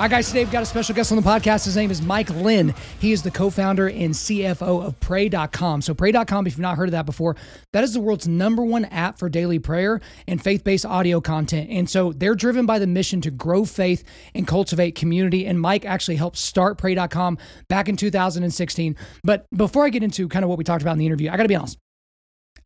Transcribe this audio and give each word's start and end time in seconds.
All 0.00 0.04
right, 0.04 0.12
guys, 0.12 0.28
today 0.28 0.44
we've 0.44 0.50
got 0.50 0.62
a 0.62 0.66
special 0.66 0.94
guest 0.94 1.12
on 1.12 1.16
the 1.16 1.22
podcast. 1.22 1.66
His 1.66 1.76
name 1.76 1.90
is 1.90 2.00
Mike 2.00 2.30
Lynn. 2.30 2.74
He 3.00 3.12
is 3.12 3.22
the 3.22 3.30
co 3.30 3.50
founder 3.50 3.86
and 3.86 4.14
CFO 4.14 4.82
of 4.82 4.98
Pray.com. 4.98 5.82
So, 5.82 5.92
Pray.com, 5.92 6.46
if 6.46 6.54
you've 6.54 6.60
not 6.60 6.78
heard 6.78 6.88
of 6.88 6.92
that 6.92 7.04
before, 7.04 7.36
that 7.74 7.84
is 7.84 7.92
the 7.92 8.00
world's 8.00 8.26
number 8.26 8.64
one 8.64 8.86
app 8.86 9.18
for 9.18 9.28
daily 9.28 9.58
prayer 9.58 10.00
and 10.26 10.42
faith 10.42 10.64
based 10.64 10.86
audio 10.86 11.20
content. 11.20 11.68
And 11.68 11.86
so, 11.86 12.14
they're 12.14 12.34
driven 12.34 12.64
by 12.64 12.78
the 12.78 12.86
mission 12.86 13.20
to 13.20 13.30
grow 13.30 13.66
faith 13.66 14.02
and 14.34 14.46
cultivate 14.46 14.94
community. 14.94 15.44
And 15.44 15.60
Mike 15.60 15.84
actually 15.84 16.16
helped 16.16 16.38
start 16.38 16.78
Pray.com 16.78 17.36
back 17.68 17.86
in 17.86 17.96
2016. 17.98 18.96
But 19.22 19.44
before 19.54 19.84
I 19.84 19.90
get 19.90 20.02
into 20.02 20.28
kind 20.28 20.46
of 20.46 20.48
what 20.48 20.56
we 20.56 20.64
talked 20.64 20.80
about 20.80 20.92
in 20.92 20.98
the 20.98 21.04
interview, 21.04 21.28
I 21.28 21.36
got 21.36 21.42
to 21.42 21.48
be 21.50 21.56
honest. 21.56 21.76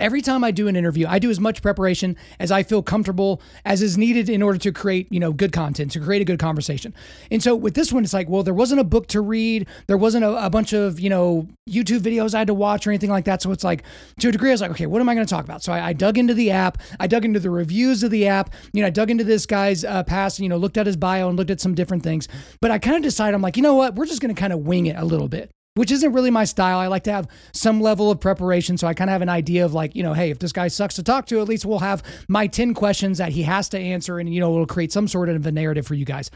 Every 0.00 0.20
time 0.20 0.42
I 0.42 0.50
do 0.50 0.66
an 0.68 0.76
interview, 0.76 1.06
I 1.08 1.18
do 1.18 1.30
as 1.30 1.38
much 1.38 1.62
preparation 1.62 2.16
as 2.38 2.50
I 2.50 2.62
feel 2.62 2.82
comfortable 2.82 3.40
as 3.64 3.82
is 3.82 3.96
needed 3.96 4.28
in 4.28 4.42
order 4.42 4.58
to 4.58 4.72
create, 4.72 5.06
you 5.12 5.20
know, 5.20 5.32
good 5.32 5.52
content, 5.52 5.92
to 5.92 6.00
create 6.00 6.20
a 6.20 6.24
good 6.24 6.38
conversation. 6.38 6.94
And 7.30 7.42
so 7.42 7.54
with 7.54 7.74
this 7.74 7.92
one, 7.92 8.02
it's 8.02 8.12
like, 8.12 8.28
well, 8.28 8.42
there 8.42 8.54
wasn't 8.54 8.80
a 8.80 8.84
book 8.84 9.06
to 9.08 9.20
read, 9.20 9.66
there 9.86 9.96
wasn't 9.96 10.24
a, 10.24 10.46
a 10.46 10.50
bunch 10.50 10.72
of, 10.72 10.98
you 10.98 11.10
know, 11.10 11.48
YouTube 11.68 12.00
videos 12.00 12.34
I 12.34 12.38
had 12.38 12.48
to 12.48 12.54
watch 12.54 12.86
or 12.86 12.90
anything 12.90 13.10
like 13.10 13.24
that. 13.26 13.40
So 13.40 13.52
it's 13.52 13.64
like, 13.64 13.84
to 14.20 14.28
a 14.28 14.32
degree, 14.32 14.50
I 14.50 14.54
was 14.54 14.60
like, 14.60 14.72
okay, 14.72 14.86
what 14.86 15.00
am 15.00 15.08
I 15.08 15.14
going 15.14 15.26
to 15.26 15.30
talk 15.30 15.44
about? 15.44 15.62
So 15.62 15.72
I, 15.72 15.88
I, 15.88 15.92
dug 15.92 16.18
into 16.18 16.34
the 16.34 16.50
app, 16.50 16.78
I 16.98 17.06
dug 17.06 17.24
into 17.24 17.40
the 17.40 17.50
reviews 17.50 18.02
of 18.02 18.10
the 18.10 18.26
app, 18.26 18.52
you 18.72 18.80
know, 18.80 18.88
I 18.88 18.90
dug 18.90 19.10
into 19.10 19.24
this 19.24 19.46
guy's 19.46 19.84
uh, 19.84 20.02
past, 20.02 20.40
you 20.40 20.48
know, 20.48 20.56
looked 20.56 20.76
at 20.76 20.86
his 20.86 20.96
bio 20.96 21.28
and 21.28 21.38
looked 21.38 21.50
at 21.50 21.60
some 21.60 21.74
different 21.74 22.02
things. 22.02 22.28
But 22.60 22.70
I 22.70 22.78
kind 22.78 22.96
of 22.96 23.02
decided, 23.02 23.34
I'm 23.34 23.42
like, 23.42 23.56
you 23.56 23.62
know 23.62 23.74
what, 23.74 23.94
we're 23.94 24.06
just 24.06 24.20
going 24.20 24.34
to 24.34 24.38
kind 24.38 24.52
of 24.52 24.60
wing 24.60 24.86
it 24.86 24.96
a 24.96 25.04
little 25.04 25.28
bit 25.28 25.53
which 25.74 25.90
isn't 25.90 26.12
really 26.12 26.30
my 26.30 26.44
style. 26.44 26.78
I 26.78 26.86
like 26.86 27.04
to 27.04 27.12
have 27.12 27.28
some 27.52 27.80
level 27.80 28.10
of 28.10 28.20
preparation. 28.20 28.78
So 28.78 28.86
I 28.86 28.94
kind 28.94 29.10
of 29.10 29.12
have 29.12 29.22
an 29.22 29.28
idea 29.28 29.64
of 29.64 29.74
like, 29.74 29.94
you 29.96 30.02
know, 30.02 30.12
hey, 30.12 30.30
if 30.30 30.38
this 30.38 30.52
guy 30.52 30.68
sucks 30.68 30.94
to 30.96 31.02
talk 31.02 31.26
to, 31.26 31.40
at 31.40 31.48
least 31.48 31.66
we'll 31.66 31.80
have 31.80 32.02
my 32.28 32.46
10 32.46 32.74
questions 32.74 33.18
that 33.18 33.32
he 33.32 33.42
has 33.42 33.68
to 33.70 33.78
answer 33.78 34.18
and, 34.18 34.32
you 34.32 34.40
know, 34.40 34.52
it'll 34.52 34.66
create 34.66 34.92
some 34.92 35.08
sort 35.08 35.28
of 35.28 35.44
a 35.46 35.52
narrative 35.52 35.86
for 35.86 35.94
you 35.94 36.04
guys. 36.04 36.30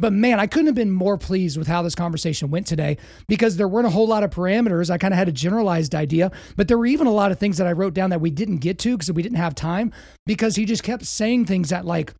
But 0.00 0.12
man, 0.12 0.38
I 0.38 0.46
couldn't 0.46 0.66
have 0.66 0.76
been 0.76 0.92
more 0.92 1.18
pleased 1.18 1.58
with 1.58 1.66
how 1.66 1.82
this 1.82 1.96
conversation 1.96 2.50
went 2.50 2.66
today 2.66 2.98
because 3.26 3.56
there 3.56 3.66
weren't 3.66 3.88
a 3.88 3.90
whole 3.90 4.06
lot 4.06 4.22
of 4.22 4.30
parameters. 4.30 4.90
I 4.90 4.96
kind 4.96 5.12
of 5.12 5.18
had 5.18 5.28
a 5.28 5.32
generalized 5.32 5.94
idea, 5.94 6.30
but 6.56 6.68
there 6.68 6.78
were 6.78 6.86
even 6.86 7.08
a 7.08 7.12
lot 7.12 7.32
of 7.32 7.38
things 7.38 7.58
that 7.58 7.66
I 7.66 7.72
wrote 7.72 7.94
down 7.94 8.10
that 8.10 8.20
we 8.20 8.30
didn't 8.30 8.58
get 8.58 8.78
to 8.80 8.96
because 8.96 9.10
we 9.10 9.22
didn't 9.22 9.38
have 9.38 9.56
time 9.56 9.92
because 10.24 10.54
he 10.54 10.64
just 10.64 10.84
kept 10.84 11.04
saying 11.04 11.46
things 11.46 11.70
that 11.70 11.84
like 11.84 12.14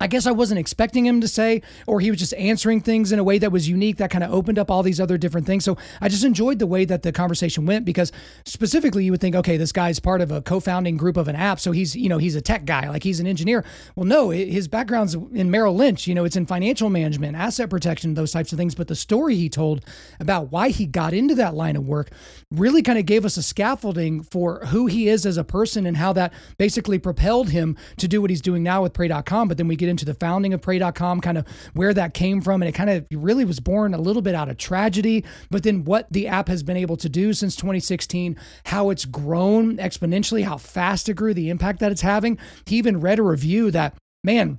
I 0.00 0.08
guess 0.08 0.26
I 0.26 0.32
wasn't 0.32 0.60
expecting 0.60 1.06
him 1.06 1.20
to 1.22 1.28
say, 1.28 1.62
or 1.86 2.00
he 2.00 2.10
was 2.10 2.18
just 2.18 2.34
answering 2.34 2.80
things 2.80 3.12
in 3.12 3.18
a 3.18 3.24
way 3.24 3.38
that 3.38 3.50
was 3.50 3.68
unique 3.68 3.96
that 3.96 4.10
kind 4.10 4.22
of 4.22 4.32
opened 4.32 4.58
up 4.58 4.70
all 4.70 4.82
these 4.82 5.00
other 5.00 5.16
different 5.16 5.46
things. 5.46 5.64
So 5.64 5.78
I 6.00 6.08
just 6.08 6.24
enjoyed 6.24 6.58
the 6.58 6.66
way 6.66 6.84
that 6.84 7.02
the 7.02 7.12
conversation 7.12 7.64
went 7.64 7.84
because 7.86 8.12
specifically 8.44 9.04
you 9.04 9.10
would 9.12 9.20
think, 9.20 9.34
okay, 9.34 9.56
this 9.56 9.72
guy's 9.72 9.98
part 9.98 10.20
of 10.20 10.30
a 10.30 10.42
co-founding 10.42 10.96
group 10.96 11.16
of 11.16 11.28
an 11.28 11.36
app. 11.36 11.60
So 11.60 11.72
he's, 11.72 11.96
you 11.96 12.08
know, 12.08 12.18
he's 12.18 12.36
a 12.36 12.42
tech 12.42 12.66
guy, 12.66 12.88
like 12.88 13.02
he's 13.02 13.20
an 13.20 13.26
engineer. 13.26 13.64
Well, 13.94 14.04
no, 14.04 14.30
his 14.30 14.68
background's 14.68 15.14
in 15.14 15.50
Merrill 15.50 15.74
Lynch, 15.74 16.06
you 16.06 16.14
know, 16.14 16.24
it's 16.24 16.36
in 16.36 16.44
financial 16.44 16.90
management, 16.90 17.36
asset 17.36 17.70
protection, 17.70 18.14
those 18.14 18.32
types 18.32 18.52
of 18.52 18.58
things. 18.58 18.74
But 18.74 18.88
the 18.88 18.94
story 18.94 19.34
he 19.36 19.48
told 19.48 19.84
about 20.20 20.52
why 20.52 20.68
he 20.68 20.84
got 20.86 21.14
into 21.14 21.34
that 21.36 21.54
line 21.54 21.76
of 21.76 21.86
work 21.86 22.10
really 22.50 22.82
kind 22.82 22.98
of 22.98 23.06
gave 23.06 23.24
us 23.24 23.38
a 23.38 23.42
scaffolding 23.42 24.22
for 24.22 24.60
who 24.66 24.86
he 24.86 25.08
is 25.08 25.24
as 25.24 25.38
a 25.38 25.44
person 25.44 25.86
and 25.86 25.96
how 25.96 26.12
that 26.12 26.34
basically 26.58 26.98
propelled 26.98 27.50
him 27.50 27.76
to 27.96 28.06
do 28.06 28.20
what 28.20 28.28
he's 28.28 28.42
doing 28.42 28.62
now 28.62 28.82
with 28.82 28.92
pray.com. 28.92 29.48
But 29.48 29.56
then 29.56 29.68
we 29.68 29.76
get 29.76 29.85
get 29.86 29.90
into 29.90 30.04
the 30.04 30.14
founding 30.14 30.52
of 30.52 30.60
Pray.com, 30.60 31.20
kind 31.20 31.38
of 31.38 31.46
where 31.74 31.94
that 31.94 32.14
came 32.14 32.40
from. 32.40 32.62
And 32.62 32.68
it 32.68 32.72
kind 32.72 32.90
of 32.90 33.06
really 33.12 33.44
was 33.44 33.60
born 33.60 33.94
a 33.94 34.00
little 34.00 34.22
bit 34.22 34.34
out 34.34 34.48
of 34.48 34.58
tragedy, 34.58 35.24
but 35.50 35.62
then 35.62 35.84
what 35.84 36.06
the 36.10 36.26
app 36.26 36.48
has 36.48 36.62
been 36.62 36.76
able 36.76 36.96
to 36.98 37.08
do 37.08 37.32
since 37.32 37.56
2016, 37.56 38.36
how 38.66 38.90
it's 38.90 39.04
grown 39.04 39.76
exponentially, 39.76 40.44
how 40.44 40.56
fast 40.56 41.08
it 41.08 41.14
grew, 41.14 41.34
the 41.34 41.50
impact 41.50 41.80
that 41.80 41.92
it's 41.92 42.02
having. 42.02 42.38
He 42.66 42.76
even 42.76 43.00
read 43.00 43.18
a 43.18 43.22
review 43.22 43.70
that, 43.70 43.96
man, 44.24 44.58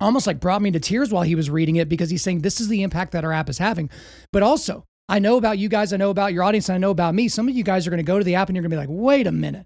almost 0.00 0.26
like 0.26 0.40
brought 0.40 0.62
me 0.62 0.70
to 0.70 0.80
tears 0.80 1.10
while 1.10 1.24
he 1.24 1.34
was 1.34 1.50
reading 1.50 1.76
it 1.76 1.88
because 1.88 2.10
he's 2.10 2.22
saying 2.22 2.40
this 2.40 2.60
is 2.60 2.68
the 2.68 2.82
impact 2.82 3.12
that 3.12 3.24
our 3.24 3.32
app 3.32 3.48
is 3.48 3.58
having. 3.58 3.90
But 4.32 4.42
also, 4.42 4.84
I 5.08 5.18
know 5.18 5.38
about 5.38 5.58
you 5.58 5.68
guys, 5.68 5.92
I 5.92 5.96
know 5.96 6.10
about 6.10 6.34
your 6.34 6.42
audience, 6.42 6.68
and 6.68 6.76
I 6.76 6.78
know 6.78 6.90
about 6.90 7.14
me. 7.14 7.28
Some 7.28 7.48
of 7.48 7.56
you 7.56 7.64
guys 7.64 7.86
are 7.86 7.90
going 7.90 7.98
to 7.98 8.04
go 8.04 8.18
to 8.18 8.24
the 8.24 8.34
app 8.34 8.48
and 8.48 8.56
you're 8.56 8.62
going 8.62 8.70
to 8.70 8.76
be 8.76 8.80
like, 8.80 8.90
wait 8.90 9.26
a 9.26 9.32
minute. 9.32 9.64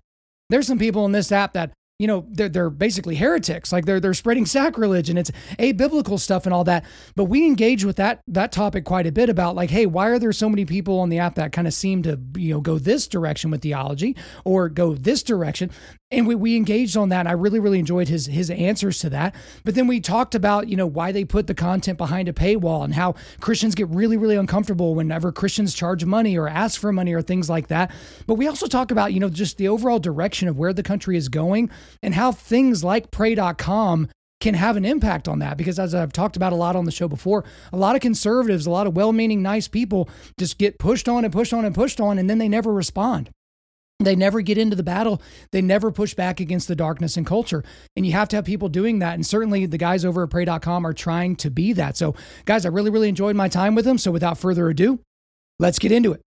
There's 0.48 0.66
some 0.66 0.78
people 0.78 1.04
in 1.04 1.12
this 1.12 1.32
app 1.32 1.54
that 1.54 1.72
you 2.02 2.08
know 2.08 2.26
they're, 2.30 2.48
they're 2.48 2.68
basically 2.68 3.14
heretics. 3.14 3.72
Like 3.72 3.84
they're 3.84 4.00
they're 4.00 4.12
spreading 4.12 4.44
sacrilege 4.44 5.08
and 5.08 5.16
it's 5.16 5.30
abiblical 5.56 6.18
stuff 6.18 6.46
and 6.46 6.52
all 6.52 6.64
that. 6.64 6.84
But 7.14 7.26
we 7.26 7.46
engage 7.46 7.84
with 7.84 7.94
that 7.94 8.22
that 8.26 8.50
topic 8.50 8.84
quite 8.84 9.06
a 9.06 9.12
bit 9.12 9.28
about 9.28 9.54
like 9.54 9.70
hey 9.70 9.86
why 9.86 10.08
are 10.08 10.18
there 10.18 10.32
so 10.32 10.48
many 10.48 10.64
people 10.64 10.98
on 10.98 11.10
the 11.10 11.20
app 11.20 11.36
that 11.36 11.52
kind 11.52 11.68
of 11.68 11.74
seem 11.74 12.02
to 12.02 12.18
you 12.36 12.54
know 12.54 12.60
go 12.60 12.76
this 12.76 13.06
direction 13.06 13.52
with 13.52 13.62
theology 13.62 14.16
or 14.44 14.68
go 14.68 14.94
this 14.94 15.22
direction? 15.22 15.70
And 16.10 16.26
we, 16.26 16.34
we 16.34 16.56
engaged 16.56 16.96
on 16.96 17.08
that. 17.08 17.20
And 17.20 17.28
i 17.28 17.32
really 17.32 17.60
really 17.60 17.78
enjoyed 17.78 18.08
his 18.08 18.26
his 18.26 18.50
answers 18.50 18.98
to 18.98 19.10
that. 19.10 19.36
But 19.62 19.76
then 19.76 19.86
we 19.86 20.00
talked 20.00 20.34
about 20.34 20.68
you 20.68 20.76
know 20.76 20.88
why 20.88 21.12
they 21.12 21.24
put 21.24 21.46
the 21.46 21.54
content 21.54 21.98
behind 21.98 22.28
a 22.28 22.32
paywall 22.32 22.82
and 22.82 22.94
how 22.94 23.14
christians 23.40 23.76
get 23.76 23.88
really 23.90 24.16
really 24.16 24.36
uncomfortable 24.36 24.96
whenever 24.96 25.30
christians 25.30 25.72
charge 25.72 26.04
money 26.04 26.36
or 26.36 26.48
ask 26.48 26.80
for 26.80 26.92
money 26.92 27.12
or 27.12 27.22
things 27.22 27.48
like 27.48 27.68
that. 27.68 27.92
But 28.26 28.34
we 28.34 28.48
also 28.48 28.66
talk 28.66 28.90
about 28.90 29.12
you 29.12 29.20
know 29.20 29.28
just 29.28 29.56
the 29.56 29.68
overall 29.68 30.00
direction 30.00 30.48
of 30.48 30.58
where 30.58 30.72
the 30.72 30.82
country 30.82 31.16
is 31.16 31.28
going 31.28 31.70
and 32.02 32.14
how 32.14 32.32
things 32.32 32.82
like 32.82 33.10
pray.com 33.10 34.08
can 34.40 34.54
have 34.54 34.76
an 34.76 34.84
impact 34.84 35.28
on 35.28 35.38
that 35.38 35.56
because 35.56 35.78
as 35.78 35.94
I've 35.94 36.12
talked 36.12 36.36
about 36.36 36.52
a 36.52 36.56
lot 36.56 36.74
on 36.74 36.84
the 36.84 36.90
show 36.90 37.06
before, 37.06 37.44
a 37.72 37.76
lot 37.76 37.94
of 37.94 38.02
conservatives, 38.02 38.66
a 38.66 38.70
lot 38.70 38.86
of 38.86 38.96
well-meaning 38.96 39.40
nice 39.40 39.68
people 39.68 40.08
just 40.36 40.58
get 40.58 40.78
pushed 40.78 41.08
on 41.08 41.24
and 41.24 41.32
pushed 41.32 41.52
on 41.52 41.64
and 41.64 41.74
pushed 41.74 42.00
on 42.00 42.18
and 42.18 42.28
then 42.28 42.38
they 42.38 42.48
never 42.48 42.72
respond. 42.72 43.30
They 44.04 44.16
never 44.16 44.40
get 44.40 44.58
into 44.58 44.76
the 44.76 44.82
battle. 44.82 45.22
They 45.52 45.62
never 45.62 45.90
push 45.92 46.14
back 46.14 46.40
against 46.40 46.68
the 46.68 46.76
darkness 46.76 47.16
and 47.16 47.26
culture. 47.26 47.62
And 47.96 48.04
you 48.04 48.12
have 48.12 48.28
to 48.30 48.36
have 48.36 48.44
people 48.44 48.68
doing 48.68 48.98
that. 48.98 49.14
And 49.14 49.24
certainly 49.24 49.66
the 49.66 49.78
guys 49.78 50.04
over 50.04 50.24
at 50.24 50.30
pray.com 50.30 50.86
are 50.86 50.92
trying 50.92 51.36
to 51.36 51.50
be 51.50 51.72
that. 51.74 51.96
So, 51.96 52.14
guys, 52.44 52.66
I 52.66 52.68
really, 52.70 52.90
really 52.90 53.08
enjoyed 53.08 53.36
my 53.36 53.48
time 53.48 53.74
with 53.74 53.84
them. 53.84 53.98
So, 53.98 54.10
without 54.10 54.38
further 54.38 54.68
ado, 54.68 55.00
let's 55.58 55.78
get 55.78 55.92
into 55.92 56.12
it. 56.12 56.20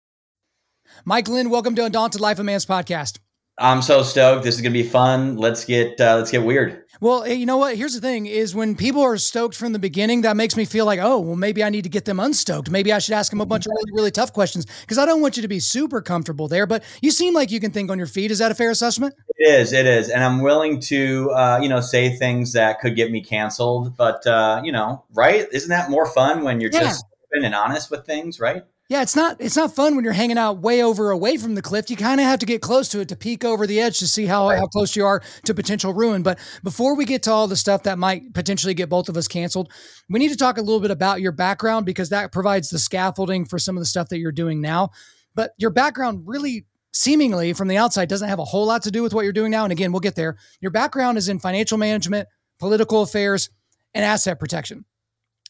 Mike 1.06 1.27
Lynn, 1.27 1.49
welcome 1.49 1.75
to 1.75 1.85
Undaunted 1.85 2.21
Life 2.21 2.39
of 2.39 2.45
Man's 2.45 2.65
podcast. 2.65 3.19
I'm 3.59 3.81
so 3.83 4.01
stoked. 4.01 4.44
This 4.44 4.55
is 4.55 4.61
gonna 4.61 4.73
be 4.73 4.83
fun. 4.83 5.38
Let's 5.38 5.63
get 5.65 6.00
uh, 6.01 6.15
let's 6.15 6.31
get 6.31 6.44
weird. 6.44 6.83
Well, 7.01 7.27
you 7.27 7.45
know 7.45 7.57
what? 7.57 7.75
Here's 7.75 7.94
the 7.94 8.01
thing: 8.01 8.25
is 8.25 8.55
when 8.55 8.75
people 8.75 9.01
are 9.01 9.17
stoked 9.17 9.55
from 9.55 9.73
the 9.73 9.79
beginning, 9.79 10.21
that 10.21 10.35
makes 10.35 10.57
me 10.57 10.65
feel 10.65 10.85
like, 10.85 11.00
oh, 11.00 11.19
well, 11.19 11.35
maybe 11.35 11.63
I 11.63 11.69
need 11.69 11.83
to 11.83 11.89
get 11.89 12.05
them 12.05 12.19
unstoked. 12.19 12.71
Maybe 12.71 12.91
I 12.91 12.97
should 12.97 13.13
ask 13.13 13.29
them 13.29 13.41
a 13.41 13.45
bunch 13.45 13.67
of 13.67 13.71
really, 13.71 13.91
really 13.94 14.11
tough 14.11 14.33
questions 14.33 14.65
because 14.81 14.97
I 14.97 15.05
don't 15.05 15.21
want 15.21 15.38
you 15.38 15.44
to 15.44 15.47
be 15.47 15.59
super 15.59 16.01
comfortable 16.01 16.47
there. 16.47 16.65
But 16.65 16.83
you 17.01 17.11
seem 17.11 17.35
like 17.35 17.51
you 17.51 17.59
can 17.59 17.71
think 17.71 17.91
on 17.91 17.97
your 18.00 18.07
feet. 18.07 18.31
Is 18.31 18.39
that 18.39 18.51
a 18.51 18.55
fair 18.55 18.71
assessment? 18.71 19.13
It 19.38 19.50
is. 19.50 19.71
It 19.71 19.85
is, 19.85 20.09
and 20.09 20.23
I'm 20.23 20.41
willing 20.41 20.79
to, 20.81 21.31
uh, 21.31 21.59
you 21.61 21.69
know, 21.69 21.81
say 21.81 22.15
things 22.15 22.53
that 22.53 22.79
could 22.79 22.95
get 22.95 23.11
me 23.11 23.21
canceled. 23.21 23.95
But 23.95 24.25
uh, 24.25 24.61
you 24.63 24.71
know, 24.71 25.03
right? 25.13 25.47
Isn't 25.51 25.69
that 25.69 25.91
more 25.91 26.07
fun 26.07 26.44
when 26.44 26.59
you're 26.59 26.71
yeah. 26.71 26.79
just 26.79 27.06
open 27.33 27.45
and 27.45 27.53
honest 27.53 27.91
with 27.91 28.06
things, 28.06 28.39
right? 28.39 28.63
Yeah, 28.89 29.01
it's 29.01 29.15
not 29.15 29.38
it's 29.39 29.56
not 29.56 29.74
fun 29.74 29.95
when 29.95 30.03
you're 30.03 30.13
hanging 30.13 30.38
out 30.38 30.59
way 30.59 30.83
over 30.83 31.09
away 31.09 31.38
from 31.38 31.56
the 31.56 31.62
cliff. 31.62 31.89
You 31.89 31.95
kind 31.95 32.19
of 32.19 32.25
have 32.25 32.39
to 32.39 32.45
get 32.45 32.62
close 32.62 32.89
to 32.89 33.00
it 33.00 33.09
to 33.09 33.15
peek 33.15 33.45
over 33.45 33.65
the 33.65 33.80
edge 33.80 33.97
to 34.00 34.07
see 34.07 34.25
how, 34.25 34.50
how 34.50 34.68
close 34.68 34.95
you 34.95 35.06
are 35.06 35.21
to 35.45 35.53
potential 35.53 35.94
ruin. 35.94 36.21
But 36.21 36.38
before 36.63 36.95
we 36.95 37.06
get 37.06 37.24
to 37.24 37.31
all 37.31 37.47
the 37.47 37.56
stuff 37.56 37.83
that 37.83 37.97
might 37.97 38.33
potentially 38.33 38.74
get 38.74 38.89
both 38.89 39.07
of 39.07 39.15
us 39.15 39.27
canceled, 39.27 39.71
we 40.09 40.19
need 40.19 40.30
to 40.30 40.38
talk 40.38 40.57
a 40.57 40.62
little 40.62 40.81
bit 40.81 40.91
about 40.91 41.21
your 41.21 41.31
background 41.31 41.85
because 41.85 42.09
that 42.09 42.33
provides 42.33 42.69
the 42.69 42.77
scaffolding 42.77 43.45
for 43.45 43.57
some 43.57 43.77
of 43.77 43.81
the 43.81 43.85
stuff 43.85 44.09
that 44.09 44.19
you're 44.19 44.33
doing 44.33 44.59
now. 44.59 44.89
But 45.33 45.53
your 45.57 45.71
background 45.71 46.24
really 46.25 46.65
seemingly 46.91 47.53
from 47.53 47.69
the 47.69 47.77
outside 47.77 48.09
doesn't 48.09 48.30
have 48.30 48.39
a 48.39 48.45
whole 48.45 48.68
lot 48.68 48.83
to 48.83 48.91
do 48.91 49.01
with 49.01 49.13
what 49.13 49.24
you're 49.24 49.33
doing 49.33 49.51
now. 49.51 49.63
And 49.63 49.71
again, 49.71 49.91
we'll 49.91 50.01
get 50.01 50.15
there. 50.15 50.38
Your 50.59 50.71
background 50.71 51.18
is 51.18 51.30
in 51.30 51.39
financial 51.39 51.77
management, 51.77 52.27
political 52.59 53.01
affairs, 53.01 53.50
and 53.94 54.06
asset 54.06 54.39
protection, 54.39 54.85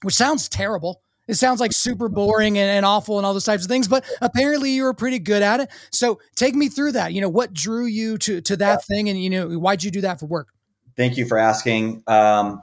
which 0.03 0.15
sounds 0.15 0.47
terrible. 0.47 1.01
It 1.27 1.35
sounds 1.35 1.61
like 1.61 1.71
super 1.71 2.09
boring 2.09 2.57
and, 2.57 2.69
and, 2.69 2.85
awful 2.85 3.17
and 3.17 3.25
all 3.25 3.31
those 3.31 3.45
types 3.45 3.63
of 3.63 3.69
things, 3.69 3.87
but 3.87 4.03
apparently 4.21 4.71
you 4.71 4.83
were 4.83 4.93
pretty 4.93 5.19
good 5.19 5.41
at 5.41 5.61
it. 5.61 5.69
So 5.91 6.19
take 6.35 6.53
me 6.53 6.67
through 6.67 6.93
that. 6.93 7.13
You 7.13 7.21
know, 7.21 7.29
what 7.29 7.53
drew 7.53 7.85
you 7.85 8.17
to 8.19 8.41
to 8.41 8.57
that 8.57 8.81
yeah. 8.89 8.95
thing, 8.95 9.09
and 9.09 9.21
you 9.21 9.29
know, 9.29 9.47
why'd 9.57 9.83
you 9.83 9.91
do 9.91 10.01
that 10.01 10.19
for 10.19 10.25
work? 10.25 10.49
Thank 10.97 11.17
you 11.17 11.25
for 11.25 11.37
asking. 11.37 12.03
Um, 12.07 12.61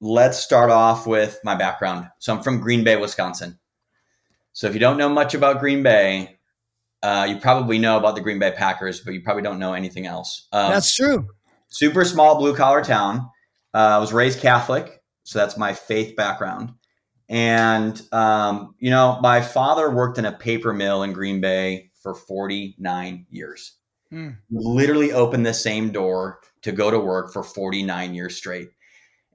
let's 0.00 0.38
start 0.38 0.70
off 0.70 1.06
with 1.06 1.38
my 1.44 1.54
background. 1.54 2.08
So 2.18 2.34
I'm 2.34 2.42
from 2.42 2.60
Green 2.60 2.84
Bay, 2.84 2.96
Wisconsin. 2.96 3.58
So 4.52 4.66
if 4.66 4.74
you 4.74 4.80
don't 4.80 4.98
know 4.98 5.08
much 5.08 5.34
about 5.34 5.60
Green 5.60 5.82
Bay, 5.82 6.38
uh, 7.02 7.26
you 7.28 7.36
probably 7.38 7.78
know 7.78 7.96
about 7.96 8.14
the 8.14 8.20
Green 8.20 8.38
Bay 8.38 8.50
Packers, 8.50 9.00
but 9.00 9.14
you 9.14 9.22
probably 9.22 9.42
don't 9.42 9.58
know 9.58 9.72
anything 9.72 10.06
else. 10.06 10.48
Um, 10.52 10.70
that's 10.70 10.94
true. 10.94 11.28
Super 11.68 12.04
small 12.04 12.38
blue 12.38 12.54
collar 12.54 12.82
town. 12.82 13.30
Uh, 13.72 13.78
I 13.78 13.98
was 13.98 14.12
raised 14.12 14.40
Catholic, 14.40 15.00
so 15.22 15.38
that's 15.38 15.56
my 15.56 15.72
faith 15.72 16.16
background. 16.16 16.74
And, 17.30 18.02
um, 18.12 18.74
you 18.80 18.90
know, 18.90 19.20
my 19.22 19.40
father 19.40 19.88
worked 19.88 20.18
in 20.18 20.24
a 20.24 20.32
paper 20.32 20.74
mill 20.74 21.04
in 21.04 21.12
Green 21.12 21.40
Bay 21.40 21.92
for 21.94 22.12
49 22.12 23.26
years. 23.30 23.76
Mm. 24.12 24.36
Literally 24.50 25.12
opened 25.12 25.46
the 25.46 25.54
same 25.54 25.92
door 25.92 26.40
to 26.62 26.72
go 26.72 26.90
to 26.90 26.98
work 26.98 27.32
for 27.32 27.44
49 27.44 28.14
years 28.14 28.36
straight. 28.36 28.70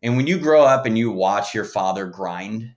And 0.04 0.18
when 0.18 0.28
you 0.28 0.38
grow 0.38 0.64
up 0.64 0.86
and 0.86 0.98
you 0.98 1.10
watch 1.10 1.56
your 1.56 1.64
father 1.64 2.06
grind 2.06 2.70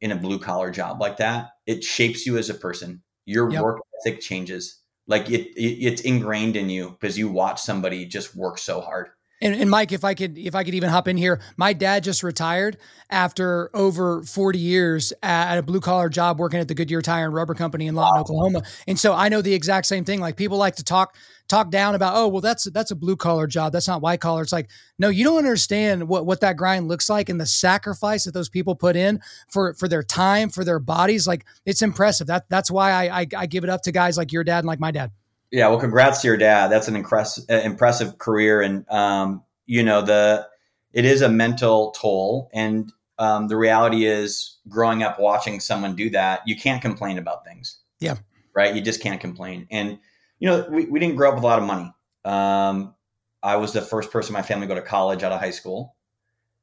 in 0.00 0.10
a 0.10 0.16
blue 0.16 0.40
collar 0.40 0.72
job 0.72 1.00
like 1.00 1.18
that, 1.18 1.50
it 1.66 1.84
shapes 1.84 2.26
you 2.26 2.36
as 2.36 2.50
a 2.50 2.54
person. 2.54 3.00
Your 3.26 3.50
yep. 3.52 3.62
work 3.62 3.80
ethic 4.00 4.20
changes. 4.20 4.80
Like 5.06 5.30
it, 5.30 5.56
it, 5.56 5.84
it's 5.84 6.02
ingrained 6.02 6.56
in 6.56 6.68
you 6.68 6.90
because 6.90 7.16
you 7.16 7.28
watch 7.28 7.60
somebody 7.60 8.06
just 8.06 8.34
work 8.34 8.58
so 8.58 8.80
hard. 8.80 9.10
And, 9.40 9.54
and, 9.54 9.68
Mike, 9.68 9.92
if 9.92 10.04
I 10.04 10.14
could, 10.14 10.38
if 10.38 10.54
I 10.54 10.64
could 10.64 10.74
even 10.74 10.88
hop 10.88 11.08
in 11.08 11.16
here, 11.16 11.40
my 11.56 11.72
dad 11.72 12.04
just 12.04 12.22
retired 12.22 12.78
after 13.10 13.68
over 13.74 14.22
40 14.22 14.58
years 14.58 15.12
at 15.22 15.58
a 15.58 15.62
blue 15.62 15.80
collar 15.80 16.08
job 16.08 16.38
working 16.38 16.60
at 16.60 16.68
the 16.68 16.74
Goodyear 16.74 17.02
Tire 17.02 17.26
and 17.26 17.34
Rubber 17.34 17.54
Company 17.54 17.86
in 17.86 17.94
Lawton, 17.94 18.14
wow. 18.14 18.20
Oklahoma. 18.20 18.62
And 18.86 18.98
so 18.98 19.12
I 19.12 19.28
know 19.28 19.42
the 19.42 19.52
exact 19.52 19.86
same 19.86 20.04
thing. 20.04 20.20
Like 20.20 20.36
people 20.36 20.56
like 20.56 20.76
to 20.76 20.84
talk 20.84 21.16
talk 21.48 21.70
down 21.70 21.94
about, 21.94 22.14
oh, 22.16 22.28
well, 22.28 22.40
that's 22.40 22.64
that's 22.70 22.90
a 22.90 22.96
blue 22.96 23.16
collar 23.16 23.46
job. 23.46 23.72
That's 23.72 23.88
not 23.88 24.00
white 24.00 24.20
collar. 24.20 24.42
It's 24.42 24.52
like, 24.52 24.70
no, 24.98 25.08
you 25.08 25.24
don't 25.24 25.38
understand 25.38 26.08
what 26.08 26.26
what 26.26 26.40
that 26.40 26.56
grind 26.56 26.88
looks 26.88 27.10
like 27.10 27.28
and 27.28 27.40
the 27.40 27.46
sacrifice 27.46 28.24
that 28.24 28.32
those 28.32 28.48
people 28.48 28.74
put 28.74 28.96
in 28.96 29.20
for 29.48 29.74
for 29.74 29.88
their 29.88 30.02
time, 30.02 30.48
for 30.48 30.64
their 30.64 30.78
bodies. 30.78 31.26
Like 31.26 31.44
it's 31.66 31.82
impressive. 31.82 32.26
That 32.28 32.48
that's 32.48 32.70
why 32.70 32.92
I 32.92 33.20
I, 33.20 33.26
I 33.36 33.46
give 33.46 33.64
it 33.64 33.70
up 33.70 33.82
to 33.82 33.92
guys 33.92 34.16
like 34.16 34.32
your 34.32 34.44
dad 34.44 34.58
and 34.58 34.66
like 34.66 34.80
my 34.80 34.90
dad. 34.90 35.10
Yeah, 35.54 35.68
well, 35.68 35.78
congrats 35.78 36.20
to 36.22 36.26
your 36.26 36.36
dad. 36.36 36.66
That's 36.66 36.88
an 36.88 36.96
impressive 36.96 37.44
uh, 37.48 37.60
impressive 37.60 38.18
career, 38.18 38.60
and 38.60 38.84
um, 38.90 39.44
you 39.66 39.84
know 39.84 40.02
the 40.02 40.48
it 40.92 41.04
is 41.04 41.22
a 41.22 41.28
mental 41.28 41.92
toll, 41.92 42.50
and 42.52 42.92
um, 43.20 43.46
the 43.46 43.56
reality 43.56 44.04
is, 44.04 44.58
growing 44.68 45.04
up 45.04 45.20
watching 45.20 45.60
someone 45.60 45.94
do 45.94 46.10
that, 46.10 46.40
you 46.44 46.56
can't 46.56 46.82
complain 46.82 47.18
about 47.18 47.44
things. 47.44 47.78
Yeah, 48.00 48.16
right. 48.52 48.74
You 48.74 48.80
just 48.80 49.00
can't 49.00 49.20
complain, 49.20 49.68
and 49.70 50.00
you 50.40 50.48
know 50.48 50.66
we, 50.68 50.86
we 50.86 50.98
didn't 50.98 51.14
grow 51.14 51.28
up 51.28 51.36
with 51.36 51.44
a 51.44 51.46
lot 51.46 51.60
of 51.60 51.66
money. 51.66 51.94
Um, 52.24 52.96
I 53.40 53.54
was 53.54 53.72
the 53.72 53.80
first 53.80 54.10
person 54.10 54.34
in 54.34 54.40
my 54.40 54.42
family 54.42 54.66
to 54.66 54.74
go 54.74 54.80
to 54.80 54.84
college 54.84 55.22
out 55.22 55.30
of 55.30 55.38
high 55.38 55.50
school. 55.52 55.94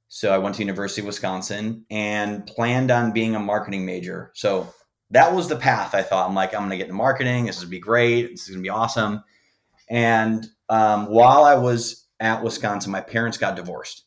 So 0.10 0.34
I 0.34 0.38
went 0.38 0.56
to 0.56 0.64
University 0.64 1.00
of 1.00 1.08
Wisconsin 1.08 1.86
and 1.90 2.46
planned 2.46 2.92
on 2.92 3.14
being 3.14 3.36
a 3.36 3.40
marketing 3.40 3.86
major. 3.86 4.32
So 4.34 4.74
that 5.12 5.34
was 5.34 5.48
the 5.48 5.56
path 5.56 5.94
I 5.94 6.02
thought. 6.02 6.28
I'm 6.28 6.36
like, 6.36 6.54
I'm 6.54 6.62
going 6.62 6.72
to 6.72 6.78
get 6.78 6.88
into 6.88 6.96
marketing. 6.96 7.46
This 7.46 7.58
is 7.58 7.64
going 7.64 7.72
to 7.72 7.78
be 7.78 7.80
great. 7.80 8.32
This 8.32 8.44
is 8.44 8.50
going 8.50 8.64
to 8.64 8.64
be 8.64 8.70
awesome. 8.70 9.24
And 9.90 10.48
um, 10.70 11.08
while 11.08 11.44
I 11.44 11.56
was 11.56 12.08
at 12.20 12.44
Wisconsin, 12.44 12.92
my 12.92 13.02
parents 13.02 13.38
got 13.38 13.56
divorced. 13.56 14.06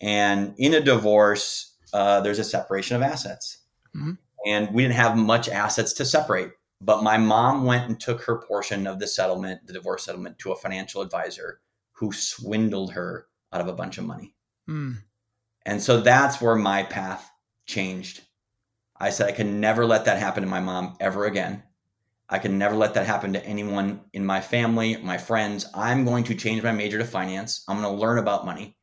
And 0.00 0.54
in 0.58 0.74
a 0.74 0.80
divorce, 0.80 1.76
uh, 1.92 2.20
there's 2.20 2.38
a 2.38 2.44
separation 2.44 2.96
of 2.96 3.02
assets. 3.02 3.58
Mm-hmm. 3.96 4.12
And 4.46 4.74
we 4.74 4.82
didn't 4.82 4.96
have 4.96 5.16
much 5.16 5.48
assets 5.48 5.92
to 5.94 6.04
separate. 6.04 6.50
But 6.80 7.02
my 7.02 7.16
mom 7.16 7.64
went 7.64 7.88
and 7.88 7.98
took 7.98 8.22
her 8.24 8.42
portion 8.42 8.86
of 8.86 8.98
the 8.98 9.06
settlement, 9.06 9.66
the 9.66 9.72
divorce 9.72 10.04
settlement, 10.04 10.38
to 10.40 10.52
a 10.52 10.56
financial 10.56 11.00
advisor 11.00 11.60
who 11.92 12.12
swindled 12.12 12.92
her 12.92 13.28
out 13.52 13.60
of 13.60 13.68
a 13.68 13.72
bunch 13.72 13.96
of 13.96 14.04
money. 14.04 14.34
Mm. 14.68 14.98
And 15.64 15.82
so 15.82 16.00
that's 16.00 16.40
where 16.40 16.56
my 16.56 16.82
path 16.82 17.30
changed. 17.64 18.22
I 19.00 19.10
said 19.10 19.28
I 19.28 19.32
can 19.32 19.60
never 19.60 19.84
let 19.84 20.04
that 20.06 20.18
happen 20.18 20.42
to 20.42 20.48
my 20.48 20.60
mom 20.60 20.96
ever 21.00 21.26
again. 21.26 21.62
I 22.28 22.38
can 22.38 22.58
never 22.58 22.74
let 22.74 22.94
that 22.94 23.06
happen 23.06 23.32
to 23.34 23.46
anyone 23.46 24.00
in 24.12 24.26
my 24.26 24.40
family, 24.40 24.96
my 24.96 25.16
friends. 25.16 25.66
I'm 25.74 26.04
going 26.04 26.24
to 26.24 26.34
change 26.34 26.62
my 26.62 26.72
major 26.72 26.98
to 26.98 27.04
finance. 27.04 27.64
I'm 27.68 27.80
going 27.80 27.94
to 27.94 28.00
learn 28.00 28.18
about 28.18 28.44
money. 28.44 28.76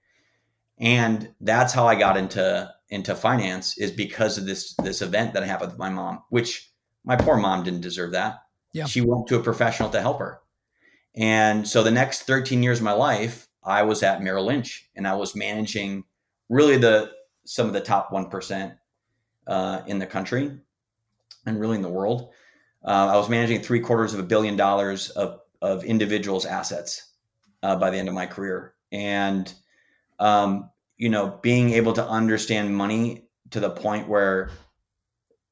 And 0.77 1.33
that's 1.41 1.73
how 1.73 1.87
I 1.87 1.95
got 1.95 2.17
into 2.17 2.71
into 2.89 3.15
finance 3.15 3.77
is 3.77 3.91
because 3.91 4.37
of 4.37 4.45
this 4.45 4.75
this 4.75 5.01
event 5.01 5.33
that 5.33 5.43
happened 5.43 5.71
with 5.71 5.79
my 5.79 5.89
mom, 5.89 6.23
which 6.29 6.71
my 7.03 7.15
poor 7.15 7.37
mom 7.37 7.63
didn't 7.63 7.81
deserve 7.81 8.11
that. 8.11 8.43
Yeah. 8.73 8.85
She 8.85 9.01
went 9.01 9.27
to 9.27 9.39
a 9.39 9.43
professional 9.43 9.89
to 9.89 10.01
help 10.01 10.19
her. 10.19 10.39
And 11.15 11.67
so 11.67 11.83
the 11.83 11.91
next 11.91 12.23
13 12.23 12.63
years 12.63 12.79
of 12.79 12.85
my 12.85 12.93
life, 12.93 13.47
I 13.63 13.83
was 13.83 14.03
at 14.03 14.23
Merrill 14.23 14.45
Lynch 14.45 14.89
and 14.95 15.07
I 15.07 15.15
was 15.15 15.35
managing 15.35 16.05
really 16.49 16.77
the 16.77 17.11
some 17.45 17.67
of 17.67 17.73
the 17.73 17.81
top 17.81 18.11
1% 18.11 18.77
uh, 19.47 19.81
in 19.87 19.99
the 19.99 20.05
country 20.05 20.51
and 21.45 21.59
really 21.59 21.75
in 21.75 21.81
the 21.81 21.89
world. 21.89 22.33
Uh, 22.85 23.09
I 23.13 23.15
was 23.15 23.29
managing 23.29 23.61
three 23.61 23.79
quarters 23.79 24.13
of 24.13 24.19
a 24.19 24.23
billion 24.23 24.55
dollars 24.55 25.09
of, 25.11 25.39
of 25.61 25.83
individuals' 25.83 26.45
assets 26.45 27.13
uh, 27.61 27.75
by 27.75 27.89
the 27.89 27.97
end 27.97 28.09
of 28.09 28.13
my 28.13 28.25
career. 28.25 28.73
And, 28.91 29.51
um, 30.19 30.69
you 30.97 31.09
know, 31.09 31.39
being 31.41 31.71
able 31.71 31.93
to 31.93 32.05
understand 32.05 32.75
money 32.75 33.27
to 33.51 33.59
the 33.59 33.69
point 33.69 34.07
where 34.07 34.51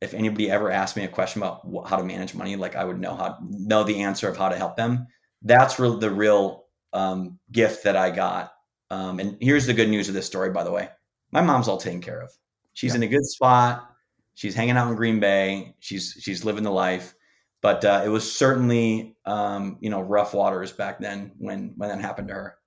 if 0.01 0.13
anybody 0.13 0.49
ever 0.49 0.71
asked 0.71 0.97
me 0.97 1.03
a 1.03 1.07
question 1.07 1.41
about 1.41 1.87
how 1.87 1.95
to 1.95 2.03
manage 2.03 2.33
money, 2.33 2.55
like 2.55 2.75
I 2.75 2.83
would 2.83 2.99
know 2.99 3.15
how 3.15 3.37
know 3.41 3.83
the 3.83 4.01
answer 4.01 4.27
of 4.27 4.35
how 4.35 4.49
to 4.49 4.57
help 4.57 4.75
them. 4.75 5.07
That's 5.43 5.79
really 5.79 5.99
the 5.99 6.11
real 6.11 6.65
um, 6.93 7.39
gift 7.51 7.83
that 7.83 7.95
I 7.95 8.09
got. 8.09 8.51
Um, 8.89 9.19
and 9.19 9.37
here's 9.39 9.65
the 9.65 9.73
good 9.73 9.89
news 9.89 10.09
of 10.09 10.15
this 10.15 10.25
story, 10.25 10.49
by 10.49 10.63
the 10.63 10.71
way. 10.71 10.89
My 11.31 11.41
mom's 11.41 11.67
all 11.67 11.77
taken 11.77 12.01
care 12.01 12.21
of. 12.21 12.31
She's 12.73 12.95
in 12.95 13.03
a 13.03 13.07
good 13.07 13.25
spot. 13.25 13.89
She's 14.33 14.55
hanging 14.55 14.77
out 14.77 14.89
in 14.89 14.95
Green 14.95 15.19
Bay. 15.19 15.75
She's 15.79 16.17
she's 16.19 16.45
living 16.45 16.63
the 16.63 16.71
life. 16.71 17.13
But 17.61 17.85
uh, 17.85 18.01
it 18.03 18.09
was 18.09 18.29
certainly 18.31 19.15
um, 19.25 19.77
you 19.81 19.89
know 19.89 20.01
rough 20.01 20.33
waters 20.33 20.71
back 20.71 20.99
then 20.99 21.31
when 21.37 21.73
when 21.77 21.89
that 21.89 22.01
happened 22.01 22.29
to 22.29 22.33
her. 22.33 22.57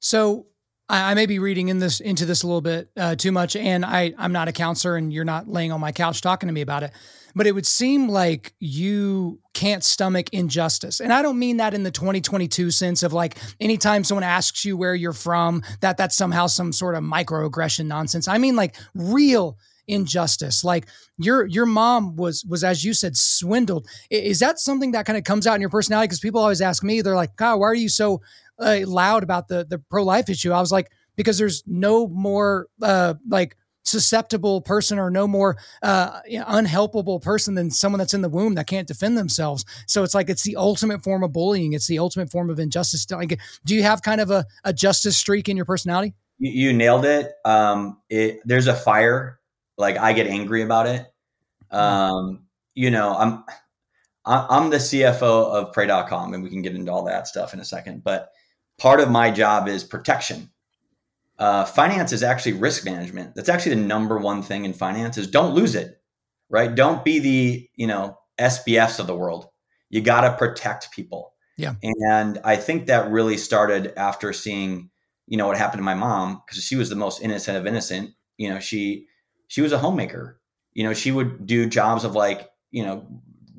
So 0.00 0.46
I, 0.88 1.10
I 1.10 1.14
may 1.14 1.26
be 1.26 1.38
reading 1.38 1.68
in 1.68 1.78
this 1.78 2.00
into 2.00 2.24
this 2.24 2.42
a 2.42 2.46
little 2.46 2.60
bit 2.60 2.90
uh, 2.96 3.14
too 3.16 3.32
much, 3.32 3.56
and 3.56 3.84
I 3.84 4.14
I'm 4.18 4.32
not 4.32 4.48
a 4.48 4.52
counselor, 4.52 4.96
and 4.96 5.12
you're 5.12 5.24
not 5.24 5.48
laying 5.48 5.72
on 5.72 5.80
my 5.80 5.92
couch 5.92 6.20
talking 6.20 6.48
to 6.48 6.52
me 6.52 6.60
about 6.60 6.82
it. 6.82 6.92
But 7.34 7.46
it 7.46 7.52
would 7.52 7.66
seem 7.66 8.08
like 8.08 8.54
you 8.58 9.40
can't 9.54 9.84
stomach 9.84 10.28
injustice. 10.32 10.98
And 11.00 11.12
I 11.12 11.22
don't 11.22 11.38
mean 11.38 11.58
that 11.58 11.74
in 11.74 11.82
the 11.82 11.90
2022 11.90 12.70
sense 12.70 13.02
of 13.02 13.12
like 13.12 13.36
anytime 13.60 14.02
someone 14.02 14.24
asks 14.24 14.64
you 14.64 14.76
where 14.76 14.94
you're 14.94 15.12
from, 15.12 15.62
that 15.80 15.98
that's 15.98 16.16
somehow 16.16 16.46
some 16.46 16.72
sort 16.72 16.94
of 16.94 17.04
microaggression 17.04 17.86
nonsense. 17.86 18.26
I 18.26 18.38
mean 18.38 18.56
like 18.56 18.76
real 18.94 19.58
injustice. 19.86 20.64
Like 20.64 20.86
your 21.16 21.46
your 21.46 21.66
mom 21.66 22.16
was 22.16 22.44
was 22.44 22.64
as 22.64 22.84
you 22.84 22.94
said 22.94 23.16
swindled. 23.16 23.86
Is 24.10 24.38
that 24.40 24.58
something 24.58 24.92
that 24.92 25.06
kind 25.06 25.16
of 25.16 25.24
comes 25.24 25.46
out 25.46 25.54
in 25.54 25.60
your 25.60 25.70
personality? 25.70 26.06
Because 26.06 26.20
people 26.20 26.40
always 26.40 26.60
ask 26.60 26.82
me, 26.82 27.00
they're 27.00 27.16
like, 27.16 27.36
"God, 27.36 27.56
why 27.56 27.66
are 27.66 27.74
you 27.74 27.88
so 27.88 28.20
uh, 28.58 28.80
loud 28.84 29.22
about 29.22 29.48
the 29.48 29.64
the 29.68 29.78
pro 29.78 30.04
life 30.04 30.28
issue?" 30.28 30.52
I 30.52 30.60
was 30.60 30.72
like, 30.72 30.90
because 31.16 31.38
there's 31.38 31.62
no 31.66 32.06
more 32.08 32.68
uh, 32.82 33.14
like 33.28 33.56
susceptible 33.88 34.60
person 34.60 34.98
or 34.98 35.10
no 35.10 35.26
more 35.26 35.56
uh, 35.82 36.20
unhelpable 36.30 37.20
person 37.20 37.54
than 37.54 37.70
someone 37.70 37.98
that's 37.98 38.14
in 38.14 38.22
the 38.22 38.28
womb 38.28 38.54
that 38.54 38.66
can't 38.66 38.86
defend 38.86 39.16
themselves. 39.16 39.64
So 39.86 40.02
it's 40.04 40.14
like 40.14 40.28
it's 40.28 40.44
the 40.44 40.56
ultimate 40.56 41.02
form 41.02 41.22
of 41.22 41.32
bullying. 41.32 41.72
It's 41.72 41.86
the 41.86 41.98
ultimate 41.98 42.30
form 42.30 42.50
of 42.50 42.58
injustice. 42.58 43.10
Like, 43.10 43.40
do 43.64 43.74
you 43.74 43.82
have 43.82 44.02
kind 44.02 44.20
of 44.20 44.30
a, 44.30 44.44
a 44.64 44.72
justice 44.72 45.16
streak 45.16 45.48
in 45.48 45.56
your 45.56 45.66
personality? 45.66 46.14
You, 46.38 46.68
you 46.68 46.72
nailed 46.72 47.04
it. 47.04 47.32
Um, 47.44 47.98
it. 48.08 48.40
There's 48.44 48.66
a 48.66 48.74
fire. 48.74 49.40
Like 49.76 49.96
I 49.96 50.12
get 50.12 50.26
angry 50.26 50.62
about 50.62 50.86
it. 50.86 51.06
Um, 51.70 52.44
you 52.74 52.90
know, 52.90 53.16
I'm 53.16 53.44
I'm 54.24 54.70
the 54.70 54.76
CFO 54.76 55.22
of 55.22 55.72
Pray.com, 55.72 56.34
and 56.34 56.42
we 56.42 56.50
can 56.50 56.62
get 56.62 56.74
into 56.74 56.92
all 56.92 57.04
that 57.04 57.26
stuff 57.26 57.54
in 57.54 57.60
a 57.60 57.64
second. 57.64 58.04
But 58.04 58.30
part 58.78 59.00
of 59.00 59.10
my 59.10 59.30
job 59.30 59.68
is 59.68 59.84
protection 59.84 60.50
uh, 61.38 61.64
finance 61.64 62.12
is 62.12 62.22
actually 62.22 62.54
risk 62.54 62.84
management. 62.84 63.34
That's 63.34 63.48
actually 63.48 63.76
the 63.76 63.82
number 63.82 64.18
one 64.18 64.42
thing 64.42 64.64
in 64.64 64.72
finance 64.72 65.16
is 65.16 65.28
don't 65.28 65.54
lose 65.54 65.74
it, 65.74 66.00
right? 66.50 66.74
Don't 66.74 67.04
be 67.04 67.20
the, 67.20 67.68
you 67.76 67.86
know, 67.86 68.18
SBFs 68.38 68.98
of 68.98 69.06
the 69.06 69.14
world. 69.14 69.46
You 69.88 70.00
got 70.00 70.22
to 70.22 70.36
protect 70.36 70.90
people. 70.90 71.32
Yeah. 71.56 71.74
And 71.82 72.38
I 72.44 72.56
think 72.56 72.86
that 72.86 73.10
really 73.10 73.36
started 73.36 73.92
after 73.96 74.32
seeing, 74.32 74.90
you 75.26 75.36
know, 75.36 75.46
what 75.46 75.56
happened 75.56 75.80
to 75.80 75.84
my 75.84 75.94
mom 75.94 76.42
because 76.44 76.62
she 76.62 76.76
was 76.76 76.88
the 76.88 76.96
most 76.96 77.22
innocent 77.22 77.56
of 77.56 77.66
innocent. 77.66 78.10
You 78.36 78.50
know, 78.50 78.60
she 78.60 79.06
she 79.48 79.60
was 79.60 79.72
a 79.72 79.78
homemaker. 79.78 80.40
You 80.74 80.84
know, 80.84 80.94
she 80.94 81.10
would 81.10 81.46
do 81.46 81.68
jobs 81.68 82.04
of 82.04 82.14
like, 82.14 82.48
you 82.70 82.84
know, 82.84 83.06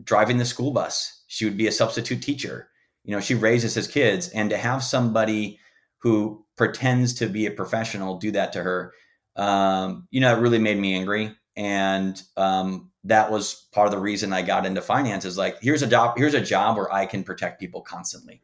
driving 0.03 0.37
the 0.37 0.45
school 0.45 0.71
bus. 0.71 1.23
She 1.27 1.45
would 1.45 1.57
be 1.57 1.67
a 1.67 1.71
substitute 1.71 2.21
teacher. 2.21 2.68
You 3.09 3.15
know, 3.15 3.21
she 3.21 3.33
raises 3.33 3.73
his 3.73 3.87
kids 3.87 4.29
and 4.29 4.51
to 4.51 4.57
have 4.57 4.83
somebody 4.83 5.59
who 5.97 6.45
pretends 6.55 7.15
to 7.15 7.27
be 7.27 7.47
a 7.47 7.51
professional 7.51 8.19
do 8.19 8.31
that 8.31 8.53
to 8.53 8.61
her 8.61 8.93
um, 9.35 10.07
you 10.11 10.19
know, 10.19 10.35
it 10.35 10.41
really 10.41 10.59
made 10.59 10.77
me 10.77 10.93
angry. 10.95 11.33
And 11.55 12.21
um, 12.37 12.91
that 13.05 13.31
was 13.31 13.67
part 13.71 13.87
of 13.87 13.91
the 13.91 13.99
reason 13.99 14.33
I 14.33 14.41
got 14.41 14.65
into 14.65 14.81
finance 14.81 15.25
is 15.25 15.37
like, 15.37 15.57
here's 15.61 15.81
a 15.81 15.87
job, 15.87 16.17
here's 16.17 16.33
a 16.33 16.41
job 16.41 16.77
where 16.77 16.93
I 16.93 17.05
can 17.05 17.23
protect 17.23 17.59
people 17.59 17.81
constantly. 17.81 18.41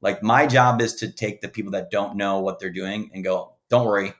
Like 0.00 0.22
my 0.22 0.46
job 0.46 0.80
is 0.80 0.94
to 0.96 1.10
take 1.10 1.40
the 1.40 1.48
people 1.48 1.72
that 1.72 1.90
don't 1.90 2.16
know 2.16 2.40
what 2.40 2.60
they're 2.60 2.70
doing 2.70 3.10
and 3.12 3.24
go, 3.24 3.54
don't 3.68 3.86
worry, 3.86 4.12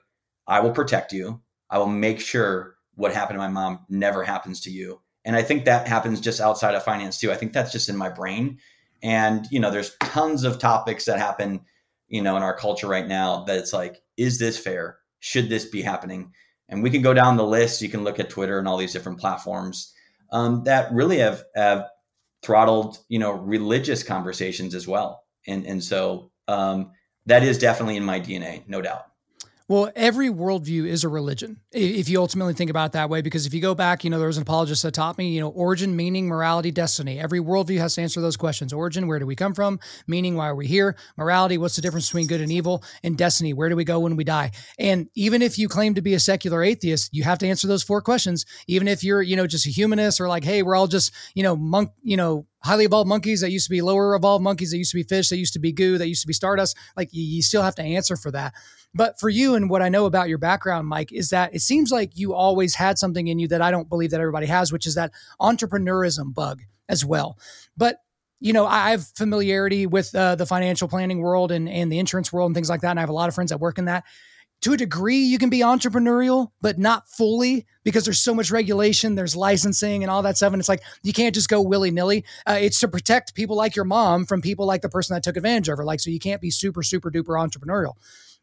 I 0.45 0.59
will 0.59 0.71
protect 0.71 1.13
you. 1.13 1.41
I 1.69 1.77
will 1.77 1.87
make 1.87 2.19
sure 2.19 2.75
what 2.95 3.13
happened 3.13 3.35
to 3.35 3.39
my 3.39 3.47
mom 3.47 3.85
never 3.89 4.23
happens 4.23 4.59
to 4.61 4.69
you. 4.69 5.01
And 5.23 5.35
I 5.35 5.43
think 5.43 5.65
that 5.65 5.87
happens 5.87 6.19
just 6.19 6.41
outside 6.41 6.75
of 6.75 6.83
finance 6.83 7.19
too. 7.19 7.31
I 7.31 7.35
think 7.35 7.53
that's 7.53 7.71
just 7.71 7.89
in 7.89 7.97
my 7.97 8.09
brain. 8.09 8.59
And, 9.03 9.47
you 9.51 9.59
know, 9.59 9.71
there's 9.71 9.95
tons 10.01 10.43
of 10.43 10.59
topics 10.59 11.05
that 11.05 11.19
happen, 11.19 11.61
you 12.07 12.21
know, 12.21 12.35
in 12.37 12.43
our 12.43 12.55
culture 12.55 12.87
right 12.87 13.07
now 13.07 13.43
that 13.45 13.57
it's 13.57 13.73
like, 13.73 14.01
is 14.17 14.39
this 14.39 14.57
fair? 14.57 14.97
should 15.19 15.49
this 15.49 15.65
be 15.65 15.81
happening? 15.81 16.31
And 16.69 16.83
we 16.83 16.89
can 16.89 17.01
go 17.01 17.13
down 17.13 17.37
the 17.37 17.43
list. 17.43 17.81
You 17.81 17.89
can 17.89 18.03
look 18.03 18.19
at 18.19 18.29
Twitter 18.29 18.59
and 18.59 18.67
all 18.67 18.77
these 18.77 18.93
different 18.93 19.19
platforms 19.19 19.93
um, 20.31 20.63
that 20.65 20.91
really 20.91 21.17
have, 21.19 21.43
have 21.55 21.87
throttled, 22.43 22.99
you 23.09 23.19
know, 23.19 23.31
religious 23.31 24.03
conversations 24.03 24.75
as 24.75 24.87
well. 24.87 25.23
And 25.47 25.65
and 25.65 25.81
so 25.81 26.31
um, 26.47 26.91
that 27.25 27.43
is 27.43 27.57
definitely 27.57 27.95
in 27.95 28.03
my 28.03 28.19
DNA, 28.19 28.67
no 28.67 28.81
doubt. 28.81 29.05
Well, 29.69 29.91
every 29.97 30.29
worldview 30.29 30.87
is 30.87 31.03
a 31.03 31.09
religion, 31.09 31.59
if 31.73 32.07
you 32.07 32.21
ultimately 32.21 32.53
think 32.53 32.69
about 32.69 32.85
it 32.85 32.91
that 32.93 33.09
way. 33.09 33.21
Because 33.21 33.45
if 33.45 33.53
you 33.53 33.59
go 33.59 33.75
back, 33.75 34.05
you 34.05 34.09
know, 34.09 34.17
there 34.17 34.27
was 34.27 34.37
an 34.37 34.43
apologist 34.43 34.81
that 34.83 34.93
taught 34.93 35.17
me, 35.17 35.27
you 35.27 35.41
know, 35.41 35.49
origin, 35.49 35.93
meaning, 35.93 36.25
morality, 36.25 36.71
destiny. 36.71 37.19
Every 37.19 37.41
worldview 37.41 37.77
has 37.79 37.95
to 37.95 38.01
answer 38.01 38.21
those 38.21 38.37
questions. 38.37 38.71
Origin, 38.71 39.07
where 39.07 39.19
do 39.19 39.25
we 39.25 39.35
come 39.35 39.53
from? 39.53 39.81
Meaning, 40.07 40.35
why 40.35 40.47
are 40.47 40.55
we 40.55 40.67
here? 40.67 40.95
Morality, 41.17 41.57
what's 41.57 41.75
the 41.75 41.81
difference 41.81 42.07
between 42.07 42.27
good 42.27 42.39
and 42.39 42.49
evil? 42.49 42.81
And 43.03 43.17
destiny, 43.17 43.51
where 43.51 43.67
do 43.67 43.75
we 43.75 43.83
go 43.83 43.99
when 43.99 44.15
we 44.15 44.23
die? 44.23 44.51
And 44.79 45.09
even 45.15 45.41
if 45.41 45.59
you 45.59 45.67
claim 45.67 45.95
to 45.95 46.01
be 46.01 46.13
a 46.13 46.19
secular 46.21 46.63
atheist, 46.63 47.09
you 47.13 47.23
have 47.23 47.39
to 47.39 47.47
answer 47.47 47.67
those 47.67 47.83
four 47.83 48.01
questions. 48.01 48.45
Even 48.67 48.87
if 48.87 49.03
you're, 49.03 49.21
you 49.21 49.35
know, 49.35 49.47
just 49.47 49.67
a 49.67 49.69
humanist 49.69 50.21
or 50.21 50.29
like, 50.29 50.45
hey, 50.45 50.63
we're 50.63 50.75
all 50.77 50.87
just, 50.87 51.11
you 51.35 51.43
know, 51.43 51.57
monk, 51.57 51.91
you 52.03 52.15
know, 52.15 52.47
highly 52.63 52.85
evolved 52.85 53.07
monkeys 53.07 53.41
that 53.41 53.51
used 53.51 53.65
to 53.65 53.71
be 53.71 53.81
lower 53.81 54.15
evolved 54.15 54.43
monkeys 54.43 54.71
that 54.71 54.77
used 54.77 54.91
to 54.91 54.97
be 54.97 55.03
fish 55.03 55.29
that 55.29 55.37
used 55.37 55.53
to 55.53 55.59
be 55.59 55.71
goo 55.71 55.97
that 55.97 56.07
used 56.07 56.21
to 56.21 56.27
be 56.27 56.33
stardust 56.33 56.77
like 56.95 57.09
you, 57.11 57.23
you, 57.23 57.41
still 57.41 57.61
have 57.61 57.75
to 57.75 57.83
answer 57.83 58.15
for 58.15 58.31
that 58.31 58.53
but 58.93 59.19
for 59.19 59.29
you 59.29 59.55
and 59.55 59.69
what 59.69 59.81
i 59.81 59.89
know 59.89 60.05
about 60.05 60.29
your 60.29 60.37
background 60.37 60.87
mike 60.87 61.11
is 61.11 61.29
that 61.29 61.53
it 61.53 61.61
seems 61.61 61.91
like 61.91 62.17
you 62.17 62.33
always 62.33 62.75
had 62.75 62.97
something 62.97 63.27
in 63.27 63.39
you 63.39 63.47
that 63.47 63.61
i 63.61 63.71
don't 63.71 63.89
believe 63.89 64.11
that 64.11 64.19
everybody 64.19 64.47
has 64.47 64.71
which 64.71 64.87
is 64.87 64.95
that 64.95 65.11
entrepreneurism 65.39 66.33
bug 66.33 66.61
as 66.89 67.05
well 67.05 67.37
but 67.75 68.01
you 68.39 68.53
know, 68.53 68.65
I 68.65 68.91
have 68.91 69.07
familiarity 69.15 69.87
with 69.87 70.13
uh, 70.13 70.35
the 70.35 70.45
financial 70.45 70.87
planning 70.87 71.19
world 71.19 71.51
and, 71.51 71.67
and 71.67 71.91
the 71.91 71.99
insurance 71.99 72.31
world 72.31 72.49
and 72.49 72.55
things 72.55 72.69
like 72.69 72.81
that. 72.81 72.91
And 72.91 72.99
I 72.99 73.01
have 73.01 73.09
a 73.09 73.13
lot 73.13 73.29
of 73.29 73.35
friends 73.35 73.49
that 73.49 73.59
work 73.59 73.77
in 73.77 73.85
that 73.85 74.03
to 74.61 74.73
a 74.73 74.77
degree 74.77 75.17
you 75.17 75.37
can 75.37 75.49
be 75.49 75.59
entrepreneurial 75.59 76.51
but 76.61 76.77
not 76.77 77.07
fully 77.07 77.65
because 77.83 78.05
there's 78.05 78.19
so 78.19 78.33
much 78.33 78.51
regulation 78.51 79.15
there's 79.15 79.35
licensing 79.35 80.03
and 80.03 80.11
all 80.11 80.21
that 80.21 80.37
stuff. 80.37 80.51
And 80.51 80.59
it's 80.59 80.69
like 80.69 80.81
you 81.03 81.13
can't 81.13 81.33
just 81.33 81.49
go 81.49 81.61
willy-nilly. 81.61 82.25
Uh, 82.45 82.57
it's 82.59 82.79
to 82.81 82.87
protect 82.87 83.35
people 83.35 83.55
like 83.55 83.75
your 83.75 83.85
mom 83.85 84.25
from 84.25 84.41
people 84.41 84.65
like 84.65 84.81
the 84.81 84.89
person 84.89 85.13
that 85.13 85.23
took 85.23 85.37
advantage 85.37 85.69
of 85.69 85.77
her. 85.77 85.85
Like 85.85 85.99
so 85.99 86.09
you 86.09 86.19
can't 86.19 86.41
be 86.41 86.51
super 86.51 86.83
super 86.83 87.11
duper 87.11 87.39
entrepreneurial. 87.39 87.93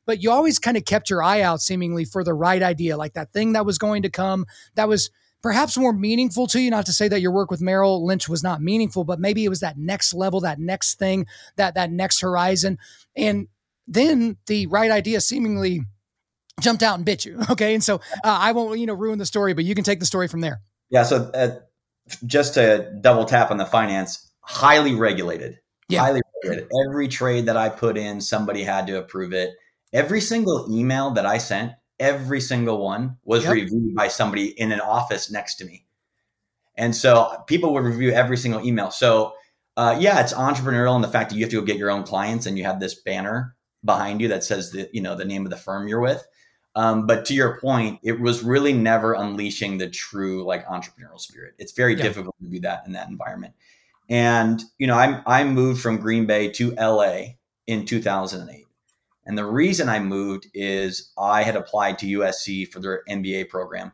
But 0.06 0.22
you 0.22 0.30
always 0.30 0.58
kind 0.58 0.76
of 0.76 0.84
kept 0.84 1.10
your 1.10 1.22
eye 1.22 1.40
out 1.40 1.60
seemingly 1.60 2.04
for 2.04 2.22
the 2.22 2.34
right 2.34 2.62
idea 2.62 2.96
like 2.96 3.14
that 3.14 3.32
thing 3.32 3.52
that 3.52 3.66
was 3.66 3.78
going 3.78 4.02
to 4.02 4.10
come 4.10 4.46
that 4.76 4.88
was 4.88 5.10
perhaps 5.42 5.76
more 5.76 5.92
meaningful 5.92 6.46
to 6.46 6.60
you. 6.60 6.70
Not 6.70 6.86
to 6.86 6.92
say 6.92 7.08
that 7.08 7.20
your 7.20 7.32
work 7.32 7.50
with 7.50 7.60
merrill 7.60 8.06
lynch 8.06 8.28
was 8.28 8.42
not 8.42 8.62
meaningful 8.62 9.04
but 9.04 9.18
maybe 9.18 9.44
it 9.44 9.50
was 9.50 9.60
that 9.60 9.76
next 9.76 10.14
level 10.14 10.40
that 10.40 10.58
next 10.58 10.98
thing 10.98 11.26
that 11.56 11.74
that 11.74 11.90
next 11.90 12.20
horizon. 12.20 12.78
And 13.16 13.48
then 13.86 14.38
the 14.46 14.66
right 14.68 14.90
idea 14.90 15.20
seemingly 15.20 15.82
jumped 16.60 16.82
out 16.82 16.96
and 16.96 17.04
bit 17.04 17.24
you. 17.24 17.40
Okay. 17.50 17.74
And 17.74 17.84
so 17.84 17.96
uh, 17.96 17.98
I 18.24 18.52
won't, 18.52 18.78
you 18.78 18.86
know, 18.86 18.94
ruin 18.94 19.18
the 19.18 19.26
story, 19.26 19.52
but 19.54 19.64
you 19.64 19.74
can 19.74 19.84
take 19.84 20.00
the 20.00 20.06
story 20.06 20.28
from 20.28 20.40
there. 20.40 20.60
Yeah. 20.90 21.02
So 21.04 21.30
uh, 21.34 21.58
just 22.26 22.54
to 22.54 22.92
double 23.00 23.24
tap 23.24 23.50
on 23.50 23.58
the 23.58 23.66
finance, 23.66 24.30
highly 24.40 24.94
regulated. 24.94 25.58
Yeah. 25.88 26.00
Highly 26.00 26.22
regulated. 26.42 26.70
Every 26.88 27.08
trade 27.08 27.46
that 27.46 27.56
I 27.56 27.68
put 27.68 27.96
in, 27.96 28.20
somebody 28.20 28.64
had 28.64 28.86
to 28.88 28.98
approve 28.98 29.32
it. 29.32 29.54
Every 29.92 30.20
single 30.20 30.66
email 30.70 31.10
that 31.12 31.26
I 31.26 31.38
sent, 31.38 31.72
every 32.00 32.40
single 32.40 32.82
one 32.82 33.18
was 33.24 33.44
yep. 33.44 33.52
reviewed 33.52 33.94
by 33.94 34.08
somebody 34.08 34.46
in 34.58 34.72
an 34.72 34.80
office 34.80 35.30
next 35.30 35.56
to 35.56 35.64
me. 35.64 35.86
And 36.76 36.94
so 36.94 37.44
people 37.46 37.72
would 37.74 37.84
review 37.84 38.10
every 38.10 38.36
single 38.36 38.64
email. 38.64 38.90
So, 38.90 39.34
uh, 39.76 39.96
yeah, 40.00 40.20
it's 40.20 40.32
entrepreneurial 40.32 40.96
in 40.96 41.02
the 41.02 41.08
fact 41.08 41.30
that 41.30 41.36
you 41.36 41.44
have 41.44 41.50
to 41.50 41.60
go 41.60 41.66
get 41.66 41.76
your 41.76 41.90
own 41.90 42.02
clients 42.02 42.46
and 42.46 42.58
you 42.58 42.64
have 42.64 42.80
this 42.80 42.94
banner 42.94 43.54
behind 43.84 44.20
you 44.20 44.28
that 44.28 44.42
says 44.42 44.72
the 44.72 44.88
you 44.92 45.02
know 45.02 45.14
the 45.14 45.24
name 45.24 45.44
of 45.44 45.50
the 45.50 45.56
firm 45.56 45.86
you're 45.86 46.00
with. 46.00 46.26
Um, 46.76 47.06
but 47.06 47.24
to 47.26 47.34
your 47.34 47.60
point, 47.60 48.00
it 48.02 48.20
was 48.20 48.42
really 48.42 48.72
never 48.72 49.14
unleashing 49.14 49.78
the 49.78 49.88
true 49.88 50.44
like 50.44 50.66
entrepreneurial 50.66 51.20
spirit. 51.20 51.54
It's 51.58 51.72
very 51.72 51.94
yeah. 51.94 52.02
difficult 52.02 52.34
to 52.40 52.48
do 52.48 52.60
that 52.60 52.82
in 52.86 52.92
that 52.92 53.08
environment. 53.08 53.54
And 54.08 54.62
you 54.78 54.86
know, 54.86 54.96
I 54.96 55.22
I 55.26 55.44
moved 55.44 55.80
from 55.80 55.98
Green 55.98 56.26
Bay 56.26 56.50
to 56.52 56.72
LA 56.72 57.36
in 57.66 57.86
2008. 57.86 58.66
And 59.26 59.38
the 59.38 59.46
reason 59.46 59.88
I 59.88 60.00
moved 60.00 60.48
is 60.52 61.12
I 61.16 61.42
had 61.42 61.56
applied 61.56 61.98
to 62.00 62.18
USC 62.18 62.70
for 62.70 62.80
their 62.80 63.02
MBA 63.08 63.48
program 63.48 63.92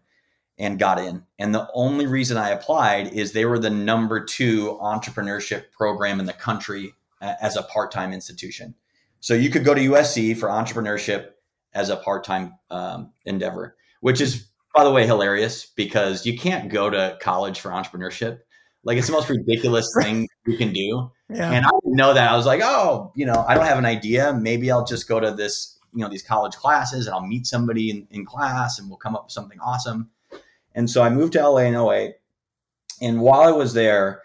and 0.58 0.78
got 0.78 0.98
in. 0.98 1.24
And 1.38 1.54
the 1.54 1.68
only 1.72 2.06
reason 2.06 2.36
I 2.36 2.50
applied 2.50 3.12
is 3.12 3.32
they 3.32 3.44
were 3.44 3.58
the 3.58 3.70
number 3.70 4.24
2 4.24 4.78
entrepreneurship 4.82 5.70
program 5.70 6.20
in 6.20 6.26
the 6.26 6.32
country 6.32 6.94
as 7.20 7.56
a 7.56 7.62
part-time 7.62 8.12
institution. 8.12 8.74
So 9.20 9.34
you 9.34 9.50
could 9.50 9.64
go 9.64 9.74
to 9.74 9.80
USC 9.80 10.36
for 10.36 10.48
entrepreneurship 10.48 11.30
as 11.74 11.88
a 11.88 11.96
part-time 11.96 12.54
um, 12.70 13.12
endeavor, 13.24 13.76
which 14.00 14.20
is, 14.20 14.48
by 14.74 14.84
the 14.84 14.90
way, 14.90 15.06
hilarious 15.06 15.66
because 15.66 16.26
you 16.26 16.36
can't 16.38 16.70
go 16.70 16.90
to 16.90 17.16
college 17.20 17.60
for 17.60 17.70
entrepreneurship. 17.70 18.40
Like 18.82 18.98
it's 18.98 19.06
the 19.06 19.12
most 19.12 19.28
ridiculous 19.28 19.92
thing 20.02 20.28
you 20.46 20.56
can 20.56 20.72
do. 20.72 21.10
Yeah. 21.28 21.50
And 21.50 21.64
I 21.64 21.70
didn't 21.82 21.96
know 21.96 22.14
that. 22.14 22.30
I 22.30 22.36
was 22.36 22.46
like, 22.46 22.60
oh, 22.62 23.12
you 23.14 23.26
know, 23.26 23.44
I 23.46 23.54
don't 23.54 23.66
have 23.66 23.78
an 23.78 23.86
idea. 23.86 24.32
Maybe 24.32 24.70
I'll 24.70 24.84
just 24.84 25.08
go 25.08 25.20
to 25.20 25.30
this, 25.32 25.78
you 25.94 26.00
know, 26.00 26.08
these 26.08 26.22
college 26.22 26.54
classes 26.54 27.06
and 27.06 27.14
I'll 27.14 27.26
meet 27.26 27.46
somebody 27.46 27.90
in, 27.90 28.06
in 28.10 28.24
class 28.24 28.78
and 28.78 28.88
we'll 28.88 28.98
come 28.98 29.14
up 29.14 29.24
with 29.24 29.32
something 29.32 29.60
awesome. 29.60 30.10
And 30.74 30.88
so 30.88 31.02
I 31.02 31.10
moved 31.10 31.34
to 31.34 31.48
LA 31.48 31.62
in 31.62 31.74
08. 31.74 32.14
And 33.02 33.20
while 33.20 33.40
I 33.40 33.52
was 33.52 33.74
there, 33.74 34.22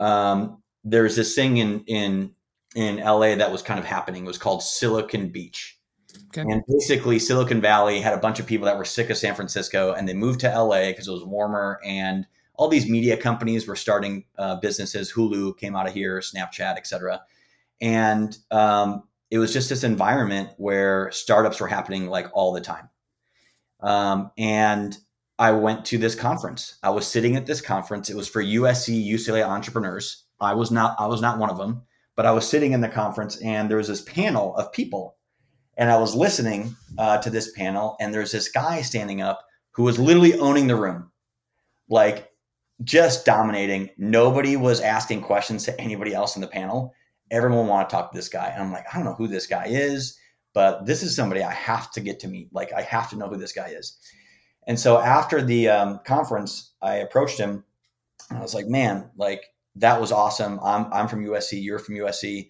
um, 0.00 0.62
there's 0.84 1.16
this 1.16 1.34
thing 1.34 1.58
in 1.58 1.84
in 1.86 2.34
in 2.74 2.96
LA 2.96 3.36
that 3.36 3.52
was 3.52 3.62
kind 3.62 3.78
of 3.78 3.86
happening. 3.86 4.24
It 4.24 4.28
was 4.28 4.38
called 4.38 4.62
Silicon 4.62 5.28
Beach. 5.28 5.78
Okay. 6.28 6.42
And 6.50 6.62
basically, 6.66 7.18
Silicon 7.18 7.60
Valley 7.60 8.00
had 8.00 8.14
a 8.14 8.18
bunch 8.18 8.40
of 8.40 8.46
people 8.46 8.66
that 8.66 8.76
were 8.76 8.84
sick 8.84 9.10
of 9.10 9.16
San 9.16 9.34
Francisco, 9.34 9.92
and 9.92 10.08
they 10.08 10.14
moved 10.14 10.40
to 10.40 10.48
LA 10.48 10.86
because 10.86 11.08
it 11.08 11.12
was 11.12 11.24
warmer. 11.24 11.80
And 11.84 12.26
all 12.54 12.68
these 12.68 12.88
media 12.88 13.16
companies 13.16 13.66
were 13.66 13.76
starting 13.76 14.24
uh, 14.38 14.56
businesses. 14.56 15.12
Hulu 15.12 15.56
came 15.58 15.76
out 15.76 15.86
of 15.86 15.94
here, 15.94 16.20
Snapchat, 16.20 16.76
etc. 16.76 17.22
And 17.80 18.36
um, 18.50 19.04
it 19.30 19.38
was 19.38 19.52
just 19.52 19.68
this 19.68 19.84
environment 19.84 20.50
where 20.56 21.10
startups 21.10 21.60
were 21.60 21.68
happening 21.68 22.08
like 22.08 22.28
all 22.32 22.52
the 22.52 22.60
time. 22.60 22.88
Um, 23.80 24.30
and 24.38 24.96
I 25.38 25.52
went 25.52 25.84
to 25.86 25.98
this 25.98 26.14
conference. 26.14 26.78
I 26.82 26.90
was 26.90 27.06
sitting 27.06 27.36
at 27.36 27.46
this 27.46 27.60
conference. 27.60 28.10
It 28.10 28.16
was 28.16 28.28
for 28.28 28.42
USC 28.42 29.06
UCLA 29.06 29.44
entrepreneurs. 29.44 30.24
I 30.40 30.54
was 30.54 30.70
not. 30.70 30.96
I 30.98 31.06
was 31.06 31.20
not 31.20 31.38
one 31.38 31.50
of 31.50 31.58
them, 31.58 31.82
but 32.14 32.26
I 32.26 32.32
was 32.32 32.46
sitting 32.46 32.72
in 32.72 32.80
the 32.80 32.88
conference, 32.88 33.40
and 33.42 33.68
there 33.68 33.78
was 33.78 33.88
this 33.88 34.02
panel 34.02 34.54
of 34.56 34.72
people 34.72 35.16
and 35.76 35.90
I 35.90 35.96
was 35.96 36.14
listening 36.14 36.76
uh, 36.98 37.18
to 37.18 37.30
this 37.30 37.52
panel, 37.52 37.96
and 38.00 38.12
there's 38.12 38.32
this 38.32 38.48
guy 38.48 38.82
standing 38.82 39.22
up 39.22 39.44
who 39.72 39.84
was 39.84 39.98
literally 39.98 40.38
owning 40.38 40.66
the 40.66 40.76
room, 40.76 41.10
like 41.88 42.30
just 42.84 43.24
dominating. 43.24 43.90
Nobody 43.96 44.56
was 44.56 44.80
asking 44.80 45.22
questions 45.22 45.64
to 45.64 45.80
anybody 45.80 46.14
else 46.14 46.36
in 46.36 46.42
the 46.42 46.48
panel. 46.48 46.94
Everyone 47.30 47.66
wanted 47.66 47.88
to 47.88 47.96
talk 47.96 48.12
to 48.12 48.18
this 48.18 48.28
guy, 48.28 48.48
and 48.48 48.62
I'm 48.62 48.72
like, 48.72 48.84
I 48.92 48.96
don't 48.96 49.06
know 49.06 49.14
who 49.14 49.28
this 49.28 49.46
guy 49.46 49.66
is, 49.66 50.18
but 50.52 50.84
this 50.84 51.02
is 51.02 51.16
somebody 51.16 51.42
I 51.42 51.52
have 51.52 51.90
to 51.92 52.00
get 52.00 52.20
to 52.20 52.28
meet. 52.28 52.52
Like, 52.52 52.72
I 52.72 52.82
have 52.82 53.08
to 53.10 53.16
know 53.16 53.28
who 53.28 53.36
this 53.36 53.52
guy 53.52 53.68
is. 53.68 53.98
And 54.66 54.78
so 54.78 54.98
after 54.98 55.42
the 55.42 55.68
um, 55.68 56.00
conference, 56.04 56.72
I 56.82 56.96
approached 56.96 57.38
him. 57.38 57.64
And 58.30 58.38
I 58.38 58.42
was 58.42 58.54
like, 58.54 58.66
man, 58.66 59.10
like 59.16 59.42
that 59.76 60.00
was 60.00 60.12
awesome. 60.12 60.60
I'm 60.62 60.92
I'm 60.92 61.08
from 61.08 61.24
USC. 61.24 61.62
You're 61.62 61.78
from 61.78 61.96
USC 61.96 62.48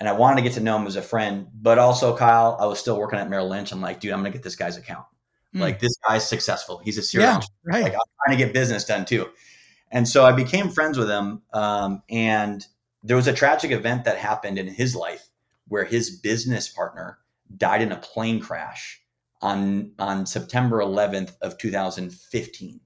and 0.00 0.08
I 0.08 0.12
wanted 0.12 0.36
to 0.36 0.42
get 0.42 0.52
to 0.54 0.60
know 0.60 0.76
him 0.76 0.86
as 0.86 0.96
a 0.96 1.02
friend. 1.02 1.48
But 1.54 1.78
also, 1.78 2.16
Kyle, 2.16 2.56
I 2.60 2.66
was 2.66 2.78
still 2.78 2.98
working 2.98 3.18
at 3.18 3.28
Merrill 3.28 3.48
Lynch. 3.48 3.72
I'm 3.72 3.80
like, 3.80 4.00
dude, 4.00 4.12
I'm 4.12 4.20
gonna 4.20 4.30
get 4.30 4.42
this 4.42 4.56
guy's 4.56 4.76
account. 4.76 5.06
Mm. 5.54 5.60
Like 5.60 5.80
this 5.80 5.96
guy's 6.06 6.28
successful. 6.28 6.78
He's 6.84 6.98
a 6.98 7.02
serial. 7.02 7.30
Yeah, 7.30 7.40
right. 7.64 7.82
Like 7.84 7.94
I'm 7.94 8.00
trying 8.24 8.38
to 8.38 8.44
get 8.44 8.54
business 8.54 8.84
done 8.84 9.04
too. 9.04 9.28
And 9.90 10.06
so 10.06 10.24
I 10.24 10.32
became 10.32 10.68
friends 10.68 10.98
with 10.98 11.08
him. 11.08 11.42
Um, 11.52 12.02
and 12.10 12.66
there 13.02 13.16
was 13.16 13.26
a 13.26 13.32
tragic 13.32 13.70
event 13.70 14.04
that 14.04 14.18
happened 14.18 14.58
in 14.58 14.68
his 14.68 14.94
life 14.94 15.28
where 15.68 15.84
his 15.84 16.10
business 16.10 16.68
partner 16.68 17.18
died 17.56 17.82
in 17.82 17.92
a 17.92 17.96
plane 17.96 18.40
crash 18.40 19.00
on 19.40 19.92
on 19.98 20.26
September 20.26 20.78
11th 20.78 21.32
of 21.40 21.56
2015 21.58 22.80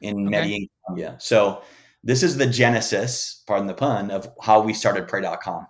in 0.00 0.14
okay. 0.14 0.30
Medellin, 0.30 0.68
Colombia. 0.84 1.16
So 1.20 1.62
this 2.02 2.22
is 2.22 2.36
the 2.36 2.46
genesis, 2.46 3.42
pardon 3.46 3.66
the 3.66 3.74
pun, 3.74 4.10
of 4.10 4.30
how 4.40 4.60
we 4.60 4.72
started 4.72 5.08
pray.com. 5.08 5.66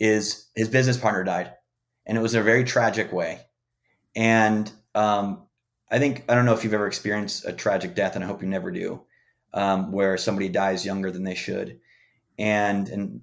Is 0.00 0.48
his 0.56 0.68
business 0.68 0.96
partner 0.96 1.22
died 1.22 1.52
and 2.10 2.18
it 2.18 2.20
was 2.20 2.34
in 2.34 2.40
a 2.40 2.44
very 2.44 2.64
tragic 2.64 3.12
way. 3.12 3.40
And 4.16 4.70
um, 4.96 5.46
I 5.90 6.00
think 6.00 6.24
I 6.28 6.34
don't 6.34 6.44
know 6.44 6.54
if 6.54 6.64
you've 6.64 6.74
ever 6.74 6.88
experienced 6.88 7.46
a 7.46 7.52
tragic 7.52 7.94
death, 7.94 8.16
and 8.16 8.24
I 8.24 8.26
hope 8.26 8.42
you 8.42 8.48
never 8.48 8.72
do, 8.72 9.02
um, 9.54 9.92
where 9.92 10.16
somebody 10.16 10.48
dies 10.48 10.84
younger 10.84 11.12
than 11.12 11.22
they 11.22 11.36
should, 11.36 11.78
and 12.36 12.88
and 12.88 13.20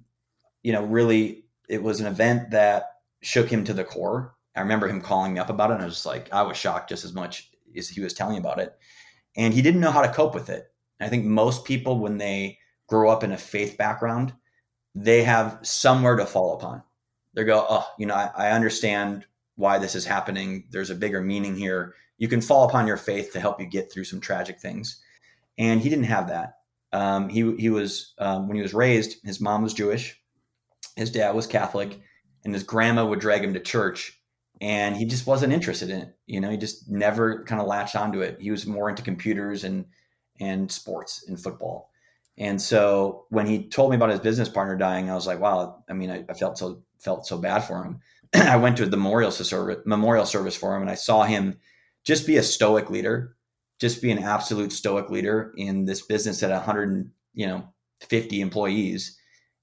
you 0.62 0.72
know 0.72 0.84
really 0.84 1.44
it 1.68 1.82
was 1.82 2.00
an 2.00 2.06
event 2.06 2.52
that 2.52 2.84
shook 3.20 3.50
him 3.50 3.64
to 3.64 3.74
the 3.74 3.84
core. 3.84 4.34
I 4.56 4.60
remember 4.60 4.88
him 4.88 5.02
calling 5.02 5.34
me 5.34 5.40
up 5.40 5.50
about 5.50 5.70
it, 5.70 5.74
and 5.74 5.82
I 5.82 5.86
was 5.86 6.06
like, 6.06 6.32
I 6.32 6.42
was 6.42 6.56
shocked 6.56 6.88
just 6.88 7.04
as 7.04 7.12
much 7.12 7.50
as 7.76 7.90
he 7.90 8.00
was 8.00 8.14
telling 8.14 8.36
me 8.36 8.40
about 8.40 8.58
it, 8.58 8.74
and 9.36 9.52
he 9.52 9.60
didn't 9.60 9.82
know 9.82 9.90
how 9.90 10.02
to 10.02 10.12
cope 10.12 10.34
with 10.34 10.48
it. 10.48 10.72
I 10.98 11.08
think 11.08 11.26
most 11.26 11.66
people, 11.66 11.98
when 11.98 12.16
they 12.16 12.58
grow 12.86 13.10
up 13.10 13.22
in 13.22 13.32
a 13.32 13.38
faith 13.38 13.76
background, 13.76 14.32
they 14.94 15.22
have 15.22 15.58
somewhere 15.62 16.16
to 16.16 16.26
fall 16.26 16.54
upon. 16.54 16.82
They 17.34 17.44
go, 17.44 17.66
oh, 17.68 17.86
you 17.98 18.06
know, 18.06 18.14
I, 18.14 18.30
I 18.36 18.50
understand 18.50 19.24
why 19.56 19.78
this 19.78 19.94
is 19.94 20.04
happening. 20.04 20.64
There's 20.70 20.90
a 20.90 20.94
bigger 20.94 21.20
meaning 21.20 21.56
here. 21.56 21.94
You 22.16 22.28
can 22.28 22.40
fall 22.40 22.68
upon 22.68 22.86
your 22.86 22.96
faith 22.96 23.32
to 23.32 23.40
help 23.40 23.60
you 23.60 23.66
get 23.66 23.92
through 23.92 24.04
some 24.04 24.20
tragic 24.20 24.60
things. 24.60 25.00
And 25.56 25.80
he 25.80 25.88
didn't 25.88 26.04
have 26.04 26.28
that. 26.28 26.54
Um, 26.92 27.28
he 27.28 27.54
he 27.56 27.70
was 27.70 28.14
um, 28.18 28.48
when 28.48 28.56
he 28.56 28.62
was 28.62 28.74
raised, 28.74 29.16
his 29.24 29.40
mom 29.40 29.62
was 29.62 29.74
Jewish, 29.74 30.20
his 30.96 31.10
dad 31.10 31.34
was 31.34 31.46
Catholic, 31.46 32.00
and 32.44 32.54
his 32.54 32.62
grandma 32.62 33.04
would 33.04 33.20
drag 33.20 33.44
him 33.44 33.52
to 33.54 33.60
church, 33.60 34.18
and 34.60 34.96
he 34.96 35.04
just 35.04 35.26
wasn't 35.26 35.52
interested 35.52 35.90
in 35.90 36.00
it. 36.00 36.16
You 36.26 36.40
know, 36.40 36.50
he 36.50 36.56
just 36.56 36.88
never 36.88 37.44
kind 37.44 37.60
of 37.60 37.66
latched 37.66 37.94
onto 37.94 38.22
it. 38.22 38.38
He 38.40 38.50
was 38.50 38.66
more 38.66 38.88
into 38.88 39.02
computers 39.02 39.64
and 39.64 39.84
and 40.40 40.70
sports 40.72 41.24
and 41.28 41.38
football. 41.38 41.90
And 42.38 42.62
so 42.62 43.26
when 43.30 43.46
he 43.46 43.68
told 43.68 43.90
me 43.90 43.96
about 43.96 44.10
his 44.10 44.20
business 44.20 44.48
partner 44.48 44.76
dying, 44.76 45.10
I 45.10 45.14
was 45.14 45.26
like, 45.26 45.40
wow. 45.40 45.82
I 45.90 45.92
mean, 45.92 46.10
I, 46.10 46.24
I 46.28 46.34
felt 46.34 46.56
so 46.56 46.82
felt 47.00 47.26
so 47.26 47.36
bad 47.36 47.60
for 47.60 47.84
him. 47.84 48.00
I 48.34 48.56
went 48.56 48.76
to 48.78 48.86
the 48.86 48.96
memorial 48.96 49.30
service, 49.30 49.82
memorial 49.84 50.26
service 50.26 50.56
for 50.56 50.74
him, 50.74 50.82
and 50.82 50.90
I 50.90 50.94
saw 50.94 51.24
him 51.24 51.58
just 52.04 52.26
be 52.26 52.36
a 52.36 52.42
stoic 52.42 52.90
leader, 52.90 53.36
just 53.80 54.00
be 54.00 54.10
an 54.10 54.22
absolute 54.22 54.72
stoic 54.72 55.10
leader 55.10 55.52
in 55.56 55.84
this 55.84 56.02
business 56.02 56.42
at 56.42 56.50
100, 56.50 57.10
you 57.34 57.46
know, 57.46 57.68
50 58.00 58.40
employees. 58.40 59.18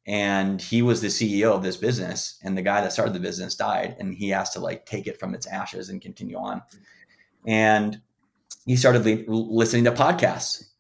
And 0.08 0.62
he 0.62 0.82
was 0.82 1.02
the 1.02 1.08
CEO 1.08 1.56
of 1.56 1.64
this 1.64 1.78
business, 1.78 2.40
and 2.44 2.58
the 2.58 2.62
guy 2.62 2.82
that 2.82 2.94
started 2.94 3.16
the 3.16 3.20
business 3.20 3.56
died, 3.56 3.96
and 4.00 4.14
he 4.14 4.30
has 4.30 4.52
to 4.52 4.60
like 4.60 4.86
take 4.86 5.08
it 5.08 5.20
from 5.20 5.34
its 5.34 5.48
ashes 5.48 5.90
and 5.90 6.02
continue 6.02 6.38
on. 6.38 6.62
And 7.48 8.02
he 8.66 8.76
started 8.76 9.06
le- 9.06 9.34
listening 9.34 9.86
to 9.86 9.92
podcasts. 9.92 10.75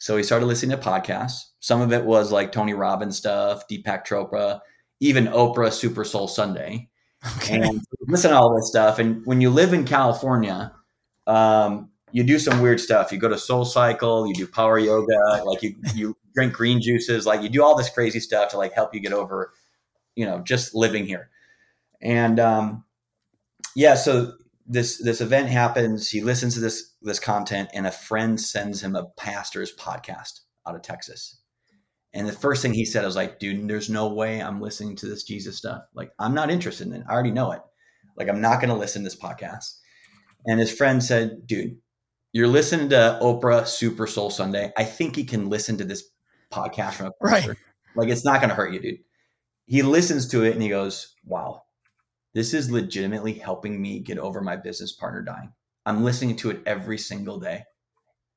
So 0.00 0.16
he 0.16 0.22
started 0.22 0.46
listening 0.46 0.76
to 0.76 0.82
podcasts. 0.82 1.50
Some 1.60 1.82
of 1.82 1.92
it 1.92 2.04
was 2.04 2.32
like 2.32 2.52
Tony 2.52 2.72
Robbins 2.72 3.18
stuff, 3.18 3.68
Deepak 3.68 4.06
Chopra, 4.06 4.60
even 4.98 5.26
Oprah 5.26 5.70
Super 5.70 6.04
Soul 6.04 6.26
Sunday. 6.26 6.88
Okay. 7.36 7.60
And 7.60 7.82
listen 8.08 8.30
to 8.30 8.36
all 8.36 8.56
this 8.56 8.68
stuff. 8.68 8.98
And 8.98 9.24
when 9.26 9.42
you 9.42 9.50
live 9.50 9.74
in 9.74 9.84
California, 9.84 10.72
um, 11.26 11.90
you 12.12 12.24
do 12.24 12.38
some 12.38 12.62
weird 12.62 12.80
stuff. 12.80 13.12
You 13.12 13.18
go 13.18 13.28
to 13.28 13.36
Soul 13.36 13.66
Cycle, 13.66 14.26
you 14.26 14.32
do 14.32 14.46
power 14.46 14.78
yoga, 14.78 15.44
like 15.44 15.62
you 15.62 15.76
you 15.94 16.16
drink 16.34 16.54
green 16.54 16.80
juices, 16.80 17.26
like 17.26 17.42
you 17.42 17.50
do 17.50 17.62
all 17.62 17.76
this 17.76 17.90
crazy 17.90 18.20
stuff 18.20 18.50
to 18.52 18.56
like 18.56 18.72
help 18.72 18.94
you 18.94 19.00
get 19.00 19.12
over, 19.12 19.52
you 20.16 20.24
know, 20.24 20.40
just 20.40 20.74
living 20.74 21.04
here. 21.04 21.28
And 22.00 22.40
um, 22.40 22.84
yeah, 23.76 23.96
so 23.96 24.32
this 24.66 24.96
this 24.96 25.20
event 25.20 25.50
happens. 25.50 26.08
He 26.08 26.22
listens 26.22 26.54
to 26.54 26.60
this 26.60 26.89
this 27.02 27.18
content, 27.18 27.70
and 27.72 27.86
a 27.86 27.90
friend 27.90 28.40
sends 28.40 28.82
him 28.82 28.94
a 28.94 29.06
pastor's 29.16 29.74
podcast 29.76 30.40
out 30.66 30.74
of 30.74 30.82
Texas. 30.82 31.40
And 32.12 32.28
the 32.28 32.32
first 32.32 32.60
thing 32.60 32.74
he 32.74 32.84
said, 32.84 33.04
I 33.04 33.06
was 33.06 33.16
like, 33.16 33.38
dude, 33.38 33.68
there's 33.68 33.88
no 33.88 34.12
way 34.12 34.42
I'm 34.42 34.60
listening 34.60 34.96
to 34.96 35.06
this 35.06 35.22
Jesus 35.22 35.56
stuff. 35.56 35.82
Like, 35.94 36.10
I'm 36.18 36.34
not 36.34 36.50
interested 36.50 36.88
in 36.88 36.94
it. 36.94 37.04
I 37.08 37.12
already 37.12 37.30
know 37.30 37.52
it. 37.52 37.60
Like, 38.16 38.28
I'm 38.28 38.40
not 38.40 38.60
going 38.60 38.70
to 38.70 38.76
listen 38.76 39.02
to 39.02 39.06
this 39.06 39.18
podcast. 39.18 39.78
And 40.46 40.58
his 40.58 40.76
friend 40.76 41.02
said, 41.02 41.46
dude, 41.46 41.78
you're 42.32 42.48
listening 42.48 42.88
to 42.90 43.18
Oprah 43.22 43.66
Super 43.66 44.06
Soul 44.06 44.30
Sunday. 44.30 44.72
I 44.76 44.84
think 44.84 45.14
he 45.14 45.24
can 45.24 45.48
listen 45.48 45.78
to 45.78 45.84
this 45.84 46.04
podcast 46.52 46.94
from 46.94 47.06
a 47.06 47.12
Right. 47.20 47.48
Like, 47.94 48.08
it's 48.08 48.24
not 48.24 48.40
going 48.40 48.50
to 48.50 48.56
hurt 48.56 48.72
you, 48.72 48.80
dude. 48.80 48.98
He 49.66 49.82
listens 49.82 50.26
to 50.28 50.42
it 50.42 50.54
and 50.54 50.62
he 50.62 50.68
goes, 50.68 51.14
wow, 51.24 51.62
this 52.34 52.54
is 52.54 52.70
legitimately 52.70 53.34
helping 53.34 53.80
me 53.80 54.00
get 54.00 54.18
over 54.18 54.40
my 54.40 54.56
business 54.56 54.92
partner 54.92 55.22
dying. 55.22 55.52
I'm 55.90 56.04
listening 56.04 56.36
to 56.36 56.50
it 56.50 56.62
every 56.66 56.98
single 56.98 57.38
day. 57.40 57.64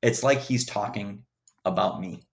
It's 0.02 0.24
like 0.24 0.40
he's 0.40 0.66
talking 0.66 1.24
about 1.66 2.02
me. 2.02 2.24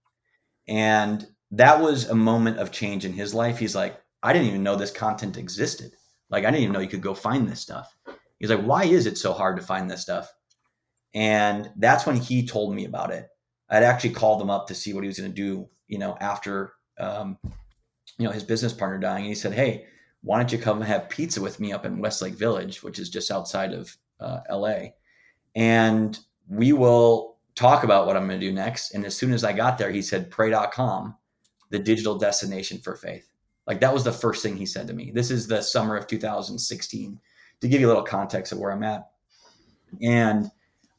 And 0.67 1.27
that 1.53 1.81
was 1.81 2.09
a 2.09 2.15
moment 2.15 2.59
of 2.59 2.73
change 2.73 3.05
in 3.05 3.13
his 3.13 3.35
life. 3.35 3.59
He's 3.59 3.77
like, 3.77 4.01
I 4.23 4.33
didn't 4.33 4.49
even 4.49 4.63
know 4.63 4.77
this 4.77 4.91
content 4.91 5.37
existed. 5.37 5.93
Like, 6.31 6.45
I 6.45 6.51
didn't 6.51 6.63
even 6.63 6.73
know 6.73 6.81
you 6.81 6.89
could 6.89 7.03
go 7.03 7.15
find 7.15 7.49
this 7.49 7.61
stuff. 7.61 7.95
He's 8.39 8.51
like, 8.51 8.63
why 8.63 8.85
is 8.85 9.07
it 9.07 9.19
so 9.19 9.33
hard 9.33 9.57
to 9.57 9.63
find 9.63 9.91
this 9.91 10.03
stuff? 10.03 10.33
And 11.13 11.71
that's 11.77 12.07
when 12.07 12.17
he 12.17 12.47
told 12.47 12.75
me 12.75 12.85
about 12.85 13.11
it. 13.11 13.29
I'd 13.69 13.83
actually 13.83 14.15
called 14.15 14.41
him 14.41 14.51
up 14.51 14.67
to 14.69 14.75
see 14.75 14.93
what 14.93 15.05
he 15.05 15.09
was 15.09 15.19
going 15.19 15.31
to 15.31 15.37
do, 15.37 15.69
you 15.87 15.99
know, 15.99 16.17
after, 16.21 16.73
um, 16.99 17.37
you 18.19 18.27
know, 18.27 18.33
his 18.33 18.45
business 18.45 18.73
partner 18.73 18.99
dying. 18.99 19.25
And 19.25 19.29
he 19.29 19.35
said, 19.35 19.53
Hey, 19.53 19.87
why 20.23 20.39
don't 20.39 20.53
you 20.53 20.59
come 20.59 20.81
have 20.81 21.09
pizza 21.09 21.41
with 21.41 21.61
me 21.61 21.73
up 21.73 21.85
in 21.85 22.01
Westlake 22.01 22.35
Village, 22.35 22.83
which 22.83 22.99
is 22.99 23.11
just 23.11 23.31
outside 23.31 23.73
of 23.73 23.97
uh, 24.19 24.41
LA? 24.51 24.91
And 25.55 26.19
we 26.49 26.73
will 26.73 27.37
talk 27.55 27.85
about 27.85 28.07
what 28.07 28.17
I'm 28.17 28.27
going 28.27 28.41
to 28.41 28.47
do 28.47 28.53
next. 28.53 28.93
And 28.93 29.05
as 29.05 29.17
soon 29.17 29.33
as 29.33 29.45
I 29.45 29.53
got 29.53 29.79
there, 29.79 29.91
he 29.91 30.03
said, 30.03 30.31
pray.com, 30.31 31.15
the 31.71 31.79
digital 31.79 32.17
destination 32.17 32.79
for 32.79 32.97
faith. 32.97 33.31
Like 33.67 33.81
that 33.81 33.93
was 33.93 34.05
the 34.05 34.13
first 34.13 34.43
thing 34.43 34.57
he 34.57 34.67
said 34.67 34.87
to 34.89 34.95
me. 34.95 35.11
This 35.13 35.31
is 35.31 35.47
the 35.47 35.63
summer 35.63 35.97
of 35.97 36.07
2016 36.07 37.21
to 37.61 37.69
give 37.69 37.81
you 37.81 37.87
a 37.87 37.89
little 37.89 38.03
context 38.03 38.53
of 38.53 38.59
where 38.59 38.73
I'm 38.73 38.83
at. 38.83 39.11
And 40.03 40.51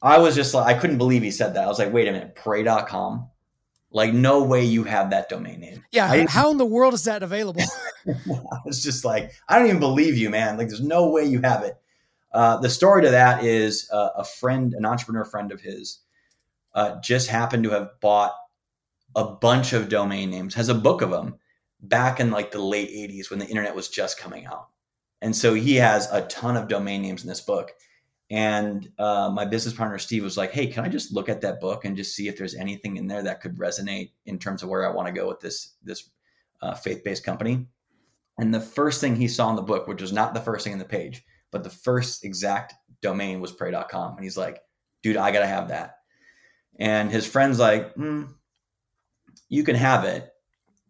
I 0.01 0.19
was 0.19 0.35
just 0.35 0.53
like, 0.53 0.73
I 0.73 0.79
couldn't 0.79 0.97
believe 0.97 1.21
he 1.21 1.31
said 1.31 1.53
that. 1.53 1.63
I 1.63 1.67
was 1.67 1.79
like, 1.79 1.93
wait 1.93 2.07
a 2.07 2.11
minute, 2.11 2.35
pray.com. 2.35 3.27
Like, 3.93 4.13
no 4.13 4.43
way 4.43 4.63
you 4.63 4.85
have 4.85 5.09
that 5.09 5.27
domain 5.27 5.59
name. 5.59 5.83
Yeah. 5.91 6.25
How 6.27 6.49
in 6.49 6.57
the 6.57 6.65
world 6.65 6.93
is 6.93 7.03
that 7.03 7.23
available? 7.23 7.61
I 8.07 8.59
was 8.65 8.81
just 8.81 9.03
like, 9.03 9.31
I 9.49 9.59
don't 9.59 9.67
even 9.67 9.79
believe 9.79 10.17
you, 10.17 10.29
man. 10.29 10.57
Like, 10.57 10.69
there's 10.69 10.81
no 10.81 11.09
way 11.09 11.25
you 11.25 11.41
have 11.41 11.63
it. 11.63 11.80
Uh, 12.33 12.57
the 12.57 12.69
story 12.69 13.01
to 13.03 13.09
that 13.09 13.43
is 13.43 13.89
uh, 13.91 14.09
a 14.15 14.23
friend, 14.23 14.73
an 14.73 14.85
entrepreneur 14.85 15.25
friend 15.25 15.51
of 15.51 15.61
his, 15.61 15.99
uh, 16.73 16.99
just 17.01 17.27
happened 17.27 17.63
to 17.63 17.71
have 17.71 17.89
bought 17.99 18.33
a 19.15 19.25
bunch 19.25 19.73
of 19.73 19.89
domain 19.89 20.29
names, 20.29 20.55
has 20.55 20.69
a 20.69 20.75
book 20.75 21.01
of 21.01 21.11
them 21.11 21.35
back 21.81 22.19
in 22.19 22.31
like 22.31 22.51
the 22.51 22.61
late 22.61 22.89
80s 22.89 23.29
when 23.29 23.39
the 23.39 23.47
internet 23.47 23.75
was 23.75 23.89
just 23.89 24.19
coming 24.19 24.45
out. 24.45 24.69
And 25.21 25.35
so 25.35 25.53
he 25.53 25.75
has 25.75 26.09
a 26.11 26.21
ton 26.23 26.57
of 26.57 26.67
domain 26.67 27.01
names 27.01 27.23
in 27.23 27.29
this 27.29 27.41
book. 27.41 27.71
And 28.29 28.89
uh, 28.97 29.29
my 29.33 29.43
business 29.43 29.75
partner, 29.75 29.99
Steve, 29.99 30.23
was 30.23 30.37
like, 30.37 30.51
Hey, 30.51 30.67
can 30.67 30.85
I 30.85 30.89
just 30.89 31.13
look 31.13 31.27
at 31.27 31.41
that 31.41 31.59
book 31.59 31.83
and 31.83 31.97
just 31.97 32.15
see 32.15 32.29
if 32.29 32.37
there's 32.37 32.55
anything 32.55 32.95
in 32.95 33.07
there 33.07 33.21
that 33.23 33.41
could 33.41 33.57
resonate 33.57 34.11
in 34.25 34.39
terms 34.39 34.63
of 34.63 34.69
where 34.69 34.89
I 34.89 34.95
want 34.95 35.07
to 35.07 35.13
go 35.13 35.27
with 35.27 35.41
this, 35.41 35.73
this 35.83 36.09
uh, 36.61 36.73
faith 36.73 37.03
based 37.03 37.25
company? 37.25 37.67
And 38.37 38.53
the 38.53 38.61
first 38.61 39.01
thing 39.01 39.15
he 39.15 39.27
saw 39.27 39.49
in 39.49 39.57
the 39.57 39.61
book, 39.61 39.87
which 39.87 40.01
was 40.01 40.13
not 40.13 40.33
the 40.33 40.39
first 40.39 40.63
thing 40.63 40.73
in 40.73 40.79
the 40.79 40.85
page, 40.85 41.23
but 41.51 41.63
the 41.63 41.69
first 41.69 42.23
exact 42.23 42.73
domain 43.01 43.39
was 43.39 43.51
pray.com. 43.51 44.15
And 44.15 44.23
he's 44.23 44.37
like, 44.37 44.61
Dude, 45.03 45.17
I 45.17 45.31
got 45.31 45.39
to 45.39 45.47
have 45.47 45.69
that. 45.69 45.97
And 46.79 47.11
his 47.11 47.27
friend's 47.27 47.59
like, 47.59 47.93
mm, 47.95 48.29
you 49.49 49.63
can 49.63 49.75
have 49.75 50.05
it, 50.05 50.31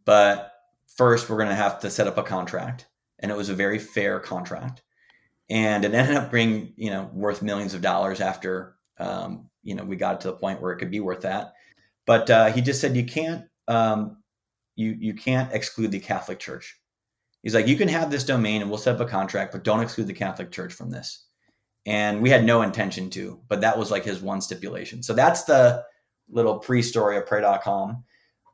but 0.06 0.52
first 0.88 1.30
we're 1.30 1.38
going 1.38 1.50
to 1.50 1.56
have 1.56 1.80
to 1.80 1.90
set 1.90 2.08
up 2.08 2.18
a 2.18 2.24
contract. 2.24 2.88
And 3.20 3.32
it 3.32 3.38
was 3.38 3.50
a 3.50 3.56
very 3.56 3.80
fair 3.80 4.20
contract. 4.20 4.84
And 5.50 5.84
it 5.86 5.94
ended 5.94 6.16
up 6.16 6.32
being, 6.32 6.74
you 6.76 6.90
know, 6.90 7.10
worth 7.14 7.42
millions 7.42 7.74
of 7.74 7.82
dollars 7.82 8.22
after, 8.22 8.76
um, 9.00 9.50
you 9.64 9.76
know, 9.76 9.84
we 9.84 9.96
got 9.96 10.22
to 10.22 10.28
the 10.28 10.38
point 10.38 10.62
where 10.62 10.72
it 10.72 10.78
could 10.78 10.92
be 10.92 11.00
worth 11.00 11.22
that. 11.22 11.54
But 12.06 12.30
uh, 12.30 12.52
he 12.52 12.62
just 12.62 12.82
said, 12.82 12.96
you 12.96 13.06
can't, 13.06 13.46
um, 13.68 14.18
you, 14.76 14.96
you 14.98 15.14
can't 15.14 15.54
exclude 15.54 15.92
the 15.92 16.00
Catholic 16.00 16.40
Church. 16.40 16.80
He's 17.44 17.56
like, 17.56 17.68
you 17.68 17.76
can 17.76 17.88
have 17.88 18.12
this 18.12 18.24
domain 18.24 18.62
and 18.62 18.70
we'll 18.70 18.80
set 18.80 18.96
up 18.96 19.02
a 19.02 19.10
contract, 19.10 19.52
but 19.52 19.64
don't 19.64 19.82
exclude 19.82 20.08
the 20.08 20.14
Catholic 20.14 20.52
Church 20.52 20.74
from 20.74 20.92
this 20.92 21.26
and 21.86 22.22
we 22.22 22.30
had 22.30 22.44
no 22.44 22.62
intention 22.62 23.10
to, 23.12 23.40
but 23.48 23.62
that 23.62 23.78
was 23.78 23.90
like 23.90 24.04
his 24.04 24.22
one 24.22 24.42
stipulation. 24.42 25.02
So 25.02 25.14
that's 25.14 25.44
the 25.46 25.84
little 26.30 26.60
pre-story 26.60 27.18
of 27.18 27.26
pray.com 27.26 28.04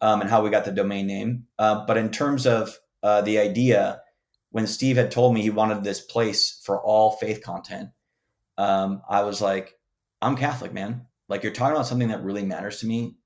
um, 0.02 0.21
and 0.21 0.30
how 0.30 0.43
we 0.43 0.50
got 0.50 0.65
the 0.65 0.71
domain 0.71 1.08
name. 1.08 1.45
Uh, 1.60 1.86
but 1.86 1.97
in 1.97 2.10
terms 2.10 2.47
of 2.47 2.78
uh, 3.04 3.21
the 3.21 3.39
idea, 3.39 4.02
when 4.52 4.65
Steve 4.65 4.95
had 4.95 5.12
told 5.12 5.34
me 5.34 5.41
he 5.41 5.50
wanted 5.50 5.84
this 5.84 6.02
place 6.02 6.62
for 6.63 6.82
all 6.82 7.17
faith 7.17 7.43
content, 7.43 7.89
um, 8.58 9.02
I 9.10 9.23
was 9.23 9.41
like, 9.41 9.73
I'm 10.21 10.38
Catholic, 10.38 10.73
man. 10.73 11.06
Like 11.28 11.43
you're 11.43 11.52
talking 11.52 11.76
about 11.76 11.88
something 11.88 12.08
that 12.08 12.23
really 12.23 12.45
matters 12.45 12.80
to 12.80 12.88
me. 12.88 13.17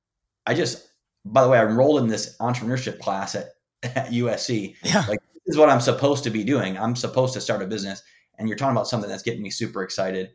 I 0.48 0.56
just, 0.56 0.92
by 1.24 1.44
the 1.44 1.50
way, 1.50 1.60
I 1.60 1.66
enrolled 1.66 2.02
in 2.02 2.08
this 2.08 2.36
entrepreneurship 2.40 3.00
class 3.00 3.36
at, 3.36 3.50
at 3.84 4.10
USC. 4.10 4.76
Yeah. 4.84 5.06
Like, 5.08 5.20
is 5.52 5.58
what 5.58 5.70
I'm 5.70 5.82
supposed 5.82 6.24
to 6.24 6.30
be 6.30 6.44
doing. 6.44 6.78
I'm 6.78 6.96
supposed 6.96 7.34
to 7.34 7.42
start 7.42 7.62
a 7.62 7.68
business. 7.68 8.02
And 8.38 8.48
you're 8.48 8.58
talking 8.58 8.76
about 8.76 8.88
something 8.88 9.10
that's 9.10 9.22
getting 9.22 9.44
me 9.44 9.50
super 9.50 9.84
excited. 9.84 10.32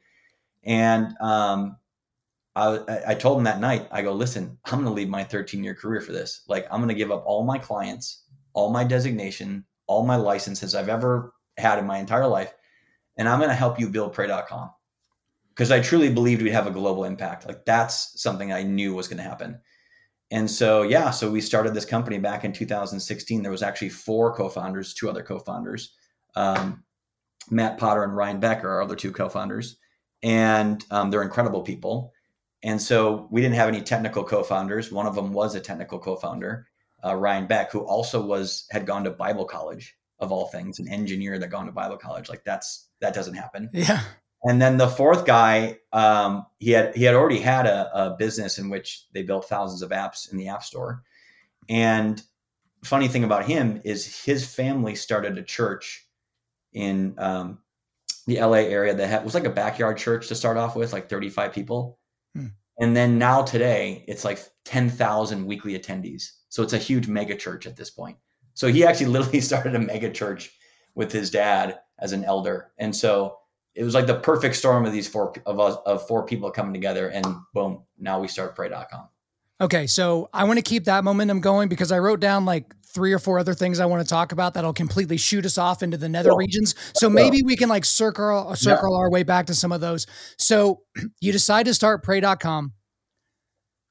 And 0.63 1.17
um, 1.21 1.79
I, 2.55 3.01
I 3.09 3.15
told 3.15 3.39
him 3.39 3.45
that 3.45 3.61
night, 3.61 3.89
I 3.91 4.03
go, 4.03 4.13
listen, 4.13 4.59
I'm 4.67 4.83
going 4.83 4.85
to 4.85 4.91
leave 4.91 5.09
my 5.09 5.25
13 5.25 5.65
year 5.65 5.75
career 5.75 6.03
for 6.03 6.13
this. 6.13 6.43
Like, 6.49 6.67
I'm 6.71 6.81
going 6.81 6.89
to 6.89 6.95
give 6.95 7.11
up 7.11 7.25
all 7.27 7.45
my 7.45 7.57
clients, 7.57 8.25
all 8.53 8.71
my 8.71 8.85
designation, 8.85 9.65
all 9.87 10.07
my 10.07 10.17
licenses 10.17 10.75
I've 10.75 10.91
ever 10.91 11.33
had 11.57 11.79
in 11.79 11.87
my 11.87 11.99
entire 11.99 12.27
life. 12.27 12.53
And 13.17 13.27
I'm 13.29 13.39
going 13.39 13.49
to 13.49 13.57
help 13.57 13.81
you 13.81 13.89
build 13.89 14.13
pray.com 14.13 14.71
because 15.51 15.71
I 15.71 15.81
truly 15.81 16.13
believed 16.13 16.43
we'd 16.43 16.53
have 16.53 16.67
a 16.67 16.71
global 16.71 17.05
impact. 17.05 17.47
Like, 17.47 17.65
that's 17.65 18.21
something 18.21 18.53
I 18.53 18.63
knew 18.63 18.95
was 18.95 19.09
going 19.09 19.17
to 19.17 19.23
happen. 19.23 19.59
And 20.31 20.51
so, 20.51 20.83
yeah, 20.83 21.11
so 21.11 21.31
we 21.31 21.41
started 21.41 21.73
this 21.73 21.85
company 21.85 22.19
back 22.19 22.45
in 22.45 22.53
2016. 22.53 23.43
There 23.43 23.51
was 23.51 23.63
actually 23.63 23.91
four 23.91 24.35
co-founders, 24.35 24.93
two 24.93 25.09
other 25.09 25.23
co-founders, 25.23 25.95
um, 26.35 26.83
Matt 27.51 27.79
Potter 27.79 28.03
and 28.03 28.17
Ryan 28.17 28.41
Becker, 28.41 28.69
our 28.69 28.83
other 28.83 28.97
two 28.97 29.13
co-founders, 29.13 29.77
and 30.23 30.85
um, 30.91 31.11
they're 31.11 31.23
incredible 31.23 31.63
people. 31.63 32.13
And 32.65 32.83
so 32.83 33.29
we 33.31 33.41
didn't 33.41 33.55
have 33.55 33.69
any 33.69 33.83
technical 33.83 34.25
co-founders. 34.25 34.91
One 34.91 35.07
of 35.07 35.15
them 35.15 35.33
was 35.33 35.55
a 35.55 35.61
technical 35.61 36.01
co-founder, 36.01 36.67
uh, 37.05 37.15
Ryan 37.15 37.47
Beck, 37.47 37.71
who 37.71 37.81
also 37.81 38.25
was 38.25 38.67
had 38.71 38.87
gone 38.87 39.05
to 39.05 39.11
Bible 39.11 39.45
college 39.45 39.97
of 40.19 40.33
all 40.33 40.49
things, 40.49 40.81
an 40.81 40.89
engineer 40.89 41.39
that 41.39 41.51
gone 41.51 41.67
to 41.67 41.73
Bible 41.73 41.99
college. 41.99 42.29
Like 42.29 42.43
that's 42.45 42.89
that 43.01 43.15
doesn't 43.15 43.35
happen. 43.35 43.71
Yeah. 43.73 44.01
And 44.45 44.61
then 44.61 44.77
the 44.77 44.89
fourth 44.89 45.25
guy, 45.25 45.79
um, 45.93 46.47
he 46.59 46.71
had 46.71 46.95
he 46.95 47.05
had 47.05 47.15
already 47.15 47.41
had 47.41 47.67
a, 47.67 47.91
a, 47.95 48.17
business 48.17 48.59
in 48.59 48.69
which 48.69 49.07
they 49.13 49.23
built 49.23 49.49
thousands 49.49 49.83
of 49.83 49.91
apps 49.91 50.31
in 50.31 50.39
the 50.39 50.49
App 50.49 50.63
Store. 50.63 51.03
And 51.69 52.23
funny 52.85 53.09
thing 53.09 53.25
about 53.25 53.47
him 53.47 53.81
is 53.85 54.23
his 54.25 54.47
family 54.47 54.95
started 54.95 55.37
a 55.39 55.43
church 55.43 56.07
in 56.73 57.15
um, 57.19 57.59
the 58.27 58.41
LA 58.41 58.59
area 58.59 58.95
that 58.95 59.07
had, 59.07 59.25
was 59.25 59.35
like 59.35 59.47
a 59.47 59.51
backyard 59.51 59.97
church 59.97 60.29
to 60.29 60.35
start 60.35 60.57
off 60.57 60.77
with, 60.77 60.93
like 60.93 61.09
35 61.09 61.53
people. 61.53 61.99
Hmm. 62.35 62.47
And 62.79 62.95
then 62.95 63.19
now 63.19 63.43
today, 63.43 64.05
it's 64.07 64.25
like 64.25 64.39
10,000 64.67 65.47
weekly 65.47 65.79
attendees. 65.79 66.31
So 66.51 66.63
it's 66.63 66.75
a 66.75 66.79
huge 66.79 67.09
mega 67.09 67.35
church 67.35 67.67
at 67.67 67.77
this 67.77 67.91
point. 67.91 68.19
So 68.55 68.69
he 68.69 68.85
actually 68.85 69.07
literally 69.13 69.41
started 69.41 69.75
a 69.75 69.81
mega 69.81 70.11
church 70.11 70.53
with 70.95 71.11
his 71.13 71.31
dad 71.31 71.79
as 71.99 72.13
an 72.13 72.25
elder. 72.25 72.73
And 72.79 72.95
so 72.95 73.39
it 73.77 73.85
was 73.85 73.95
like 73.95 74.07
the 74.07 74.19
perfect 74.19 74.57
storm 74.57 74.87
of 74.87 74.93
these 74.93 75.07
four 75.07 75.33
of 75.45 75.61
us 75.61 75.77
of 75.87 76.07
four 76.09 76.25
people 76.25 76.51
coming 76.51 76.73
together 76.73 77.09
and 77.09 77.27
boom 77.55 77.83
now 77.99 78.19
we 78.19 78.27
start 78.27 78.57
pray.com 78.57 79.09
okay 79.61 79.87
so 79.87 80.29
i 80.33 80.45
want 80.45 80.59
to 80.59 80.63
keep 80.63 80.85
that 80.85 81.05
momentum 81.05 81.41
going 81.41 81.69
because 81.69 81.93
i 81.93 81.99
wrote 81.99 82.21
down 82.21 82.45
like 82.45 82.75
three 82.87 83.13
or 83.13 83.19
four 83.19 83.39
other 83.39 83.55
things 83.55 83.79
i 83.79 83.87
want 83.87 84.03
to 84.03 84.09
talk 84.09 84.33
about 84.33 84.55
that'll 84.55 84.73
completely 84.73 85.19
shoot 85.19 85.45
us 85.45 85.59
off 85.59 85.83
into 85.83 85.97
the 85.97 86.09
nether 86.09 86.35
regions. 86.35 86.75
so 86.95 87.11
maybe 87.11 87.43
we 87.43 87.55
can 87.55 87.69
like 87.69 87.85
circle 87.85 88.55
circle 88.55 88.93
yeah. 88.93 88.99
our 88.99 89.11
way 89.11 89.23
back 89.23 89.47
to 89.47 89.55
some 89.55 89.73
of 89.73 89.81
those. 89.81 90.07
So 90.39 90.81
you 91.21 91.33
decide 91.33 91.67
to 91.67 91.75
start 91.75 92.03
pray.com 92.03 92.73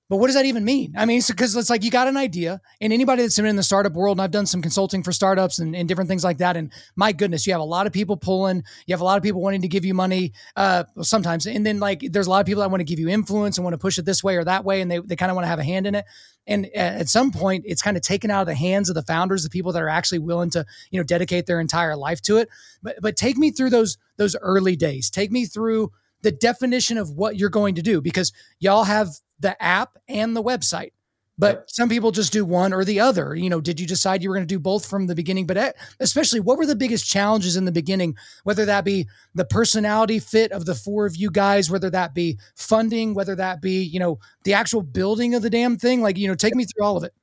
but 0.07 0.17
what 0.17 0.27
does 0.27 0.35
that 0.35 0.45
even 0.45 0.63
mean? 0.63 0.93
I 0.95 1.05
mean, 1.05 1.21
because 1.27 1.55
it's 1.55 1.69
like 1.69 1.83
you 1.83 1.89
got 1.89 2.07
an 2.07 2.15
idea, 2.15 2.61
and 2.79 2.93
anybody 2.93 3.23
that's 3.23 3.37
been 3.37 3.47
in 3.47 3.55
the 3.55 3.63
startup 3.63 3.93
world, 3.93 4.17
and 4.17 4.21
I've 4.21 4.31
done 4.31 4.45
some 4.45 4.61
consulting 4.61 5.01
for 5.01 5.11
startups 5.11 5.57
and, 5.57 5.75
and, 5.75 5.87
different 5.87 6.09
things 6.09 6.23
like 6.23 6.37
that. 6.37 6.55
And 6.55 6.71
my 6.95 7.11
goodness, 7.11 7.47
you 7.47 7.53
have 7.53 7.61
a 7.61 7.65
lot 7.65 7.87
of 7.87 7.93
people 7.93 8.15
pulling, 8.15 8.63
you 8.85 8.93
have 8.93 9.01
a 9.01 9.03
lot 9.03 9.17
of 9.17 9.23
people 9.23 9.41
wanting 9.41 9.61
to 9.61 9.67
give 9.67 9.83
you 9.83 9.95
money 9.95 10.33
uh, 10.55 10.83
sometimes. 11.01 11.47
And 11.47 11.65
then, 11.65 11.79
like, 11.79 12.01
there's 12.11 12.27
a 12.27 12.29
lot 12.29 12.39
of 12.39 12.45
people 12.45 12.61
that 12.61 12.69
want 12.69 12.81
to 12.81 12.85
give 12.85 12.99
you 12.99 13.09
influence 13.09 13.57
and 13.57 13.63
want 13.63 13.73
to 13.73 13.79
push 13.79 13.97
it 13.97 14.05
this 14.05 14.23
way 14.23 14.35
or 14.35 14.43
that 14.43 14.63
way, 14.63 14.81
and 14.81 14.91
they, 14.91 14.99
they 14.99 15.15
kind 15.15 15.31
of 15.31 15.35
want 15.35 15.45
to 15.45 15.49
have 15.49 15.59
a 15.59 15.63
hand 15.63 15.87
in 15.87 15.95
it. 15.95 16.05
And 16.45 16.67
at 16.75 17.09
some 17.09 17.31
point, 17.31 17.63
it's 17.65 17.81
kind 17.81 17.97
of 17.97 18.03
taken 18.03 18.29
out 18.29 18.41
of 18.41 18.47
the 18.47 18.53
hands 18.53 18.89
of 18.89 18.95
the 18.95 19.01
founders, 19.01 19.43
the 19.43 19.49
people 19.49 19.71
that 19.71 19.81
are 19.81 19.89
actually 19.89 20.19
willing 20.19 20.51
to, 20.51 20.63
you 20.91 20.99
know, 20.99 21.03
dedicate 21.03 21.47
their 21.47 21.59
entire 21.59 21.95
life 21.95 22.21
to 22.23 22.37
it. 22.37 22.49
But, 22.83 22.97
but 23.01 23.15
take 23.15 23.37
me 23.37 23.49
through 23.49 23.71
those 23.71 23.97
those 24.17 24.35
early 24.41 24.75
days. 24.75 25.09
Take 25.09 25.31
me 25.31 25.45
through 25.45 25.91
the 26.25 26.31
definition 26.31 26.97
of 26.97 27.11
what 27.11 27.37
you're 27.37 27.49
going 27.49 27.75
to 27.75 27.83
do 27.83 28.01
because 28.01 28.33
y'all 28.59 28.83
have 28.83 29.09
the 29.39 29.61
app 29.63 29.95
and 30.07 30.35
the 30.35 30.41
website. 30.41 30.89
But 31.37 31.55
yep. 31.55 31.65
some 31.67 31.87
people 31.87 32.09
just 32.11 32.33
do 32.33 32.43
one 32.43 32.73
or 32.73 32.83
the 32.83 32.99
other. 32.99 33.35
You 33.35 33.47
know, 33.47 33.61
did 33.61 33.79
you 33.79 33.85
decide 33.85 34.23
you 34.23 34.29
were 34.29 34.35
going 34.35 34.47
to 34.47 34.51
do 34.51 34.59
both 34.59 34.89
from 34.89 35.05
the 35.05 35.13
beginning? 35.13 35.45
But 35.45 35.57
eh, 35.57 35.71
especially, 35.99 36.39
what 36.39 36.57
were 36.57 36.65
the 36.65 36.75
biggest 36.75 37.07
challenges 37.07 37.57
in 37.57 37.65
the 37.65 37.71
beginning? 37.71 38.15
Whether 38.43 38.65
that 38.65 38.85
be 38.85 39.07
the 39.35 39.45
personality 39.45 40.17
fit 40.17 40.51
of 40.51 40.65
the 40.65 40.73
four 40.73 41.05
of 41.05 41.15
you 41.15 41.29
guys, 41.29 41.69
whether 41.69 41.91
that 41.91 42.15
be 42.15 42.39
funding, 42.55 43.13
whether 43.13 43.35
that 43.35 43.61
be 43.61 43.83
you 43.83 43.99
know 43.99 44.17
the 44.45 44.53
actual 44.53 44.81
building 44.81 45.35
of 45.35 45.43
the 45.43 45.49
damn 45.51 45.77
thing. 45.77 46.01
Like, 46.01 46.17
you 46.17 46.27
know, 46.27 46.35
take 46.35 46.55
me 46.55 46.65
through 46.65 46.85
all 46.85 46.97
of 46.97 47.03
it. 47.03 47.13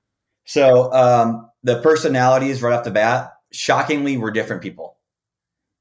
So 0.44 0.92
um, 0.92 1.50
the 1.64 1.80
personalities 1.80 2.62
right 2.62 2.74
off 2.74 2.84
the 2.84 2.92
bat, 2.92 3.32
shockingly, 3.50 4.16
were 4.16 4.30
different 4.30 4.62
people, 4.62 4.98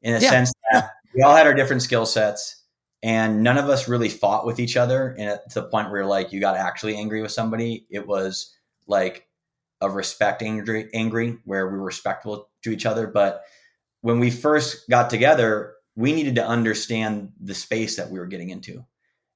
in 0.01 0.15
a 0.15 0.19
yeah. 0.19 0.29
sense 0.29 0.53
that 0.71 0.89
we 1.13 1.21
all 1.21 1.35
had 1.35 1.45
our 1.45 1.53
different 1.53 1.83
skill 1.83 2.07
sets 2.07 2.60
and 3.03 3.43
none 3.43 3.57
of 3.57 3.69
us 3.69 3.87
really 3.87 4.09
fought 4.09 4.45
with 4.45 4.59
each 4.59 4.77
other 4.77 5.15
and 5.17 5.39
to 5.49 5.61
the 5.61 5.67
point 5.67 5.91
where 5.91 6.05
like 6.05 6.31
you 6.31 6.39
got 6.39 6.55
actually 6.55 6.95
angry 6.95 7.21
with 7.21 7.31
somebody. 7.31 7.85
It 7.89 8.07
was 8.07 8.55
like 8.87 9.27
a 9.81 9.89
respect 9.89 10.41
angry 10.41 10.89
angry 10.93 11.37
where 11.45 11.67
we 11.67 11.77
were 11.77 11.83
respectful 11.83 12.49
to 12.63 12.71
each 12.71 12.85
other. 12.85 13.07
But 13.07 13.43
when 14.01 14.19
we 14.19 14.29
first 14.29 14.89
got 14.89 15.09
together 15.09 15.75
we 15.95 16.13
needed 16.13 16.35
to 16.35 16.47
understand 16.47 17.31
the 17.39 17.55
space 17.55 17.97
that 17.97 18.09
we 18.09 18.19
were 18.19 18.25
getting 18.25 18.49
into. 18.49 18.85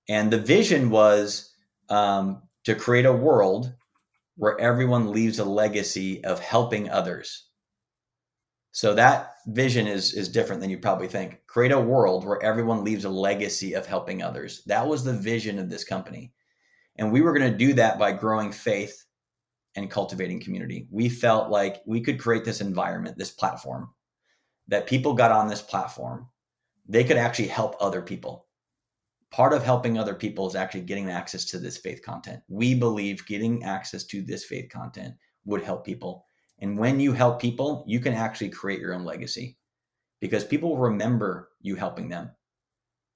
And 0.08 0.32
the 0.32 0.39
vision 0.39 0.89
was 0.89 1.54
um, 1.89 2.43
to 2.63 2.75
create 2.75 3.06
a 3.06 3.13
world 3.13 3.73
where 4.38 4.60
everyone 4.60 5.12
leaves 5.12 5.39
a 5.39 5.45
legacy 5.45 6.23
of 6.23 6.39
helping 6.39 6.89
others. 6.89 7.47
So 8.71 8.93
that 8.95 9.35
vision 9.47 9.88
is 9.88 10.13
is 10.13 10.29
different 10.29 10.62
than 10.62 10.69
you 10.69 10.77
probably 10.77 11.08
think. 11.08 11.41
Create 11.47 11.71
a 11.71 11.79
world 11.79 12.25
where 12.25 12.41
everyone 12.43 12.84
leaves 12.84 13.05
a 13.05 13.10
legacy 13.10 13.73
of 13.73 13.86
helping 13.86 14.21
others. 14.21 14.63
That 14.65 14.88
was 14.88 15.03
the 15.03 15.13
vision 15.13 15.60
of 15.60 15.69
this 15.69 15.84
company. 15.84 16.34
And 16.97 17.12
we 17.12 17.21
were 17.21 17.38
going 17.38 17.51
to 17.51 17.58
do 17.58 17.73
that 17.73 17.99
by 17.99 18.12
growing 18.12 18.51
faith 18.51 19.05
and 19.75 19.91
cultivating 19.91 20.39
community. 20.39 20.88
We 20.89 21.10
felt 21.10 21.49
like 21.49 21.81
we 21.86 22.01
could 22.01 22.19
create 22.19 22.45
this 22.45 22.62
environment, 22.62 23.17
this 23.17 23.31
platform 23.31 23.89
that 24.67 24.88
people 24.88 25.13
got 25.13 25.31
on 25.31 25.47
this 25.47 25.62
platform, 25.62 26.27
they 26.88 27.03
could 27.03 27.17
actually 27.17 27.47
help 27.47 27.75
other 27.79 28.01
people. 28.01 28.47
Part 29.31 29.53
of 29.53 29.63
helping 29.63 29.97
other 29.97 30.15
people 30.15 30.47
is 30.47 30.55
actually 30.55 30.81
getting 30.81 31.10
access 31.10 31.45
to 31.45 31.60
this 31.60 31.77
faith 31.77 32.01
content. 32.03 32.41
We 32.47 32.73
believe 32.73 33.25
getting 33.27 33.63
access 33.63 34.05
to 34.05 34.21
this 34.21 34.45
faith 34.45 34.69
content 34.69 35.13
would 35.45 35.62
help 35.62 35.86
people 35.86 36.25
and 36.60 36.78
when 36.78 37.00
you 37.00 37.12
help 37.12 37.41
people, 37.41 37.84
you 37.88 38.00
can 38.00 38.13
actually 38.13 38.50
create 38.50 38.80
your 38.80 38.94
own 38.94 39.04
legacy 39.04 39.58
because 40.22 40.44
people 40.44 40.78
remember 40.78 41.50
you 41.62 41.76
helping 41.76 42.10
them. 42.10 42.32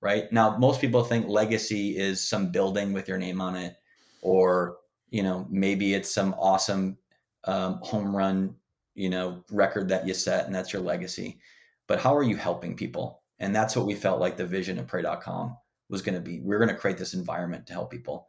Right 0.02 0.32
now, 0.32 0.58
most 0.58 0.82
people 0.82 1.04
think 1.04 1.28
legacy 1.28 1.98
is 1.98 2.28
some 2.28 2.52
building 2.52 2.94
with 2.94 3.08
your 3.08 3.18
name 3.18 3.42
on 3.42 3.56
it, 3.56 3.76
or 4.22 4.78
you 5.10 5.24
know 5.24 5.46
maybe 5.50 5.94
it's 5.94 6.14
some 6.14 6.36
awesome 6.40 6.98
um, 7.46 7.80
home 7.82 8.16
run 8.16 8.56
you 8.96 9.10
know 9.10 9.44
record 9.52 9.90
that 9.90 10.08
you 10.08 10.14
set, 10.14 10.46
and 10.46 10.56
that's 10.56 10.72
your 10.72 10.82
legacy. 10.82 11.40
But 11.88 12.00
how 12.00 12.16
are 12.16 12.24
you 12.24 12.38
helping 12.38 12.76
people? 12.76 13.24
And 13.40 13.56
that's 13.56 13.76
what 13.76 13.86
we 13.86 13.96
felt 13.96 14.20
like 14.20 14.38
the 14.38 14.46
vision 14.46 14.78
of 14.80 14.88
Pray.com 14.88 15.58
was 15.90 16.02
going 16.02 16.16
to 16.16 16.22
be. 16.22 16.40
We're 16.40 16.60
going 16.60 16.70
to 16.70 16.76
create 16.76 16.98
this 16.98 17.14
environment 17.14 17.66
to 17.68 17.74
help 17.74 17.92
people, 17.92 18.28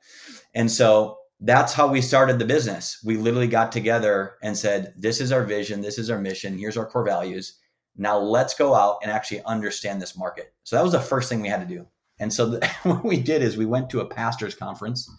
and 0.55 0.71
so 0.71 1.20
that's 1.41 1.73
how 1.73 1.89
we 1.89 2.01
started 2.01 2.39
the 2.39 2.45
business. 2.45 3.01
We 3.03 3.17
literally 3.17 3.49
got 3.49 3.73
together 3.73 4.37
and 4.43 4.57
said, 4.57 4.93
This 4.97 5.21
is 5.21 5.33
our 5.33 5.45
vision, 5.45 5.81
this 5.81 5.99
is 5.99 6.11
our 6.11 6.21
mission, 6.21 6.59
here's 6.59 6.77
our 6.77 6.87
core 6.87 7.05
values. 7.05 7.59
Now 7.97 8.19
let's 8.19 8.55
go 8.55 8.75
out 8.75 8.99
and 9.03 9.11
actually 9.11 9.43
understand 9.45 10.01
this 10.01 10.17
market. 10.17 10.53
So 10.65 10.77
that 10.77 10.83
was 10.83 10.93
the 10.93 11.01
first 11.01 11.29
thing 11.29 11.41
we 11.41 11.49
had 11.49 11.67
to 11.67 11.75
do. 11.75 11.87
And 12.19 12.33
so 12.33 12.47
the, 12.47 12.67
what 12.83 13.05
we 13.05 13.19
did 13.19 13.43
is 13.43 13.57
we 13.57 13.67
went 13.67 13.91
to 13.91 14.01
a 14.01 14.07
pastor's 14.07 14.55
conference, 14.55 15.11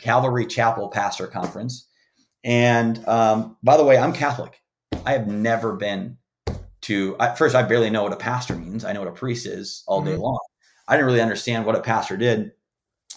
Calvary 0.00 0.46
Chapel 0.46 0.88
Pastor 0.88 1.26
Conference. 1.26 1.88
And 2.44 3.06
um, 3.08 3.56
by 3.62 3.76
the 3.76 3.84
way, 3.84 3.98
I'm 3.98 4.12
Catholic. 4.12 4.60
I 5.04 5.12
have 5.12 5.26
never 5.26 5.74
been 5.74 6.16
to, 6.82 7.16
at 7.18 7.36
first, 7.36 7.56
I 7.56 7.62
barely 7.62 7.90
know 7.90 8.04
what 8.04 8.12
a 8.12 8.16
pastor 8.16 8.54
means. 8.54 8.84
I 8.84 8.92
know 8.92 9.00
what 9.00 9.08
a 9.08 9.12
priest 9.12 9.46
is 9.46 9.82
all 9.88 10.02
day 10.02 10.12
mm-hmm. 10.12 10.22
long. 10.22 10.38
I 10.86 10.94
didn't 10.94 11.06
really 11.06 11.20
understand 11.20 11.66
what 11.66 11.74
a 11.74 11.80
pastor 11.80 12.16
did 12.16 12.52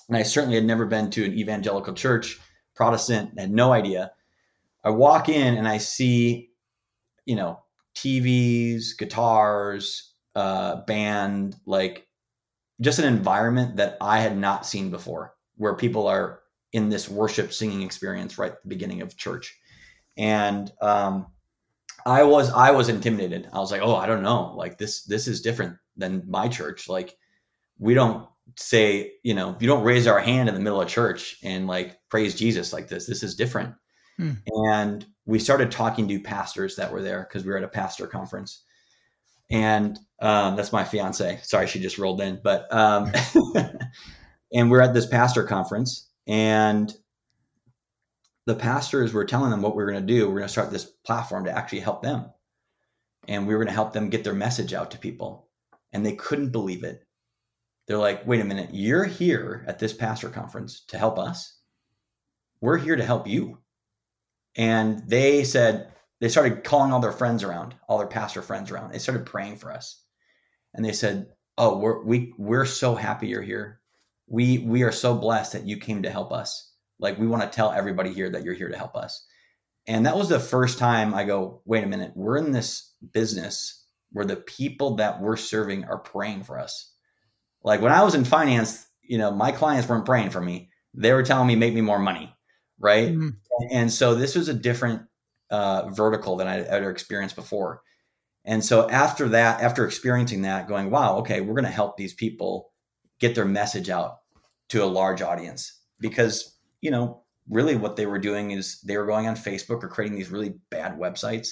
and 0.10 0.18
I 0.18 0.24
certainly 0.24 0.56
had 0.56 0.66
never 0.66 0.86
been 0.86 1.12
to 1.12 1.24
an 1.24 1.34
evangelical 1.34 1.94
church, 1.94 2.40
Protestant, 2.76 3.40
had 3.40 3.52
no 3.52 3.72
idea. 3.72 4.12
I 4.84 4.90
walk 4.90 5.30
in 5.30 5.56
and 5.56 5.68
I 5.68 5.78
see, 5.78 6.50
you 7.26 7.36
know, 7.36 7.62
TVs, 7.96 8.98
guitars, 8.98 10.14
uh, 10.36 10.78
band, 10.88 11.56
like 11.66 12.08
just 12.82 12.98
an 12.98 13.06
environment 13.06 13.76
that 13.76 13.98
I 14.02 14.20
had 14.20 14.36
not 14.36 14.66
seen 14.66 14.90
before, 14.90 15.36
where 15.58 15.76
people 15.76 16.08
are 16.08 16.40
in 16.74 16.90
this 16.90 17.08
worship 17.08 17.54
singing 17.54 17.84
experience 17.84 18.38
right 18.38 18.52
at 18.52 18.64
the 18.64 18.70
beginning 18.70 19.02
of 19.02 19.16
church. 19.16 19.60
And 20.18 20.72
um, 20.82 21.28
I 22.06 22.24
was 22.24 22.52
I 22.52 22.72
was 22.72 22.90
intimidated. 22.90 23.48
I 23.54 23.60
was 23.60 23.72
like, 23.72 23.82
oh, 23.82 23.96
I 23.96 24.08
don't 24.08 24.24
know, 24.24 24.54
like 24.56 24.78
this 24.78 25.04
this 25.04 25.28
is 25.28 25.42
different 25.42 25.78
than 25.98 26.24
my 26.28 26.48
church. 26.48 26.90
Like 26.90 27.16
we 27.78 27.94
don't 27.94 28.28
say, 28.58 29.14
you 29.24 29.34
know, 29.34 29.56
you 29.60 29.68
don't 29.68 29.84
raise 29.84 30.08
our 30.08 30.20
hand 30.20 30.50
in 30.50 30.56
the 30.56 30.62
middle 30.62 30.82
of 30.82 30.88
church 30.88 31.38
and 31.44 31.68
like 31.68 31.98
praise 32.10 32.36
Jesus 32.36 32.74
like 32.74 32.88
this. 32.88 33.06
This 33.06 33.24
is 33.24 33.36
different. 33.36 33.76
Hmm. 34.18 34.32
And 34.48 35.06
we 35.26 35.40
started 35.40 35.72
talking 35.72 36.08
to 36.08 36.20
pastors 36.20 36.76
that 36.76 36.92
were 36.92 37.02
there 37.02 37.28
because 37.28 37.46
we 37.46 37.52
were 37.52 37.58
at 37.58 37.64
a 37.64 37.70
pastor 37.70 38.08
conference. 38.08 38.64
And 39.50 39.98
um, 40.22 40.56
that's 40.56 40.74
my 40.74 40.84
fiance. 40.84 41.40
Sorry, 41.44 41.68
she 41.68 41.80
just 41.80 41.98
rolled 41.98 42.22
in. 42.22 42.40
But 42.44 42.72
um, 42.74 43.12
and 44.54 44.70
we're 44.70 44.82
at 44.82 44.94
this 44.94 45.06
pastor 45.06 45.44
conference, 45.44 46.10
and 46.28 46.94
the 48.46 48.56
pastors 48.56 49.14
were 49.14 49.26
telling 49.26 49.52
them 49.52 49.62
what 49.62 49.76
we 49.76 49.84
are 49.84 49.90
going 49.90 50.06
to 50.06 50.14
do. 50.14 50.28
We're 50.28 50.38
going 50.38 50.48
to 50.48 50.50
start 50.50 50.72
this 50.72 50.86
platform 50.86 51.46
to 51.46 51.58
actually 51.58 51.80
help 51.80 52.04
them, 52.04 52.32
and 53.28 53.48
we 53.48 53.54
were 53.54 53.60
going 53.60 53.70
to 53.70 53.74
help 53.74 53.94
them 53.94 54.10
get 54.10 54.24
their 54.24 54.34
message 54.34 54.74
out 54.74 54.92
to 54.92 54.98
people. 54.98 55.48
And 55.92 56.06
they 56.06 56.14
couldn't 56.14 56.52
believe 56.52 56.84
it. 56.84 57.04
They're 57.90 57.98
like, 57.98 58.26
"Wait 58.26 58.40
a 58.40 58.46
minute! 58.46 58.70
You're 58.72 59.04
here 59.04 59.66
at 59.68 59.80
this 59.80 59.94
pastor 59.94 60.30
conference 60.30 60.86
to 60.90 60.98
help 60.98 61.20
us. 61.20 61.58
We're 62.62 62.78
here 62.78 62.96
to 62.96 63.04
help 63.04 63.28
you." 63.28 63.58
And 64.56 65.10
they 65.10 65.44
said, 65.44 65.92
they 66.20 66.30
started 66.30 66.64
calling 66.64 66.92
all 66.92 67.00
their 67.00 67.12
friends 67.12 67.44
around, 67.44 67.76
all 67.88 67.98
their 67.98 68.08
pastor 68.08 68.42
friends 68.42 68.72
around. 68.72 68.92
They 68.92 69.00
started 69.00 69.26
praying 69.26 69.58
for 69.58 69.72
us. 69.72 70.04
And 70.74 70.84
they 70.84 70.92
said, 70.92 71.28
"Oh, 71.58 71.78
we're 71.80 72.04
we 72.04 72.34
we're 72.38 72.66
so 72.66 72.96
happy 72.96 73.28
you're 73.28 73.42
here. 73.42 73.80
We 74.28 74.60
we 74.60 74.84
are 74.84 74.92
so 74.92 75.16
blessed 75.16 75.54
that 75.54 75.66
you 75.66 75.78
came 75.78 76.04
to 76.04 76.12
help 76.12 76.32
us. 76.32 76.72
Like 77.00 77.18
we 77.18 77.28
want 77.28 77.44
to 77.44 77.56
tell 77.56 77.72
everybody 77.72 78.14
here 78.14 78.30
that 78.30 78.44
you're 78.44 78.54
here 78.54 78.70
to 78.70 78.78
help 78.78 78.96
us." 78.96 79.26
And 79.88 80.06
that 80.06 80.18
was 80.18 80.30
the 80.30 80.40
first 80.40 80.78
time 80.78 81.14
I 81.14 81.24
go, 81.24 81.62
"Wait 81.66 81.84
a 81.84 81.88
minute. 81.88 82.12
We're 82.16 82.38
in 82.38 82.52
this 82.52 82.94
business 83.14 83.84
where 84.12 84.26
the 84.26 84.36
people 84.36 84.98
that 84.98 85.22
we're 85.22 85.38
serving 85.38 85.86
are 85.86 86.00
praying 86.00 86.44
for 86.44 86.60
us." 86.60 86.94
Like 87.64 87.82
when 87.82 87.92
I 87.92 88.04
was 88.04 88.16
in 88.16 88.26
finance, 88.26 88.86
you 89.02 89.18
know, 89.18 89.32
my 89.32 89.52
clients 89.52 89.90
weren't 89.90 90.06
praying 90.06 90.30
for 90.30 90.42
me. 90.42 90.70
They 90.94 91.14
were 91.14 91.24
telling 91.24 91.48
me 91.48 91.56
make 91.56 91.74
me 91.74 91.82
more 91.82 92.00
money, 92.00 92.34
right? 92.80 93.10
Mm-hmm. 93.10 93.30
And 93.72 93.92
so 93.92 94.16
this 94.16 94.36
was 94.36 94.50
a 94.50 94.54
different 94.54 95.04
uh, 95.50 95.90
vertical 95.90 96.36
than 96.36 96.48
I'd 96.48 96.66
ever 96.66 96.90
experienced 96.90 97.36
before. 97.36 97.82
And 98.46 98.64
so 98.64 98.90
after 98.90 99.30
that, 99.30 99.62
after 99.62 99.86
experiencing 99.86 100.44
that, 100.44 100.68
going, 100.68 100.90
wow, 100.90 101.18
okay, 101.18 101.42
we're 101.42 101.56
going 101.56 101.66
to 101.66 101.72
help 101.72 101.98
these 101.98 102.14
people 102.14 102.72
get 103.20 103.36
their 103.36 103.46
message 103.46 103.90
out 103.90 104.20
to 104.70 104.84
a 104.84 104.86
large 104.86 105.22
audience 105.22 105.80
because, 106.00 106.58
you 106.82 106.90
know, 106.90 107.24
really 107.50 107.76
what 107.76 107.96
they 107.96 108.06
were 108.06 108.20
doing 108.20 108.52
is 108.52 108.80
they 108.82 108.98
were 108.98 109.06
going 109.06 109.28
on 109.28 109.36
Facebook 109.36 109.84
or 109.84 109.90
creating 109.90 110.18
these 110.18 110.30
really 110.30 110.54
bad 110.70 110.98
websites 110.98 111.50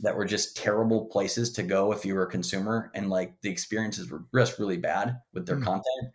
that 0.00 0.16
were 0.16 0.24
just 0.24 0.56
terrible 0.56 1.06
places 1.06 1.52
to 1.52 1.62
go 1.62 1.92
if 1.92 2.04
you 2.04 2.14
were 2.14 2.22
a 2.22 2.30
consumer 2.30 2.90
and 2.94 3.10
like 3.10 3.34
the 3.42 3.50
experiences 3.50 4.10
were 4.10 4.24
just 4.34 4.58
really 4.58 4.76
bad 4.76 5.16
with 5.32 5.46
their 5.46 5.56
mm-hmm. 5.56 5.64
content 5.64 6.12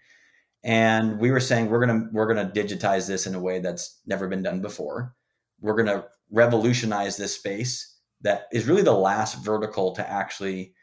and 0.63 1.19
we 1.19 1.31
were 1.31 1.39
saying 1.39 1.69
we're 1.69 1.85
going 1.85 2.01
to 2.01 2.09
we're 2.13 2.31
going 2.33 2.47
to 2.47 2.61
digitize 2.61 3.07
this 3.07 3.27
in 3.27 3.35
a 3.35 3.39
way 3.39 3.59
that's 3.59 3.99
never 4.05 4.27
been 4.27 4.43
done 4.43 4.61
before 4.61 5.13
we're 5.59 5.75
going 5.75 5.87
to 5.87 6.05
revolutionize 6.31 7.17
this 7.17 7.35
space 7.35 7.93
that 8.21 8.47
is 8.51 8.67
really 8.67 8.81
the 8.81 8.91
last 8.91 9.43
vertical 9.43 9.93
to 9.93 10.09
actually 10.09 10.73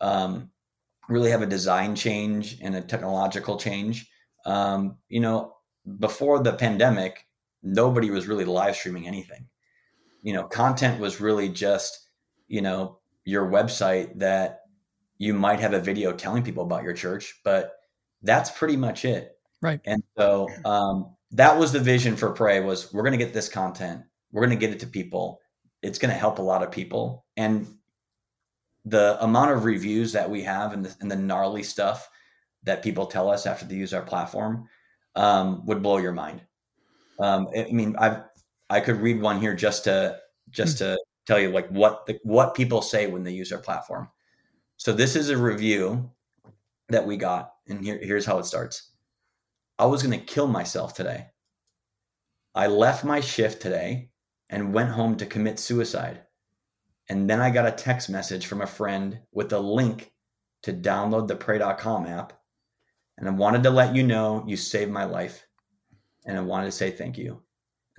um, 0.00 0.50
really 1.08 1.30
have 1.30 1.42
a 1.42 1.46
design 1.46 1.94
change 1.94 2.58
and 2.62 2.74
a 2.74 2.80
technological 2.80 3.58
change. 3.58 4.08
Um, 4.46 4.98
you 5.08 5.20
know, 5.20 5.54
before 5.98 6.42
the 6.42 6.52
pandemic, 6.52 7.26
nobody 7.62 8.10
was 8.10 8.28
really 8.28 8.44
live 8.44 8.76
streaming 8.76 9.06
anything. 9.06 9.48
You 10.22 10.34
know, 10.34 10.44
content 10.44 11.00
was 11.00 11.20
really 11.20 11.48
just, 11.48 12.08
you 12.50 12.60
know, 12.60 12.98
your 13.24 13.46
website 13.50 14.18
that 14.18 14.64
you 15.16 15.32
might 15.32 15.60
have 15.60 15.72
a 15.72 15.80
video 15.80 16.12
telling 16.12 16.42
people 16.42 16.64
about 16.64 16.82
your 16.82 16.92
church, 16.92 17.40
but 17.44 17.72
that's 18.22 18.50
pretty 18.50 18.76
much 18.76 19.06
it. 19.06 19.38
Right. 19.62 19.80
And 19.86 20.02
so 20.18 20.48
um, 20.66 21.14
that 21.30 21.58
was 21.58 21.72
the 21.72 21.80
vision 21.80 22.16
for 22.16 22.32
Pray 22.32 22.60
was 22.60 22.92
we're 22.92 23.02
going 23.02 23.18
to 23.18 23.24
get 23.24 23.32
this 23.32 23.48
content 23.48 24.02
we're 24.32 24.46
going 24.46 24.58
to 24.58 24.66
get 24.66 24.74
it 24.74 24.80
to 24.80 24.86
people. 24.86 25.40
It's 25.82 25.98
going 25.98 26.12
to 26.12 26.18
help 26.18 26.38
a 26.38 26.42
lot 26.42 26.62
of 26.62 26.70
people. 26.70 27.24
And 27.36 27.66
the 28.84 29.22
amount 29.22 29.50
of 29.50 29.64
reviews 29.64 30.12
that 30.12 30.28
we 30.28 30.42
have 30.42 30.72
and 30.72 30.84
the, 30.84 30.96
and 31.00 31.10
the 31.10 31.16
gnarly 31.16 31.62
stuff 31.62 32.08
that 32.62 32.82
people 32.82 33.06
tell 33.06 33.30
us 33.30 33.46
after 33.46 33.64
they 33.64 33.74
use 33.74 33.94
our 33.94 34.02
platform 34.02 34.68
um, 35.16 35.64
would 35.66 35.82
blow 35.82 35.98
your 35.98 36.12
mind. 36.12 36.42
Um, 37.18 37.48
I 37.56 37.70
mean, 37.70 37.96
I've 37.98 38.22
I 38.70 38.80
could 38.80 38.96
read 39.00 39.20
one 39.20 39.40
here 39.40 39.54
just 39.54 39.84
to 39.84 40.18
just 40.50 40.78
to 40.78 40.96
tell 41.30 41.40
you 41.40 41.50
like 41.50 41.68
what 41.68 42.06
the, 42.06 42.18
what 42.24 42.54
people 42.54 42.82
say 42.82 43.06
when 43.06 43.22
they 43.22 43.30
use 43.30 43.52
our 43.52 43.58
platform. 43.58 44.08
So 44.76 44.92
this 44.92 45.14
is 45.14 45.30
a 45.30 45.36
review 45.36 46.10
that 46.88 47.06
we 47.06 47.16
got, 47.16 47.52
and 47.68 47.84
here, 47.84 48.00
here's 48.02 48.26
how 48.26 48.38
it 48.38 48.46
starts. 48.46 48.90
I 49.78 49.86
was 49.86 50.02
going 50.02 50.18
to 50.18 50.24
kill 50.24 50.48
myself 50.48 50.92
today. 50.92 51.28
I 52.54 52.66
left 52.66 53.04
my 53.04 53.20
shift 53.20 53.62
today 53.62 54.10
and 54.48 54.74
went 54.74 54.90
home 54.90 55.16
to 55.18 55.26
commit 55.26 55.60
suicide. 55.60 56.22
And 57.08 57.30
then 57.30 57.40
I 57.40 57.50
got 57.50 57.66
a 57.66 57.72
text 57.72 58.10
message 58.10 58.46
from 58.46 58.62
a 58.62 58.66
friend 58.66 59.20
with 59.32 59.52
a 59.52 59.58
link 59.58 60.12
to 60.62 60.72
download 60.72 61.28
the 61.28 61.36
pray.com 61.36 62.06
app. 62.06 62.32
And 63.18 63.28
I 63.28 63.32
wanted 63.32 63.62
to 63.62 63.70
let 63.70 63.94
you 63.94 64.02
know 64.02 64.44
you 64.46 64.56
saved 64.56 64.90
my 64.90 65.04
life. 65.04 65.46
And 66.26 66.36
I 66.36 66.40
wanted 66.40 66.66
to 66.66 66.72
say 66.72 66.90
thank 66.90 67.16
you. 67.16 67.40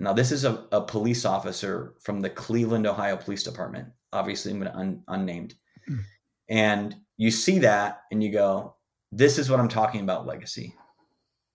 Now, 0.02 0.12
this 0.12 0.32
is 0.32 0.44
a, 0.44 0.66
a 0.72 0.80
police 0.80 1.24
officer 1.24 1.94
from 2.00 2.20
the 2.20 2.30
Cleveland, 2.30 2.86
Ohio 2.86 3.16
Police 3.16 3.42
Department. 3.42 3.88
Obviously, 4.12 4.52
I'm 4.52 4.58
going 4.58 4.72
to 4.72 4.78
un, 4.78 5.02
unnamed. 5.08 5.54
Mm. 5.88 6.00
And 6.48 6.96
you 7.16 7.30
see 7.30 7.60
that 7.60 8.02
and 8.10 8.22
you 8.22 8.32
go, 8.32 8.76
this 9.12 9.38
is 9.38 9.48
what 9.48 9.60
I'm 9.60 9.68
talking 9.68 10.00
about 10.00 10.26
legacy, 10.26 10.74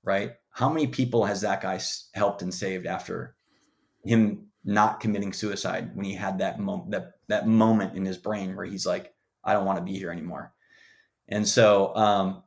right? 0.03 0.33
How 0.49 0.69
many 0.69 0.87
people 0.87 1.25
has 1.25 1.41
that 1.41 1.61
guy 1.61 1.79
helped 2.13 2.41
and 2.41 2.53
saved 2.53 2.87
after 2.87 3.35
him 4.03 4.47
not 4.63 4.99
committing 4.99 5.33
suicide 5.33 5.91
when 5.95 6.05
he 6.05 6.13
had 6.13 6.39
that 6.39 6.59
moment 6.59 6.91
that 6.91 7.13
that 7.27 7.47
moment 7.47 7.95
in 7.95 8.05
his 8.05 8.17
brain 8.17 8.55
where 8.55 8.65
he's 8.65 8.85
like 8.85 9.13
i 9.43 9.53
don't 9.53 9.65
want 9.65 9.77
to 9.77 9.83
be 9.83 9.97
here 9.97 10.11
anymore 10.11 10.53
and 11.29 11.47
so 11.47 11.95
um 11.95 12.43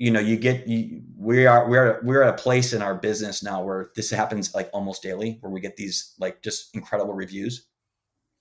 you 0.00 0.10
know 0.10 0.20
you 0.20 0.36
get 0.36 0.66
you, 0.66 1.02
we 1.16 1.46
are 1.46 1.68
we're 1.68 2.00
we're 2.02 2.22
at 2.22 2.34
a 2.34 2.42
place 2.42 2.72
in 2.72 2.82
our 2.82 2.94
business 2.94 3.42
now 3.42 3.62
where 3.62 3.90
this 3.94 4.10
happens 4.10 4.54
like 4.54 4.68
almost 4.72 5.02
daily 5.02 5.38
where 5.40 5.52
we 5.52 5.60
get 5.60 5.76
these 5.76 6.14
like 6.18 6.42
just 6.42 6.74
incredible 6.74 7.14
reviews 7.14 7.68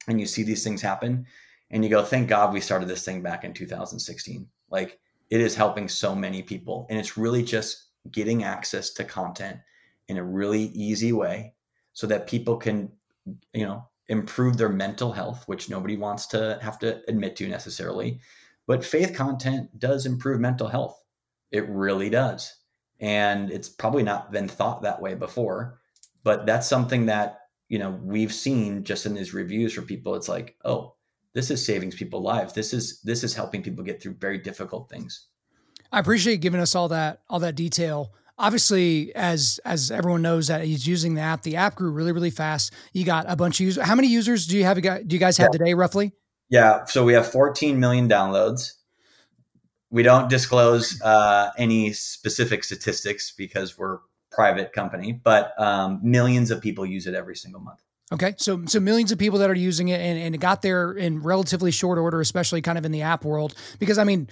and 0.08 0.20
you 0.20 0.26
see 0.26 0.42
these 0.42 0.64
things 0.64 0.82
happen 0.82 1.26
and 1.70 1.84
you 1.84 1.90
go 1.90 2.04
thank 2.04 2.28
god 2.28 2.54
we 2.54 2.62
started 2.62 2.88
this 2.88 3.06
thing 3.06 3.22
back 3.22 3.44
in 3.44 3.54
2016 3.54 4.48
like 4.72 5.00
it 5.30 5.42
is 5.42 5.54
helping 5.54 5.88
so 5.88 6.16
many 6.16 6.42
people 6.42 6.88
and 6.90 6.98
it's 6.98 7.18
really 7.18 7.44
just 7.44 7.90
getting 8.12 8.44
access 8.44 8.92
to 8.92 9.04
content 9.04 9.60
in 10.08 10.18
a 10.18 10.24
really 10.24 10.72
easy 10.74 11.12
way 11.12 11.54
so 11.94 12.08
that 12.08 12.28
people 12.28 12.58
can 12.58 12.92
you 13.54 13.66
know, 13.66 13.88
improve 14.08 14.58
their 14.58 14.70
mental 14.70 15.12
health, 15.12 15.44
which 15.48 15.70
nobody 15.70 15.98
wants 15.98 16.26
to 16.28 16.60
have 16.62 16.80
to 16.80 17.02
admit 17.08 17.36
to 17.38 17.48
necessarily. 17.48 18.20
But 18.68 18.86
faith 18.86 19.14
content 19.16 19.78
does 19.80 20.06
improve 20.06 20.40
mental 20.40 20.68
health. 20.68 20.99
It 21.52 21.68
really 21.70 22.10
does. 22.10 22.54
And 23.00 23.50
it's 23.52 23.70
probably 23.70 24.04
not 24.04 24.32
been 24.32 24.48
thought 24.48 24.82
that 24.82 25.02
way 25.02 25.16
before, 25.16 25.80
but 26.24 26.46
that's 26.46 26.68
something 26.68 27.06
that, 27.06 27.40
you 27.70 27.80
know, 27.80 27.98
we've 28.04 28.34
seen 28.34 28.84
just 28.84 29.06
in 29.06 29.14
these 29.14 29.34
reviews 29.34 29.74
for 29.74 29.82
people. 29.82 30.16
It's 30.16 30.28
like, 30.28 30.58
oh, 30.66 30.96
this 31.34 31.50
is 31.50 31.66
saving 31.66 31.92
people 31.92 32.22
lives. 32.22 32.54
This 32.54 32.74
is 32.74 33.02
this 33.02 33.24
is 33.24 33.34
helping 33.34 33.64
people 33.64 33.84
get 33.84 34.02
through 34.02 34.16
very 34.16 34.38
difficult 34.38 34.90
things. 34.90 35.28
I 35.92 36.00
appreciate 36.00 36.42
giving 36.42 36.60
us 36.60 36.76
all 36.76 36.90
that 36.90 37.22
all 37.30 37.40
that 37.40 37.56
detail 37.56 38.12
obviously 38.40 39.14
as 39.16 39.60
as 39.66 39.92
everyone 39.92 40.22
knows 40.22 40.48
that 40.48 40.64
he's 40.64 40.88
using 40.88 41.14
the 41.14 41.22
app 41.22 41.44
the 41.44 41.58
app 41.58 41.76
grew 41.76 41.92
really 41.92 42.14
really 42.14 42.30
fast 42.30 42.74
you 42.94 43.04
got 43.04 43.26
a 43.28 43.36
bunch 43.36 43.60
of 43.60 43.66
users 43.66 43.84
how 43.84 43.94
many 43.94 44.08
users 44.08 44.48
do 44.48 44.58
you 44.58 44.64
have 44.64 44.82
do 44.82 45.04
you 45.10 45.20
guys 45.20 45.38
have 45.38 45.50
yeah. 45.52 45.58
today 45.58 45.74
roughly 45.74 46.14
yeah 46.50 46.86
so 46.86 47.04
we 47.04 47.14
have 47.14 47.30
14 47.30 47.80
million 47.80 48.08
downloads 48.08 48.72
we 49.92 50.04
don't 50.04 50.30
disclose 50.30 51.02
uh, 51.02 51.52
any 51.58 51.94
specific 51.94 52.64
statistics 52.64 53.32
because 53.32 53.78
we're 53.78 54.00
private 54.32 54.74
company 54.74 55.12
but 55.12 55.60
um, 55.60 56.00
millions 56.04 56.52
of 56.52 56.62
people 56.62 56.86
use 56.86 57.08
it 57.08 57.16
every 57.16 57.36
single 57.36 57.62
month 57.62 57.82
Okay, 58.12 58.34
so 58.38 58.66
so 58.66 58.80
millions 58.80 59.12
of 59.12 59.20
people 59.20 59.38
that 59.40 59.52
are 59.52 59.56
using 59.56 59.90
it 59.90 60.02
and, 60.02 60.20
and 60.20 60.34
it 60.34 60.40
got 60.40 60.64
there 60.64 60.92
in 60.92 61.22
relatively 61.22 61.70
short 61.70 62.00
order, 62.00 62.20
especially 62.20 62.62
kind 62.62 62.78
of 62.78 62.86
in 62.86 62.92
the 62.92 63.04
app 63.04 63.24
world. 63.24 63.54
Because 63.78 64.00
I 64.00 64.04
mean, 64.04 64.28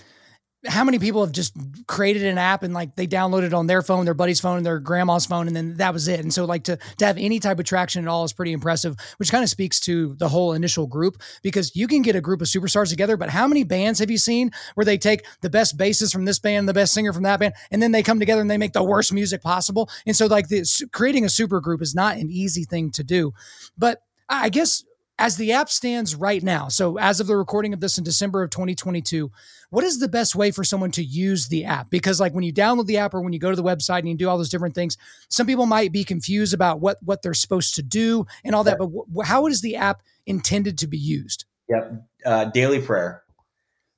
how 0.66 0.84
many 0.84 0.98
people 0.98 1.24
have 1.24 1.32
just 1.32 1.56
created 1.88 2.24
an 2.24 2.38
app 2.38 2.64
and 2.64 2.74
like 2.74 2.96
they 2.96 3.06
downloaded 3.06 3.54
on 3.54 3.68
their 3.68 3.84
phone, 3.84 4.06
their 4.06 4.16
buddy's 4.16 4.40
phone, 4.40 4.64
their 4.64 4.80
grandma's 4.80 5.26
phone, 5.26 5.48
and 5.48 5.56
then 5.56 5.78
that 5.78 5.94
was 5.94 6.08
it. 6.08 6.20
And 6.20 6.34
so 6.34 6.46
like 6.46 6.64
to 6.64 6.78
to 6.98 7.06
have 7.06 7.18
any 7.18 7.40
type 7.40 7.60
of 7.60 7.66
traction 7.66 8.04
at 8.04 8.10
all 8.10 8.24
is 8.24 8.34
pretty 8.34 8.54
impressive, 8.54 8.96
which 9.18 9.32
kind 9.32 9.44
of 9.44 9.50
speaks 9.50 9.80
to 9.82 10.16
the 10.16 10.28
whole 10.28 10.54
initial 10.54 10.88
group 10.88 11.22
because 11.44 11.76
you 11.76 11.88
can 11.88 12.02
get 12.02 12.16
a 12.16 12.22
group 12.22 12.42
of 12.42 12.48
superstars 12.48 12.90
together, 12.90 13.18
but 13.18 13.30
how 13.30 13.48
many 13.48 13.64
bands 13.64 14.00
have 14.00 14.10
you 14.10 14.18
seen 14.18 14.52
where 14.74 14.86
they 14.86 14.98
take 14.98 15.26
the 15.42 15.50
best 15.50 15.78
bassist 15.78 16.12
from 16.12 16.26
this 16.26 16.40
band, 16.40 16.68
the 16.68 16.74
best 16.74 16.94
singer 16.94 17.14
from 17.14 17.24
that 17.24 17.40
band, 17.40 17.54
and 17.70 17.82
then 17.82 17.92
they 17.92 18.02
come 18.02 18.20
together 18.20 18.42
and 18.42 18.50
they 18.50 18.58
make 18.58 18.74
the 18.74 18.84
worst 18.84 19.14
music 19.14 19.44
possible? 19.44 19.90
And 20.08 20.16
so 20.16 20.26
like 20.26 20.48
this 20.48 20.84
creating 20.92 21.24
a 21.24 21.30
super 21.30 21.62
group 21.62 21.82
is 21.82 21.94
not 21.94 22.18
an 22.18 22.32
easy 22.32 22.64
thing 22.64 22.90
to 22.92 23.04
do. 23.04 23.34
But 23.78 24.02
I 24.28 24.50
guess 24.50 24.84
as 25.20 25.38
the 25.38 25.52
app 25.52 25.70
stands 25.70 26.16
right 26.16 26.44
now, 26.44 26.68
so 26.68 26.98
as 26.98 27.20
of 27.20 27.28
the 27.28 27.36
recording 27.36 27.74
of 27.74 27.80
this 27.80 27.98
in 27.98 28.04
December 28.04 28.44
of 28.44 28.52
2022, 28.52 29.32
what 29.70 29.84
is 29.84 30.00
the 30.00 30.08
best 30.08 30.36
way 30.36 30.52
for 30.52 30.64
someone 30.64 30.92
to 30.92 31.04
use 31.04 31.48
the 31.48 31.66
app? 31.66 31.90
Because 31.90 32.20
like 32.20 32.34
when 32.34 32.44
you 32.44 32.54
download 32.54 32.86
the 32.86 32.98
app 32.98 33.14
or 33.14 33.22
when 33.22 33.34
you 33.34 33.40
go 33.40 33.50
to 33.50 33.56
the 33.56 33.64
website 33.64 34.00
and 34.00 34.10
you 34.10 34.16
do 34.16 34.30
all 34.30 34.38
those 34.38 34.50
different 34.50 34.76
things, 34.76 34.96
some 35.30 35.48
people 35.48 35.66
might 35.66 35.92
be 35.92 36.04
confused 36.04 36.54
about 36.54 36.80
what 36.80 36.98
what 37.04 37.22
they're 37.22 37.34
supposed 37.34 37.76
to 37.76 37.82
do 37.82 38.26
and 38.44 38.54
all 38.54 38.64
that. 38.64 38.78
But 38.78 38.86
w- 38.86 39.06
how 39.24 39.48
is 39.48 39.62
the 39.62 39.76
app 39.76 40.04
intended 40.28 40.78
to 40.80 40.88
be 40.88 40.98
used? 40.98 41.46
Yep, 41.70 42.04
uh, 42.26 42.46
daily 42.46 42.82
prayer. 42.82 43.24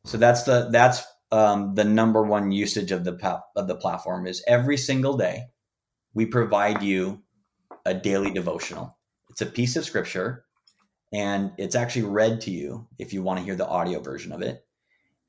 So 0.06 0.18
that's 0.18 0.44
the 0.44 0.70
that's 0.72 1.04
um, 1.32 1.76
the 1.76 1.84
number 1.84 2.24
one 2.24 2.52
usage 2.52 2.92
of 2.92 3.04
the 3.04 3.42
of 3.58 3.68
the 3.68 3.76
platform 3.76 4.26
is 4.26 4.44
every 4.48 4.78
single 4.78 5.18
day 5.18 5.48
we 6.14 6.26
provide 6.26 6.82
you 6.82 7.22
a 7.86 7.94
daily 7.94 8.32
devotional. 8.32 8.98
It's 9.30 9.42
a 9.42 9.46
piece 9.46 9.76
of 9.76 9.86
scripture 9.86 10.46
and 11.12 11.52
it's 11.58 11.76
actually 11.76 12.04
read 12.04 12.42
to 12.42 12.52
you 12.52 12.88
if 12.98 13.14
you 13.14 13.24
want 13.24 13.40
to 13.40 13.46
hear 13.46 13.56
the 13.56 13.68
audio 13.68 14.00
version 14.00 14.32
of 14.32 14.42
it. 14.42 14.66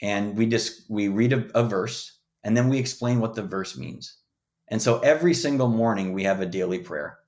And 0.02 0.36
we 0.36 0.46
just 0.46 0.82
we 0.88 1.08
read 1.08 1.32
a, 1.32 1.46
a 1.58 1.62
verse 1.62 2.18
and 2.44 2.56
then 2.56 2.68
we 2.68 2.78
explain 2.78 3.20
what 3.20 3.34
the 3.34 3.42
verse 3.42 3.76
means. 3.76 4.16
And 4.68 4.80
so 4.80 4.98
every 5.00 5.34
single 5.34 5.68
morning 5.68 6.12
we 6.12 6.24
have 6.24 6.40
a 6.40 6.46
daily 6.46 6.78
prayer, 6.78 7.18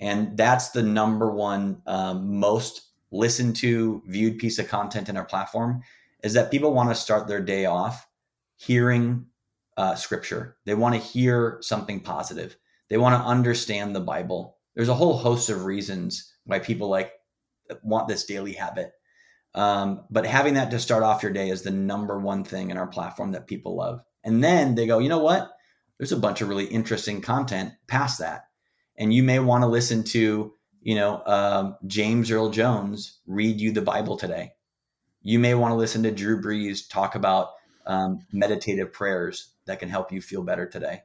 and 0.00 0.36
that's 0.36 0.70
the 0.70 0.82
number 0.82 1.30
one 1.30 1.82
um, 1.86 2.38
most 2.38 2.88
listened 3.10 3.56
to, 3.56 4.02
viewed 4.06 4.38
piece 4.38 4.58
of 4.58 4.68
content 4.68 5.08
in 5.08 5.16
our 5.16 5.24
platform. 5.24 5.82
Is 6.22 6.32
that 6.34 6.50
people 6.50 6.72
want 6.72 6.88
to 6.88 6.94
start 6.94 7.28
their 7.28 7.40
day 7.40 7.66
off 7.66 8.06
hearing 8.56 9.26
uh, 9.76 9.94
scripture? 9.94 10.56
They 10.64 10.74
want 10.74 10.94
to 10.94 11.00
hear 11.00 11.58
something 11.60 12.00
positive. 12.00 12.56
They 12.88 12.98
want 12.98 13.14
to 13.14 13.28
understand 13.28 13.94
the 13.94 14.00
Bible. 14.00 14.56
There's 14.74 14.88
a 14.88 14.94
whole 14.94 15.16
host 15.16 15.50
of 15.50 15.64
reasons 15.64 16.32
why 16.44 16.58
people 16.58 16.88
like 16.88 17.12
want 17.82 18.08
this 18.08 18.24
daily 18.24 18.52
habit. 18.52 18.92
Um, 19.54 20.04
but 20.10 20.26
having 20.26 20.54
that 20.54 20.70
to 20.70 20.78
start 20.78 21.02
off 21.02 21.22
your 21.22 21.32
day 21.32 21.50
is 21.50 21.62
the 21.62 21.70
number 21.70 22.18
one 22.18 22.44
thing 22.44 22.70
in 22.70 22.76
our 22.76 22.86
platform 22.86 23.32
that 23.32 23.46
people 23.46 23.76
love. 23.76 24.00
And 24.22 24.44
then 24.44 24.74
they 24.74 24.86
go, 24.86 24.98
you 24.98 25.08
know 25.08 25.18
what? 25.18 25.50
There's 25.98 26.12
a 26.12 26.16
bunch 26.16 26.40
of 26.40 26.48
really 26.48 26.66
interesting 26.66 27.20
content 27.20 27.72
past 27.86 28.20
that. 28.20 28.44
And 28.96 29.12
you 29.12 29.22
may 29.22 29.38
want 29.38 29.62
to 29.62 29.68
listen 29.68 30.04
to, 30.04 30.52
you 30.82 30.94
know, 30.94 31.22
um, 31.26 31.76
James 31.86 32.30
Earl 32.30 32.50
Jones 32.50 33.18
read 33.26 33.60
you 33.60 33.72
the 33.72 33.82
Bible 33.82 34.16
today. 34.16 34.52
You 35.22 35.38
may 35.38 35.54
want 35.54 35.72
to 35.72 35.76
listen 35.76 36.02
to 36.04 36.10
Drew 36.10 36.40
Brees 36.40 36.88
talk 36.88 37.14
about 37.14 37.48
um, 37.86 38.20
meditative 38.32 38.92
prayers 38.92 39.52
that 39.66 39.78
can 39.80 39.88
help 39.88 40.12
you 40.12 40.20
feel 40.20 40.42
better 40.42 40.66
today. 40.66 41.02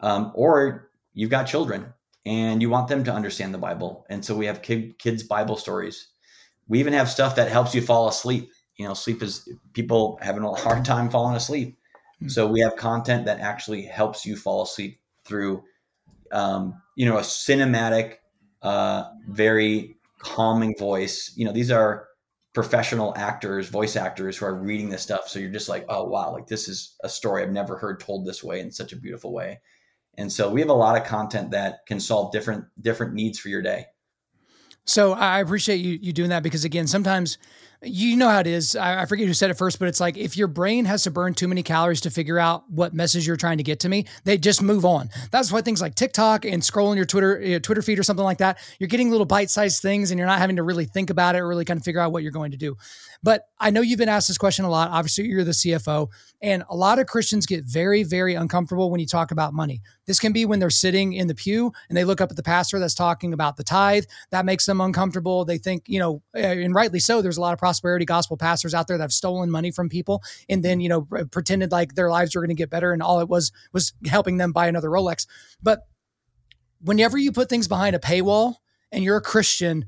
Um, 0.00 0.32
or 0.34 0.90
you've 1.14 1.30
got 1.30 1.44
children 1.44 1.92
and 2.24 2.62
you 2.62 2.70
want 2.70 2.88
them 2.88 3.04
to 3.04 3.12
understand 3.12 3.52
the 3.52 3.58
Bible. 3.58 4.06
And 4.08 4.24
so 4.24 4.36
we 4.36 4.46
have 4.46 4.62
kid, 4.62 4.98
kids' 4.98 5.22
Bible 5.22 5.56
stories. 5.56 6.08
We 6.68 6.78
even 6.78 6.92
have 6.92 7.10
stuff 7.10 7.36
that 7.36 7.50
helps 7.50 7.74
you 7.74 7.82
fall 7.82 8.08
asleep. 8.08 8.50
You 8.76 8.86
know, 8.86 8.94
sleep 8.94 9.22
is 9.22 9.48
people 9.72 10.18
having 10.22 10.44
a 10.44 10.52
hard 10.54 10.84
time 10.84 11.10
falling 11.10 11.36
asleep. 11.36 11.78
Mm-hmm. 12.16 12.28
So 12.28 12.46
we 12.46 12.60
have 12.60 12.76
content 12.76 13.26
that 13.26 13.40
actually 13.40 13.82
helps 13.82 14.24
you 14.24 14.36
fall 14.36 14.62
asleep 14.62 15.00
through, 15.24 15.64
um, 16.30 16.80
you 16.96 17.06
know, 17.06 17.18
a 17.18 17.22
cinematic, 17.22 18.16
uh, 18.62 19.04
very 19.28 19.96
calming 20.20 20.76
voice. 20.78 21.32
You 21.36 21.44
know, 21.44 21.52
these 21.52 21.70
are 21.70 22.06
professional 22.52 23.14
actors, 23.16 23.68
voice 23.68 23.96
actors 23.96 24.36
who 24.36 24.46
are 24.46 24.54
reading 24.54 24.88
this 24.88 25.02
stuff. 25.02 25.28
So 25.28 25.38
you're 25.38 25.50
just 25.50 25.68
like, 25.68 25.84
oh 25.88 26.04
wow, 26.04 26.32
like 26.32 26.46
this 26.46 26.68
is 26.68 26.96
a 27.02 27.08
story 27.08 27.42
I've 27.42 27.50
never 27.50 27.76
heard 27.76 27.98
told 27.98 28.26
this 28.26 28.44
way 28.44 28.60
in 28.60 28.70
such 28.70 28.92
a 28.92 28.96
beautiful 28.96 29.32
way. 29.32 29.60
And 30.18 30.30
so 30.30 30.50
we 30.50 30.60
have 30.60 30.68
a 30.68 30.74
lot 30.74 30.96
of 31.00 31.06
content 31.06 31.52
that 31.52 31.86
can 31.86 32.00
solve 32.00 32.32
different 32.32 32.66
different 32.80 33.14
needs 33.14 33.38
for 33.38 33.48
your 33.48 33.62
day. 33.62 33.86
So 34.84 35.12
I 35.12 35.40
appreciate 35.40 35.76
you 35.76 35.98
you 36.00 36.12
doing 36.12 36.30
that 36.30 36.42
because 36.42 36.64
again, 36.64 36.86
sometimes 36.86 37.38
you 37.84 38.16
know 38.16 38.28
how 38.28 38.38
it 38.38 38.46
is. 38.46 38.76
I, 38.76 39.02
I, 39.02 39.06
forget 39.06 39.26
who 39.26 39.34
said 39.34 39.50
it 39.50 39.54
first, 39.54 39.78
but 39.78 39.88
it's 39.88 40.00
like 40.00 40.16
if 40.16 40.36
your 40.36 40.46
brain 40.46 40.84
has 40.84 41.02
to 41.04 41.10
burn 41.10 41.34
too 41.34 41.48
many 41.48 41.62
calories 41.62 42.00
to 42.02 42.10
figure 42.10 42.38
out 42.38 42.68
what 42.70 42.94
message 42.94 43.26
you're 43.26 43.36
trying 43.36 43.58
to 43.58 43.64
get 43.64 43.80
to 43.80 43.88
me, 43.88 44.06
they 44.24 44.38
just 44.38 44.62
move 44.62 44.84
on. 44.84 45.10
That's 45.30 45.50
why 45.50 45.62
things 45.62 45.80
like 45.80 45.94
TikTok 45.94 46.44
and 46.44 46.62
scrolling 46.62 46.96
your 46.96 47.04
Twitter 47.04 47.40
your 47.40 47.60
Twitter 47.60 47.82
feed 47.82 47.98
or 47.98 48.02
something 48.02 48.24
like 48.24 48.38
that, 48.38 48.58
you're 48.78 48.88
getting 48.88 49.10
little 49.10 49.26
bite 49.26 49.50
sized 49.50 49.82
things, 49.82 50.10
and 50.10 50.18
you're 50.18 50.28
not 50.28 50.38
having 50.38 50.56
to 50.56 50.62
really 50.62 50.84
think 50.84 51.10
about 51.10 51.34
it 51.34 51.38
or 51.40 51.48
really 51.48 51.64
kind 51.64 51.78
of 51.78 51.84
figure 51.84 52.00
out 52.00 52.12
what 52.12 52.22
you're 52.22 52.32
going 52.32 52.52
to 52.52 52.56
do. 52.56 52.76
But 53.22 53.46
I 53.58 53.70
know 53.70 53.80
you've 53.80 53.98
been 53.98 54.08
asked 54.08 54.28
this 54.28 54.38
question 54.38 54.64
a 54.64 54.70
lot. 54.70 54.90
Obviously, 54.90 55.26
you're 55.26 55.44
the 55.44 55.52
CFO, 55.52 56.08
and 56.40 56.64
a 56.68 56.76
lot 56.76 56.98
of 56.98 57.06
Christians 57.06 57.46
get 57.46 57.64
very, 57.64 58.04
very 58.04 58.34
uncomfortable 58.34 58.90
when 58.90 59.00
you 59.00 59.06
talk 59.06 59.30
about 59.30 59.54
money. 59.54 59.80
This 60.06 60.18
can 60.18 60.32
be 60.32 60.44
when 60.44 60.58
they're 60.58 60.70
sitting 60.70 61.12
in 61.12 61.28
the 61.28 61.34
pew 61.34 61.72
and 61.88 61.96
they 61.96 62.04
look 62.04 62.20
up 62.20 62.30
at 62.30 62.36
the 62.36 62.42
pastor 62.42 62.78
that's 62.78 62.94
talking 62.94 63.32
about 63.32 63.56
the 63.56 63.64
tithe. 63.64 64.04
That 64.30 64.44
makes 64.44 64.66
them 64.66 64.80
uncomfortable. 64.80 65.44
They 65.44 65.58
think, 65.58 65.84
you 65.86 66.00
know, 66.00 66.22
and 66.34 66.74
rightly 66.74 66.98
so, 66.98 67.22
there's 67.22 67.36
a 67.36 67.40
lot 67.40 67.52
of 67.52 67.60
prosperity 67.72 68.04
gospel 68.04 68.36
pastors 68.36 68.74
out 68.74 68.86
there 68.86 68.98
that 68.98 69.04
have 69.04 69.12
stolen 69.12 69.50
money 69.50 69.70
from 69.70 69.88
people 69.88 70.22
and 70.46 70.62
then, 70.62 70.78
you 70.78 70.90
know, 70.90 71.02
pretended 71.30 71.72
like 71.72 71.94
their 71.94 72.10
lives 72.10 72.34
were 72.34 72.42
going 72.42 72.54
to 72.54 72.54
get 72.54 72.68
better 72.68 72.92
and 72.92 73.02
all 73.02 73.20
it 73.20 73.28
was 73.28 73.50
was 73.72 73.94
helping 74.06 74.36
them 74.36 74.52
buy 74.52 74.66
another 74.66 74.90
Rolex. 74.90 75.26
But 75.62 75.80
whenever 76.82 77.16
you 77.16 77.32
put 77.32 77.48
things 77.48 77.68
behind 77.68 77.96
a 77.96 77.98
paywall 77.98 78.56
and 78.90 79.02
you're 79.02 79.16
a 79.16 79.22
Christian, 79.22 79.86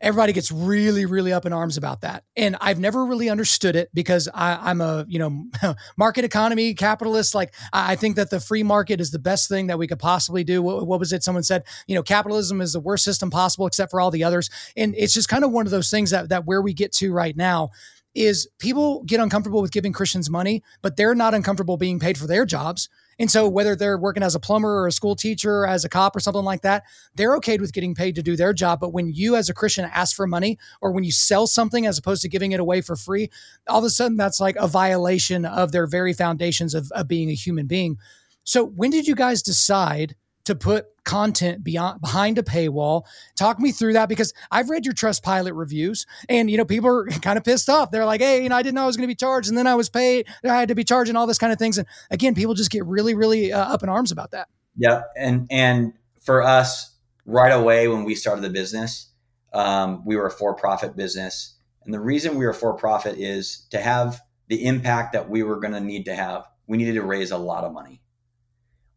everybody 0.00 0.32
gets 0.32 0.52
really, 0.52 1.04
really 1.04 1.32
up 1.32 1.44
in 1.46 1.52
arms 1.52 1.76
about 1.76 2.02
that. 2.02 2.24
And 2.36 2.56
I've 2.60 2.78
never 2.78 3.04
really 3.04 3.28
understood 3.28 3.76
it 3.76 3.90
because 3.92 4.28
I, 4.32 4.70
am 4.70 4.80
a, 4.80 5.04
you 5.08 5.18
know, 5.18 5.74
market 5.96 6.24
economy 6.24 6.74
capitalist. 6.74 7.34
Like 7.34 7.54
I 7.72 7.96
think 7.96 8.16
that 8.16 8.30
the 8.30 8.40
free 8.40 8.62
market 8.62 9.00
is 9.00 9.10
the 9.10 9.18
best 9.18 9.48
thing 9.48 9.66
that 9.68 9.78
we 9.78 9.86
could 9.86 9.98
possibly 9.98 10.44
do. 10.44 10.62
What, 10.62 10.86
what, 10.86 11.00
was 11.00 11.12
it? 11.12 11.22
Someone 11.22 11.42
said, 11.42 11.64
you 11.86 11.94
know, 11.94 12.02
capitalism 12.02 12.60
is 12.60 12.72
the 12.72 12.80
worst 12.80 13.04
system 13.04 13.30
possible 13.30 13.66
except 13.66 13.90
for 13.90 14.00
all 14.00 14.10
the 14.10 14.24
others. 14.24 14.50
And 14.76 14.94
it's 14.96 15.14
just 15.14 15.28
kind 15.28 15.44
of 15.44 15.50
one 15.50 15.66
of 15.66 15.70
those 15.70 15.90
things 15.90 16.10
that 16.10 16.28
that 16.28 16.46
where 16.46 16.62
we 16.62 16.74
get 16.74 16.92
to 16.94 17.12
right 17.12 17.36
now 17.36 17.70
is 18.14 18.48
people 18.58 19.02
get 19.04 19.20
uncomfortable 19.20 19.62
with 19.62 19.70
giving 19.70 19.92
Christians 19.92 20.30
money, 20.30 20.62
but 20.82 20.96
they're 20.96 21.14
not 21.14 21.34
uncomfortable 21.34 21.76
being 21.76 21.98
paid 22.00 22.18
for 22.18 22.26
their 22.26 22.44
jobs. 22.44 22.88
And 23.18 23.30
so 23.30 23.48
whether 23.48 23.74
they're 23.74 23.98
working 23.98 24.22
as 24.22 24.34
a 24.34 24.40
plumber 24.40 24.80
or 24.80 24.86
a 24.86 24.92
school 24.92 25.16
teacher, 25.16 25.60
or 25.60 25.66
as 25.66 25.84
a 25.84 25.88
cop 25.88 26.14
or 26.14 26.20
something 26.20 26.44
like 26.44 26.62
that, 26.62 26.84
they're 27.14 27.34
okay 27.36 27.56
with 27.58 27.72
getting 27.72 27.94
paid 27.94 28.14
to 28.14 28.22
do 28.22 28.36
their 28.36 28.52
job. 28.52 28.80
But 28.80 28.92
when 28.92 29.12
you 29.12 29.34
as 29.34 29.48
a 29.48 29.54
Christian 29.54 29.90
ask 29.92 30.14
for 30.14 30.26
money 30.26 30.58
or 30.80 30.92
when 30.92 31.04
you 31.04 31.12
sell 31.12 31.46
something 31.46 31.86
as 31.86 31.98
opposed 31.98 32.22
to 32.22 32.28
giving 32.28 32.52
it 32.52 32.60
away 32.60 32.80
for 32.80 32.96
free, 32.96 33.30
all 33.68 33.80
of 33.80 33.84
a 33.84 33.90
sudden 33.90 34.16
that's 34.16 34.40
like 34.40 34.56
a 34.56 34.68
violation 34.68 35.44
of 35.44 35.72
their 35.72 35.86
very 35.86 36.12
foundations 36.12 36.74
of, 36.74 36.90
of 36.92 37.08
being 37.08 37.30
a 37.30 37.34
human 37.34 37.66
being. 37.66 37.98
So 38.44 38.64
when 38.64 38.90
did 38.90 39.06
you 39.06 39.14
guys 39.14 39.42
decide 39.42 40.14
to 40.48 40.56
put 40.56 40.86
content 41.04 41.62
beyond 41.62 42.00
behind 42.00 42.38
a 42.38 42.42
paywall. 42.42 43.04
Talk 43.36 43.60
me 43.60 43.70
through 43.70 43.92
that 43.94 44.08
because 44.08 44.34
I've 44.50 44.68
read 44.68 44.84
your 44.84 44.94
Trustpilot 44.94 45.52
reviews, 45.54 46.06
and 46.28 46.50
you 46.50 46.56
know 46.56 46.64
people 46.64 46.88
are 46.88 47.06
kind 47.22 47.38
of 47.38 47.44
pissed 47.44 47.68
off. 47.68 47.90
They're 47.90 48.04
like, 48.04 48.20
"Hey, 48.20 48.42
you 48.42 48.48
know, 48.48 48.56
I 48.56 48.62
didn't 48.62 48.74
know 48.74 48.82
I 48.82 48.86
was 48.86 48.96
going 48.96 49.06
to 49.06 49.12
be 49.12 49.14
charged, 49.14 49.48
and 49.48 49.56
then 49.56 49.66
I 49.66 49.74
was 49.74 49.88
paid. 49.88 50.26
I 50.44 50.48
had 50.48 50.68
to 50.68 50.74
be 50.74 50.84
charged, 50.84 51.08
and 51.08 51.16
all 51.16 51.26
this 51.26 51.38
kind 51.38 51.52
of 51.52 51.58
things." 51.58 51.78
And 51.78 51.86
again, 52.10 52.34
people 52.34 52.54
just 52.54 52.70
get 52.70 52.84
really, 52.84 53.14
really 53.14 53.52
uh, 53.52 53.72
up 53.72 53.82
in 53.82 53.88
arms 53.88 54.10
about 54.10 54.32
that. 54.32 54.48
Yeah, 54.76 55.02
and 55.16 55.46
and 55.50 55.92
for 56.20 56.42
us, 56.42 56.94
right 57.24 57.52
away 57.52 57.88
when 57.88 58.04
we 58.04 58.14
started 58.14 58.42
the 58.42 58.50
business, 58.50 59.10
um, 59.52 60.02
we 60.04 60.16
were 60.16 60.26
a 60.26 60.30
for-profit 60.30 60.96
business, 60.96 61.56
and 61.84 61.92
the 61.92 62.00
reason 62.00 62.36
we 62.36 62.46
were 62.46 62.54
for-profit 62.54 63.18
is 63.18 63.66
to 63.70 63.80
have 63.80 64.20
the 64.48 64.64
impact 64.64 65.12
that 65.12 65.28
we 65.28 65.42
were 65.42 65.60
going 65.60 65.74
to 65.74 65.80
need 65.80 66.06
to 66.06 66.14
have. 66.14 66.46
We 66.66 66.78
needed 66.78 66.94
to 66.94 67.02
raise 67.02 67.30
a 67.30 67.38
lot 67.38 67.64
of 67.64 67.72
money 67.72 68.02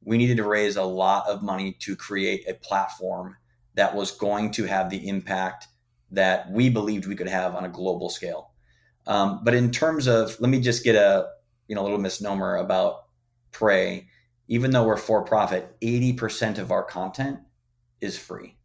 we 0.04 0.18
needed 0.18 0.38
to 0.38 0.44
raise 0.44 0.78
a 0.78 0.84
lot 0.84 1.28
of 1.28 1.44
money 1.44 1.74
to 1.80 1.96
create 1.96 2.48
a 2.48 2.56
platform 2.56 3.36
that 3.76 3.96
was 3.96 4.12
going 4.12 4.52
to 4.52 4.66
have 4.66 4.90
the 4.90 5.08
impact 5.08 5.68
that 6.12 6.50
we 6.52 6.70
believed 6.70 7.08
we 7.08 7.16
could 7.16 7.28
have 7.28 7.56
on 7.56 7.66
a 7.66 7.70
global 7.70 8.10
scale. 8.10 8.52
Um, 9.08 9.42
but 9.44 9.54
in 9.54 9.72
terms 9.72 10.08
of, 10.08 10.40
let 10.40 10.50
me 10.50 10.60
just 10.60 10.84
get 10.84 10.96
a 10.96 11.28
you 11.68 11.76
know 11.76 11.82
a 11.82 11.84
little 11.84 11.98
misnomer 11.98 12.58
about 12.58 13.06
Pray. 13.52 14.08
Even 14.48 14.72
though 14.72 14.84
we're 14.84 14.98
for 14.98 15.24
profit, 15.24 15.74
80% 15.82 16.58
of 16.58 16.72
our 16.72 16.84
content 16.84 17.40
is 18.02 18.18
free. 18.18 18.58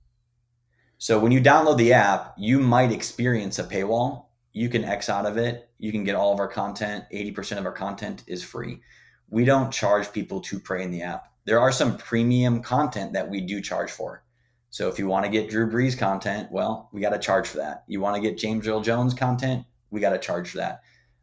So 0.99 1.17
when 1.19 1.31
you 1.31 1.41
download 1.41 1.77
the 1.77 1.93
app, 1.93 2.35
you 2.37 2.59
might 2.59 2.91
experience 2.91 3.61
a 3.61 3.65
paywall. 3.65 4.27
You 4.53 4.69
can 4.69 4.85
X 4.85 5.09
out 5.09 5.27
of 5.27 5.37
it. 5.37 5.69
You 5.79 5.93
can 5.93 6.03
get 6.03 6.17
all 6.17 6.33
of 6.33 6.41
our 6.41 6.49
content. 6.49 7.05
80% 7.13 7.59
of 7.59 7.67
our 7.67 7.73
content 7.73 8.25
is 8.27 8.43
free 8.43 8.81
we 9.29 9.45
don't 9.45 9.73
charge 9.73 10.13
people 10.13 10.41
to 10.43 10.59
pray 10.59 10.83
in 10.83 10.91
the 10.91 11.03
app. 11.03 11.33
There 11.45 11.61
are 11.61 11.73
some 11.73 11.97
premium 11.97 12.63
content 12.63 13.13
that 13.13 13.29
we 13.29 13.41
do 13.41 13.61
charge 13.61 13.91
for. 13.91 14.25
So 14.71 14.89
if 14.89 14.99
you 14.99 15.07
want 15.07 15.25
to 15.25 15.31
get 15.31 15.49
Drew 15.49 15.71
Brees 15.71 15.97
content, 15.97 16.49
well, 16.51 16.91
we 16.93 17.01
got 17.01 17.11
to 17.11 17.19
charge 17.19 17.49
for 17.49 17.59
that. 17.59 17.85
You 17.87 18.01
want 18.01 18.17
to 18.17 18.23
get 18.23 18.39
James 18.39 18.67
Earl 18.67 18.81
Jones 18.81 19.15
content, 19.15 19.65
we 19.91 20.01
got 20.01 20.11
to 20.11 20.19
charge 20.19 20.51
for 20.51 20.59
that. 20.59 20.81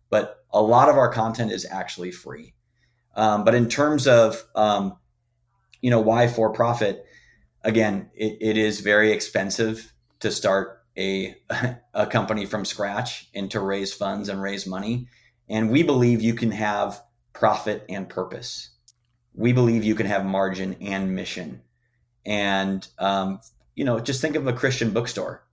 But 0.09 0.43
a 0.51 0.61
lot 0.61 0.89
of 0.89 0.97
our 0.97 1.11
content 1.11 1.51
is 1.51 1.65
actually 1.69 2.11
free. 2.11 2.53
Um, 3.15 3.43
but 3.43 3.53
in 3.53 3.69
terms 3.69 4.07
of, 4.07 4.43
um, 4.55 4.97
you 5.81 5.89
know, 5.89 5.99
why 6.01 6.27
for 6.27 6.51
profit? 6.51 7.05
Again, 7.63 8.09
it, 8.15 8.37
it 8.41 8.57
is 8.57 8.79
very 8.79 9.11
expensive 9.11 9.93
to 10.21 10.31
start 10.31 10.79
a 10.97 11.35
a 11.93 12.07
company 12.07 12.45
from 12.45 12.65
scratch 12.65 13.29
and 13.35 13.51
to 13.51 13.59
raise 13.59 13.93
funds 13.93 14.29
and 14.29 14.41
raise 14.41 14.65
money. 14.65 15.07
And 15.49 15.69
we 15.69 15.83
believe 15.83 16.21
you 16.21 16.33
can 16.33 16.51
have 16.51 17.01
profit 17.33 17.85
and 17.89 18.07
purpose. 18.07 18.69
We 19.33 19.53
believe 19.53 19.83
you 19.83 19.95
can 19.95 20.05
have 20.05 20.25
margin 20.25 20.77
and 20.81 21.15
mission. 21.15 21.61
And, 22.25 22.87
um, 22.99 23.39
you 23.75 23.83
know, 23.83 23.99
just 23.99 24.21
think 24.21 24.35
of 24.35 24.47
a 24.47 24.53
Christian 24.53 24.91
bookstore. 24.91 25.43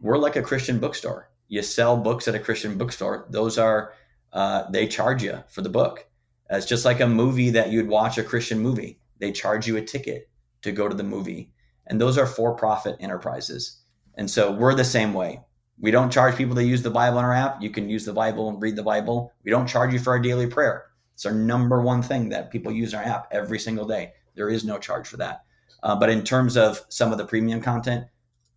we're 0.00 0.18
like 0.18 0.36
a 0.36 0.42
Christian 0.42 0.78
bookstore. 0.78 1.30
You 1.48 1.62
sell 1.62 1.96
books 1.96 2.28
at 2.28 2.34
a 2.34 2.40
Christian 2.40 2.76
bookstore. 2.76 3.26
Those 3.30 3.58
are 3.58 3.92
uh, 4.32 4.68
they 4.70 4.86
charge 4.86 5.22
you 5.22 5.42
for 5.48 5.62
the 5.62 5.68
book. 5.68 6.06
It's 6.50 6.66
just 6.66 6.84
like 6.84 7.00
a 7.00 7.06
movie 7.06 7.50
that 7.50 7.70
you'd 7.70 7.88
watch 7.88 8.18
a 8.18 8.24
Christian 8.24 8.58
movie. 8.58 9.00
They 9.18 9.32
charge 9.32 9.66
you 9.66 9.76
a 9.76 9.82
ticket 9.82 10.28
to 10.62 10.72
go 10.72 10.88
to 10.88 10.94
the 10.94 11.02
movie, 11.02 11.50
and 11.86 12.00
those 12.00 12.18
are 12.18 12.26
for-profit 12.26 12.96
enterprises. 13.00 13.80
And 14.14 14.30
so 14.30 14.52
we're 14.52 14.74
the 14.74 14.84
same 14.84 15.14
way. 15.14 15.40
We 15.78 15.90
don't 15.90 16.10
charge 16.10 16.36
people 16.36 16.54
to 16.56 16.64
use 16.64 16.82
the 16.82 16.90
Bible 16.90 17.18
in 17.18 17.24
our 17.24 17.34
app. 17.34 17.60
You 17.60 17.70
can 17.70 17.88
use 17.88 18.04
the 18.04 18.12
Bible 18.12 18.48
and 18.48 18.60
read 18.60 18.76
the 18.76 18.82
Bible. 18.82 19.32
We 19.44 19.50
don't 19.50 19.66
charge 19.66 19.92
you 19.92 19.98
for 19.98 20.10
our 20.10 20.18
daily 20.18 20.46
prayer. 20.46 20.86
It's 21.14 21.26
our 21.26 21.32
number 21.32 21.82
one 21.82 22.02
thing 22.02 22.28
that 22.30 22.50
people 22.50 22.72
use 22.72 22.94
our 22.94 23.02
app 23.02 23.28
every 23.30 23.58
single 23.58 23.86
day. 23.86 24.12
There 24.34 24.48
is 24.48 24.64
no 24.64 24.78
charge 24.78 25.06
for 25.06 25.16
that. 25.18 25.44
Uh, 25.82 25.96
but 25.96 26.10
in 26.10 26.24
terms 26.24 26.56
of 26.56 26.80
some 26.88 27.12
of 27.12 27.18
the 27.18 27.24
premium 27.24 27.60
content, 27.60 28.06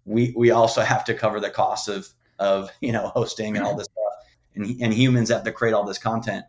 we 0.05 0.34
we 0.36 0.51
also 0.51 0.82
have 0.93 1.03
to 1.05 1.13
cover 1.13 1.39
the 1.39 1.49
costs 1.49 1.88
of 1.88 2.09
of 2.38 2.70
you 2.82 2.91
know 2.91 3.07
hosting 3.09 3.55
and 3.55 3.65
all 3.65 3.76
this 3.76 3.88
stuff, 3.88 4.26
and, 4.55 4.82
and 4.82 4.93
humans 4.93 5.30
have 5.30 5.43
to 5.43 5.51
create 5.51 5.74
all 5.74 5.86
this 5.86 5.97
content. 5.97 6.45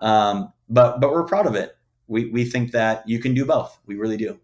Um, 0.00 0.52
but 0.68 1.00
but 1.00 1.12
we're 1.12 1.24
proud 1.24 1.46
of 1.46 1.54
it. 1.54 1.76
We 2.08 2.30
we 2.30 2.44
think 2.44 2.72
that 2.72 3.08
you 3.08 3.18
can 3.20 3.34
do 3.34 3.44
both. 3.44 3.78
We 3.86 3.96
really 3.96 4.16
do. 4.16 4.38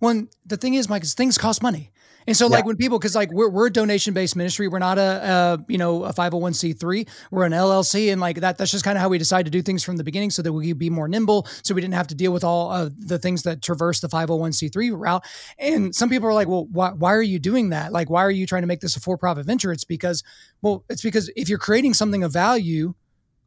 Well, 0.00 0.26
the 0.46 0.56
thing 0.56 0.74
is, 0.74 0.88
Mike, 0.88 1.02
is 1.02 1.14
things 1.14 1.36
cost 1.36 1.62
money. 1.62 1.90
And 2.26 2.36
so, 2.36 2.46
like, 2.46 2.66
when 2.66 2.76
people, 2.76 2.98
because 2.98 3.14
like 3.14 3.32
we're, 3.32 3.48
we're 3.48 3.66
a 3.66 3.72
donation 3.72 4.14
based 4.14 4.36
ministry, 4.36 4.68
we're 4.68 4.78
not 4.78 4.98
a, 4.98 5.58
a, 5.58 5.64
you 5.68 5.78
know 5.78 6.04
a 6.04 6.12
five 6.12 6.32
hundred 6.32 6.42
one 6.42 6.54
c 6.54 6.72
three, 6.72 7.06
we're 7.30 7.44
an 7.44 7.52
LLC, 7.52 8.12
and 8.12 8.20
like 8.20 8.40
that, 8.40 8.58
that's 8.58 8.70
just 8.70 8.84
kind 8.84 8.96
of 8.96 9.02
how 9.02 9.08
we 9.08 9.18
decided 9.18 9.44
to 9.44 9.50
do 9.50 9.62
things 9.62 9.82
from 9.82 9.96
the 9.96 10.04
beginning, 10.04 10.30
so 10.30 10.42
that 10.42 10.52
we 10.52 10.68
could 10.68 10.78
be 10.78 10.90
more 10.90 11.08
nimble, 11.08 11.46
so 11.62 11.74
we 11.74 11.80
didn't 11.80 11.94
have 11.94 12.06
to 12.08 12.14
deal 12.14 12.32
with 12.32 12.44
all 12.44 12.70
of 12.70 13.08
the 13.08 13.18
things 13.18 13.42
that 13.42 13.62
traverse 13.62 14.00
the 14.00 14.08
five 14.08 14.28
hundred 14.28 14.40
one 14.40 14.52
c 14.52 14.68
three 14.68 14.90
route. 14.90 15.24
And 15.58 15.94
some 15.94 16.08
people 16.08 16.28
are 16.28 16.34
like, 16.34 16.48
well, 16.48 16.66
why, 16.70 16.90
why 16.90 17.14
are 17.14 17.22
you 17.22 17.38
doing 17.38 17.70
that? 17.70 17.92
Like, 17.92 18.10
why 18.10 18.22
are 18.22 18.30
you 18.30 18.46
trying 18.46 18.62
to 18.62 18.68
make 18.68 18.80
this 18.80 18.96
a 18.96 19.00
for 19.00 19.16
profit 19.16 19.46
venture? 19.46 19.72
It's 19.72 19.84
because, 19.84 20.22
well, 20.62 20.84
it's 20.88 21.02
because 21.02 21.30
if 21.36 21.48
you're 21.48 21.58
creating 21.58 21.94
something 21.94 22.22
of 22.22 22.32
value 22.32 22.94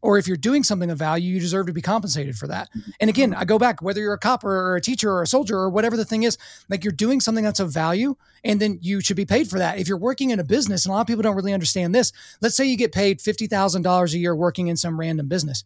or 0.03 0.17
if 0.17 0.27
you're 0.27 0.35
doing 0.35 0.63
something 0.63 0.91
of 0.91 0.97
value, 0.97 1.33
you 1.33 1.39
deserve 1.39 1.65
to 1.65 1.73
be 1.73 1.81
compensated 1.81 2.35
for 2.35 2.45
that. 2.45 2.69
Mm-hmm. 2.71 2.91
And 2.99 3.09
again, 3.09 3.33
I 3.33 3.45
go 3.45 3.57
back, 3.57 3.81
whether 3.81 4.01
you're 4.01 4.13
a 4.13 4.19
cop 4.19 4.43
or 4.43 4.75
a 4.75 4.81
teacher 4.81 5.09
or 5.09 5.21
a 5.21 5.27
soldier 5.27 5.57
or 5.57 5.69
whatever 5.69 5.95
the 5.95 6.03
thing 6.03 6.23
is, 6.23 6.37
like 6.69 6.83
you're 6.83 6.91
doing 6.91 7.21
something 7.21 7.43
that's 7.43 7.61
of 7.61 7.71
value 7.71 8.17
and 8.43 8.59
then 8.59 8.79
you 8.81 8.99
should 8.99 9.15
be 9.15 9.25
paid 9.25 9.49
for 9.49 9.59
that. 9.59 9.79
If 9.79 9.87
you're 9.87 9.97
working 9.97 10.31
in 10.31 10.41
a 10.41 10.43
business, 10.43 10.85
and 10.85 10.91
a 10.91 10.95
lot 10.95 11.01
of 11.01 11.07
people 11.07 11.23
don't 11.23 11.37
really 11.37 11.53
understand 11.53 11.95
this, 11.95 12.11
let's 12.41 12.55
say 12.55 12.65
you 12.65 12.75
get 12.75 12.91
paid 12.91 13.19
$50,000 13.19 14.13
a 14.13 14.17
year 14.17 14.35
working 14.35 14.67
in 14.67 14.75
some 14.75 14.99
random 14.99 15.29
business. 15.29 15.63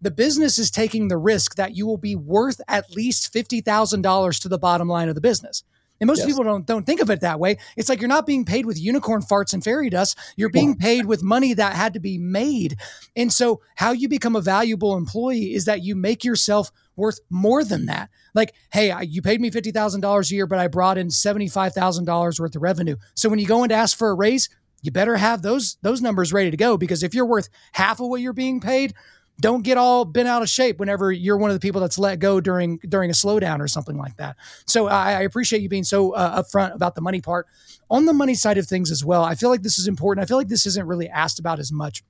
The 0.00 0.12
business 0.12 0.56
is 0.56 0.70
taking 0.70 1.08
the 1.08 1.18
risk 1.18 1.56
that 1.56 1.76
you 1.76 1.84
will 1.84 1.98
be 1.98 2.14
worth 2.14 2.60
at 2.68 2.92
least 2.94 3.34
$50,000 3.34 4.40
to 4.40 4.48
the 4.48 4.58
bottom 4.58 4.88
line 4.88 5.08
of 5.08 5.16
the 5.16 5.20
business. 5.20 5.64
And 6.00 6.08
most 6.08 6.18
yes. 6.18 6.26
people 6.26 6.44
don't 6.44 6.66
don't 6.66 6.86
think 6.86 7.00
of 7.00 7.10
it 7.10 7.20
that 7.20 7.38
way. 7.38 7.58
It's 7.76 7.88
like 7.88 8.00
you're 8.00 8.08
not 8.08 8.26
being 8.26 8.44
paid 8.44 8.66
with 8.66 8.80
unicorn 8.80 9.22
farts 9.22 9.52
and 9.52 9.62
fairy 9.62 9.90
dust. 9.90 10.18
You're 10.36 10.48
being 10.48 10.76
paid 10.76 11.06
with 11.06 11.22
money 11.22 11.52
that 11.54 11.74
had 11.74 11.94
to 11.94 12.00
be 12.00 12.18
made. 12.18 12.76
And 13.14 13.32
so 13.32 13.60
how 13.76 13.92
you 13.92 14.08
become 14.08 14.34
a 14.34 14.40
valuable 14.40 14.96
employee 14.96 15.54
is 15.54 15.66
that 15.66 15.82
you 15.82 15.94
make 15.94 16.24
yourself 16.24 16.72
worth 16.96 17.20
more 17.28 17.64
than 17.64 17.86
that. 17.86 18.10
Like, 18.34 18.54
hey, 18.72 18.94
you 19.04 19.22
paid 19.22 19.40
me 19.40 19.50
$50,000 19.50 20.30
a 20.30 20.34
year, 20.34 20.46
but 20.46 20.58
I 20.58 20.68
brought 20.68 20.98
in 20.98 21.08
$75,000 21.08 22.40
worth 22.40 22.56
of 22.56 22.62
revenue. 22.62 22.96
So 23.14 23.28
when 23.28 23.38
you 23.38 23.46
go 23.46 23.62
and 23.62 23.72
ask 23.72 23.96
for 23.96 24.10
a 24.10 24.14
raise, 24.14 24.48
you 24.82 24.90
better 24.90 25.16
have 25.16 25.42
those 25.42 25.76
those 25.82 26.00
numbers 26.00 26.32
ready 26.32 26.50
to 26.50 26.56
go 26.56 26.78
because 26.78 27.02
if 27.02 27.14
you're 27.14 27.26
worth 27.26 27.48
half 27.72 28.00
of 28.00 28.08
what 28.08 28.20
you're 28.20 28.32
being 28.32 28.60
paid, 28.60 28.94
don't 29.40 29.62
get 29.62 29.78
all 29.78 30.04
bent 30.04 30.28
out 30.28 30.42
of 30.42 30.48
shape 30.48 30.78
whenever 30.78 31.10
you're 31.10 31.36
one 31.36 31.50
of 31.50 31.54
the 31.54 31.60
people 31.60 31.80
that's 31.80 31.98
let 31.98 32.18
go 32.18 32.40
during 32.40 32.78
during 32.88 33.10
a 33.10 33.14
slowdown 33.14 33.60
or 33.60 33.68
something 33.68 33.96
like 33.96 34.16
that. 34.16 34.36
So 34.66 34.88
I, 34.88 35.12
I 35.12 35.20
appreciate 35.22 35.62
you 35.62 35.68
being 35.68 35.84
so 35.84 36.12
uh, 36.12 36.42
upfront 36.42 36.74
about 36.74 36.94
the 36.94 37.00
money 37.00 37.20
part. 37.20 37.46
On 37.90 38.04
the 38.04 38.12
money 38.12 38.34
side 38.34 38.58
of 38.58 38.66
things 38.66 38.90
as 38.90 39.04
well, 39.04 39.24
I 39.24 39.34
feel 39.34 39.50
like 39.50 39.62
this 39.62 39.78
is 39.78 39.88
important. 39.88 40.22
I 40.22 40.26
feel 40.26 40.36
like 40.36 40.48
this 40.48 40.66
isn't 40.66 40.86
really 40.86 41.08
asked 41.08 41.38
about 41.38 41.58
as 41.58 41.72
much. 41.72 42.02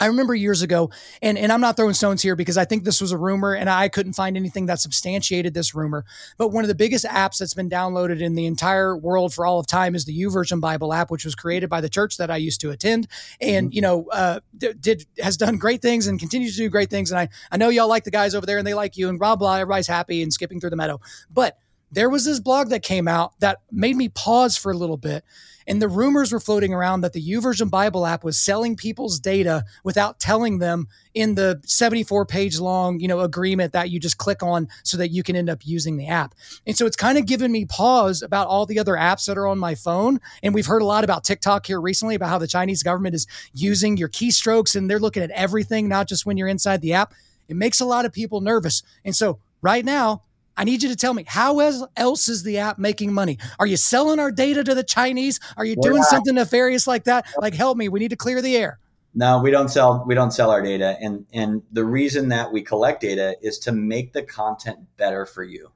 I 0.00 0.06
remember 0.06 0.34
years 0.34 0.62
ago, 0.62 0.90
and, 1.20 1.38
and 1.38 1.52
I'm 1.52 1.60
not 1.60 1.76
throwing 1.76 1.94
stones 1.94 2.22
here 2.22 2.34
because 2.34 2.56
I 2.56 2.64
think 2.64 2.82
this 2.82 3.00
was 3.00 3.12
a 3.12 3.18
rumor 3.18 3.54
and 3.54 3.70
I 3.70 3.88
couldn't 3.88 4.14
find 4.14 4.36
anything 4.36 4.66
that 4.66 4.80
substantiated 4.80 5.54
this 5.54 5.74
rumor. 5.74 6.04
But 6.38 6.48
one 6.48 6.64
of 6.64 6.68
the 6.68 6.74
biggest 6.74 7.04
apps 7.04 7.38
that's 7.38 7.54
been 7.54 7.70
downloaded 7.70 8.20
in 8.20 8.34
the 8.34 8.46
entire 8.46 8.96
world 8.96 9.32
for 9.32 9.46
all 9.46 9.60
of 9.60 9.66
time 9.66 9.94
is 9.94 10.04
the 10.04 10.18
YouVersion 10.18 10.60
Bible 10.60 10.92
app, 10.92 11.10
which 11.10 11.24
was 11.24 11.34
created 11.34 11.70
by 11.70 11.80
the 11.80 11.88
church 11.88 12.16
that 12.16 12.30
I 12.30 12.36
used 12.36 12.60
to 12.62 12.70
attend, 12.70 13.06
and 13.40 13.68
mm-hmm. 13.68 13.74
you 13.74 13.82
know, 13.82 14.08
uh, 14.10 14.40
did 14.58 15.06
has 15.18 15.36
done 15.36 15.56
great 15.56 15.82
things 15.82 16.06
and 16.06 16.18
continues 16.18 16.56
to 16.56 16.62
do 16.62 16.68
great 16.68 16.90
things. 16.90 17.10
And 17.10 17.20
I 17.20 17.28
I 17.52 17.56
know 17.56 17.68
y'all 17.68 17.88
like 17.88 18.04
the 18.04 18.10
guys 18.10 18.34
over 18.34 18.46
there 18.46 18.58
and 18.58 18.66
they 18.66 18.74
like 18.74 18.96
you 18.96 19.08
and 19.08 19.18
blah 19.18 19.36
blah. 19.36 19.54
Everybody's 19.54 19.86
happy 19.86 20.22
and 20.22 20.32
skipping 20.32 20.58
through 20.58 20.70
the 20.70 20.76
meadow, 20.76 21.00
but 21.30 21.58
there 21.92 22.08
was 22.08 22.24
this 22.24 22.40
blog 22.40 22.70
that 22.70 22.82
came 22.82 23.06
out 23.06 23.38
that 23.40 23.58
made 23.70 23.96
me 23.96 24.08
pause 24.08 24.56
for 24.56 24.72
a 24.72 24.76
little 24.76 24.96
bit 24.96 25.24
and 25.66 25.80
the 25.80 25.88
rumors 25.88 26.32
were 26.32 26.40
floating 26.40 26.72
around 26.72 27.02
that 27.02 27.12
the 27.12 27.22
YouVersion 27.22 27.70
Bible 27.70 28.06
app 28.06 28.24
was 28.24 28.38
selling 28.38 28.76
people's 28.76 29.18
data 29.18 29.64
without 29.84 30.18
telling 30.18 30.58
them 30.58 30.88
in 31.14 31.34
the 31.34 31.60
74 31.64 32.26
page 32.26 32.58
long, 32.58 33.00
you 33.00 33.08
know, 33.08 33.20
agreement 33.20 33.72
that 33.72 33.90
you 33.90 34.00
just 34.00 34.18
click 34.18 34.42
on 34.42 34.68
so 34.82 34.96
that 34.96 35.08
you 35.08 35.22
can 35.22 35.36
end 35.36 35.50
up 35.50 35.60
using 35.64 35.96
the 35.96 36.08
app. 36.08 36.34
And 36.66 36.76
so 36.76 36.86
it's 36.86 36.96
kind 36.96 37.18
of 37.18 37.26
given 37.26 37.52
me 37.52 37.64
pause 37.64 38.22
about 38.22 38.48
all 38.48 38.66
the 38.66 38.78
other 38.78 38.94
apps 38.94 39.26
that 39.26 39.38
are 39.38 39.46
on 39.46 39.58
my 39.58 39.74
phone. 39.74 40.20
And 40.42 40.54
we've 40.54 40.66
heard 40.66 40.82
a 40.82 40.86
lot 40.86 41.04
about 41.04 41.24
TikTok 41.24 41.66
here 41.66 41.80
recently 41.80 42.14
about 42.14 42.30
how 42.30 42.38
the 42.38 42.46
Chinese 42.46 42.82
government 42.82 43.14
is 43.14 43.26
using 43.52 43.96
your 43.96 44.08
keystrokes 44.08 44.74
and 44.74 44.90
they're 44.90 44.98
looking 44.98 45.22
at 45.22 45.30
everything, 45.30 45.88
not 45.88 46.08
just 46.08 46.26
when 46.26 46.36
you're 46.36 46.48
inside 46.48 46.80
the 46.80 46.94
app. 46.94 47.12
It 47.48 47.56
makes 47.56 47.80
a 47.80 47.84
lot 47.84 48.04
of 48.04 48.12
people 48.12 48.40
nervous. 48.40 48.82
And 49.04 49.14
so 49.14 49.38
right 49.60 49.84
now, 49.84 50.22
I 50.56 50.64
need 50.64 50.82
you 50.82 50.88
to 50.88 50.96
tell 50.96 51.14
me 51.14 51.24
how 51.26 51.58
else 51.60 52.28
is 52.28 52.42
the 52.42 52.58
app 52.58 52.78
making 52.78 53.12
money? 53.12 53.38
Are 53.58 53.66
you 53.66 53.76
selling 53.76 54.18
our 54.18 54.30
data 54.30 54.62
to 54.64 54.74
the 54.74 54.84
Chinese? 54.84 55.40
Are 55.56 55.64
you 55.64 55.76
doing 55.76 56.02
something 56.02 56.34
nefarious 56.34 56.86
like 56.86 57.04
that? 57.04 57.26
Like, 57.40 57.54
help 57.54 57.76
me. 57.76 57.88
We 57.88 58.00
need 58.00 58.10
to 58.10 58.16
clear 58.16 58.42
the 58.42 58.56
air. 58.56 58.78
No, 59.14 59.40
we 59.40 59.50
don't 59.50 59.68
sell. 59.68 60.04
We 60.06 60.14
don't 60.14 60.30
sell 60.30 60.50
our 60.50 60.62
data, 60.62 60.96
and 61.00 61.26
and 61.34 61.62
the 61.70 61.84
reason 61.84 62.30
that 62.30 62.50
we 62.50 62.62
collect 62.62 63.02
data 63.02 63.36
is 63.42 63.58
to 63.60 63.72
make 63.72 64.14
the 64.14 64.22
content 64.22 64.78
better 64.96 65.26
for 65.26 65.44
you. 65.44 65.70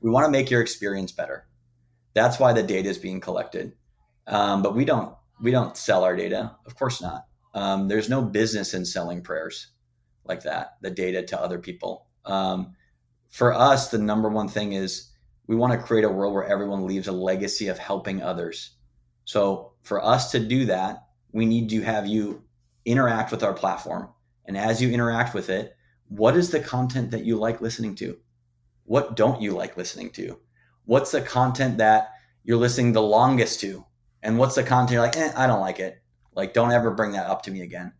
We 0.00 0.10
want 0.10 0.26
to 0.26 0.30
make 0.30 0.50
your 0.50 0.60
experience 0.60 1.12
better. 1.12 1.46
That's 2.14 2.40
why 2.40 2.52
the 2.52 2.64
data 2.64 2.88
is 2.88 2.98
being 2.98 3.20
collected. 3.20 3.74
Um, 4.26 4.62
but 4.62 4.74
we 4.74 4.84
don't 4.84 5.14
we 5.40 5.52
don't 5.52 5.76
sell 5.76 6.02
our 6.02 6.16
data. 6.16 6.56
Of 6.66 6.74
course 6.74 7.00
not. 7.00 7.26
Um, 7.54 7.86
there's 7.86 8.08
no 8.08 8.22
business 8.22 8.74
in 8.74 8.84
selling 8.84 9.22
prayers 9.22 9.68
like 10.24 10.42
that. 10.42 10.76
The 10.80 10.90
data 10.90 11.22
to 11.22 11.40
other 11.40 11.58
people. 11.58 12.06
Um, 12.24 12.74
for 13.28 13.52
us, 13.52 13.90
the 13.90 13.98
number 13.98 14.28
one 14.28 14.48
thing 14.48 14.72
is 14.72 15.10
we 15.46 15.56
want 15.56 15.72
to 15.72 15.86
create 15.86 16.04
a 16.04 16.10
world 16.10 16.34
where 16.34 16.44
everyone 16.44 16.86
leaves 16.86 17.08
a 17.08 17.12
legacy 17.12 17.68
of 17.68 17.78
helping 17.78 18.22
others. 18.22 18.72
So 19.24 19.72
for 19.82 20.04
us 20.04 20.30
to 20.32 20.40
do 20.40 20.66
that, 20.66 21.08
we 21.32 21.46
need 21.46 21.68
to 21.70 21.82
have 21.82 22.06
you 22.06 22.42
interact 22.84 23.30
with 23.30 23.42
our 23.42 23.54
platform. 23.54 24.08
And 24.46 24.56
as 24.56 24.80
you 24.80 24.90
interact 24.90 25.34
with 25.34 25.50
it, 25.50 25.76
what 26.08 26.36
is 26.36 26.50
the 26.50 26.60
content 26.60 27.10
that 27.10 27.24
you 27.24 27.36
like 27.36 27.60
listening 27.60 27.94
to? 27.96 28.18
What 28.84 29.16
don't 29.16 29.42
you 29.42 29.52
like 29.52 29.76
listening 29.76 30.10
to? 30.12 30.38
What's 30.86 31.10
the 31.10 31.20
content 31.20 31.76
that 31.78 32.12
you're 32.44 32.56
listening 32.56 32.92
the 32.92 33.02
longest 33.02 33.60
to? 33.60 33.84
And 34.22 34.38
what's 34.38 34.54
the 34.54 34.62
content 34.62 34.92
you're 34.92 35.02
like, 35.02 35.18
eh, 35.18 35.32
I 35.36 35.46
don't 35.46 35.60
like 35.60 35.80
it. 35.80 36.02
Like, 36.34 36.54
don't 36.54 36.72
ever 36.72 36.90
bring 36.92 37.12
that 37.12 37.26
up 37.26 37.42
to 37.42 37.50
me 37.50 37.60
again. 37.60 37.92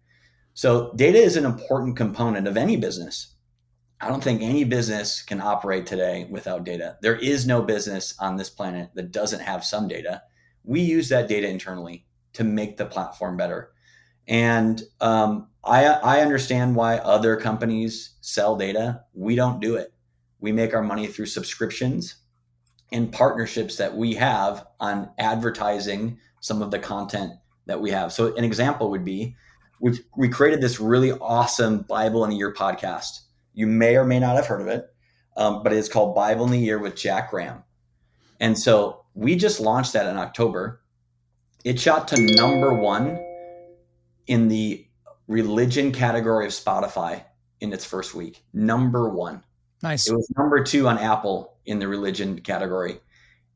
So, 0.54 0.92
data 0.96 1.18
is 1.18 1.36
an 1.36 1.44
important 1.44 1.96
component 1.96 2.48
of 2.48 2.56
any 2.56 2.76
business. 2.76 3.34
I 4.00 4.08
don't 4.08 4.22
think 4.22 4.42
any 4.42 4.64
business 4.64 5.22
can 5.22 5.40
operate 5.40 5.86
today 5.86 6.28
without 6.30 6.64
data. 6.64 6.96
There 7.02 7.16
is 7.16 7.46
no 7.46 7.62
business 7.62 8.14
on 8.20 8.36
this 8.36 8.48
planet 8.48 8.90
that 8.94 9.10
doesn't 9.10 9.40
have 9.40 9.64
some 9.64 9.88
data. 9.88 10.22
We 10.62 10.80
use 10.80 11.08
that 11.08 11.28
data 11.28 11.48
internally 11.48 12.06
to 12.34 12.44
make 12.44 12.76
the 12.76 12.86
platform 12.86 13.36
better. 13.36 13.72
And 14.28 14.82
um, 15.00 15.48
I, 15.64 15.86
I 15.86 16.20
understand 16.20 16.76
why 16.76 16.98
other 16.98 17.36
companies 17.36 18.14
sell 18.20 18.56
data. 18.56 19.02
We 19.14 19.34
don't 19.34 19.60
do 19.60 19.74
it. 19.74 19.92
We 20.38 20.52
make 20.52 20.74
our 20.74 20.82
money 20.82 21.08
through 21.08 21.26
subscriptions 21.26 22.16
and 22.92 23.12
partnerships 23.12 23.76
that 23.76 23.96
we 23.96 24.14
have 24.14 24.64
on 24.78 25.10
advertising 25.18 26.18
some 26.40 26.62
of 26.62 26.70
the 26.70 26.78
content 26.78 27.32
that 27.66 27.80
we 27.80 27.90
have. 27.90 28.12
So, 28.12 28.34
an 28.36 28.44
example 28.44 28.90
would 28.90 29.04
be 29.04 29.34
we 29.80 29.98
we 30.16 30.28
created 30.28 30.60
this 30.60 30.80
really 30.80 31.12
awesome 31.12 31.82
Bible 31.82 32.24
in 32.24 32.30
a 32.30 32.34
Year 32.34 32.54
podcast 32.54 33.20
you 33.58 33.66
may 33.66 33.96
or 33.96 34.04
may 34.04 34.20
not 34.20 34.36
have 34.36 34.46
heard 34.46 34.60
of 34.60 34.68
it, 34.68 34.86
um, 35.36 35.64
but 35.64 35.72
it's 35.72 35.88
called 35.88 36.14
Bible 36.14 36.44
in 36.44 36.52
the 36.52 36.58
Year 36.60 36.78
with 36.78 36.94
Jack 36.94 37.32
Graham. 37.32 37.64
And 38.38 38.56
so 38.56 39.04
we 39.14 39.34
just 39.34 39.58
launched 39.58 39.94
that 39.94 40.06
in 40.06 40.16
October. 40.16 40.80
It 41.64 41.80
shot 41.80 42.06
to 42.08 42.20
number 42.36 42.72
one 42.72 43.18
in 44.28 44.46
the 44.46 44.86
religion 45.26 45.90
category 45.90 46.46
of 46.46 46.52
Spotify 46.52 47.24
in 47.60 47.72
its 47.72 47.84
first 47.84 48.14
week. 48.14 48.44
Number 48.52 49.08
one. 49.08 49.42
Nice. 49.82 50.08
It 50.08 50.14
was 50.14 50.30
number 50.38 50.62
two 50.62 50.86
on 50.86 50.96
Apple 50.96 51.56
in 51.66 51.80
the 51.80 51.88
religion 51.88 52.40
category. 52.40 53.00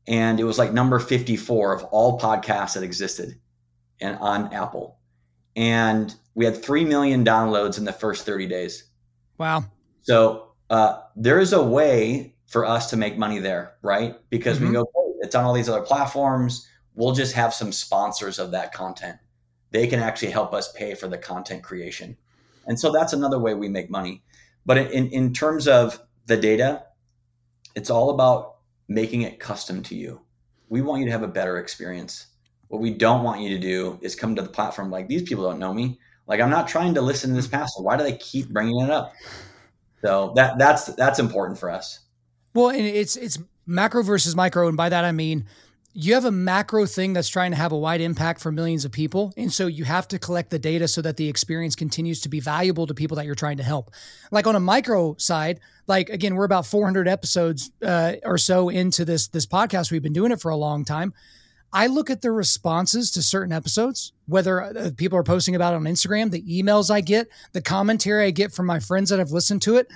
And 0.05 0.37
it 0.37 0.43
was 0.43 0.59
like 0.59 0.73
number 0.73 0.99
54 0.99 1.71
of 1.71 1.83
all 1.85 2.19
podcasts 2.19 2.73
that 2.73 2.83
existed 2.83 3.39
and 4.01 4.17
on 4.17 4.53
Apple. 4.53 4.99
And 5.55 6.13
we 6.35 6.43
had 6.43 6.61
3 6.61 6.83
million 6.83 7.23
downloads 7.23 7.77
in 7.77 7.85
the 7.85 7.93
first 7.93 8.25
30 8.25 8.47
days. 8.47 8.83
Wow. 9.37 9.63
So 10.03 10.51
uh, 10.69 11.01
there 11.15 11.39
is 11.39 11.53
a 11.53 11.63
way 11.63 12.35
for 12.47 12.65
us 12.65 12.89
to 12.91 12.97
make 12.97 13.17
money 13.17 13.39
there, 13.39 13.75
right? 13.81 14.15
Because 14.29 14.57
mm-hmm. 14.57 14.67
we 14.67 14.73
go, 14.73 14.85
it's 15.21 15.35
on 15.35 15.43
all 15.43 15.53
these 15.53 15.69
other 15.69 15.81
platforms. 15.81 16.67
we'll 16.95 17.13
just 17.13 17.33
have 17.33 17.53
some 17.53 17.71
sponsors 17.71 18.37
of 18.37 18.51
that 18.51 18.73
content. 18.73 19.17
They 19.71 19.87
can 19.87 19.99
actually 19.99 20.31
help 20.31 20.53
us 20.53 20.71
pay 20.73 20.93
for 20.93 21.07
the 21.07 21.17
content 21.17 21.63
creation. 21.63 22.15
And 22.67 22.79
so 22.79 22.91
that's 22.91 23.13
another 23.13 23.39
way 23.39 23.55
we 23.55 23.67
make 23.67 23.89
money. 23.89 24.21
But 24.65 24.77
in, 24.77 25.07
in 25.09 25.33
terms 25.33 25.67
of 25.67 25.99
the 26.27 26.37
data, 26.37 26.83
it's 27.75 27.89
all 27.89 28.11
about 28.11 28.57
making 28.87 29.23
it 29.23 29.39
custom 29.39 29.81
to 29.83 29.95
you. 29.95 30.21
We 30.69 30.81
want 30.81 30.99
you 30.99 31.05
to 31.07 31.11
have 31.11 31.23
a 31.23 31.27
better 31.27 31.57
experience. 31.57 32.27
What 32.67 32.81
we 32.81 32.91
don't 32.91 33.23
want 33.23 33.41
you 33.41 33.49
to 33.49 33.59
do 33.59 33.97
is 34.01 34.15
come 34.15 34.35
to 34.35 34.41
the 34.41 34.49
platform 34.49 34.91
like 34.91 35.07
these 35.07 35.23
people 35.23 35.43
don't 35.43 35.59
know 35.59 35.73
me. 35.73 35.99
Like 36.27 36.39
I'm 36.39 36.49
not 36.49 36.67
trying 36.67 36.93
to 36.93 37.01
listen 37.01 37.31
to 37.31 37.35
this 37.35 37.47
pastor. 37.47 37.81
Why 37.81 37.97
do 37.97 38.03
they 38.03 38.17
keep 38.17 38.49
bringing 38.49 38.79
it 38.79 38.89
up? 38.89 39.13
So 40.03 40.33
that 40.35 40.57
that's 40.57 40.87
that's 40.87 41.19
important 41.19 41.59
for 41.59 41.69
us. 41.69 41.99
Well, 42.53 42.69
and 42.69 42.85
it's 42.85 43.15
it's 43.15 43.39
macro 43.65 44.03
versus 44.03 44.35
micro, 44.35 44.67
and 44.67 44.77
by 44.77 44.89
that 44.89 45.05
I 45.05 45.11
mean 45.11 45.45
you 45.95 46.15
have 46.15 46.25
a 46.25 46.31
macro 46.31 46.87
thing 46.87 47.13
that's 47.13 47.29
trying 47.29 47.51
to 47.51 47.57
have 47.57 47.71
a 47.71 47.77
wide 47.77 48.01
impact 48.01 48.41
for 48.41 48.51
millions 48.51 48.83
of 48.83 48.91
people. 48.91 49.31
And 49.37 49.53
so 49.53 49.67
you 49.67 49.83
have 49.85 50.07
to 50.07 50.17
collect 50.17 50.49
the 50.49 50.57
data 50.57 50.87
so 50.87 51.03
that 51.03 51.17
the 51.17 51.29
experience 51.29 51.75
continues 51.75 52.21
to 52.21 52.29
be 52.29 52.39
valuable 52.39 52.87
to 52.87 52.95
people 52.95 53.15
that 53.17 53.27
you're 53.27 53.35
trying 53.35 53.57
to 53.57 53.63
help. 53.63 53.91
Like 54.31 54.47
on 54.47 54.55
a 54.55 54.59
micro 54.59 55.15
side, 55.19 55.59
like 55.85 56.09
again, 56.09 56.33
we're 56.33 56.45
about 56.45 56.65
400 56.65 57.07
episodes 57.07 57.71
uh, 57.83 58.13
or 58.23 58.39
so 58.39 58.69
into 58.69 59.05
this 59.05 59.27
this 59.27 59.45
podcast. 59.45 59.91
We've 59.91 60.01
been 60.01 60.13
doing 60.13 60.31
it 60.31 60.41
for 60.41 60.49
a 60.49 60.55
long 60.55 60.83
time. 60.83 61.13
I 61.73 61.87
look 61.87 62.11
at 62.11 62.21
the 62.21 62.31
responses 62.31 63.09
to 63.11 63.23
certain 63.23 63.51
episodes, 63.51 64.13
whether 64.27 64.61
uh, 64.61 64.91
people 64.95 65.17
are 65.17 65.23
posting 65.23 65.55
about 65.55 65.73
it 65.73 65.77
on 65.77 65.83
Instagram, 65.83 66.29
the 66.29 66.43
emails 66.43 66.91
I 66.91 67.01
get, 67.01 67.27
the 67.51 67.61
commentary 67.61 68.27
I 68.27 68.31
get 68.31 68.53
from 68.53 68.67
my 68.67 68.79
friends 68.79 69.09
that 69.09 69.19
have 69.19 69.31
listened 69.31 69.63
to 69.63 69.77
it. 69.77 69.91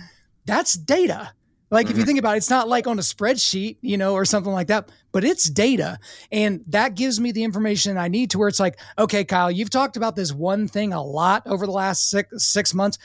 That's 0.45 0.73
data. 0.73 1.31
Like 1.69 1.85
if 1.85 1.91
you 1.91 1.97
mm-hmm. 1.97 2.07
think 2.07 2.19
about 2.19 2.35
it, 2.35 2.37
it's 2.37 2.49
not 2.49 2.67
like 2.67 2.87
on 2.87 2.97
a 2.97 3.01
spreadsheet, 3.01 3.77
you 3.81 3.97
know, 3.97 4.13
or 4.13 4.25
something 4.25 4.53
like 4.53 4.67
that, 4.67 4.89
but 5.11 5.23
it's 5.23 5.49
data. 5.49 5.99
And 6.31 6.63
that 6.67 6.95
gives 6.95 7.19
me 7.19 7.31
the 7.31 7.43
information 7.43 7.97
I 7.97 8.07
need 8.07 8.31
to 8.31 8.39
where 8.39 8.47
it's 8.47 8.59
like, 8.59 8.79
okay, 8.97 9.25
Kyle, 9.25 9.51
you've 9.51 9.69
talked 9.69 9.97
about 9.97 10.15
this 10.15 10.33
one 10.33 10.67
thing 10.67 10.93
a 10.93 11.03
lot 11.03 11.43
over 11.45 11.65
the 11.65 11.73
last 11.73 12.09
six, 12.09 12.43
six 12.43 12.73
months. 12.73 12.97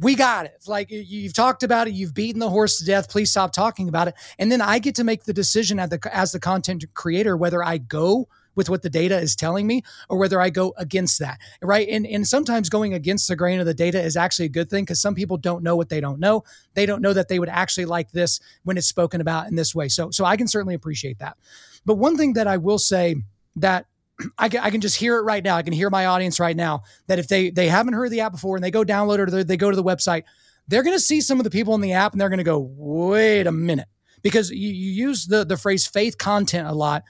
We 0.00 0.14
got 0.14 0.46
it. 0.46 0.64
Like 0.66 0.90
you've 0.90 1.34
talked 1.34 1.62
about 1.62 1.88
it. 1.88 1.94
You've 1.94 2.14
beaten 2.14 2.40
the 2.40 2.50
horse 2.50 2.78
to 2.78 2.84
death. 2.84 3.08
Please 3.08 3.30
stop 3.30 3.52
talking 3.52 3.88
about 3.88 4.08
it. 4.08 4.14
And 4.38 4.50
then 4.50 4.60
I 4.60 4.78
get 4.78 4.94
to 4.96 5.04
make 5.04 5.24
the 5.24 5.32
decision 5.32 5.78
as 5.78 5.90
the, 5.90 6.10
as 6.12 6.32
the 6.32 6.40
content 6.40 6.84
creator, 6.94 7.36
whether 7.36 7.62
I 7.62 7.78
go 7.78 8.28
with 8.56 8.70
what 8.70 8.82
the 8.82 8.90
data 8.90 9.16
is 9.18 9.36
telling 9.36 9.66
me 9.66 9.82
or 10.08 10.18
whether 10.18 10.40
I 10.40 10.50
go 10.50 10.74
against 10.76 11.18
that. 11.20 11.38
Right. 11.62 11.86
And, 11.88 12.06
and 12.06 12.26
sometimes 12.26 12.68
going 12.68 12.94
against 12.94 13.28
the 13.28 13.36
grain 13.36 13.60
of 13.60 13.66
the 13.66 13.74
data 13.74 14.02
is 14.02 14.16
actually 14.16 14.46
a 14.46 14.50
good 14.50 14.68
thing 14.68 14.84
because 14.84 15.00
some 15.00 15.14
people 15.14 15.36
don't 15.36 15.62
know 15.62 15.76
what 15.76 15.90
they 15.90 16.00
don't 16.00 16.18
know. 16.18 16.42
They 16.74 16.86
don't 16.86 17.02
know 17.02 17.12
that 17.12 17.28
they 17.28 17.38
would 17.38 17.50
actually 17.50 17.84
like 17.84 18.10
this 18.10 18.40
when 18.64 18.78
it's 18.78 18.88
spoken 18.88 19.20
about 19.20 19.46
in 19.46 19.54
this 19.54 19.74
way. 19.74 19.88
So, 19.88 20.10
so 20.10 20.24
I 20.24 20.36
can 20.36 20.48
certainly 20.48 20.74
appreciate 20.74 21.18
that. 21.18 21.36
But 21.84 21.96
one 21.96 22.16
thing 22.16 22.32
that 22.32 22.46
I 22.46 22.56
will 22.56 22.78
say 22.78 23.16
that 23.56 23.86
I 24.38 24.48
can, 24.48 24.60
I 24.60 24.70
can 24.70 24.80
just 24.80 24.96
hear 24.96 25.16
it 25.16 25.22
right 25.22 25.42
now. 25.42 25.56
I 25.56 25.62
can 25.62 25.72
hear 25.72 25.90
my 25.90 26.06
audience 26.06 26.40
right 26.40 26.56
now 26.56 26.82
that 27.06 27.18
if 27.18 27.28
they 27.28 27.50
they 27.50 27.68
haven't 27.68 27.94
heard 27.94 28.10
the 28.10 28.20
app 28.20 28.32
before 28.32 28.56
and 28.56 28.64
they 28.64 28.70
go 28.70 28.84
download 28.84 29.18
it 29.18 29.32
or 29.32 29.44
they 29.44 29.56
go 29.56 29.70
to 29.70 29.76
the 29.76 29.84
website, 29.84 30.24
they're 30.68 30.82
going 30.82 30.96
to 30.96 31.02
see 31.02 31.20
some 31.20 31.38
of 31.38 31.44
the 31.44 31.50
people 31.50 31.74
in 31.74 31.80
the 31.80 31.92
app 31.92 32.12
and 32.12 32.20
they're 32.20 32.28
going 32.28 32.38
to 32.38 32.44
go, 32.44 32.58
wait 32.76 33.46
a 33.46 33.52
minute, 33.52 33.88
because 34.22 34.50
you, 34.50 34.68
you 34.68 35.08
use 35.08 35.26
the 35.26 35.44
the 35.44 35.56
phrase 35.56 35.86
faith 35.86 36.18
content 36.18 36.68
a 36.68 36.72
lot. 36.72 37.02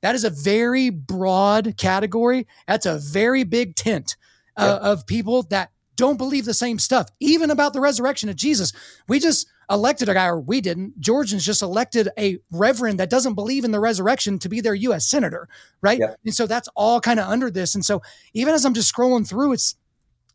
That 0.00 0.14
is 0.14 0.24
a 0.24 0.30
very 0.30 0.90
broad 0.90 1.76
category. 1.76 2.46
That's 2.66 2.86
a 2.86 2.98
very 2.98 3.42
big 3.42 3.74
tent 3.74 4.16
uh, 4.56 4.78
of 4.80 5.06
people 5.06 5.42
that 5.44 5.70
don't 5.98 6.16
believe 6.16 6.46
the 6.46 6.54
same 6.54 6.78
stuff, 6.78 7.10
even 7.20 7.50
about 7.50 7.74
the 7.74 7.80
resurrection 7.80 8.28
of 8.30 8.36
Jesus. 8.36 8.72
We 9.08 9.18
just 9.18 9.46
elected 9.68 10.08
a 10.08 10.14
guy, 10.14 10.26
or 10.26 10.40
we 10.40 10.62
didn't. 10.62 10.98
Georgians 10.98 11.44
just 11.44 11.60
elected 11.60 12.08
a 12.16 12.38
reverend 12.50 13.00
that 13.00 13.10
doesn't 13.10 13.34
believe 13.34 13.64
in 13.64 13.72
the 13.72 13.80
resurrection 13.80 14.38
to 14.38 14.48
be 14.48 14.62
their 14.62 14.74
U.S. 14.74 15.06
senator, 15.06 15.48
right? 15.82 16.00
And 16.24 16.34
so 16.34 16.46
that's 16.46 16.68
all 16.74 17.00
kind 17.00 17.20
of 17.20 17.28
under 17.28 17.50
this. 17.50 17.74
And 17.74 17.84
so 17.84 18.00
even 18.32 18.54
as 18.54 18.64
I'm 18.64 18.72
just 18.72 18.94
scrolling 18.94 19.28
through, 19.28 19.52
it's 19.52 19.74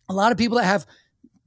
a 0.10 0.14
lot 0.14 0.32
of 0.32 0.38
people 0.38 0.58
that 0.58 0.66
have 0.66 0.86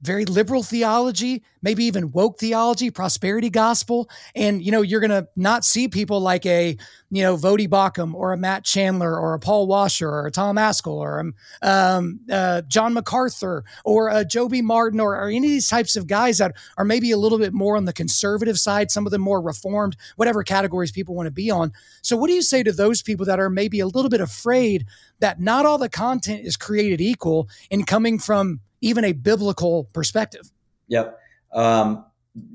very 0.01 0.25
liberal 0.25 0.61
theology, 0.61 1.43
maybe 1.63 1.83
even 1.85 2.11
woke 2.11 2.39
theology, 2.39 2.91
prosperity 2.91 3.49
gospel. 3.49 4.09
And, 4.35 4.63
you 4.63 4.71
know, 4.71 4.81
you're 4.81 4.99
going 4.99 5.09
to 5.09 5.27
not 5.35 5.65
see 5.65 5.87
people 5.87 6.19
like 6.19 6.45
a, 6.45 6.77
you 7.09 7.23
know, 7.23 7.35
Voddie 7.35 7.67
Baucham 7.67 8.13
or 8.13 8.31
a 8.31 8.37
Matt 8.37 8.63
Chandler 8.63 9.19
or 9.19 9.33
a 9.33 9.39
Paul 9.39 9.65
Washer 9.65 10.09
or 10.09 10.27
a 10.27 10.31
Tom 10.31 10.57
Ascol 10.57 10.97
or 10.97 11.19
um, 11.19 11.33
um, 11.63 12.19
uh, 12.31 12.61
John 12.67 12.93
MacArthur 12.93 13.63
or 13.85 14.09
a 14.09 14.23
Joby 14.23 14.61
Martin 14.61 14.99
or, 14.99 15.15
or, 15.15 15.29
any 15.29 15.47
of 15.47 15.51
these 15.51 15.69
types 15.69 15.95
of 15.95 16.07
guys 16.07 16.37
that 16.37 16.55
are 16.77 16.85
maybe 16.85 17.11
a 17.11 17.17
little 17.17 17.39
bit 17.39 17.53
more 17.53 17.75
on 17.75 17.85
the 17.85 17.93
conservative 17.93 18.59
side, 18.59 18.91
some 18.91 19.05
of 19.05 19.11
them 19.11 19.21
more 19.21 19.41
reformed, 19.41 19.97
whatever 20.15 20.43
categories 20.43 20.91
people 20.91 21.15
want 21.15 21.27
to 21.27 21.31
be 21.31 21.49
on. 21.49 21.71
So, 22.01 22.15
what 22.15 22.27
do 22.27 22.33
you 22.33 22.41
say 22.41 22.61
to 22.63 22.71
those 22.71 23.01
people 23.01 23.25
that 23.25 23.39
are 23.39 23.49
maybe 23.49 23.79
a 23.79 23.87
little 23.87 24.09
bit 24.09 24.21
afraid 24.21 24.85
that 25.19 25.39
not 25.39 25.65
all 25.65 25.77
the 25.77 25.89
content 25.89 26.45
is 26.45 26.55
created 26.55 27.01
equal 27.01 27.49
and 27.71 27.87
coming 27.87 28.19
from 28.19 28.59
even 28.81 29.05
a 29.05 29.11
biblical 29.13 29.85
perspective. 29.93 30.51
Yep. 30.87 31.19
Um, 31.53 32.05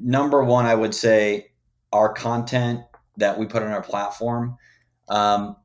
number 0.00 0.42
one, 0.44 0.66
I 0.66 0.74
would 0.74 0.94
say 0.94 1.52
our 1.92 2.12
content 2.12 2.82
that 3.16 3.38
we 3.38 3.46
put 3.46 3.62
on 3.62 3.70
our 3.70 3.82
platform, 3.82 4.56
um, 5.08 5.56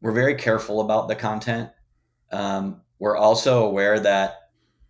we're 0.00 0.12
very 0.12 0.34
careful 0.34 0.80
about 0.80 1.08
the 1.08 1.14
content. 1.14 1.70
Um, 2.30 2.82
we're 2.98 3.16
also 3.16 3.64
aware 3.64 3.98
that 4.00 4.36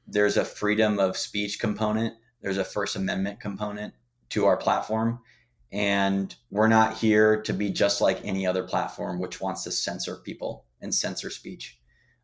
there's 0.06 0.36
a 0.36 0.44
freedom 0.44 0.98
of 0.98 1.16
speech 1.16 1.60
component, 1.60 2.14
there's 2.42 2.58
a 2.58 2.64
First 2.64 2.96
Amendment 2.96 3.40
component 3.40 3.94
to 4.30 4.46
our 4.46 4.56
platform. 4.56 5.20
And 5.70 6.34
we're 6.50 6.68
not 6.68 6.98
here 6.98 7.40
to 7.42 7.52
be 7.54 7.70
just 7.70 8.02
like 8.02 8.20
any 8.24 8.46
other 8.46 8.62
platform 8.62 9.18
which 9.18 9.40
wants 9.40 9.64
to 9.64 9.70
censor 9.72 10.16
people 10.16 10.66
and 10.82 10.94
censor 10.94 11.30
speech. 11.30 11.78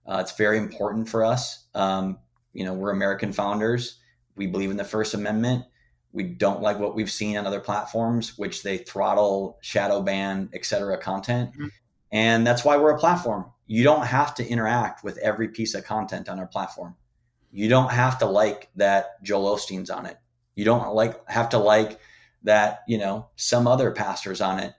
Uh, 0.07 0.19
it's 0.21 0.33
very 0.33 0.59
important 0.59 1.09
for 1.09 1.25
us. 1.25 1.67
Um, 1.75 2.19
you 2.53 2.65
know, 2.65 2.75
we're 2.75 2.91
American 2.91 3.33
founders. 3.33 3.99
We 4.37 4.47
believe 4.47 4.71
in 4.71 4.77
the 4.77 4.85
First 4.85 5.15
Amendment. 5.15 5.65
We 6.13 6.25
don't 6.25 6.63
like 6.63 6.79
what 6.79 6.95
we've 6.95 7.11
seen 7.11 7.37
on 7.37 7.47
other 7.47 7.61
platforms, 7.61 8.39
which 8.39 8.63
they 8.63 8.79
throttle, 8.79 9.59
shadow 9.61 10.01
ban, 10.01 10.49
etc. 10.55 10.99
content. 10.99 11.53
Mm-hmm. 11.53 11.67
And 12.11 12.47
that's 12.47 12.65
why 12.65 12.77
we're 12.77 12.95
a 12.95 12.99
platform. 12.99 13.47
You 13.67 13.85
don't 13.85 14.07
have 14.07 14.35
to 14.37 14.47
interact 14.47 15.05
with 15.05 15.19
every 15.19 15.49
piece 15.49 15.75
of 15.75 15.85
content 15.85 16.29
on 16.29 16.39
our 16.39 16.47
platform. 16.47 16.97
You 17.53 17.69
don't 17.69 17.91
have 17.91 18.19
to 18.21 18.27
like 18.27 18.71
that 18.77 19.23
Joel 19.23 19.57
Osteen's 19.57 19.91
on 19.91 20.07
it. 20.07 20.17
You 20.55 20.65
don't 20.65 20.95
like 20.95 21.29
have 21.29 21.51
to 21.51 21.59
like 21.59 22.01
that, 22.45 22.81
you 22.89 22.99
know, 22.99 23.29
some 23.37 23.67
other 23.67 23.91
pastors 23.91 24.41
on 24.41 24.59
it. 24.59 24.75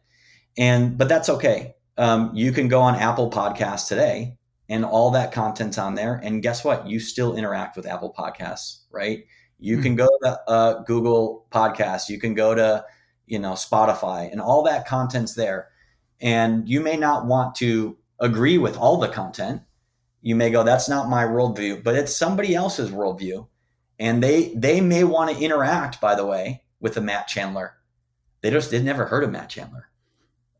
And 0.57 0.97
but 0.97 1.07
that's 1.07 1.29
okay. 1.29 1.75
Um, 1.97 2.31
you 2.33 2.51
can 2.51 2.67
go 2.67 2.81
on 2.81 2.95
Apple 2.95 3.29
Podcasts 3.29 3.87
today 3.87 4.38
and 4.69 4.85
all 4.85 5.11
that 5.11 5.31
content's 5.31 5.79
on 5.79 5.95
there. 5.95 6.21
And 6.23 6.43
guess 6.43 6.63
what? 6.63 6.87
You 6.87 6.99
still 6.99 7.35
interact 7.35 7.75
with 7.75 7.87
Apple 7.87 8.13
Podcasts, 8.17 8.81
right? 8.91 9.25
You 9.59 9.75
mm-hmm. 9.75 9.83
can 9.83 9.95
go 9.95 10.07
to 10.23 10.41
uh, 10.47 10.83
Google 10.83 11.47
Podcasts. 11.51 12.07
You 12.07 12.19
can 12.19 12.35
go 12.35 12.53
to 12.55 12.85
you 13.25 13.39
know 13.39 13.53
Spotify, 13.53 14.31
and 14.31 14.39
all 14.39 14.63
that 14.63 14.87
content's 14.87 15.33
there. 15.33 15.69
And 16.21 16.67
you 16.67 16.81
may 16.81 16.97
not 16.97 17.25
want 17.25 17.55
to 17.55 17.97
agree 18.19 18.57
with 18.57 18.77
all 18.77 18.97
the 18.97 19.07
content. 19.07 19.61
You 20.21 20.35
may 20.35 20.49
go, 20.49 20.63
"That's 20.63 20.87
not 20.87 21.09
my 21.09 21.25
worldview," 21.25 21.83
but 21.83 21.95
it's 21.95 22.15
somebody 22.15 22.55
else's 22.55 22.91
worldview, 22.91 23.47
and 23.97 24.23
they 24.23 24.53
they 24.55 24.81
may 24.81 25.03
want 25.03 25.35
to 25.35 25.43
interact. 25.43 25.99
By 25.99 26.15
the 26.15 26.25
way, 26.25 26.63
with 26.79 26.95
a 26.97 27.01
Matt 27.01 27.27
Chandler, 27.27 27.75
they 28.41 28.51
just 28.51 28.71
they've 28.71 28.83
never 28.83 29.05
heard 29.05 29.23
of 29.23 29.31
Matt 29.31 29.49
Chandler 29.49 29.89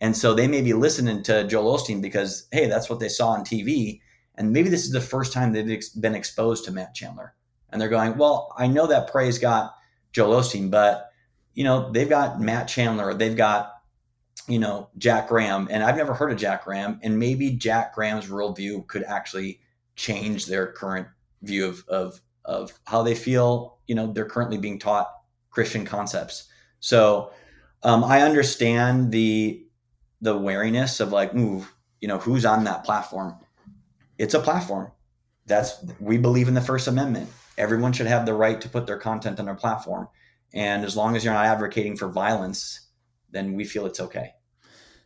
and 0.02 0.16
so 0.16 0.34
they 0.34 0.48
may 0.48 0.62
be 0.62 0.74
listening 0.74 1.24
to 1.24 1.46
Joel 1.46 1.78
Osteen 1.78 2.02
because, 2.02 2.48
hey, 2.52 2.68
that's 2.68 2.90
what 2.90 3.00
they 3.00 3.10
saw 3.10 3.30
on 3.30 3.42
TV. 3.42 4.02
And 4.36 4.54
maybe 4.54 4.70
this 4.70 4.86
is 4.86 4.92
the 4.92 5.02
first 5.02 5.34
time 5.34 5.52
they've 5.52 5.70
ex- 5.70 5.90
been 5.90 6.16
exposed 6.16 6.64
to 6.66 6.72
Matt 6.72 6.96
Chandler. 6.96 7.36
And 7.70 7.82
they're 7.82 7.90
going, 7.90 8.18
well, 8.18 8.54
I 8.58 8.68
know 8.68 8.88
that 8.88 9.12
Pray's 9.12 9.38
got 9.38 9.76
Joel 10.14 10.40
Osteen, 10.40 10.72
but, 10.72 11.10
you 11.54 11.64
know, 11.64 11.92
they've 11.92 12.10
got 12.10 12.40
Matt 12.40 12.68
Chandler, 12.68 13.14
they've 13.14 13.36
got, 13.36 13.74
you 14.48 14.58
know, 14.58 14.90
Jack 14.98 15.28
Graham. 15.28 15.68
And 15.70 15.84
I've 15.84 15.98
never 15.98 16.14
heard 16.14 16.32
of 16.32 16.38
Jack 16.38 16.64
Graham. 16.64 17.00
And 17.04 17.20
maybe 17.20 17.52
Jack 17.52 17.94
Graham's 17.94 18.28
worldview 18.28 18.88
could 18.88 19.04
actually 19.04 19.60
change 19.96 20.46
their 20.46 20.72
current 20.72 21.08
view 21.42 21.68
of, 21.68 21.84
of, 21.90 22.22
of 22.46 22.80
how 22.86 23.04
they 23.04 23.16
feel, 23.16 23.80
you 23.88 23.96
know, 23.96 24.12
they're 24.14 24.26
currently 24.26 24.58
being 24.58 24.80
taught 24.80 25.12
Christian 25.50 25.86
concepts. 25.86 26.48
So 26.80 27.32
um, 27.84 28.04
I 28.04 28.22
understand 28.22 29.12
the 29.12 29.66
the 30.22 30.38
wariness 30.38 31.00
of 31.00 31.12
like, 31.12 31.34
ooh, 31.36 31.66
you 32.02 32.08
know, 32.08 32.18
who's 32.18 32.46
on 32.46 32.64
that 32.66 32.84
platform? 32.84 33.36
It's 34.18 34.34
a 34.34 34.40
platform. 34.40 34.92
That's 35.46 35.84
we 36.00 36.18
believe 36.18 36.48
in 36.48 36.54
the 36.54 36.62
First 36.62 36.88
Amendment. 36.88 37.30
Everyone 37.58 37.92
should 37.92 38.08
have 38.08 38.26
the 38.26 38.34
right 38.34 38.60
to 38.62 38.70
put 38.70 38.86
their 38.86 38.98
content 38.98 39.40
on 39.40 39.46
their 39.46 39.56
platform. 39.56 40.08
And 40.54 40.84
as 40.84 40.96
long 40.96 41.16
as 41.16 41.24
you're 41.24 41.34
not 41.34 41.46
advocating 41.46 41.96
for 41.96 42.08
violence, 42.08 42.88
then 43.32 43.54
we 43.54 43.66
feel 43.66 43.86
it's 43.86 44.00
okay. 44.00 44.34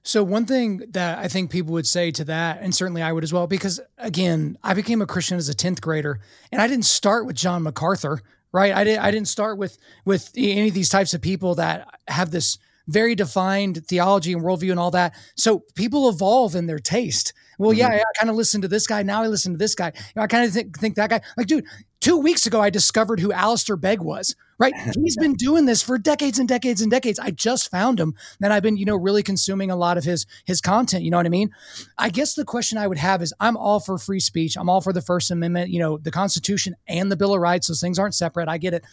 So 0.04 0.22
one 0.22 0.46
thing 0.46 0.84
that 0.90 1.18
I 1.20 1.30
think 1.30 1.50
people 1.50 1.74
would 1.74 1.88
say 1.88 2.12
to 2.12 2.26
that, 2.26 2.60
and 2.62 2.76
certainly 2.76 3.02
I 3.02 3.14
would 3.14 3.24
as 3.24 3.32
well, 3.32 3.48
because 3.48 3.80
again, 3.98 4.58
I 4.62 4.74
became 4.74 5.02
a 5.02 5.06
Christian 5.06 5.38
as 5.38 5.48
a 5.48 5.56
10th 5.56 5.80
grader 5.80 6.20
and 6.52 6.62
I 6.62 6.68
didn't 6.68 6.86
start 6.86 7.26
with 7.26 7.38
John 7.38 7.64
MacArthur, 7.64 8.22
right? 8.52 8.74
I 8.74 8.84
didn't 8.84 9.02
I 9.02 9.12
didn't 9.12 9.30
start 9.30 9.58
with 9.58 9.78
with 10.04 10.32
any 10.36 10.68
of 10.68 10.74
these 10.74 10.90
types 10.90 11.14
of 11.14 11.22
people 11.22 11.56
that 11.56 11.88
have 12.10 12.32
this 12.32 12.58
very 12.88 13.16
defined 13.16 13.86
theology 13.88 14.34
and 14.34 14.42
worldview 14.42 14.72
and 14.72 14.80
all 14.80 14.92
that. 14.92 15.16
So 15.36 15.64
people 15.76 16.10
evolve 16.10 16.56
in 16.56 16.68
their 16.68 16.80
taste. 16.80 17.34
Well, 17.58 17.72
mm-hmm. 17.72 17.80
yeah, 17.80 17.88
I 17.88 18.04
kind 18.20 18.30
of 18.30 18.36
listened 18.36 18.64
to 18.64 18.68
this 18.68 18.88
guy. 18.88 19.04
Now 19.04 19.24
I 19.24 19.28
listen 19.28 19.54
to 19.54 19.58
this 19.58 19.76
guy. 19.76 19.92
You 19.96 20.02
know, 20.16 20.24
I 20.24 20.28
kind 20.28 20.46
of 20.46 20.54
think, 20.54 20.78
think 20.78 20.96
that 20.96 21.10
guy. 21.10 21.22
Like, 21.38 21.48
dude, 21.48 21.66
two 22.02 22.18
weeks 22.18 22.46
ago, 22.46 22.60
I 22.60 22.70
discovered 22.70 23.22
who 23.22 23.32
Alistair 23.32 23.78
Begg 23.78 24.02
was, 24.02 24.36
right? 24.60 24.74
He's 25.02 25.16
been 25.16 25.36
doing 25.36 25.66
this 25.66 25.82
for 25.82 25.98
decades 25.98 26.40
and 26.40 26.50
decades 26.50 26.82
and 26.82 26.92
decades. 26.92 27.20
I 27.20 27.32
just 27.32 27.72
found 27.72 28.00
him. 28.00 28.16
And 28.42 28.52
I've 28.52 28.64
been, 28.64 28.76
you 28.76 28.86
know, 28.86 28.98
really 28.98 29.24
consuming 29.24 29.72
a 29.72 29.76
lot 29.78 29.98
of 29.98 30.04
his, 30.04 30.26
his 30.44 30.60
content. 30.60 31.04
You 31.04 31.12
know 31.12 31.18
what 31.18 31.26
I 31.26 31.30
mean? 31.30 31.52
I 31.98 32.10
guess 32.10 32.34
the 32.36 32.44
question 32.44 32.78
I 32.78 32.88
would 32.88 32.98
have 32.98 33.22
is 33.22 33.34
I'm 33.40 33.56
all 33.56 33.80
for 33.80 33.98
free 33.98 34.20
speech. 34.20 34.58
I'm 34.58 34.70
all 34.70 34.82
for 34.82 34.92
the 34.92 35.02
First 35.02 35.32
Amendment, 35.32 35.70
you 35.70 35.80
know, 35.80 35.98
the 35.98 36.12
Constitution 36.12 36.76
and 36.88 37.10
the 37.10 37.16
Bill 37.16 37.34
of 37.34 37.40
Rights. 37.40 37.68
Those 37.68 37.80
things 37.80 37.98
aren't 37.98 38.16
separate. 38.16 38.50
I 38.50 38.58
get 38.58 38.74
it. 38.74 38.84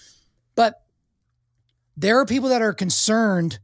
But 0.55 0.83
there 1.97 2.19
are 2.19 2.27
people 2.27 2.49
that 2.51 2.63
are 2.63 2.73
concerned 2.73 3.59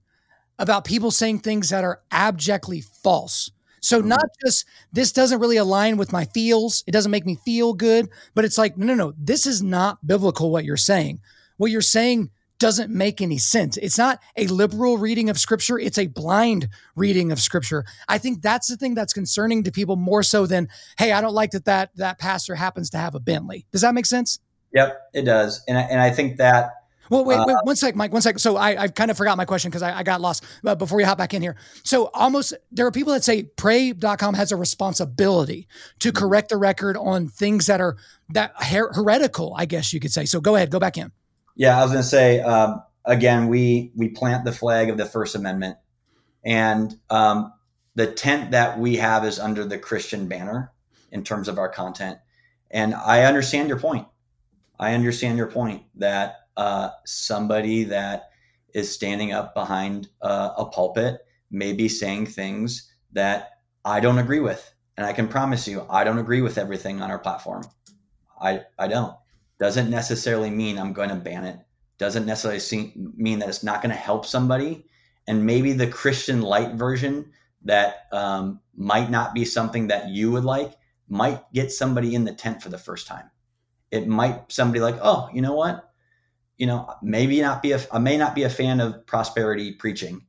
about 0.59 0.85
people 0.85 1.11
saying 1.11 1.41
things 1.41 1.71
that 1.71 1.85
are 1.85 2.01
abjectly 2.11 2.81
false. 2.81 3.51
So 3.81 4.01
not 4.01 4.25
just 4.45 4.65
this 4.93 5.13
doesn't 5.13 5.39
really 5.39 5.59
align 5.59 5.97
with 5.97 6.13
my 6.13 6.25
feels, 6.25 6.83
it 6.87 6.91
doesn't 6.91 7.11
make 7.11 7.27
me 7.27 7.39
feel 7.45 7.73
good, 7.73 8.09
but 8.35 8.45
it's 8.45 8.59
like 8.59 8.77
no 8.77 8.87
no 8.87 8.95
no, 8.95 9.15
this 9.17 9.47
is 9.47 9.63
not 9.63 10.05
biblical 10.05 10.51
what 10.51 10.65
you're 10.65 10.77
saying. 10.77 11.21
What 11.57 11.71
you're 11.71 11.83
saying 11.83 12.31
doesn't 12.59 12.91
make 12.91 13.21
any 13.21 13.39
sense. 13.39 13.77
It's 13.77 13.99
not 13.99 14.19
a 14.37 14.47
liberal 14.47 14.99
reading 14.99 15.29
of 15.29 15.39
scripture, 15.39 15.79
it's 15.79 15.99
a 15.99 16.07
blind 16.07 16.69
reading 16.97 17.31
of 17.31 17.41
scripture. 17.41 17.85
I 18.09 18.19
think 18.19 18.43
that's 18.43 18.69
the 18.69 18.77
thing 18.77 18.95
that's 18.95 19.13
concerning 19.13 19.63
to 19.65 19.71
people 19.71 19.97
more 19.97 20.23
so 20.23 20.47
than 20.47 20.69
hey, 20.99 21.13
I 21.13 21.21
don't 21.21 21.35
like 21.35 21.53
that 21.53 21.67
that 21.67 21.91
that 21.97 22.19
pastor 22.19 22.55
happens 22.55 22.91
to 22.91 22.99
have 22.99 23.15
a 23.15 23.21
Bentley. 23.21 23.67
Does 23.73 23.83
that 23.83 23.95
make 23.95 24.07
sense? 24.07 24.41
Yep, 24.73 25.01
it 25.15 25.23
does. 25.23 25.63
And 25.69 25.79
I, 25.79 25.83
and 25.83 26.01
I 26.01 26.11
think 26.11 26.39
that 26.39 26.71
well, 27.11 27.25
wait, 27.25 27.39
wait, 27.47 27.55
uh, 27.55 27.61
one 27.63 27.77
sec, 27.77 27.95
Mike, 27.95 28.13
one 28.13 28.23
sec. 28.23 28.39
So 28.39 28.57
I, 28.57 28.83
I 28.83 28.89
kind 28.89 29.11
of 29.11 29.17
forgot 29.17 29.37
my 29.37 29.45
question 29.45 29.71
because 29.71 29.83
I, 29.83 29.99
I, 29.99 30.03
got 30.03 30.21
lost 30.21 30.45
uh, 30.65 30.75
before 30.75 31.01
you 31.01 31.07
hop 31.07 31.19
back 31.19 31.35
in 31.35 31.43
here. 31.43 31.57
So 31.83 32.11
almost, 32.15 32.55
there 32.71 32.87
are 32.87 32.93
people 32.93 33.13
that 33.13 33.25
say 33.25 33.45
pray.com 33.45 34.35
has 34.35 34.53
a 34.53 34.57
responsibility 34.57 35.69
to 36.01 36.09
mm-hmm. 36.09 36.19
correct 36.19 36.49
the 36.49 36.57
record 36.57 36.97
on 36.97 37.29
things 37.29 37.67
that 37.67 37.81
are 37.81 37.97
that 38.31 38.53
her- 38.57 38.93
heretical, 38.93 39.55
I 39.57 39.67
guess 39.67 39.93
you 39.93 40.01
could 40.01 40.13
say. 40.13 40.25
So 40.25 40.41
go 40.41 40.57
ahead, 40.57 40.71
go 40.71 40.79
back 40.79 40.97
in. 40.97 41.13
Yeah, 41.55 41.79
I 41.79 41.83
was 41.83 41.93
going 41.93 42.03
to 42.03 42.09
say, 42.09 42.41
um, 42.41 42.83
again, 43.05 43.49
we, 43.49 43.93
we 43.95 44.09
plant 44.09 44.45
the 44.45 44.53
flag 44.53 44.91
of 44.91 44.99
the 44.99 45.07
First 45.07 45.35
Amendment 45.35 45.79
and 46.45 46.95
um, 47.11 47.53
the 47.97 48.07
tent 48.07 48.53
that 48.53 48.79
we 48.79 48.97
have 48.97 49.25
is 49.25 49.41
under 49.41 49.65
the 49.65 49.79
Christian 49.79 50.29
banner 50.29 50.73
in 51.11 51.25
terms 51.25 51.49
of 51.49 51.59
our 51.59 51.69
content. 51.69 52.19
And 52.71 52.95
I 52.95 53.25
understand 53.25 53.69
your 53.69 53.81
point. 53.81 54.07
I 54.79 54.95
understand 54.95 55.39
your 55.39 55.47
point 55.49 55.83
that 55.97 56.46
uh, 56.57 56.91
somebody 57.05 57.85
that 57.85 58.31
is 58.75 58.93
standing 58.93 59.33
up 59.33 59.55
behind 59.55 60.09
uh, 60.23 60.51
a 60.57 60.67
pulpit 60.67 61.27
may 61.51 61.73
be 61.73 61.89
saying 61.89 62.27
things 62.27 62.93
that 63.13 63.61
I 63.85 64.01
don't 64.01 64.19
agree 64.19 64.41
with. 64.41 64.75
And 64.97 65.07
I 65.07 65.13
can 65.13 65.29
promise 65.29 65.69
you, 65.69 65.87
I 65.91 66.05
don't 66.05 66.19
agree 66.19 66.43
with 66.43 66.59
everything 66.59 67.01
on 67.01 67.11
our 67.11 67.19
platform. 67.19 67.65
I, 68.41 68.63
I 68.79 68.89
don't. 68.89 69.15
Doesn't 69.59 69.91
necessarily 69.91 70.51
mean 70.51 70.79
I'm 70.79 70.93
going 70.93 71.09
to 71.09 71.15
ban 71.15 71.45
it. 71.45 71.59
Doesn't 71.99 72.27
necessarily 72.27 72.93
mean 73.17 73.39
that 73.39 73.49
it's 73.49 73.63
not 73.63 73.83
going 73.83 73.91
to 73.91 73.97
help 73.97 74.27
somebody. 74.27 74.87
And 75.27 75.45
maybe 75.45 75.73
the 75.73 75.87
Christian 75.87 76.43
light 76.43 76.75
version 76.75 77.31
that 77.65 78.07
um, 78.13 78.61
might 78.77 79.11
not 79.11 79.35
be 79.35 79.45
something 79.45 79.87
that 79.89 80.09
you 80.11 80.31
would 80.31 80.45
like 80.45 80.75
might 81.09 81.51
get 81.53 81.73
somebody 81.73 82.15
in 82.15 82.25
the 82.25 82.35
tent 82.35 82.63
for 82.63 82.69
the 82.69 82.79
first 82.79 83.07
time. 83.07 83.31
It 83.91 84.07
might 84.07 84.51
somebody 84.51 84.81
like, 84.81 84.99
oh, 85.01 85.29
you 85.33 85.41
know 85.41 85.55
what? 85.55 85.86
You 86.59 86.67
know, 86.67 86.93
maybe 87.03 87.41
not 87.41 87.63
be 87.63 87.73
a, 87.73 87.81
I 87.93 87.99
may 87.99 88.17
not 88.17 88.35
be 88.35 88.45
a 88.45 88.51
fan 88.51 88.81
of 88.81 89.07
prosperity 89.07 89.73
preaching, 89.73 90.25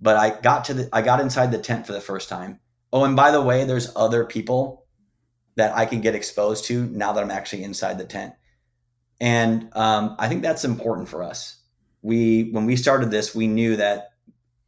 but 0.00 0.16
I 0.16 0.40
got 0.40 0.64
to 0.66 0.74
the, 0.74 0.88
I 0.92 1.02
got 1.02 1.20
inside 1.20 1.50
the 1.50 1.58
tent 1.58 1.86
for 1.86 1.92
the 1.92 2.00
first 2.00 2.28
time. 2.28 2.60
Oh, 2.92 3.04
and 3.04 3.16
by 3.16 3.30
the 3.30 3.42
way, 3.42 3.64
there's 3.64 3.92
other 3.96 4.24
people 4.24 4.86
that 5.56 5.76
I 5.76 5.86
can 5.86 6.00
get 6.00 6.14
exposed 6.14 6.64
to 6.66 6.84
now 6.86 7.12
that 7.12 7.22
I'm 7.22 7.30
actually 7.30 7.64
inside 7.64 7.98
the 7.98 8.04
tent. 8.04 8.34
And 9.20 9.70
um, 9.76 10.16
I 10.18 10.28
think 10.28 10.42
that's 10.42 10.64
important 10.64 11.08
for 11.08 11.22
us. 11.22 11.60
We, 12.02 12.50
when 12.50 12.66
we 12.66 12.76
started 12.76 13.10
this, 13.10 13.34
we 13.34 13.46
knew 13.46 13.76
that 13.76 14.10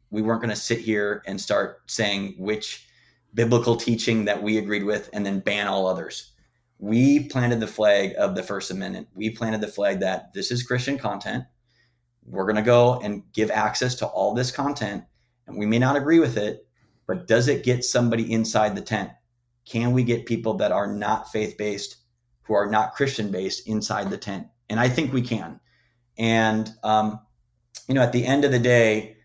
we 0.09 0.21
weren't 0.21 0.41
going 0.41 0.53
to 0.53 0.55
sit 0.55 0.79
here 0.79 1.23
and 1.27 1.39
start 1.39 1.81
saying 1.87 2.35
which 2.37 2.87
biblical 3.33 3.75
teaching 3.75 4.25
that 4.25 4.41
we 4.41 4.57
agreed 4.57 4.83
with 4.83 5.09
and 5.11 5.25
then 5.25 5.39
ban 5.39 5.67
all 5.67 5.87
others 5.87 6.31
we 6.79 7.27
planted 7.27 7.59
the 7.59 7.67
flag 7.67 8.13
of 8.17 8.35
the 8.35 8.43
First 8.43 8.71
Amendment. 8.71 9.07
We 9.15 9.29
planted 9.29 9.61
the 9.61 9.67
flag 9.67 9.99
that 10.01 10.33
this 10.33 10.51
is 10.51 10.63
Christian 10.63 10.97
content. 10.97 11.45
We're 12.25 12.45
going 12.45 12.55
to 12.57 12.61
go 12.61 12.99
and 13.01 13.23
give 13.33 13.51
access 13.51 13.95
to 13.95 14.07
all 14.07 14.33
this 14.33 14.51
content. 14.51 15.03
And 15.47 15.57
we 15.57 15.65
may 15.65 15.79
not 15.79 15.95
agree 15.95 16.19
with 16.19 16.37
it, 16.37 16.67
but 17.07 17.27
does 17.27 17.47
it 17.47 17.63
get 17.63 17.85
somebody 17.85 18.31
inside 18.31 18.75
the 18.75 18.81
tent? 18.81 19.11
Can 19.65 19.93
we 19.93 20.03
get 20.03 20.25
people 20.25 20.55
that 20.55 20.71
are 20.71 20.91
not 20.91 21.31
faith 21.31 21.57
based, 21.57 21.97
who 22.43 22.53
are 22.53 22.69
not 22.69 22.93
Christian 22.93 23.31
based, 23.31 23.67
inside 23.67 24.09
the 24.09 24.17
tent? 24.17 24.47
And 24.69 24.79
I 24.79 24.89
think 24.89 25.13
we 25.13 25.21
can. 25.21 25.59
And, 26.17 26.71
um, 26.83 27.19
you 27.87 27.93
know, 27.93 28.01
at 28.01 28.11
the 28.11 28.25
end 28.25 28.43
of 28.43 28.51
the 28.51 28.59
day, 28.59 29.17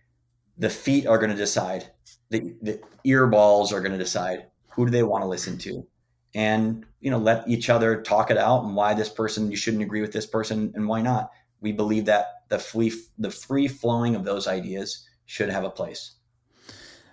the 0.58 0.70
feet 0.70 1.06
are 1.06 1.18
going 1.18 1.30
to 1.30 1.36
decide, 1.36 1.90
the, 2.28 2.54
the 2.62 2.80
earballs 3.06 3.72
are 3.72 3.80
going 3.80 3.92
to 3.92 3.98
decide 3.98 4.46
who 4.70 4.84
do 4.84 4.90
they 4.92 5.02
want 5.02 5.22
to 5.22 5.28
listen 5.28 5.58
to 5.58 5.86
and 6.34 6.84
you 7.00 7.10
know 7.10 7.18
let 7.18 7.46
each 7.48 7.70
other 7.70 8.02
talk 8.02 8.30
it 8.30 8.38
out 8.38 8.64
and 8.64 8.74
why 8.76 8.94
this 8.94 9.08
person 9.08 9.50
you 9.50 9.56
shouldn't 9.56 9.82
agree 9.82 10.00
with 10.00 10.12
this 10.12 10.26
person 10.26 10.72
and 10.74 10.86
why 10.86 11.00
not 11.00 11.30
we 11.60 11.72
believe 11.72 12.04
that 12.04 12.42
the 12.48 12.58
free 12.58 12.92
the 13.18 13.30
free 13.30 13.68
flowing 13.68 14.14
of 14.14 14.24
those 14.24 14.46
ideas 14.46 15.08
should 15.26 15.48
have 15.48 15.64
a 15.64 15.70
place 15.70 16.16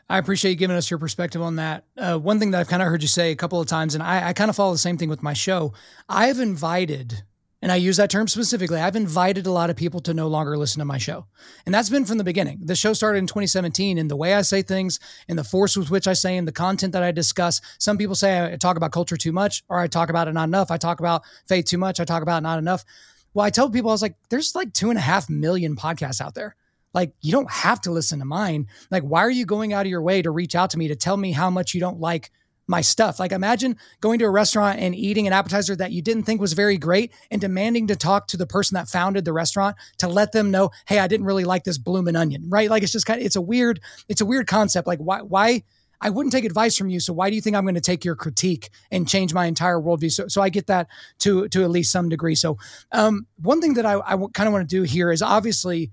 I 0.09 0.19
appreciate 0.19 0.51
you 0.51 0.57
giving 0.57 0.77
us 0.77 0.89
your 0.89 0.99
perspective 0.99 1.41
on 1.41 1.57
that. 1.57 1.83
Uh, 1.97 2.17
one 2.17 2.39
thing 2.39 2.51
that 2.51 2.61
I've 2.61 2.69
kind 2.69 2.81
of 2.81 2.87
heard 2.87 3.01
you 3.01 3.09
say 3.09 3.31
a 3.31 3.35
couple 3.35 3.59
of 3.59 3.67
times, 3.67 3.93
and 3.93 4.01
I, 4.01 4.29
I 4.29 4.33
kind 4.33 4.49
of 4.49 4.55
follow 4.55 4.71
the 4.71 4.77
same 4.77 4.97
thing 4.97 5.09
with 5.09 5.21
my 5.21 5.33
show. 5.33 5.73
I've 6.07 6.39
invited 6.39 7.23
and 7.61 7.71
I 7.71 7.75
use 7.77 7.97
that 7.97 8.11
term 8.11 8.27
specifically. 8.27 8.79
I've 8.79 8.95
invited 8.95 9.47
a 9.47 9.51
lot 9.51 9.69
of 9.69 9.75
people 9.75 9.99
to 10.01 10.13
no 10.13 10.27
longer 10.27 10.57
listen 10.57 10.79
to 10.79 10.85
my 10.85 10.99
show. 10.99 11.25
And 11.65 11.73
that's 11.73 11.89
been 11.89 12.05
from 12.05 12.19
the 12.19 12.23
beginning. 12.23 12.59
The 12.63 12.75
show 12.75 12.93
started 12.93 13.19
in 13.19 13.27
2017 13.27 13.97
and 13.97 14.11
the 14.11 14.15
way 14.15 14.35
I 14.35 14.43
say 14.43 14.61
things 14.61 14.99
and 15.27 15.39
the 15.39 15.43
force 15.43 15.75
with 15.75 15.89
which 15.89 16.07
I 16.07 16.13
say 16.13 16.37
and 16.37 16.47
the 16.47 16.51
content 16.51 16.93
that 16.93 17.01
I 17.01 17.11
discuss. 17.11 17.59
Some 17.79 17.97
people 17.97 18.15
say 18.15 18.53
I 18.53 18.57
talk 18.57 18.77
about 18.77 18.91
culture 18.91 19.17
too 19.17 19.31
much 19.31 19.63
or 19.69 19.79
I 19.79 19.87
talk 19.87 20.09
about 20.09 20.27
it 20.27 20.33
not 20.33 20.47
enough. 20.47 20.69
I 20.69 20.77
talk 20.77 20.99
about 20.99 21.23
faith 21.47 21.65
too 21.65 21.79
much. 21.79 21.99
I 21.99 22.05
talk 22.05 22.21
about 22.21 22.43
not 22.43 22.59
enough. 22.59 22.85
Well, 23.33 23.45
I 23.45 23.49
tell 23.49 23.69
people, 23.69 23.89
I 23.89 23.93
was 23.93 24.01
like, 24.01 24.15
there's 24.29 24.55
like 24.55 24.73
two 24.73 24.89
and 24.89 24.97
a 24.97 25.01
half 25.01 25.29
million 25.29 25.75
podcasts 25.75 26.21
out 26.21 26.35
there. 26.35 26.55
Like, 26.93 27.13
you 27.21 27.31
don't 27.31 27.51
have 27.51 27.81
to 27.81 27.91
listen 27.91 28.19
to 28.19 28.25
mine. 28.25 28.67
Like, 28.89 29.03
why 29.03 29.21
are 29.21 29.31
you 29.31 29.45
going 29.45 29.73
out 29.73 29.85
of 29.85 29.89
your 29.89 30.01
way 30.01 30.21
to 30.21 30.31
reach 30.31 30.55
out 30.55 30.71
to 30.71 30.77
me 30.79 30.87
to 30.87 30.95
tell 30.95 31.17
me 31.17 31.31
how 31.31 31.49
much 31.49 31.73
you 31.73 31.79
don't 31.79 31.99
like 31.99 32.31
my 32.67 32.81
stuff. 32.81 33.19
Like 33.19 33.31
imagine 33.31 33.77
going 34.01 34.19
to 34.19 34.25
a 34.25 34.29
restaurant 34.29 34.79
and 34.79 34.93
eating 34.93 35.25
an 35.25 35.33
appetizer 35.33 35.75
that 35.77 35.91
you 35.91 36.01
didn't 36.01 36.23
think 36.23 36.39
was 36.39 36.53
very 36.53 36.77
great 36.77 37.11
and 37.31 37.41
demanding 37.41 37.87
to 37.87 37.95
talk 37.95 38.27
to 38.27 38.37
the 38.37 38.47
person 38.47 38.75
that 38.75 38.89
founded 38.89 39.25
the 39.25 39.33
restaurant 39.33 39.77
to 39.99 40.07
let 40.07 40.33
them 40.33 40.51
know, 40.51 40.71
"Hey, 40.85 40.99
I 40.99 41.07
didn't 41.07 41.25
really 41.25 41.45
like 41.45 41.63
this 41.63 41.77
blooming 41.77 42.15
onion." 42.15 42.45
Right? 42.47 42.69
Like 42.69 42.83
it's 42.83 42.91
just 42.91 43.05
kind 43.05 43.19
of 43.19 43.25
it's 43.25 43.35
a 43.35 43.41
weird 43.41 43.79
it's 44.07 44.21
a 44.21 44.25
weird 44.25 44.47
concept. 44.47 44.87
Like 44.87 44.99
why 44.99 45.21
why 45.21 45.63
I 45.99 46.09
wouldn't 46.09 46.33
take 46.33 46.45
advice 46.45 46.77
from 46.77 46.89
you. 46.89 46.99
So 46.99 47.13
why 47.13 47.29
do 47.29 47.35
you 47.35 47.41
think 47.41 47.55
I'm 47.55 47.63
going 47.63 47.75
to 47.75 47.81
take 47.81 48.05
your 48.05 48.15
critique 48.15 48.69
and 48.91 49.07
change 49.07 49.33
my 49.33 49.45
entire 49.45 49.79
worldview? 49.79 50.11
So, 50.11 50.27
so 50.27 50.41
I 50.41 50.49
get 50.49 50.67
that 50.67 50.87
to 51.19 51.47
to 51.49 51.63
at 51.63 51.71
least 51.71 51.91
some 51.91 52.09
degree. 52.09 52.35
So 52.35 52.57
um, 52.91 53.25
one 53.41 53.61
thing 53.61 53.75
that 53.75 53.85
I, 53.85 53.95
I 53.99 54.15
kind 54.33 54.47
of 54.47 54.53
want 54.53 54.69
to 54.69 54.75
do 54.75 54.83
here 54.83 55.11
is 55.11 55.21
obviously 55.21 55.91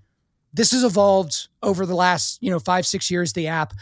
this 0.52 0.70
has 0.72 0.84
evolved 0.84 1.48
over 1.62 1.86
the 1.86 1.94
last 1.94 2.38
you 2.42 2.50
know 2.50 2.58
five 2.58 2.86
six 2.86 3.10
years. 3.10 3.32
The 3.32 3.48
app 3.48 3.72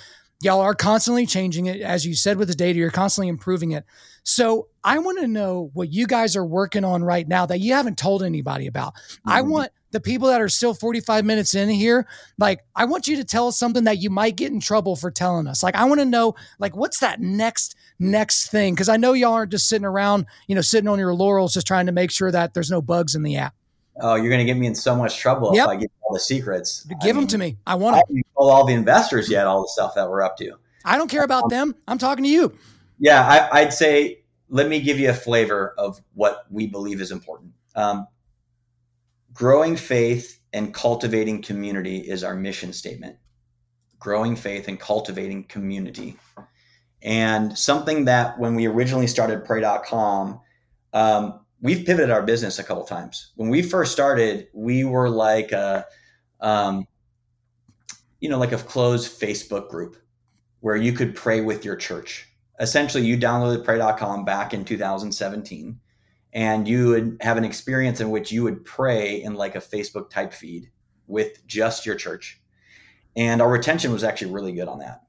y'all 0.43 0.61
are 0.61 0.74
constantly 0.74 1.26
changing 1.26 1.66
it. 1.66 1.80
As 1.80 2.07
you 2.07 2.14
said 2.14 2.36
with 2.36 2.49
the 2.49 2.55
data 2.55 2.78
you're 2.78 2.90
constantly 2.90 3.28
improving 3.28 3.72
it. 3.72 3.84
So 4.24 4.68
i 4.84 4.99
want 4.99 5.20
to 5.20 5.28
know 5.28 5.70
what 5.74 5.93
you 5.93 6.07
guys 6.07 6.36
are 6.36 6.45
working 6.45 6.84
on 6.84 7.05
right 7.05 7.26
now 7.26 7.47
that 7.47 7.61
you 7.61 7.72
haven't 7.72 7.99
told 7.99 8.22
anybody 8.22 8.66
about. 8.66 8.95
Mm-hmm. 8.95 9.30
i 9.30 9.43
want 9.43 9.70
the 9.93 10.01
people 10.01 10.28
that 10.28 10.40
are 10.40 10.49
still 10.49 10.72
45 10.74 11.24
minutes 11.24 11.55
in 11.55 11.68
here 11.68 12.07
like 12.38 12.61
i 12.74 12.84
want 12.84 13.07
you 13.07 13.16
to 13.16 13.24
tell 13.24 13.49
us 13.49 13.59
something 13.59 13.84
that 13.84 13.99
you 13.99 14.11
might 14.11 14.36
get 14.36 14.53
in 14.53 14.61
trouble 14.61 14.97
for 14.97 15.11
telling 15.11 15.47
us. 15.47 15.62
Like 15.62 15.76
i 15.76 15.84
want 15.84 16.01
to 16.01 16.07
know 16.07 16.34
like 16.59 16.76
what's 16.76 16.99
that 17.01 17.20
next 17.20 17.76
next 17.99 18.51
thing? 18.51 18.74
Because 18.74 18.88
i 18.88 18.97
know 18.97 19.12
y'all 19.12 19.34
aren't 19.34 19.53
just 19.53 19.68
sitting 19.68 19.86
around 19.86 20.26
you 20.47 20.55
know 20.55 20.61
sitting 20.61 20.88
on 20.88 20.99
your 20.99 21.14
laurels 21.14 21.55
just 21.55 21.66
trying 21.66 21.86
to 21.86 21.93
make 21.93 22.11
sure 22.11 22.30
that 22.30 22.55
there's 22.55 22.70
no 22.70 22.82
bugs 22.82 23.14
in 23.14 23.22
the 23.22 23.36
app 23.36 23.55
oh, 24.01 24.14
you're 24.14 24.28
going 24.28 24.38
to 24.38 24.45
get 24.45 24.57
me 24.57 24.66
in 24.66 24.74
so 24.74 24.95
much 24.97 25.18
trouble 25.18 25.55
yep. 25.55 25.64
if 25.64 25.68
I 25.70 25.76
give 25.76 25.90
all 26.03 26.14
the 26.14 26.20
secrets. 26.20 26.84
Give 26.84 26.97
I 27.03 27.07
them 27.09 27.16
mean, 27.18 27.26
to 27.28 27.38
me. 27.38 27.57
I 27.66 27.74
want 27.74 27.97
I 27.97 27.99
haven't 27.99 28.26
told 28.36 28.51
all 28.51 28.66
the 28.66 28.74
investors 28.74 29.30
yet 29.30 29.47
all 29.47 29.62
the 29.62 29.68
stuff 29.68 29.95
that 29.95 30.09
we're 30.09 30.22
up 30.22 30.36
to. 30.38 30.55
I 30.84 30.97
don't 30.97 31.09
care 31.09 31.24
about 31.24 31.45
um, 31.45 31.49
them. 31.51 31.74
I'm 31.86 31.99
talking 31.99 32.24
to 32.24 32.30
you. 32.30 32.57
Yeah, 32.99 33.22
I, 33.22 33.61
I'd 33.61 33.72
say 33.72 34.22
let 34.49 34.68
me 34.68 34.80
give 34.80 35.01
you 35.01 35.09
a 35.09 35.14
flavor 35.14 35.74
of 35.78 36.01
what 36.14 36.45
we 36.51 36.66
believe 36.66 37.01
is 37.01 37.11
important. 37.11 37.53
Um, 37.74 38.07
growing 39.32 39.76
faith 39.76 40.40
and 40.53 40.74
cultivating 40.74 41.40
community 41.40 41.99
is 41.99 42.22
our 42.22 42.34
mission 42.34 42.72
statement. 42.72 43.16
Growing 43.99 44.36
faith 44.36 44.68
and 44.68 44.78
cultivating 44.78 45.45
community. 45.45 46.18
And 47.01 47.57
something 47.57 48.05
that 48.05 48.38
when 48.38 48.55
we 48.55 48.66
originally 48.66 49.07
started 49.07 49.45
pray.com, 49.45 50.40
um, 50.93 51.40
we've 51.63 51.87
pivoted 51.87 52.11
our 52.11 52.23
business 52.23 52.59
a 52.59 52.65
couple 52.65 52.85
times. 52.85 53.33
When 53.37 53.49
we 53.49 53.63
first 53.63 53.93
started, 53.93 54.49
we 54.53 54.85
were 54.85 55.09
like, 55.09 55.53
a, 55.53 55.87
um, 56.41 56.87
you 58.21 58.29
know, 58.29 58.39
like 58.39 58.53
a 58.53 58.59
closed 58.59 59.19
Facebook 59.19 59.71
group 59.71 59.97
where 60.61 60.77
you 60.77 60.93
could 60.93 61.15
pray 61.15 61.41
with 61.41 61.65
your 61.65 61.77
church. 61.77 62.29
Essentially, 62.61 63.05
you 63.05 63.17
downloaded 63.17 63.65
pray.com 63.65 64.25
back 64.25 64.53
in 64.53 64.65
2017 64.65 65.81
and 66.33 66.69
you 66.69 66.89
would 66.89 67.17
have 67.21 67.37
an 67.37 67.45
experience 67.45 68.01
in 68.01 68.11
which 68.11 68.33
you 68.33 68.43
would 68.43 68.65
pray 68.65 69.23
in 69.23 69.35
like 69.35 69.55
a 69.55 69.61
Facebook 69.61 70.11
type 70.11 70.33
feed 70.33 70.71
with 71.07 71.47
just 71.47 71.85
your 71.85 71.95
church. 71.95 72.41
And 73.17 73.43
our 73.43 73.51
retention 73.51 73.93
was 73.93 74.05
actually 74.05 74.33
really 74.33 74.53
good 74.53 74.69
on 74.69 74.79
that. 74.79 75.03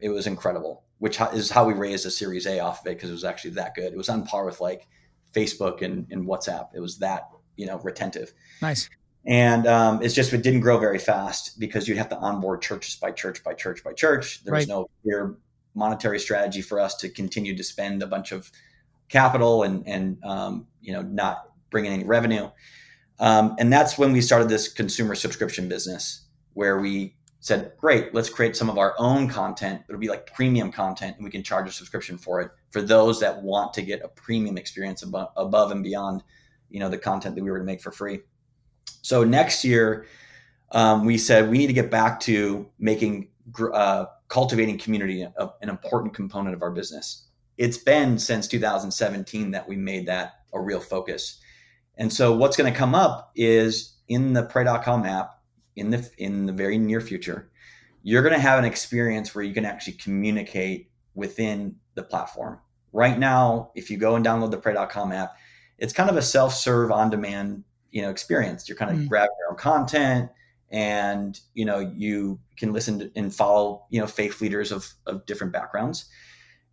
It 0.00 0.10
was 0.10 0.26
incredible, 0.26 0.84
which 0.98 1.20
is 1.32 1.50
how 1.50 1.64
we 1.64 1.74
raised 1.74 2.06
a 2.06 2.10
Series 2.10 2.46
A 2.46 2.60
off 2.60 2.80
of 2.80 2.86
it 2.86 2.96
because 2.96 3.10
it 3.10 3.14
was 3.14 3.24
actually 3.24 3.52
that 3.52 3.74
good. 3.74 3.92
It 3.92 3.96
was 3.96 4.08
on 4.08 4.24
par 4.24 4.44
with 4.44 4.60
like 4.60 4.86
Facebook 5.34 5.82
and, 5.82 6.06
and 6.10 6.26
WhatsApp. 6.26 6.68
It 6.74 6.80
was 6.80 6.98
that, 6.98 7.28
you 7.56 7.66
know, 7.66 7.78
retentive. 7.78 8.32
Nice. 8.62 8.88
And 9.26 9.66
um, 9.66 10.02
it's 10.02 10.14
just 10.14 10.32
it 10.32 10.42
didn't 10.42 10.60
grow 10.60 10.78
very 10.78 10.98
fast 10.98 11.60
because 11.60 11.86
you'd 11.86 11.98
have 11.98 12.08
to 12.08 12.16
onboard 12.16 12.62
churches 12.62 12.96
by 12.96 13.10
church 13.10 13.44
by 13.44 13.52
church 13.52 13.84
by 13.84 13.92
church. 13.92 14.42
There 14.44 14.54
was 14.54 14.68
no 14.68 14.88
clear 15.02 15.36
monetary 15.74 16.18
strategy 16.18 16.62
for 16.62 16.80
us 16.80 16.96
to 16.96 17.08
continue 17.10 17.56
to 17.56 17.62
spend 17.62 18.02
a 18.02 18.06
bunch 18.06 18.32
of 18.32 18.50
capital 19.08 19.64
and 19.64 19.86
and 19.86 20.22
um, 20.24 20.66
you 20.80 20.92
know 20.92 21.02
not 21.02 21.50
bringing 21.70 21.92
any 21.92 22.04
revenue. 22.04 22.48
Um, 23.20 23.56
and 23.58 23.72
that's 23.72 23.98
when 23.98 24.12
we 24.12 24.22
started 24.22 24.48
this 24.48 24.72
consumer 24.72 25.14
subscription 25.14 25.68
business 25.68 26.24
where 26.54 26.78
we 26.78 27.14
said, 27.40 27.72
great, 27.78 28.12
let's 28.14 28.28
create 28.28 28.56
some 28.56 28.68
of 28.68 28.78
our 28.78 28.94
own 28.98 29.28
content. 29.28 29.82
It'll 29.88 30.00
be 30.00 30.08
like 30.08 30.32
premium 30.34 30.72
content 30.72 31.16
and 31.16 31.24
we 31.24 31.30
can 31.30 31.42
charge 31.42 31.68
a 31.68 31.72
subscription 31.72 32.18
for 32.18 32.40
it 32.40 32.50
for 32.70 32.82
those 32.82 33.20
that 33.20 33.42
want 33.42 33.72
to 33.74 33.82
get 33.82 34.02
a 34.02 34.08
premium 34.08 34.58
experience 34.58 35.02
above, 35.02 35.30
above 35.36 35.70
and 35.70 35.82
beyond, 35.82 36.22
you 36.68 36.80
know, 36.80 36.88
the 36.88 36.98
content 36.98 37.36
that 37.36 37.44
we 37.44 37.50
were 37.50 37.58
to 37.58 37.64
make 37.64 37.80
for 37.80 37.92
free. 37.92 38.20
So 39.02 39.22
next 39.22 39.64
year, 39.64 40.06
um, 40.72 41.04
we 41.04 41.16
said 41.16 41.48
we 41.48 41.58
need 41.58 41.68
to 41.68 41.72
get 41.72 41.90
back 41.90 42.20
to 42.20 42.68
making 42.78 43.28
uh, 43.72 44.06
cultivating 44.26 44.76
community 44.76 45.22
a, 45.22 45.50
an 45.62 45.68
important 45.68 46.14
component 46.14 46.54
of 46.54 46.62
our 46.62 46.70
business. 46.70 47.26
It's 47.56 47.78
been 47.78 48.18
since 48.18 48.46
2017 48.48 49.52
that 49.52 49.68
we 49.68 49.76
made 49.76 50.06
that 50.06 50.40
a 50.52 50.60
real 50.60 50.80
focus. 50.80 51.40
And 51.96 52.12
so 52.12 52.36
what's 52.36 52.56
going 52.56 52.72
to 52.72 52.78
come 52.78 52.94
up 52.94 53.32
is 53.34 53.96
in 54.08 54.32
the 54.32 54.42
pray.com 54.42 55.04
app 55.04 55.37
in 55.78 55.90
the 55.90 56.08
in 56.18 56.46
the 56.46 56.52
very 56.52 56.78
near 56.78 57.00
future, 57.00 57.50
you're 58.02 58.22
going 58.22 58.34
to 58.34 58.40
have 58.40 58.58
an 58.58 58.64
experience 58.64 59.34
where 59.34 59.44
you 59.44 59.54
can 59.54 59.64
actually 59.64 59.94
communicate 59.94 60.90
within 61.14 61.76
the 61.94 62.02
platform. 62.02 62.58
Right 62.92 63.18
now, 63.18 63.70
if 63.74 63.90
you 63.90 63.98
go 63.98 64.16
and 64.16 64.24
download 64.24 64.50
the 64.50 64.58
pray.com 64.58 65.12
app, 65.12 65.36
it's 65.78 65.92
kind 65.92 66.10
of 66.10 66.16
a 66.16 66.22
self-serve 66.22 66.90
on-demand 66.90 67.64
you 67.90 68.02
know 68.02 68.10
experience 68.10 68.68
you're 68.68 68.76
kind 68.76 68.90
of 68.90 68.98
mm. 68.98 69.08
grabbing 69.08 69.34
your 69.40 69.50
own 69.50 69.56
content 69.56 70.30
and 70.70 71.40
you 71.54 71.64
know 71.64 71.78
you 71.78 72.38
can 72.56 72.72
listen 72.72 72.98
to, 72.98 73.10
and 73.16 73.34
follow 73.34 73.86
you 73.90 74.00
know 74.00 74.06
faith 74.06 74.40
leaders 74.40 74.70
of, 74.72 74.92
of 75.06 75.24
different 75.26 75.52
backgrounds 75.52 76.06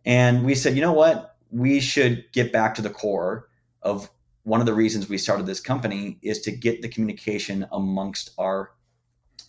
and 0.04 0.44
we 0.44 0.54
said 0.54 0.74
you 0.74 0.82
know 0.82 0.92
what 0.92 1.36
we 1.50 1.80
should 1.80 2.24
get 2.32 2.52
back 2.52 2.74
to 2.74 2.82
the 2.82 2.90
core 2.90 3.48
of 3.82 4.10
one 4.42 4.60
of 4.60 4.66
the 4.66 4.74
reasons 4.74 5.08
we 5.08 5.18
started 5.18 5.46
this 5.46 5.60
company 5.60 6.18
is 6.22 6.40
to 6.40 6.52
get 6.52 6.82
the 6.82 6.88
communication 6.88 7.66
amongst 7.72 8.30
our 8.38 8.72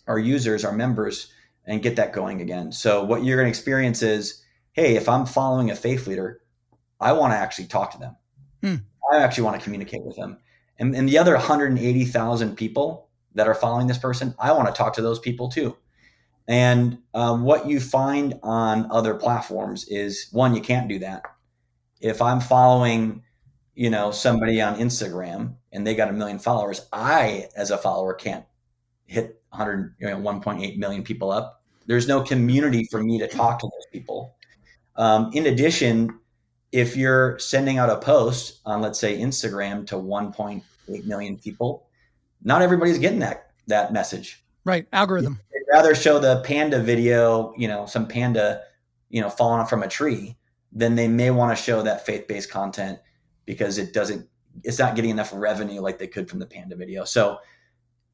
our 0.08 0.18
users 0.18 0.64
our 0.64 0.72
members 0.72 1.32
and 1.66 1.82
get 1.82 1.96
that 1.96 2.12
going 2.12 2.40
again 2.40 2.72
so 2.72 3.04
what 3.04 3.24
you're 3.24 3.36
going 3.36 3.46
to 3.46 3.50
experience 3.50 4.02
is 4.02 4.42
hey 4.72 4.96
if 4.96 5.08
i'm 5.08 5.26
following 5.26 5.70
a 5.70 5.76
faith 5.76 6.06
leader 6.06 6.40
i 7.00 7.12
want 7.12 7.32
to 7.32 7.36
actually 7.36 7.66
talk 7.66 7.92
to 7.92 7.98
them 7.98 8.16
mm. 8.62 8.82
i 9.12 9.18
actually 9.18 9.44
want 9.44 9.56
to 9.56 9.62
communicate 9.62 10.02
with 10.02 10.16
them 10.16 10.38
and, 10.78 10.94
and 10.94 11.08
the 11.08 11.18
other 11.18 11.34
180,000 11.34 12.56
people 12.56 13.08
that 13.34 13.48
are 13.48 13.54
following 13.54 13.86
this 13.86 13.98
person, 13.98 14.34
I 14.38 14.52
want 14.52 14.68
to 14.68 14.74
talk 14.74 14.94
to 14.94 15.02
those 15.02 15.18
people 15.18 15.48
too. 15.48 15.76
And 16.46 16.98
um, 17.14 17.42
what 17.42 17.66
you 17.66 17.80
find 17.80 18.38
on 18.42 18.90
other 18.90 19.14
platforms 19.14 19.86
is 19.88 20.28
one, 20.32 20.54
you 20.54 20.60
can't 20.60 20.88
do 20.88 20.98
that. 21.00 21.22
If 22.00 22.22
I'm 22.22 22.40
following, 22.40 23.22
you 23.74 23.90
know, 23.90 24.12
somebody 24.12 24.62
on 24.62 24.76
Instagram 24.76 25.56
and 25.72 25.86
they 25.86 25.94
got 25.94 26.08
a 26.08 26.12
million 26.12 26.38
followers, 26.38 26.86
I, 26.92 27.48
as 27.54 27.70
a 27.70 27.76
follower, 27.76 28.14
can't 28.14 28.46
hit 29.04 29.37
100, 29.50 29.94
you 29.98 30.08
know, 30.08 30.16
1.8 30.16 30.78
million 30.78 31.02
people 31.02 31.30
up. 31.30 31.62
There's 31.86 32.06
no 32.06 32.22
community 32.22 32.86
for 32.90 33.02
me 33.02 33.18
to 33.18 33.26
talk 33.26 33.58
to 33.60 33.66
those 33.66 33.86
people. 33.92 34.34
Um, 34.96 35.30
in 35.32 35.46
addition, 35.46 36.18
if 36.72 36.96
you're 36.96 37.38
sending 37.38 37.78
out 37.78 37.88
a 37.88 37.96
post 37.96 38.60
on 38.66 38.82
let's 38.82 38.98
say 38.98 39.18
Instagram 39.18 39.86
to 39.86 39.96
1.8 39.96 41.04
million 41.06 41.38
people, 41.38 41.86
not 42.42 42.62
everybody's 42.62 42.98
getting 42.98 43.20
that 43.20 43.50
that 43.66 43.92
message. 43.92 44.44
Right, 44.64 44.86
algorithm. 44.92 45.40
They'd 45.52 45.72
rather 45.72 45.94
show 45.94 46.18
the 46.18 46.42
panda 46.44 46.82
video, 46.82 47.54
you 47.56 47.68
know, 47.68 47.86
some 47.86 48.06
panda, 48.06 48.62
you 49.08 49.20
know, 49.20 49.30
falling 49.30 49.60
off 49.60 49.70
from 49.70 49.82
a 49.82 49.88
tree, 49.88 50.36
then 50.72 50.94
they 50.94 51.08
may 51.08 51.30
want 51.30 51.56
to 51.56 51.62
show 51.62 51.82
that 51.82 52.04
faith-based 52.04 52.50
content 52.50 52.98
because 53.46 53.78
it 53.78 53.94
doesn't 53.94 54.28
it's 54.64 54.78
not 54.78 54.96
getting 54.96 55.10
enough 55.10 55.30
revenue 55.32 55.80
like 55.80 55.98
they 55.98 56.06
could 56.06 56.28
from 56.28 56.38
the 56.38 56.46
panda 56.46 56.76
video. 56.76 57.04
So 57.04 57.38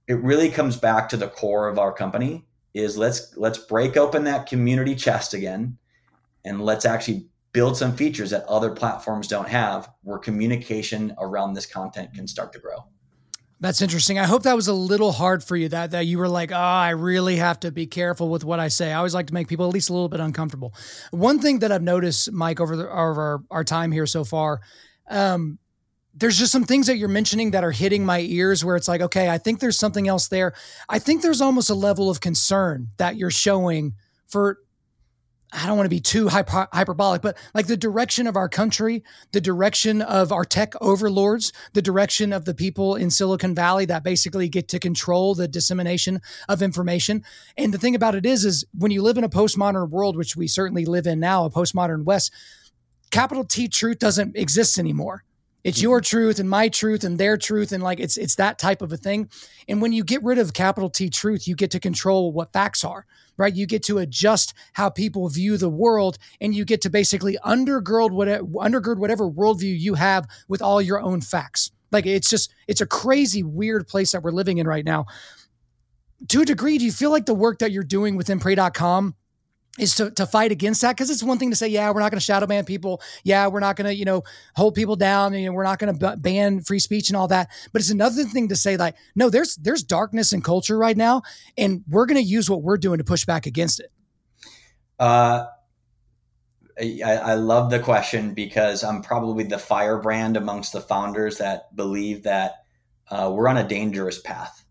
it 0.07 0.15
really 0.15 0.51
comes 0.51 0.77
back 0.77 1.09
to 1.09 1.17
the 1.17 1.29
core 1.29 1.69
of 1.69 1.79
our 1.79 1.93
company 1.93 2.45
is 2.75 2.97
let's 2.97 3.37
let's 3.37 3.59
break 3.59 3.97
open 3.97 4.25
that 4.25 4.47
community 4.47 4.95
chest 4.95 5.33
again 5.33 5.79
and 6.45 6.61
let's 6.61 6.85
actually 6.85 7.27
build 7.53 7.77
some 7.77 7.97
features 7.97 8.31
that 8.31 8.45
other 8.45 8.71
platforms 8.71 9.29
don't 9.29 9.49
have 9.49 9.89
where 10.03 10.19
communication 10.19 11.15
around 11.19 11.55
this 11.55 11.67
content 11.67 12.13
can 12.13 12.27
start 12.27 12.53
to 12.53 12.59
grow. 12.59 12.85
That's 13.61 13.81
interesting. 13.81 14.19
I 14.19 14.25
hope 14.25 14.43
that 14.43 14.57
was 14.57 14.67
a 14.67 14.75
little 14.75 15.13
hard 15.13 15.43
for 15.43 15.57
you 15.57 15.69
that 15.71 15.93
that 15.93 16.07
you 16.07 16.19
were 16.19 16.29
like, 16.29 16.53
"Oh, 16.53 16.57
I 16.57 16.91
really 16.91 17.37
have 17.37 17.61
to 17.61 17.71
be 17.71 17.87
careful 17.87 18.29
with 18.29 18.45
what 18.45 18.61
I 18.61 18.69
say." 18.69 18.93
I 18.93 18.97
always 18.97 19.15
like 19.15 19.29
to 19.29 19.35
make 19.35 19.49
people 19.49 19.67
at 19.67 19.73
least 19.73 19.89
a 19.89 19.93
little 19.93 20.09
bit 20.09 20.21
uncomfortable. 20.21 20.75
One 21.13 21.39
thing 21.39 21.61
that 21.61 21.73
I've 21.73 21.83
noticed, 21.83 22.31
Mike, 22.33 22.61
over, 22.61 22.77
the, 22.77 22.91
over 22.91 23.23
our, 23.23 23.43
our 23.51 23.65
time 23.65 23.93
here 23.93 24.07
so 24.07 24.25
far, 24.25 24.61
um, 25.09 25.59
there's 26.17 26.39
just 26.39 26.53
some 26.53 26.65
things 26.65 26.87
that 26.87 26.97
you're 26.97 27.09
mentioning 27.09 27.51
that 27.51 27.65
are 27.65 27.73
hitting 27.73 28.07
my 28.07 28.21
ears 28.21 28.65
where 28.65 28.77
it's 28.77 28.89
like, 28.89 29.01
okay, 29.01 29.29
I 29.29 29.39
think 29.39 29.61
there's 29.61 29.79
something 29.79 30.07
else 30.07 30.29
there. 30.29 30.55
I 30.89 30.99
think 30.99 31.23
there's 31.23 31.41
almost 31.41 31.71
a 31.71 31.75
level 31.75 32.09
of 32.09 32.21
concern 32.21 32.91
that 32.99 33.17
you're 33.17 33.31
showing 33.31 33.95
for 34.29 34.59
I 35.53 35.67
don't 35.67 35.77
want 35.77 35.87
to 35.87 35.91
be 35.91 36.01
too 36.01 36.29
hyper, 36.29 36.67
hyperbolic, 36.73 37.23
but 37.23 37.37
like 37.55 37.69
the 37.69 37.77
direction 37.77 38.27
of 38.27 38.35
our 38.35 38.49
country, 38.49 39.05
the 39.31 39.41
direction 39.41 40.03
of 40.03 40.33
our 40.33 40.45
tech 40.45 40.75
overlords, 40.81 41.53
the 41.75 41.83
direction 41.83 42.33
of 42.33 42.45
the 42.45 42.55
people 42.55 42.97
in 42.97 43.09
Silicon 43.11 43.55
Valley 43.55 43.85
that 43.85 44.03
basically 44.03 44.49
get 44.49 44.67
to 44.69 44.81
control 44.81 45.35
the 45.35 45.47
dissemination 45.47 46.21
of 46.49 46.61
information. 46.61 47.23
And 47.57 47.73
the 47.73 47.79
thing 47.79 47.95
about 47.95 48.17
it 48.17 48.27
is, 48.27 48.45
is 48.45 48.65
when 48.77 48.91
you 48.91 49.01
live 49.03 49.17
in 49.17 49.23
a 49.23 49.29
postmodern 49.29 49.91
world, 49.91 50.17
which 50.17 50.35
we 50.35 50.49
certainly 50.49 50.87
live 50.87 51.07
in 51.07 51.21
now, 51.21 51.45
a 51.45 51.51
postmodern 51.51 52.05
West, 52.05 52.33
capital 53.13 53.45
T 53.45 53.69
truth 53.69 54.01
doesn't 54.01 54.37
exist 54.37 54.77
anymore. 54.77 55.23
It's 55.65 55.81
your 55.81 56.01
mm-hmm. 56.01 56.17
truth 56.17 56.39
and 56.39 56.49
my 56.49 56.69
truth 56.69 57.03
and 57.03 57.19
their 57.19 57.37
truth 57.39 57.73
and 57.73 57.83
like 57.83 57.99
it's 57.99 58.17
it's 58.17 58.37
that 58.37 58.59
type 58.59 58.83
of 58.83 58.93
a 58.93 58.97
thing. 58.99 59.31
And 59.67 59.81
when 59.81 59.93
you 59.93 60.05
get 60.05 60.23
rid 60.23 60.39
of 60.39 60.53
capital 60.53 60.91
T 60.91 61.09
truth, 61.09 61.49
you 61.49 61.57
get 61.57 61.71
to 61.73 61.81
control 61.81 62.33
what 62.33 62.53
facts 62.53 62.85
are, 62.85 63.07
right? 63.39 63.55
You 63.55 63.67
get 63.67 63.83
to 63.85 63.99
adjust 63.99 64.53
how 64.75 64.91
people 64.91 65.29
view 65.29 65.57
the 65.57 65.71
world 65.71 66.19
and 66.41 66.55
you 66.55 66.67
get 66.67 66.83
to 66.83 66.91
basically 66.91 67.39
undergird 67.45 68.11
whatever 68.11 68.45
undergird 68.45 68.99
whatever 68.99 69.29
worldview 69.29 69.79
you 69.79 69.95
have 69.95 70.29
with 70.49 70.61
all 70.61 70.83
your 70.83 71.01
own 71.01 71.23
facts. 71.23 71.71
Like 71.91 72.05
it's 72.05 72.29
just 72.29 72.53
it's 72.69 72.83
a 72.83 72.87
crazy 72.87 73.43
weird 73.43 73.89
place 73.89 74.13
that 74.13 74.23
we're 74.23 74.33
living 74.33 74.59
in 74.59 74.69
right 74.69 74.85
now. 74.85 75.07
To 76.29 76.43
a 76.43 76.45
degree, 76.45 76.79
do 76.79 76.85
you 76.85 76.93
feel 76.93 77.11
like 77.11 77.27
the 77.27 77.35
work 77.35 77.59
that 77.59 77.73
you're 77.73 77.83
doing 77.83 78.17
within 78.17 78.39
pray.com 78.39 79.15
is 79.79 79.97
to, 79.97 80.11
to 80.13 80.25
fight 80.27 80.53
against 80.53 80.81
that 80.83 80.97
because 80.97 81.11
it's 81.11 81.23
one 81.23 81.39
thing 81.39 81.51
to 81.51 81.57
say 81.57 81.67
yeah 81.67 81.91
we're 81.91 82.01
not 82.01 82.11
going 82.11 82.19
to 82.19 82.25
shadow 82.25 82.47
ban 82.47 82.65
people. 82.65 83.01
Yeah 83.25 83.47
we're 83.49 83.61
not 83.61 83.77
going 83.77 83.87
to 83.87 83.95
you 83.95 84.05
know 84.05 84.23
hold 84.55 84.75
people 84.75 84.97
down 84.97 85.33
and 85.35 85.43
you 85.43 85.49
know, 85.49 85.53
we're 85.53 85.65
not 85.65 85.79
going 85.79 85.97
to 85.97 86.17
ban 86.17 86.61
free 86.61 86.79
speech 86.79 87.09
and 87.09 87.17
all 87.17 87.29
that. 87.29 87.51
But 87.73 87.81
it's 87.81 87.91
another 87.91 88.25
thing 88.25 88.49
to 88.49 88.57
say 88.57 88.77
like 88.77 88.95
no 89.15 89.31
there's 89.31 89.57
there's 89.57 89.83
darkness 89.83 90.33
in 90.33 90.43
culture 90.43 90.79
right 90.79 90.97
now 90.97 91.23
and 91.57 91.83
we're 91.89 92.07
going 92.07 92.23
to 92.23 92.29
use 92.29 92.49
what 92.49 92.63
we're 92.63 92.79
doing 92.79 92.99
to 92.99 93.05
push 93.05 93.25
back 93.25 93.47
against 93.47 93.81
it. 93.81 93.91
Uh 94.99 95.47
I, 96.79 97.03
I 97.03 97.35
love 97.35 97.71
the 97.71 97.79
question 97.79 98.35
because 98.35 98.83
I'm 98.83 99.01
probably 99.01 99.45
the 99.45 99.59
firebrand 99.59 100.37
amongst 100.37 100.73
the 100.73 100.81
founders 100.81 101.39
that 101.39 101.75
believe 101.77 102.25
that 102.25 102.65
uh, 103.11 103.31
we're 103.33 103.49
on 103.49 103.59
a 103.59 103.69
dangerous 103.69 104.21
path. 104.21 104.65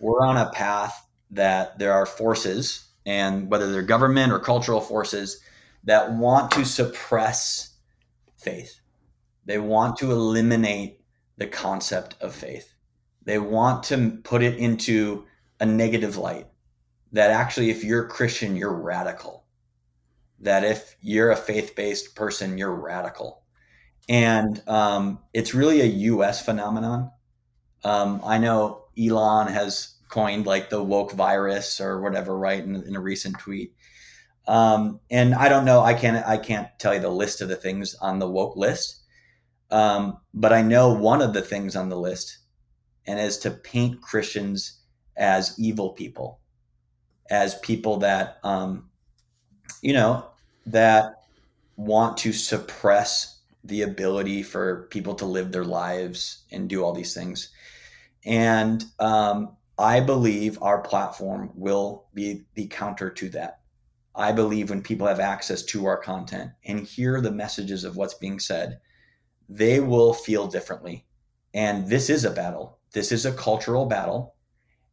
We're 0.00 0.24
on 0.24 0.36
a 0.36 0.50
path 0.50 1.06
that 1.32 1.78
there 1.78 1.92
are 1.92 2.06
forces 2.06 2.88
and 3.06 3.50
whether 3.50 3.70
they're 3.70 3.82
government 3.82 4.32
or 4.32 4.38
cultural 4.38 4.80
forces 4.80 5.40
that 5.84 6.12
want 6.12 6.50
to 6.52 6.64
suppress 6.64 7.76
faith. 8.36 8.80
They 9.44 9.58
want 9.58 9.96
to 9.98 10.12
eliminate 10.12 11.00
the 11.36 11.46
concept 11.46 12.14
of 12.20 12.34
faith. 12.34 12.72
They 13.24 13.38
want 13.38 13.84
to 13.84 14.18
put 14.22 14.42
it 14.42 14.56
into 14.58 15.26
a 15.60 15.66
negative 15.66 16.16
light. 16.16 16.46
That 17.12 17.30
actually, 17.30 17.70
if 17.70 17.84
you're 17.84 18.08
Christian, 18.08 18.56
you're 18.56 18.72
radical. 18.72 19.44
That 20.40 20.64
if 20.64 20.96
you're 21.00 21.30
a 21.30 21.36
faith 21.36 21.74
based 21.76 22.14
person, 22.14 22.58
you're 22.58 22.74
radical. 22.74 23.42
And 24.08 24.62
um, 24.66 25.20
it's 25.32 25.54
really 25.54 25.80
a 25.80 25.86
US 25.86 26.44
phenomenon. 26.44 27.10
Um, 27.84 28.20
I 28.24 28.38
know 28.38 28.84
Elon 28.98 29.48
has 29.48 29.91
coined 30.12 30.44
like 30.44 30.68
the 30.68 30.82
woke 30.82 31.12
virus 31.12 31.80
or 31.80 32.00
whatever, 32.02 32.36
right? 32.36 32.62
In, 32.62 32.76
in 32.86 32.94
a 32.96 33.00
recent 33.00 33.38
tweet. 33.38 33.72
Um, 34.46 35.00
and 35.10 35.34
I 35.34 35.48
don't 35.48 35.64
know, 35.64 35.80
I 35.80 35.94
can't, 35.94 36.26
I 36.26 36.36
can't 36.36 36.68
tell 36.78 36.92
you 36.94 37.00
the 37.00 37.08
list 37.08 37.40
of 37.40 37.48
the 37.48 37.56
things 37.56 37.94
on 37.94 38.18
the 38.18 38.28
woke 38.28 38.54
list. 38.54 39.00
Um, 39.70 40.18
but 40.34 40.52
I 40.52 40.60
know 40.60 40.92
one 40.92 41.22
of 41.22 41.32
the 41.32 41.40
things 41.40 41.76
on 41.76 41.88
the 41.88 41.96
list 41.96 42.38
and 43.06 43.18
is 43.18 43.38
to 43.38 43.50
paint 43.50 44.02
Christians 44.02 44.80
as 45.16 45.58
evil 45.58 45.90
people, 45.90 46.40
as 47.30 47.54
people 47.60 47.96
that, 47.98 48.36
um, 48.44 48.90
you 49.80 49.94
know, 49.94 50.26
that 50.66 51.22
want 51.76 52.18
to 52.18 52.34
suppress 52.34 53.40
the 53.64 53.80
ability 53.80 54.42
for 54.42 54.88
people 54.90 55.14
to 55.14 55.24
live 55.24 55.52
their 55.52 55.64
lives 55.64 56.42
and 56.50 56.68
do 56.68 56.84
all 56.84 56.92
these 56.92 57.14
things. 57.14 57.48
And 58.26 58.84
um, 58.98 59.56
I 59.78 60.00
believe 60.00 60.62
our 60.62 60.80
platform 60.80 61.50
will 61.54 62.06
be 62.14 62.44
the 62.54 62.66
counter 62.66 63.10
to 63.10 63.28
that. 63.30 63.60
I 64.14 64.32
believe 64.32 64.68
when 64.68 64.82
people 64.82 65.06
have 65.06 65.20
access 65.20 65.62
to 65.64 65.86
our 65.86 65.96
content 65.96 66.50
and 66.66 66.80
hear 66.80 67.20
the 67.20 67.30
messages 67.30 67.84
of 67.84 67.96
what's 67.96 68.14
being 68.14 68.38
said, 68.38 68.78
they 69.48 69.80
will 69.80 70.12
feel 70.12 70.46
differently. 70.46 71.06
And 71.54 71.88
this 71.88 72.10
is 72.10 72.24
a 72.24 72.30
battle. 72.30 72.78
This 72.92 73.12
is 73.12 73.24
a 73.24 73.32
cultural 73.32 73.86
battle. 73.86 74.34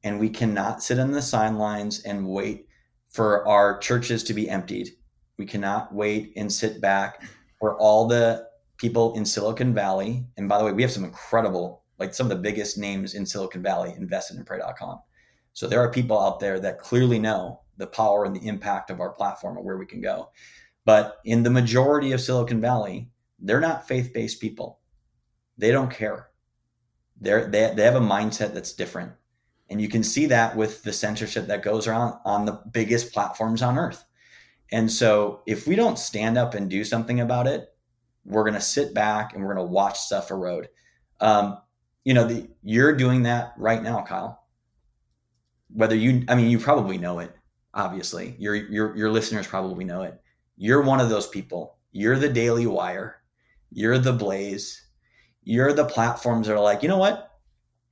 And 0.04 0.20
we 0.20 0.30
cannot 0.30 0.82
sit 0.82 1.00
on 1.00 1.12
the 1.12 1.22
sidelines 1.22 2.04
and 2.04 2.28
wait 2.28 2.68
for 3.10 3.46
our 3.48 3.78
churches 3.80 4.24
to 4.24 4.34
be 4.34 4.50
emptied. 4.50 4.90
We 5.38 5.46
cannot 5.46 5.94
wait 5.94 6.34
and 6.38 6.52
sit 6.52 6.80
back 6.80 7.22
for 7.60 7.78
all 7.78 8.08
the 8.08 8.48
people 8.78 9.14
in 9.16 9.26
Silicon 9.26 9.74
Valley. 9.74 10.26
And 10.38 10.48
by 10.48 10.58
the 10.58 10.64
way, 10.64 10.72
we 10.72 10.82
have 10.82 10.92
some 10.92 11.04
incredible, 11.04 11.79
like 12.00 12.14
some 12.14 12.26
of 12.26 12.30
the 12.30 12.42
biggest 12.42 12.78
names 12.78 13.14
in 13.14 13.26
Silicon 13.26 13.62
Valley 13.62 13.94
invested 13.98 14.38
in 14.38 14.46
pray.com. 14.46 15.00
So 15.54 15.68
there 15.68 15.82
are 15.82 15.92
people 15.92 16.20
out 16.20 16.40
there 16.40 16.60
that 16.60 16.80
clearly 16.80 17.20
know 17.20 17.62
the 17.78 17.88
power 17.88 18.26
and 18.26 18.36
the 18.36 18.48
impact 18.48 18.90
of 18.90 19.00
our 19.00 19.12
platform 19.12 19.58
and 19.58 19.66
where 19.66 19.78
we 19.78 19.86
can 19.86 20.02
go. 20.02 20.30
But 20.86 21.20
in 21.26 21.44
the 21.44 21.50
majority 21.50 22.14
of 22.14 22.22
Silicon 22.22 22.62
Valley, 22.62 23.10
they're 23.40 23.60
not 23.60 23.88
faith-based 23.88 24.40
people. 24.40 24.80
They 25.58 25.72
don't 25.72 25.92
care. 25.92 26.30
They're, 27.20 27.48
they, 27.48 27.74
they 27.76 27.84
have 27.84 27.96
a 27.96 28.02
mindset 28.02 28.54
that's 28.54 28.74
different. 28.74 29.12
And 29.70 29.82
you 29.82 29.88
can 29.88 30.04
see 30.04 30.26
that 30.28 30.56
with 30.56 30.84
the 30.84 30.94
censorship 30.94 31.48
that 31.48 31.64
goes 31.64 31.88
around 31.88 32.20
on 32.26 32.46
the 32.46 32.62
biggest 32.72 33.14
platforms 33.14 33.62
on 33.62 33.78
earth. 33.78 34.04
And 34.72 34.92
so 34.92 35.42
if 35.46 35.68
we 35.68 35.76
don't 35.76 36.00
stand 36.00 36.38
up 36.38 36.54
and 36.54 36.70
do 36.70 36.84
something 36.84 37.20
about 37.20 37.48
it, 37.48 37.68
we're 38.26 38.44
going 38.44 38.54
to 38.54 38.62
sit 38.62 38.94
back 38.94 39.34
and 39.34 39.44
we're 39.44 39.54
going 39.54 39.68
to 39.68 39.72
watch 39.72 40.00
stuff 40.00 40.32
erode. 40.32 40.70
Um, 41.20 41.58
you 42.10 42.16
know, 42.16 42.26
the, 42.26 42.48
you're 42.64 42.96
doing 42.96 43.22
that 43.22 43.54
right 43.56 43.84
now, 43.84 44.02
Kyle. 44.02 44.48
Whether 45.72 45.94
you, 45.96 46.26
I 46.28 46.34
mean, 46.34 46.50
you 46.50 46.58
probably 46.58 46.98
know 46.98 47.20
it. 47.20 47.32
Obviously, 47.76 48.36
your 48.40 48.56
your 48.56 48.98
your 48.98 49.12
listeners 49.12 49.46
probably 49.46 49.86
know 49.86 50.02
it. 50.02 50.20
You're 50.58 50.82
one 50.82 51.00
of 51.00 51.10
those 51.10 51.28
people. 51.28 51.78
You're 51.92 52.18
the 52.18 52.28
Daily 52.28 52.66
Wire. 52.66 53.22
You're 53.70 54.00
the 54.00 54.12
Blaze. 54.12 54.88
You're 55.44 55.72
the 55.72 55.86
platforms 55.86 56.48
that 56.48 56.56
are 56.56 56.60
like, 56.60 56.82
you 56.82 56.90
know 56.90 56.98
what? 56.98 57.30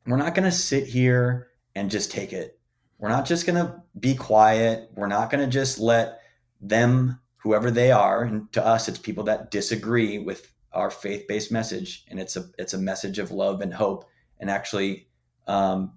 We're 0.08 0.18
not 0.18 0.34
going 0.34 0.50
to 0.50 0.52
sit 0.52 0.88
here 0.88 1.50
and 1.76 1.92
just 1.92 2.10
take 2.10 2.34
it. 2.34 2.60
We're 2.98 3.10
not 3.10 3.28
just 3.28 3.46
going 3.46 3.64
to 3.64 3.84
be 4.00 4.16
quiet. 4.16 4.90
We're 4.96 5.06
not 5.06 5.30
going 5.30 5.46
to 5.46 5.52
just 5.52 5.78
let 5.78 6.22
them, 6.60 7.20
whoever 7.36 7.70
they 7.70 7.92
are, 7.92 8.24
and 8.24 8.52
to 8.54 8.66
us, 8.66 8.88
it's 8.88 8.98
people 8.98 9.26
that 9.26 9.52
disagree 9.52 10.18
with 10.18 10.52
our 10.74 10.90
faith-based 10.90 11.52
message, 11.52 12.06
and 12.10 12.20
it's 12.20 12.36
a 12.36 12.46
it's 12.58 12.74
a 12.74 12.78
message 12.78 13.20
of 13.20 13.32
love 13.32 13.62
and 13.62 13.74
hope, 13.74 14.06
and 14.40 14.50
actually, 14.50 15.08
um, 15.48 15.94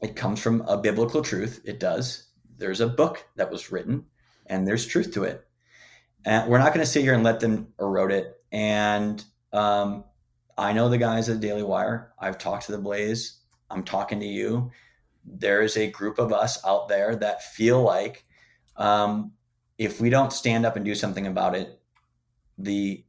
it 0.00 0.16
comes 0.16 0.40
from 0.40 0.62
a 0.62 0.76
biblical 0.76 1.22
truth. 1.22 1.60
It 1.64 1.80
does. 1.80 2.28
There's 2.56 2.80
a 2.80 2.88
book 2.88 3.26
that 3.36 3.50
was 3.50 3.70
written, 3.72 4.04
and 4.46 4.66
there's 4.66 4.86
truth 4.86 5.12
to 5.14 5.24
it. 5.24 5.46
And 6.24 6.50
we're 6.50 6.58
not 6.58 6.74
going 6.74 6.84
to 6.84 6.90
sit 6.90 7.02
here 7.02 7.14
and 7.14 7.24
let 7.24 7.40
them 7.40 7.72
erode 7.80 8.12
it. 8.12 8.34
And 8.52 9.24
um, 9.52 10.04
I 10.58 10.72
know 10.72 10.88
the 10.88 10.98
guys 10.98 11.28
at 11.28 11.40
the 11.40 11.46
Daily 11.46 11.62
Wire. 11.62 12.12
I've 12.18 12.38
talked 12.38 12.66
to 12.66 12.72
the 12.72 12.78
Blaze. 12.78 13.40
I'm 13.70 13.84
talking 13.84 14.20
to 14.20 14.26
you. 14.26 14.70
There 15.24 15.62
is 15.62 15.76
a 15.76 15.90
group 15.90 16.18
of 16.18 16.32
us 16.32 16.62
out 16.66 16.88
there 16.88 17.16
that 17.16 17.42
feel 17.42 17.82
like 17.82 18.24
um, 18.76 19.32
if 19.78 20.00
we 20.00 20.10
don't 20.10 20.32
stand 20.32 20.66
up 20.66 20.76
and 20.76 20.84
do 20.84 20.94
something 20.94 21.26
about 21.26 21.54
it, 21.54 21.80
the 22.58 23.04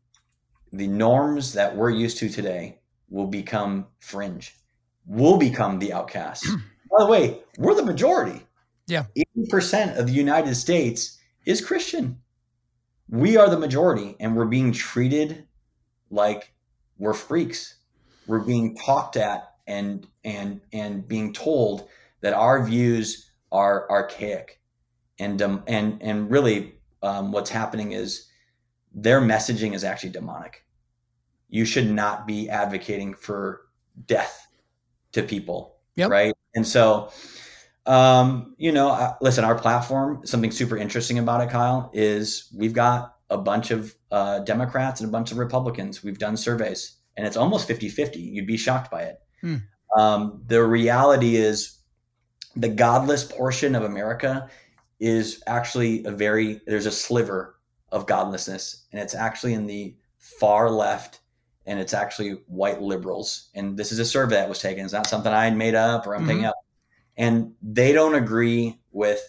the 0.72 0.88
norms 0.88 1.54
that 1.54 1.76
we're 1.76 1.90
used 1.90 2.18
to 2.18 2.30
today 2.30 2.80
will 3.10 3.28
become 3.28 3.88
fringe. 4.00 4.56
We'll 5.06 5.38
become 5.38 5.80
the 5.80 5.94
outcasts. 5.94 6.50
By 6.50 6.98
the 7.00 7.08
way, 7.08 7.42
we're 7.58 7.76
the 7.76 7.86
majority. 7.86 8.42
Yeah. 8.88 9.06
80% 9.38 9.98
of 9.98 10.08
the 10.08 10.14
United 10.14 10.56
States 10.56 11.20
is 11.46 11.64
Christian. 11.64 12.20
We 13.10 13.38
are 13.38 13.50
the 13.50 13.60
majority 13.60 14.16
and 14.20 14.36
we're 14.36 14.46
being 14.46 14.72
treated 14.72 15.46
like 16.10 16.54
we're 16.98 17.14
freaks. 17.14 17.76
We're 18.28 18.40
being 18.40 18.76
talked 18.76 19.18
at 19.18 19.56
and 19.68 20.08
and 20.24 20.62
and 20.72 21.08
being 21.08 21.34
told 21.34 21.88
that 22.22 22.34
our 22.34 22.64
views 22.64 23.30
are 23.52 23.90
archaic. 23.90 24.60
And 25.20 25.42
um, 25.42 25.64
and 25.68 26.02
and 26.02 26.32
really 26.32 26.76
um, 27.04 27.32
what's 27.32 27.50
happening 27.50 27.92
is 27.92 28.28
their 28.94 29.22
messaging 29.22 29.74
is 29.74 29.84
actually 29.84 30.10
demonic. 30.10 30.66
You 31.50 31.66
should 31.66 31.90
not 31.90 32.28
be 32.28 32.50
advocating 32.50 33.14
for 33.14 33.62
death 34.06 34.48
to 35.14 35.24
people, 35.24 35.78
yep. 35.96 36.10
right? 36.10 36.34
And 36.56 36.66
so, 36.66 37.12
um, 37.86 38.56
you 38.58 38.72
know, 38.72 38.90
uh, 38.90 39.16
listen, 39.22 39.44
our 39.44 39.56
platform, 39.56 40.22
something 40.26 40.52
super 40.52 40.78
interesting 40.78 41.20
about 41.20 41.42
it, 41.42 41.50
Kyle, 41.50 41.90
is 41.94 42.50
we've 42.56 42.74
got 42.74 43.16
a 43.30 43.38
bunch 43.38 43.72
of 43.72 43.96
uh, 44.12 44.40
Democrats 44.40 45.02
and 45.02 45.10
a 45.10 45.12
bunch 45.12 45.32
of 45.32 45.38
Republicans. 45.38 46.04
We've 46.04 46.20
done 46.20 46.38
surveys, 46.38 46.98
and 47.18 47.26
it's 47.26 47.38
almost 47.38 47.68
50 47.68 47.90
50. 47.90 48.20
You'd 48.20 48.48
be 48.48 48.58
shocked 48.58 48.92
by 48.92 49.04
it. 49.04 49.20
Hmm. 49.42 49.56
Um, 49.98 50.44
the 50.48 50.64
reality 50.64 51.36
is, 51.36 51.80
the 52.56 52.70
godless 52.70 53.24
portion 53.24 53.76
of 53.76 53.84
America 53.84 54.50
is 55.00 55.42
actually 55.48 56.04
a 56.06 56.12
very, 56.12 56.62
there's 56.68 56.86
a 56.86 56.92
sliver 56.92 57.56
of 57.92 58.06
godlessness, 58.08 58.88
and 58.92 59.02
it's 59.02 59.16
actually 59.16 59.54
in 59.54 59.68
the 59.68 59.96
far 60.18 60.70
left 60.70 61.22
and 61.66 61.80
it's 61.80 61.94
actually 61.94 62.42
white 62.48 62.82
liberals. 62.82 63.50
And 63.56 63.78
this 63.78 63.92
is 63.92 64.00
a 64.00 64.06
survey 64.06 64.36
that 64.36 64.50
was 64.50 64.60
taken. 64.60 64.84
It's 64.84 64.94
not 64.94 65.08
something 65.08 65.32
I 65.32 65.50
made 65.52 65.76
up 65.76 66.08
or 66.08 66.16
I'm 66.16 66.28
mm-hmm. 66.28 66.46
up. 66.46 66.56
And 67.18 67.54
they 67.62 67.94
don't 67.94 68.16
agree 68.16 68.80
with 68.92 69.22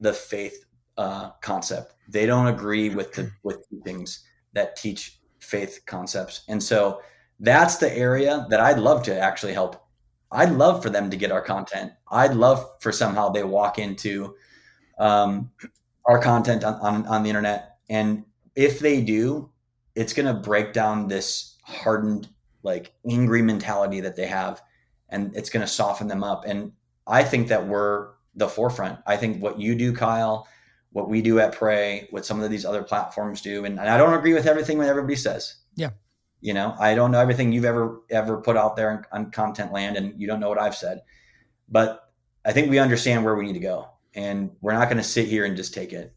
the 0.00 0.12
faith 0.12 0.66
uh, 0.98 1.30
concept. 1.40 1.94
They 2.08 2.26
don't 2.26 2.48
agree 2.48 2.90
with 2.90 3.12
the 3.12 3.30
with 3.42 3.64
things 3.84 4.24
that 4.52 4.76
teach 4.76 5.20
faith 5.38 5.80
concepts. 5.86 6.42
And 6.48 6.62
so 6.62 7.00
that's 7.40 7.76
the 7.76 7.92
area 7.96 8.46
that 8.50 8.60
I'd 8.60 8.78
love 8.78 9.02
to 9.04 9.18
actually 9.18 9.54
help. 9.54 9.76
I'd 10.30 10.52
love 10.52 10.82
for 10.82 10.90
them 10.90 11.10
to 11.10 11.16
get 11.16 11.32
our 11.32 11.42
content. 11.42 11.92
I'd 12.10 12.34
love 12.34 12.66
for 12.80 12.92
somehow 12.92 13.30
they 13.30 13.44
walk 13.44 13.78
into 13.78 14.34
um, 14.98 15.50
our 16.06 16.18
content 16.20 16.64
on, 16.64 16.74
on, 16.80 17.06
on 17.06 17.22
the 17.22 17.28
internet. 17.28 17.76
And 17.88 18.24
if 18.54 18.80
they 18.80 19.00
do, 19.00 19.50
it's 19.94 20.12
going 20.12 20.26
to 20.26 20.40
break 20.40 20.72
down 20.72 21.08
this 21.08 21.56
hardened, 21.62 22.28
like 22.62 22.92
angry 23.08 23.42
mentality 23.42 24.00
that 24.00 24.16
they 24.16 24.26
have, 24.26 24.62
and 25.08 25.34
it's 25.36 25.50
going 25.50 25.60
to 25.60 25.72
soften 25.72 26.08
them 26.08 26.24
up. 26.24 26.44
And 26.46 26.72
I 27.06 27.24
think 27.24 27.48
that 27.48 27.66
we're 27.66 28.10
the 28.34 28.48
forefront. 28.48 28.98
I 29.06 29.16
think 29.16 29.42
what 29.42 29.58
you 29.60 29.74
do, 29.74 29.92
Kyle, 29.92 30.48
what 30.92 31.08
we 31.08 31.22
do 31.22 31.38
at 31.40 31.52
Pray, 31.52 32.06
what 32.10 32.24
some 32.24 32.40
of 32.40 32.50
these 32.50 32.64
other 32.64 32.82
platforms 32.82 33.40
do, 33.40 33.64
and, 33.64 33.78
and 33.78 33.88
I 33.88 33.96
don't 33.96 34.14
agree 34.14 34.34
with 34.34 34.46
everything 34.46 34.78
that 34.78 34.88
everybody 34.88 35.16
says. 35.16 35.56
Yeah. 35.74 35.90
You 36.40 36.54
know, 36.54 36.74
I 36.78 36.94
don't 36.94 37.12
know 37.12 37.20
everything 37.20 37.52
you've 37.52 37.64
ever 37.64 38.00
ever 38.10 38.38
put 38.38 38.56
out 38.56 38.76
there 38.76 39.06
on 39.12 39.30
content 39.30 39.72
land, 39.72 39.96
and 39.96 40.20
you 40.20 40.26
don't 40.26 40.40
know 40.40 40.48
what 40.48 40.60
I've 40.60 40.74
said. 40.74 41.02
But 41.68 42.10
I 42.44 42.52
think 42.52 42.68
we 42.68 42.78
understand 42.78 43.24
where 43.24 43.36
we 43.36 43.44
need 43.44 43.52
to 43.52 43.60
go, 43.60 43.88
and 44.14 44.50
we're 44.60 44.72
not 44.72 44.88
going 44.88 44.98
to 44.98 45.02
sit 45.02 45.26
here 45.26 45.44
and 45.44 45.56
just 45.56 45.74
take 45.74 45.92
it. 45.92 46.14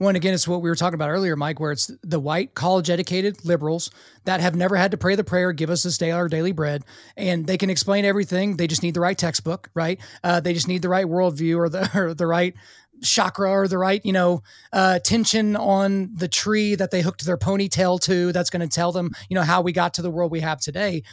Well, 0.00 0.08
and 0.08 0.16
again, 0.16 0.34
it's 0.34 0.48
what 0.48 0.60
we 0.60 0.68
were 0.68 0.74
talking 0.74 0.96
about 0.96 1.10
earlier, 1.10 1.36
Mike, 1.36 1.60
where 1.60 1.70
it's 1.70 1.90
the 2.02 2.18
white, 2.18 2.54
college 2.54 2.90
educated 2.90 3.44
liberals 3.44 3.92
that 4.24 4.40
have 4.40 4.56
never 4.56 4.74
had 4.74 4.90
to 4.90 4.96
pray 4.96 5.14
the 5.14 5.22
prayer, 5.22 5.52
give 5.52 5.70
us 5.70 5.84
this 5.84 5.98
day 5.98 6.10
our 6.10 6.28
daily 6.28 6.50
bread, 6.50 6.82
and 7.16 7.46
they 7.46 7.56
can 7.56 7.70
explain 7.70 8.04
everything. 8.04 8.56
They 8.56 8.66
just 8.66 8.82
need 8.82 8.94
the 8.94 9.00
right 9.00 9.16
textbook, 9.16 9.70
right? 9.72 10.00
Uh, 10.24 10.40
they 10.40 10.52
just 10.52 10.66
need 10.66 10.82
the 10.82 10.88
right 10.88 11.06
worldview 11.06 11.56
or 11.56 11.68
the, 11.68 11.88
or 11.98 12.12
the 12.12 12.26
right 12.26 12.54
chakra 13.02 13.48
or 13.48 13.68
the 13.68 13.78
right, 13.78 14.04
you 14.04 14.12
know, 14.12 14.42
uh, 14.72 14.98
tension 14.98 15.54
on 15.54 16.10
the 16.14 16.28
tree 16.28 16.74
that 16.74 16.90
they 16.90 17.00
hooked 17.00 17.24
their 17.24 17.38
ponytail 17.38 18.00
to 18.00 18.32
that's 18.32 18.50
going 18.50 18.68
to 18.68 18.74
tell 18.74 18.90
them, 18.90 19.12
you 19.28 19.36
know, 19.36 19.42
how 19.42 19.62
we 19.62 19.72
got 19.72 19.94
to 19.94 20.02
the 20.02 20.10
world 20.10 20.32
we 20.32 20.40
have 20.40 20.60
today. 20.60 21.04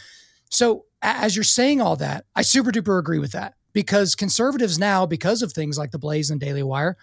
So, 0.49 0.85
as 1.03 1.35
you're 1.35 1.43
saying 1.43 1.81
all 1.81 1.95
that, 1.97 2.25
I 2.35 2.41
super 2.41 2.71
duper 2.71 2.99
agree 2.99 3.19
with 3.19 3.31
that 3.31 3.55
because 3.73 4.15
conservatives 4.15 4.77
now, 4.77 5.05
because 5.05 5.41
of 5.41 5.53
things 5.53 5.77
like 5.77 5.91
the 5.91 5.99
Blaze 5.99 6.29
and 6.29 6.39
Daily 6.39 6.63
Wire, 6.63 6.97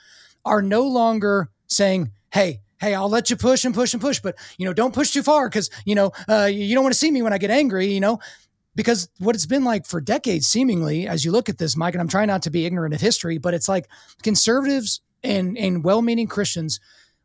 are 0.45 0.63
no 0.63 0.83
longer 0.83 1.51
saying, 1.67 2.13
hey, 2.33 2.61
hey, 2.81 2.95
I'll 2.95 3.09
let 3.09 3.31
you 3.31 3.37
push 3.37 3.65
and 3.65 3.75
push 3.75 3.93
and 3.93 4.01
push, 4.01 4.21
but 4.21 4.37
you 4.57 4.65
know, 4.65 4.73
don't 4.73 4.95
push 4.95 5.13
too 5.13 5.23
far 5.23 5.49
because 5.49 5.71
you 5.85 5.95
know 5.95 6.13
uh, 6.29 6.49
you 6.51 6.75
don't 6.75 6.85
want 6.85 6.95
to 6.95 6.99
see 6.99 7.11
me 7.11 7.23
when 7.23 7.33
I 7.33 7.39
get 7.39 7.51
angry. 7.51 7.93
You 7.93 8.01
know, 8.01 8.21
because 8.75 9.09
what 9.19 9.35
it's 9.35 9.47
been 9.47 9.65
like 9.65 9.87
for 9.87 10.01
decades, 10.01 10.47
seemingly, 10.47 11.07
as 11.07 11.25
you 11.25 11.33
look 11.33 11.49
at 11.49 11.59
this, 11.59 11.77
Mike, 11.77 11.95
and 11.95 12.01
I'm 12.01 12.09
trying 12.09 12.29
not 12.29 12.43
to 12.43 12.51
be 12.51 12.65
ignorant 12.65 12.95
of 12.95 13.01
history, 13.01 13.39
but 13.39 13.55
it's 13.55 13.69
like 13.69 13.89
conservatives 14.23 15.01
and, 15.23 15.59
and 15.59 15.83
well 15.83 16.01
meaning 16.01 16.29
Christians 16.29 16.79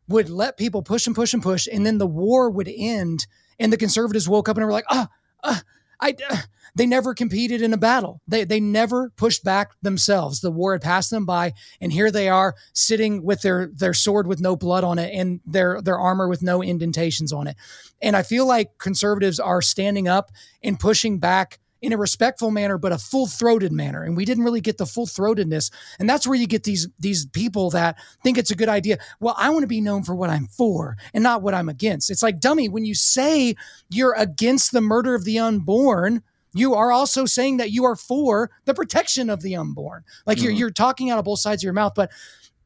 would 0.08 0.28
let 0.28 0.56
people 0.56 0.82
push 0.82 1.06
and 1.06 1.14
push 1.14 1.32
and 1.32 1.42
push, 1.42 1.68
and 1.70 1.86
then 1.86 1.98
the 1.98 2.06
war 2.06 2.50
would 2.50 2.68
end, 2.68 3.26
and 3.58 3.72
the 3.72 3.76
conservatives 3.76 4.28
woke 4.28 4.48
up 4.48 4.56
and 4.56 4.66
were 4.66 4.72
like, 4.72 4.86
ah, 4.90 5.08
oh, 5.42 5.60
I. 6.00 6.14
Uh, 6.28 6.36
they 6.74 6.86
never 6.86 7.14
competed 7.14 7.62
in 7.62 7.72
a 7.72 7.78
battle. 7.78 8.20
They 8.26 8.44
they 8.44 8.60
never 8.60 9.10
pushed 9.16 9.44
back 9.44 9.72
themselves. 9.82 10.40
The 10.40 10.50
war 10.50 10.72
had 10.72 10.82
passed 10.82 11.10
them 11.10 11.24
by, 11.24 11.52
and 11.80 11.92
here 11.92 12.10
they 12.10 12.28
are 12.28 12.54
sitting 12.72 13.22
with 13.22 13.42
their 13.42 13.70
their 13.72 13.94
sword 13.94 14.26
with 14.26 14.40
no 14.40 14.56
blood 14.56 14.84
on 14.84 14.98
it 14.98 15.14
and 15.14 15.40
their 15.46 15.80
their 15.80 15.98
armor 15.98 16.28
with 16.28 16.42
no 16.42 16.62
indentations 16.62 17.32
on 17.32 17.46
it. 17.46 17.56
And 18.02 18.16
I 18.16 18.22
feel 18.22 18.46
like 18.46 18.78
conservatives 18.78 19.38
are 19.38 19.62
standing 19.62 20.08
up 20.08 20.30
and 20.62 20.78
pushing 20.78 21.18
back 21.18 21.60
in 21.84 21.92
a 21.92 21.98
respectful 21.98 22.50
manner, 22.50 22.78
but 22.78 22.92
a 22.92 22.98
full 22.98 23.26
throated 23.26 23.70
manner. 23.70 24.02
And 24.02 24.16
we 24.16 24.24
didn't 24.24 24.44
really 24.44 24.62
get 24.62 24.78
the 24.78 24.86
full 24.86 25.06
throatedness. 25.06 25.70
And 25.98 26.08
that's 26.08 26.26
where 26.26 26.36
you 26.36 26.46
get 26.46 26.64
these 26.64 26.88
these 26.98 27.26
people 27.26 27.70
that 27.70 27.98
think 28.22 28.38
it's 28.38 28.50
a 28.50 28.56
good 28.56 28.70
idea. 28.70 28.98
Well, 29.20 29.34
I 29.38 29.50
want 29.50 29.62
to 29.62 29.68
be 29.68 29.82
known 29.82 30.02
for 30.02 30.14
what 30.14 30.30
I'm 30.30 30.46
for 30.46 30.96
and 31.12 31.22
not 31.22 31.42
what 31.42 31.54
I'm 31.54 31.68
against. 31.68 32.10
It's 32.10 32.22
like 32.22 32.40
dummy 32.40 32.68
when 32.68 32.84
you 32.84 32.94
say 32.94 33.54
you're 33.90 34.14
against 34.14 34.72
the 34.72 34.80
murder 34.80 35.14
of 35.14 35.24
the 35.24 35.38
unborn. 35.38 36.22
You 36.54 36.74
are 36.74 36.92
also 36.92 37.26
saying 37.26 37.58
that 37.58 37.70
you 37.70 37.84
are 37.84 37.96
for 37.96 38.50
the 38.64 38.74
protection 38.74 39.28
of 39.28 39.42
the 39.42 39.56
unborn. 39.56 40.04
Like 40.26 40.38
mm-hmm. 40.38 40.44
you're 40.44 40.54
you're 40.54 40.70
talking 40.70 41.10
out 41.10 41.18
of 41.18 41.24
both 41.24 41.40
sides 41.40 41.62
of 41.62 41.64
your 41.64 41.72
mouth, 41.74 41.92
but 41.94 42.10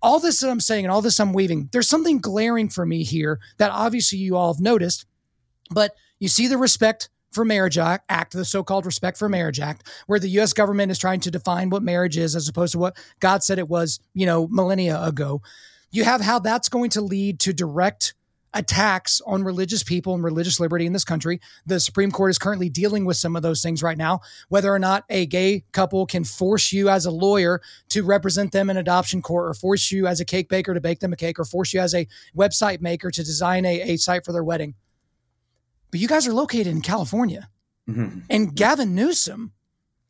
all 0.01 0.21
this 0.21 0.41
that 0.41 0.51
I'm 0.51 0.61
saying 0.61 0.85
and 0.85 0.93
all 0.93 1.03
this 1.03 1.19
I'm 1.19 1.33
weaving, 1.33 1.71
there's 1.73 1.89
something 1.89 2.19
glaring 2.19 2.69
for 2.69 2.87
me 2.87 3.03
here 3.03 3.41
that 3.57 3.73
obviously 3.73 4.19
you 4.19 4.37
all 4.37 4.53
have 4.53 4.61
noticed, 4.61 5.07
but 5.71 5.95
you 6.21 6.29
see 6.29 6.47
the 6.47 6.59
respect 6.59 7.09
for 7.31 7.45
Marriage 7.45 7.79
Act, 7.79 8.33
the 8.33 8.45
so 8.45 8.63
called 8.63 8.87
Respect 8.87 9.19
for 9.19 9.29
Marriage 9.29 9.61
Act, 9.61 9.87
where 10.07 10.19
the 10.19 10.29
US 10.41 10.53
government 10.53 10.91
is 10.91 10.99
trying 10.99 11.21
to 11.21 11.31
define 11.31 11.71
what 11.71 11.83
marriage 11.83 12.17
is 12.17 12.35
as 12.35 12.49
opposed 12.49 12.73
to 12.73 12.79
what 12.79 12.97
God 13.21 13.43
said 13.43 13.59
it 13.59 13.69
was, 13.69 14.01
you 14.15 14.27
know, 14.27 14.49
millennia 14.49 15.03
ago. 15.03 15.43
You 15.91 16.05
have 16.05 16.21
how 16.21 16.39
that's 16.39 16.69
going 16.69 16.91
to 16.91 17.01
lead 17.01 17.41
to 17.41 17.53
direct 17.53 18.15
attacks 18.59 19.21
on 19.27 19.45
religious 19.45 19.83
people 19.83 20.15
and 20.15 20.23
religious 20.23 20.61
liberty 20.61 20.85
in 20.85 20.93
this 20.93 21.05
country. 21.05 21.41
The 21.65 21.81
Supreme 21.81 22.11
Court 22.11 22.31
is 22.31 22.39
currently 22.39 22.69
dealing 22.69 23.05
with 23.05 23.17
some 23.17 23.37
of 23.37 23.43
those 23.43 23.63
things 23.63 23.83
right 23.83 23.97
now. 23.97 24.21
Whether 24.49 24.73
or 24.73 24.79
not 24.79 25.05
a 25.09 25.27
gay 25.27 25.65
couple 25.73 26.05
can 26.07 26.25
force 26.25 26.73
you 26.73 26.89
as 26.89 27.07
a 27.07 27.11
lawyer 27.11 27.61
to 27.91 28.03
represent 28.03 28.53
them 28.53 28.69
in 28.69 28.77
adoption 28.77 29.23
court, 29.23 29.49
or 29.49 29.55
force 29.55 29.91
you 29.91 30.07
as 30.07 30.21
a 30.21 30.25
cake 30.25 30.49
baker 30.49 30.75
to 30.75 30.81
bake 30.81 31.01
them 31.01 31.13
a 31.13 31.17
cake, 31.17 31.39
or 31.39 31.45
force 31.45 31.73
you 31.73 31.81
as 31.81 31.95
a 31.95 32.07
website 32.37 32.81
maker 32.81 33.11
to 33.11 33.23
design 33.23 33.65
a, 33.65 33.81
a 33.81 33.97
site 33.97 34.25
for 34.25 34.33
their 34.33 34.45
wedding 34.45 34.75
but 35.91 36.01
you 36.01 36.09
guys 36.09 36.27
are 36.27 36.33
located 36.33 36.69
in 36.69 36.81
California. 36.81 37.49
Mm-hmm. 37.89 38.21
And 38.29 38.55
Gavin 38.55 38.95
Newsom 38.95 39.53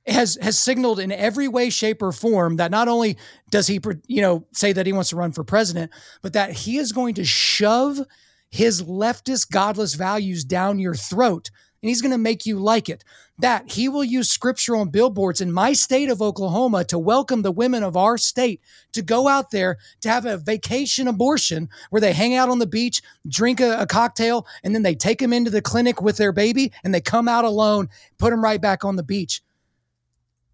has 0.07 0.39
has 0.41 0.59
signaled 0.59 0.99
in 0.99 1.13
every 1.13 1.49
way, 1.49 1.71
shape, 1.71 2.03
or 2.03 2.13
form 2.13 2.57
that 2.57 2.71
not 2.71 2.89
only 2.89 3.17
does 3.51 3.67
he, 3.67 3.81
you 4.07 4.21
know, 4.21 4.47
say 4.53 4.73
that 4.73 4.87
he 4.87 4.93
wants 4.93 5.11
to 5.11 5.17
run 5.17 5.33
for 5.33 5.45
president, 5.45 5.93
but 6.23 6.33
that 6.33 6.53
he 6.53 6.79
is 6.79 6.93
going 6.93 7.15
to 7.15 7.25
shove 7.25 8.01
his 8.51 8.83
leftist, 8.83 9.51
godless 9.51 9.95
values 9.95 10.45
down 10.45 10.79
your 10.79 10.95
throat 10.95 11.51
and 11.83 11.89
he's 11.89 12.03
going 12.03 12.13
to 12.13 12.19
make 12.19 12.45
you 12.45 12.59
like 12.59 12.89
it. 12.89 13.05
That 13.39 13.71
he 13.71 13.89
will 13.89 14.03
use 14.03 14.29
scripture 14.29 14.75
on 14.75 14.89
billboards 14.89 15.41
in 15.41 15.53
my 15.53 15.73
state 15.73 16.11
of 16.11 16.21
Oklahoma 16.21 16.83
to 16.85 16.99
welcome 16.99 17.43
the 17.43 17.53
women 17.53 17.85
of 17.85 17.97
our 17.97 18.19
state 18.19 18.61
to 18.93 19.03
go 19.03 19.29
out 19.29 19.53
there 19.53 19.79
to 20.01 20.09
have 20.09 20.27
a 20.27 20.39
vacation 20.39 21.07
abortion 21.07 21.69
where 21.91 22.01
they 22.01 22.13
hang 22.13 22.35
out 22.35 22.49
on 22.49 22.59
the 22.59 22.67
beach, 22.67 23.01
drink 23.29 23.61
a, 23.61 23.79
a 23.79 23.87
cocktail, 23.87 24.45
and 24.65 24.75
then 24.75 24.83
they 24.83 24.97
take 24.97 25.21
them 25.21 25.33
into 25.33 25.53
the 25.53 25.63
clinic 25.63 26.03
with 26.03 26.17
their 26.17 26.33
baby 26.33 26.73
and 26.83 26.93
they 26.93 27.01
come 27.01 27.29
out 27.29 27.45
alone, 27.45 27.89
put 28.19 28.31
them 28.31 28.43
right 28.43 28.61
back 28.61 28.85
on 28.85 28.97
the 28.97 29.05
beach. 29.05 29.43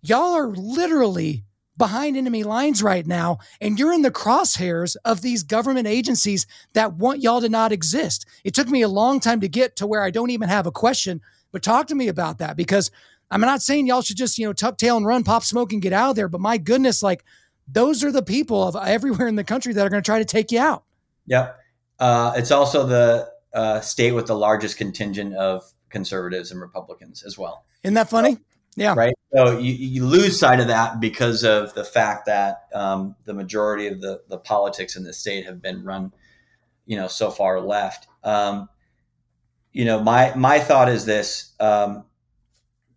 Y'all 0.02 0.34
are 0.34 0.48
literally 0.48 1.42
behind 1.76 2.16
enemy 2.16 2.42
lines 2.44 2.82
right 2.82 3.06
now, 3.06 3.38
and 3.60 3.78
you're 3.78 3.92
in 3.92 4.02
the 4.02 4.10
crosshairs 4.10 4.96
of 5.04 5.22
these 5.22 5.42
government 5.42 5.86
agencies 5.86 6.46
that 6.72 6.94
want 6.94 7.22
y'all 7.22 7.40
to 7.40 7.48
not 7.48 7.72
exist. 7.72 8.26
It 8.44 8.54
took 8.54 8.68
me 8.68 8.82
a 8.82 8.88
long 8.88 9.20
time 9.20 9.40
to 9.40 9.48
get 9.48 9.76
to 9.76 9.86
where 9.86 10.02
I 10.02 10.10
don't 10.10 10.30
even 10.30 10.48
have 10.48 10.66
a 10.66 10.72
question, 10.72 11.20
but 11.52 11.62
talk 11.62 11.86
to 11.88 11.94
me 11.94 12.08
about 12.08 12.38
that 12.38 12.56
because 12.56 12.90
I'm 13.30 13.40
not 13.40 13.62
saying 13.62 13.86
y'all 13.86 14.02
should 14.02 14.16
just, 14.16 14.38
you 14.38 14.46
know, 14.46 14.52
tuck 14.52 14.78
tail 14.78 14.96
and 14.96 15.06
run, 15.06 15.24
pop 15.24 15.42
smoke 15.42 15.72
and 15.72 15.82
get 15.82 15.92
out 15.92 16.10
of 16.10 16.16
there, 16.16 16.28
but 16.28 16.40
my 16.40 16.58
goodness, 16.58 17.02
like 17.02 17.24
those 17.66 18.04
are 18.04 18.12
the 18.12 18.22
people 18.22 18.62
of 18.62 18.76
everywhere 18.86 19.26
in 19.26 19.36
the 19.36 19.44
country 19.44 19.72
that 19.72 19.86
are 19.86 19.90
going 19.90 20.02
to 20.02 20.06
try 20.06 20.18
to 20.18 20.24
take 20.24 20.52
you 20.52 20.60
out. 20.60 20.84
Yep. 21.26 21.58
Uh, 21.98 22.32
it's 22.36 22.50
also 22.50 22.86
the 22.86 23.30
uh, 23.54 23.80
state 23.80 24.12
with 24.12 24.26
the 24.26 24.36
largest 24.36 24.76
contingent 24.76 25.34
of 25.34 25.64
conservatives 25.88 26.50
and 26.50 26.60
Republicans 26.60 27.22
as 27.22 27.38
well. 27.38 27.64
Isn't 27.82 27.94
that 27.94 28.10
funny? 28.10 28.38
Yeah. 28.76 28.94
Right. 28.96 29.14
So 29.34 29.58
you, 29.58 29.72
you 29.72 30.04
lose 30.04 30.38
sight 30.38 30.60
of 30.60 30.68
that 30.68 31.00
because 31.00 31.44
of 31.44 31.74
the 31.74 31.84
fact 31.84 32.26
that 32.26 32.66
um, 32.74 33.16
the 33.24 33.34
majority 33.34 33.86
of 33.86 34.00
the, 34.00 34.22
the 34.28 34.38
politics 34.38 34.96
in 34.96 35.04
the 35.04 35.12
state 35.12 35.46
have 35.46 35.62
been 35.62 35.84
run, 35.84 36.12
you 36.86 36.96
know, 36.96 37.08
so 37.08 37.30
far 37.30 37.60
left. 37.60 38.08
Um, 38.22 38.68
you 39.72 39.84
know, 39.84 40.00
my 40.00 40.32
my 40.36 40.60
thought 40.60 40.88
is 40.88 41.04
this: 41.04 41.52
um, 41.58 42.04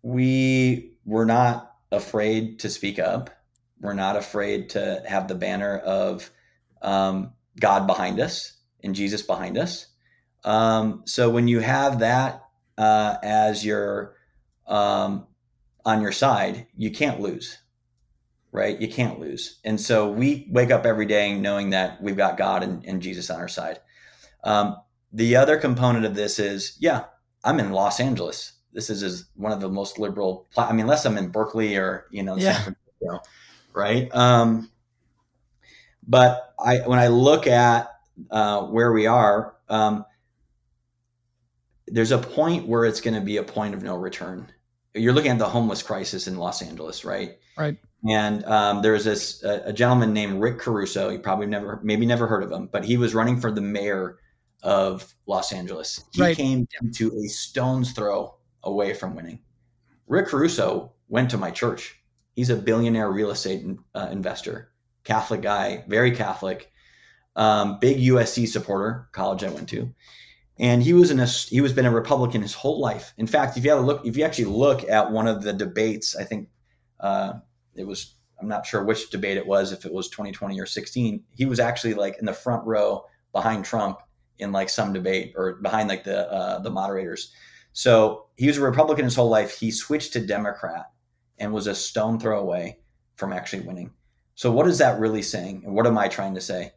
we 0.02 0.92
were 1.04 1.26
not 1.26 1.74
afraid 1.90 2.60
to 2.60 2.70
speak 2.70 2.98
up. 2.98 3.30
We're 3.80 3.94
not 3.94 4.16
afraid 4.16 4.70
to 4.70 5.02
have 5.06 5.28
the 5.28 5.34
banner 5.34 5.78
of 5.78 6.30
um, 6.82 7.32
God 7.58 7.86
behind 7.86 8.20
us 8.20 8.52
and 8.82 8.94
Jesus 8.94 9.22
behind 9.22 9.58
us. 9.58 9.86
Um, 10.44 11.02
so 11.04 11.30
when 11.30 11.48
you 11.48 11.60
have 11.60 12.00
that 12.00 12.44
uh, 12.76 13.16
as 13.22 13.64
your 13.64 14.14
um, 14.66 15.26
on 15.88 16.02
your 16.02 16.12
side, 16.12 16.66
you 16.76 16.90
can't 16.90 17.18
lose, 17.18 17.56
right? 18.52 18.78
You 18.78 18.88
can't 18.88 19.18
lose. 19.18 19.58
And 19.64 19.80
so 19.80 20.10
we 20.10 20.46
wake 20.50 20.70
up 20.70 20.84
every 20.84 21.06
day 21.06 21.34
knowing 21.34 21.70
that 21.70 22.02
we've 22.02 22.16
got 22.16 22.36
God 22.36 22.62
and, 22.62 22.84
and 22.84 23.00
Jesus 23.00 23.30
on 23.30 23.40
our 23.40 23.48
side. 23.48 23.80
Um, 24.44 24.76
the 25.14 25.36
other 25.36 25.56
component 25.56 26.04
of 26.04 26.14
this 26.14 26.38
is, 26.38 26.76
yeah, 26.78 27.04
I'm 27.42 27.58
in 27.58 27.72
Los 27.72 28.00
Angeles. 28.00 28.52
This 28.74 28.90
is, 28.90 29.02
is 29.02 29.30
one 29.34 29.50
of 29.50 29.62
the 29.62 29.70
most 29.70 29.98
liberal. 29.98 30.46
I 30.58 30.72
mean, 30.72 30.82
unless 30.82 31.06
I'm 31.06 31.16
in 31.16 31.30
Berkeley 31.30 31.76
or 31.76 32.06
you 32.10 32.22
know, 32.22 32.36
yeah. 32.36 32.52
San 32.52 32.76
Francisco, 33.00 33.30
right? 33.72 34.14
Um, 34.14 34.70
but 36.06 36.52
I, 36.62 36.80
when 36.80 36.98
I 36.98 37.06
look 37.06 37.46
at 37.46 37.88
uh, 38.30 38.64
where 38.64 38.92
we 38.92 39.06
are, 39.06 39.54
um, 39.70 40.04
there's 41.86 42.10
a 42.10 42.18
point 42.18 42.68
where 42.68 42.84
it's 42.84 43.00
going 43.00 43.14
to 43.14 43.22
be 43.22 43.38
a 43.38 43.42
point 43.42 43.72
of 43.72 43.82
no 43.82 43.96
return 43.96 44.52
you're 45.00 45.12
looking 45.12 45.30
at 45.30 45.38
the 45.38 45.48
homeless 45.48 45.82
crisis 45.82 46.26
in 46.26 46.36
Los 46.36 46.62
Angeles, 46.62 47.04
right? 47.04 47.38
Right. 47.56 47.78
And 48.08 48.44
um, 48.44 48.82
there 48.82 48.92
was 48.92 49.04
this 49.04 49.42
a, 49.42 49.62
a, 49.66 49.72
gentleman 49.72 50.12
named 50.12 50.40
Rick 50.40 50.58
Caruso. 50.58 51.08
You 51.08 51.18
probably 51.18 51.46
never, 51.46 51.80
maybe 51.82 52.06
never 52.06 52.26
heard 52.26 52.44
of 52.44 52.52
him, 52.52 52.68
but 52.70 52.84
he 52.84 52.96
was 52.96 53.14
running 53.14 53.40
for 53.40 53.50
the 53.50 53.60
mayor 53.60 54.18
of 54.62 55.14
Los 55.26 55.52
Angeles. 55.52 56.04
He 56.12 56.22
right. 56.22 56.36
came 56.36 56.68
to 56.94 57.12
a 57.18 57.28
stone's 57.28 57.92
throw 57.92 58.36
away 58.62 58.94
from 58.94 59.16
winning. 59.16 59.40
Rick 60.06 60.28
Caruso 60.28 60.92
went 61.08 61.30
to 61.30 61.38
my 61.38 61.50
church. 61.50 61.96
He's 62.34 62.50
a 62.50 62.56
billionaire 62.56 63.10
real 63.10 63.30
estate 63.30 63.66
uh, 63.94 64.08
investor, 64.12 64.70
Catholic 65.02 65.42
guy, 65.42 65.84
very 65.88 66.12
Catholic, 66.12 66.70
um, 67.34 67.78
big 67.80 67.98
USC 67.98 68.46
supporter, 68.46 69.08
college 69.12 69.42
I 69.42 69.50
went 69.50 69.68
to 69.70 69.92
and 70.58 70.82
he 70.82 70.92
was 70.92 71.10
in 71.10 71.20
a 71.20 71.26
he 71.26 71.60
was 71.60 71.72
been 71.72 71.86
a 71.86 71.90
Republican 71.90 72.42
his 72.42 72.54
whole 72.54 72.80
life. 72.80 73.14
In 73.16 73.26
fact, 73.26 73.56
if 73.56 73.64
you 73.64 73.70
have 73.70 73.80
a 73.80 73.86
look, 73.86 74.04
if 74.04 74.16
you 74.16 74.24
actually 74.24 74.46
look 74.46 74.88
at 74.88 75.10
one 75.10 75.28
of 75.28 75.42
the 75.42 75.52
debates, 75.52 76.16
I 76.16 76.24
think 76.24 76.48
uh, 77.00 77.34
it 77.74 77.86
was 77.86 78.14
I'm 78.40 78.48
not 78.48 78.66
sure 78.66 78.84
which 78.84 79.10
debate 79.10 79.36
it 79.36 79.46
was, 79.46 79.72
if 79.72 79.84
it 79.84 79.92
was 79.92 80.08
2020 80.08 80.60
or 80.60 80.66
16. 80.66 81.24
He 81.34 81.44
was 81.44 81.60
actually 81.60 81.94
like 81.94 82.18
in 82.18 82.26
the 82.26 82.32
front 82.32 82.64
row 82.66 83.04
behind 83.32 83.64
Trump 83.64 83.98
in 84.38 84.52
like 84.52 84.68
some 84.68 84.92
debate 84.92 85.32
or 85.36 85.54
behind 85.54 85.88
like 85.88 86.04
the 86.04 86.30
uh, 86.32 86.58
the 86.60 86.70
moderators. 86.70 87.32
So 87.72 88.26
he 88.36 88.48
was 88.48 88.56
a 88.58 88.62
Republican 88.62 89.04
his 89.04 89.14
whole 89.14 89.28
life. 89.28 89.56
He 89.56 89.70
switched 89.70 90.12
to 90.14 90.26
Democrat 90.26 90.86
and 91.38 91.52
was 91.52 91.68
a 91.68 91.74
stone 91.74 92.18
throw 92.18 92.40
away 92.40 92.78
from 93.14 93.32
actually 93.32 93.62
winning. 93.62 93.92
So 94.34 94.50
what 94.50 94.66
is 94.66 94.78
that 94.78 94.98
really 94.98 95.22
saying? 95.22 95.62
And 95.64 95.74
what 95.74 95.86
am 95.86 95.98
I 95.98 96.08
trying 96.08 96.34
to 96.34 96.40
say? 96.40 96.72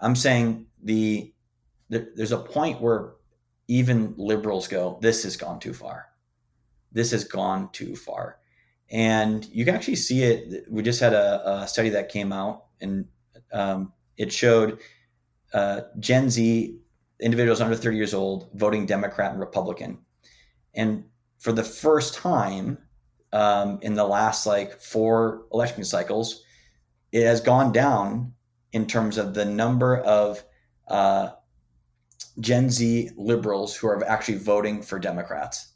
I'm 0.00 0.16
saying 0.16 0.66
the 0.82 1.32
there's 1.88 2.32
a 2.32 2.38
point 2.38 2.80
where 2.80 3.14
even 3.70 4.12
liberals 4.16 4.66
go, 4.66 4.98
this 5.00 5.22
has 5.22 5.36
gone 5.36 5.60
too 5.60 5.72
far. 5.72 6.06
This 6.90 7.12
has 7.12 7.22
gone 7.22 7.70
too 7.70 7.94
far. 7.94 8.38
And 8.90 9.46
you 9.46 9.64
can 9.64 9.76
actually 9.76 9.94
see 9.94 10.24
it. 10.24 10.64
We 10.68 10.82
just 10.82 10.98
had 10.98 11.12
a, 11.12 11.60
a 11.62 11.68
study 11.68 11.88
that 11.90 12.08
came 12.08 12.32
out 12.32 12.64
and 12.80 13.06
um, 13.52 13.92
it 14.16 14.32
showed 14.32 14.80
uh, 15.54 15.82
Gen 16.00 16.30
Z 16.30 16.80
individuals 17.20 17.60
under 17.60 17.76
30 17.76 17.96
years 17.96 18.12
old 18.12 18.50
voting 18.54 18.86
Democrat 18.86 19.30
and 19.30 19.38
Republican. 19.38 19.98
And 20.74 21.04
for 21.38 21.52
the 21.52 21.62
first 21.62 22.14
time 22.14 22.76
um, 23.32 23.78
in 23.82 23.94
the 23.94 24.04
last 24.04 24.46
like 24.46 24.80
four 24.80 25.42
election 25.52 25.84
cycles, 25.84 26.42
it 27.12 27.24
has 27.24 27.40
gone 27.40 27.70
down 27.70 28.32
in 28.72 28.88
terms 28.88 29.16
of 29.16 29.34
the 29.34 29.44
number 29.44 29.98
of 29.98 30.42
uh, 30.88 31.30
Gen 32.38 32.70
Z 32.70 33.10
liberals 33.16 33.76
who 33.76 33.86
are 33.88 34.04
actually 34.04 34.38
voting 34.38 34.82
for 34.82 34.98
Democrats. 34.98 35.68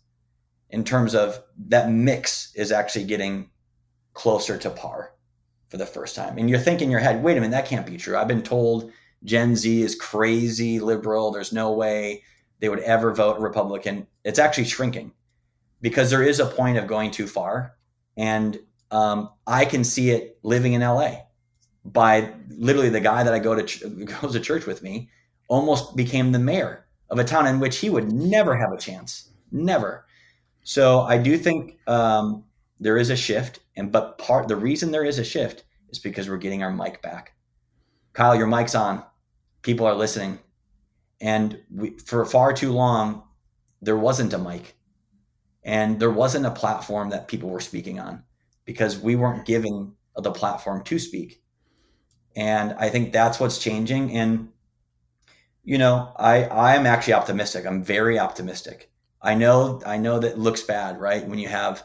in 0.71 0.83
terms 0.83 1.15
of 1.15 1.41
that 1.69 1.91
mix 1.91 2.53
is 2.57 2.73
actually 2.73 3.05
getting 3.05 3.51
closer 4.15 4.57
to 4.59 4.71
par 4.71 5.13
for 5.69 5.77
the 5.77 5.87
first 5.87 6.17
time. 6.17 6.39
And 6.39 6.49
you're 6.51 6.59
thinking 6.59 6.87
in 6.87 6.91
your 6.91 7.01
head, 7.01 7.23
wait 7.23 7.37
a 7.37 7.41
minute, 7.41 7.53
that 7.53 7.67
can't 7.67 7.87
be 7.87 7.97
true. 7.97 8.17
I've 8.17 8.29
been 8.29 8.43
told 8.43 8.91
Gen 9.25 9.57
Z 9.57 9.83
is 9.83 9.95
crazy 9.95 10.81
liberal. 10.81 11.31
There's 11.31 11.53
no 11.53 11.73
way 11.73 12.23
they 12.61 12.69
would 12.69 12.81
ever 12.81 13.13
vote 13.15 13.39
Republican. 13.39 14.07
It's 14.25 14.39
actually 14.39 14.65
shrinking 14.65 15.13
because 15.81 16.11
there 16.11 16.23
is 16.23 16.41
a 16.41 16.47
point 16.47 16.79
of 16.79 16.87
going 16.87 17.11
too 17.11 17.27
far. 17.27 17.77
And 18.17 18.59
um, 18.91 19.31
I 19.47 19.65
can 19.65 19.85
see 19.85 20.11
it 20.11 20.39
living 20.43 20.73
in 20.73 20.81
LA 20.81 21.17
by 21.85 22.33
literally 22.49 22.89
the 22.89 23.01
guy 23.01 23.23
that 23.23 23.35
I 23.35 23.39
go 23.39 23.55
to 23.55 23.63
ch- 23.63 23.83
goes 24.21 24.33
to 24.33 24.41
church 24.41 24.67
with 24.67 24.83
me 24.83 25.11
almost 25.55 25.95
became 25.95 26.33
the 26.33 26.39
mayor 26.41 26.85
of 27.11 27.21
a 27.21 27.25
town 27.25 27.47
in 27.47 27.61
which 27.61 27.79
he 27.79 27.89
would 27.89 28.13
never 28.13 28.57
have 28.57 28.73
a 28.73 28.77
chance, 28.77 29.31
never. 29.53 30.05
So 30.65 31.03
I 31.03 31.17
do 31.17 31.39
think 31.39 31.79
um, 31.87 32.45
there 32.81 32.99
is 32.99 33.11
a 33.11 33.17
shift, 33.17 33.61
and 33.77 33.93
but 33.93 34.19
part 34.19 34.49
the 34.49 34.57
reason 34.57 34.91
there 34.91 35.05
is 35.05 35.21
a 35.21 35.25
shift 35.25 35.63
is 35.91 36.01
because 36.01 36.29
we're 36.29 36.39
getting 36.39 36.65
our 36.65 36.73
mic 36.73 37.01
back. 37.03 37.35
Kyle, 38.15 38.35
your 38.35 38.49
mic's 38.49 38.75
on. 38.75 39.05
People 39.63 39.87
are 39.87 39.95
listening, 39.95 40.41
and 41.21 41.61
we, 41.71 41.91
for 41.99 42.25
far 42.25 42.53
too 42.53 42.73
long 42.73 43.23
there 43.81 43.97
wasn't 43.97 44.33
a 44.33 44.39
mic, 44.39 44.75
and 45.63 46.01
there 46.01 46.11
wasn't 46.11 46.47
a 46.47 46.51
platform 46.51 47.11
that 47.11 47.29
people 47.29 47.49
were 47.49 47.61
speaking 47.61 48.01
on 48.01 48.25
because 48.65 48.99
we 48.99 49.15
weren't 49.15 49.47
given 49.47 49.93
the 50.17 50.33
platform 50.33 50.83
to 50.83 50.99
speak. 50.99 51.43
And 52.35 52.73
I 52.73 52.89
think 52.89 53.13
that's 53.13 53.39
what's 53.39 53.59
changing. 53.59 54.17
And 54.17 54.49
you 55.65 55.79
know, 55.79 56.13
I 56.17 56.45
I 56.45 56.75
am 56.77 56.87
actually 56.87 57.15
optimistic. 57.15 57.67
I'm 57.67 57.83
very 57.83 58.19
optimistic. 58.19 58.91
I 59.23 59.35
know 59.35 59.81
I 59.87 59.97
know 59.97 60.19
that 60.19 60.39
looks 60.39 60.63
bad, 60.63 61.01
right? 61.01 61.27
When 61.27 61.39
you 61.39 61.49
have 61.49 61.85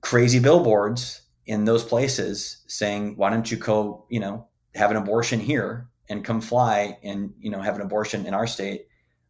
crazy 0.00 0.40
billboards 0.40 1.22
in 1.46 1.64
those 1.64 1.84
places 1.84 2.64
saying, 2.66 3.16
"Why 3.16 3.30
don't 3.30 3.50
you 3.50 3.56
go, 3.56 4.06
you 4.10 4.20
know, 4.20 4.48
have 4.74 4.90
an 4.90 4.96
abortion 4.96 5.40
here 5.40 5.88
and 6.08 6.24
come 6.24 6.40
fly 6.40 6.98
and 7.02 7.32
you 7.38 7.50
know 7.50 7.60
have 7.60 7.76
an 7.76 7.82
abortion 7.82 8.26
in 8.26 8.34
our 8.34 8.46
state?" 8.46 8.88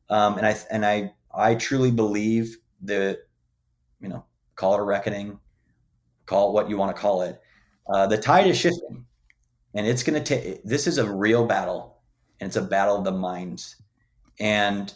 Um, 0.09 0.39
and 0.39 0.47
I 0.47 0.57
and 0.71 0.87
I 0.87 1.13
I 1.33 1.55
truly 1.57 1.91
believe 1.91 2.57
that 2.83 3.19
you 4.01 4.09
know 4.09 4.25
call 4.57 4.75
it 4.75 4.81
a 4.81 4.85
reckoning, 4.85 5.39
call 6.27 6.51
it 6.51 6.55
what 6.55 6.71
you 6.71 6.77
want 6.77 6.95
to 6.95 7.01
call 7.01 7.23
it. 7.23 7.41
Uh, 7.93 8.07
the 8.07 8.17
tide 8.17 8.47
is 8.47 8.57
shifting, 8.57 9.05
and 9.75 9.87
it's 9.87 10.03
going 10.03 10.23
to 10.23 10.25
take. 10.25 10.63
This 10.65 10.87
is 10.87 10.99
a 10.99 11.11
real 11.13 11.47
battle, 11.47 11.94
and 12.41 12.49
it's 12.49 12.57
a 12.57 12.62
battle 12.62 12.97
of 12.97 13.05
the 13.05 13.12
minds. 13.12 13.76
And 14.41 14.93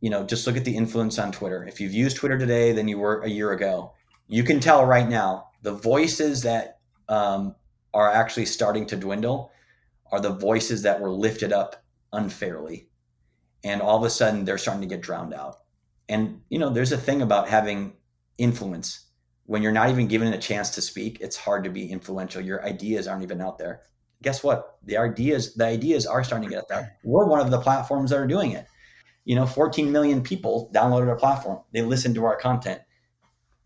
you 0.00 0.10
know, 0.10 0.24
just 0.24 0.46
look 0.46 0.56
at 0.56 0.64
the 0.64 0.76
influence 0.76 1.18
on 1.18 1.32
Twitter. 1.32 1.64
If 1.66 1.80
you've 1.80 1.92
used 1.92 2.16
Twitter 2.16 2.38
today 2.38 2.72
than 2.72 2.86
you 2.86 2.98
were 2.98 3.20
a 3.22 3.28
year 3.28 3.52
ago, 3.52 3.94
you 4.28 4.44
can 4.44 4.60
tell 4.60 4.84
right 4.86 5.08
now 5.08 5.48
the 5.62 5.72
voices 5.72 6.42
that 6.42 6.78
um, 7.08 7.54
are 7.92 8.10
actually 8.10 8.46
starting 8.46 8.86
to 8.86 8.96
dwindle 8.96 9.50
are 10.12 10.20
the 10.20 10.32
voices 10.32 10.82
that 10.82 11.00
were 11.00 11.10
lifted 11.10 11.52
up 11.52 11.82
unfairly, 12.12 12.88
and 13.64 13.82
all 13.82 13.98
of 13.98 14.04
a 14.04 14.10
sudden 14.10 14.44
they're 14.44 14.58
starting 14.58 14.82
to 14.82 14.94
get 14.94 15.02
drowned 15.02 15.34
out. 15.34 15.56
And 16.08 16.42
you 16.48 16.58
know, 16.58 16.70
there's 16.70 16.92
a 16.92 16.96
thing 16.96 17.22
about 17.22 17.48
having 17.48 17.94
influence 18.38 19.06
when 19.46 19.62
you're 19.62 19.72
not 19.72 19.90
even 19.90 20.06
given 20.06 20.32
a 20.32 20.38
chance 20.38 20.70
to 20.70 20.82
speak. 20.82 21.18
It's 21.20 21.36
hard 21.36 21.64
to 21.64 21.70
be 21.70 21.90
influential. 21.90 22.40
Your 22.40 22.64
ideas 22.64 23.08
aren't 23.08 23.22
even 23.22 23.40
out 23.40 23.58
there. 23.58 23.82
Guess 24.22 24.42
what? 24.42 24.78
The 24.84 24.96
ideas, 24.96 25.54
the 25.54 25.66
ideas 25.66 26.06
are 26.06 26.24
starting 26.24 26.48
to 26.48 26.54
get 26.54 26.62
out 26.62 26.68
there. 26.68 26.96
We're 27.04 27.26
one 27.26 27.40
of 27.40 27.50
the 27.50 27.60
platforms 27.60 28.10
that 28.10 28.18
are 28.18 28.26
doing 28.26 28.52
it. 28.52 28.66
You 29.24 29.34
know 29.34 29.46
14 29.46 29.92
million 29.92 30.22
people 30.22 30.70
downloaded 30.74 31.08
our 31.08 31.16
platform. 31.16 31.60
They 31.72 31.82
listened 31.82 32.14
to 32.14 32.24
our 32.24 32.36
content. 32.36 32.80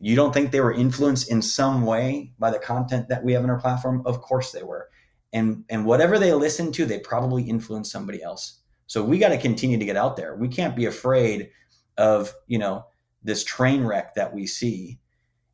You 0.01 0.17
don't 0.17 0.35
think 0.35 0.51
they 0.51 0.61
were 0.61 0.73
influenced 0.73 1.31
in 1.31 1.41
some 1.41 1.87
way 1.87 2.33
by 2.39 2.51
the 2.51 2.59
content 2.59 3.09
that 3.09 3.23
we 3.23 3.33
have 3.35 3.45
in 3.45 3.51
our 3.51 3.61
platform? 3.61 4.03
Of 4.05 4.21
course 4.21 4.51
they 4.51 4.65
were. 4.65 4.89
And 5.33 5.65
and 5.71 5.87
whatever 5.87 6.19
they 6.19 6.33
listen 6.33 6.73
to 6.73 6.85
they 6.85 6.99
probably 6.99 7.45
influenced 7.45 7.93
somebody 7.93 8.23
else. 8.23 8.61
So 8.89 9.05
we 9.05 9.19
got 9.19 9.29
to 9.29 9.39
continue 9.39 9.79
to 9.79 9.85
get 9.85 9.97
out 9.97 10.17
there. 10.17 10.35
We 10.35 10.49
can't 10.49 10.75
be 10.75 10.87
afraid 10.87 11.51
of 11.97 12.35
you 12.49 12.59
know 12.59 12.87
this 13.23 13.45
train 13.45 13.85
wreck 13.85 14.15
that 14.17 14.35
we 14.35 14.47
see 14.47 14.99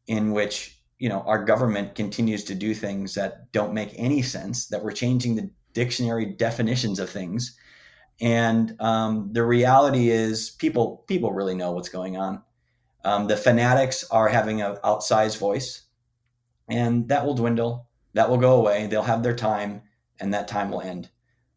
in 0.07 0.33
which 0.33 0.78
you 0.99 1.09
know 1.09 1.23
our 1.27 1.45
government 1.45 1.95
continues 1.95 2.45
to 2.45 2.55
do 2.55 2.75
things 2.75 3.15
that 3.15 3.51
don't 3.53 3.75
make 3.75 3.93
any 3.97 4.23
sense 4.23 4.67
that 4.69 4.83
we're 4.83 4.93
changing 4.93 5.37
the 5.37 5.51
dictionary 5.73 6.27
definitions 6.27 6.99
of 6.99 7.09
things 7.09 7.57
and 8.21 8.75
um, 8.81 9.31
the 9.33 9.45
reality 9.45 10.11
is, 10.11 10.51
people 10.51 11.05
people 11.07 11.33
really 11.33 11.55
know 11.55 11.73
what's 11.73 11.89
going 11.89 12.17
on. 12.17 12.43
Um, 13.05 13.29
the 13.29 13.37
fanatics 13.37 14.05
are 14.11 14.29
having 14.29 14.61
an 14.61 14.77
outsized 14.85 15.39
voice, 15.39 15.83
and 16.69 17.09
that 17.09 17.25
will 17.25 17.35
dwindle. 17.35 17.89
That 18.15 18.29
will 18.29 18.39
go 18.39 18.57
away. 18.57 18.87
They'll 18.87 19.03
have 19.03 19.23
their 19.23 19.37
time, 19.37 19.83
and 20.19 20.35
that 20.35 20.49
time 20.49 20.71
will 20.71 20.81
end. 20.81 21.11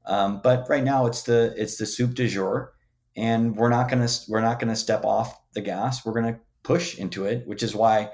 Um, 0.06 0.42
but 0.44 0.68
right 0.70 0.84
now, 0.84 1.08
it's 1.08 1.24
the 1.24 1.54
it's 1.58 1.78
the 1.78 1.88
soup 1.88 2.14
du 2.14 2.28
jour, 2.28 2.74
and 3.16 3.56
we're 3.56 3.70
not 3.70 3.90
gonna 3.90 4.10
we're 4.30 4.42
not 4.42 4.60
gonna 4.60 4.76
step 4.76 5.04
off 5.04 5.42
the 5.54 5.62
gas. 5.62 6.06
We're 6.06 6.14
gonna 6.14 6.40
push 6.62 7.00
into 7.00 7.26
it, 7.26 7.48
which 7.48 7.64
is 7.64 7.74
why 7.74 8.12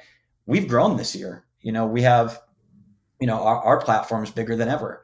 we've 0.48 0.68
grown 0.68 0.98
this 0.98 1.16
year. 1.16 1.46
You 1.62 1.72
know, 1.72 1.86
we 1.86 2.02
have, 2.02 2.42
you 3.20 3.28
know, 3.28 3.40
our, 3.44 3.62
our 3.64 3.82
platform 3.82 4.24
is 4.24 4.32
bigger 4.32 4.56
than 4.56 4.70
ever. 4.70 5.04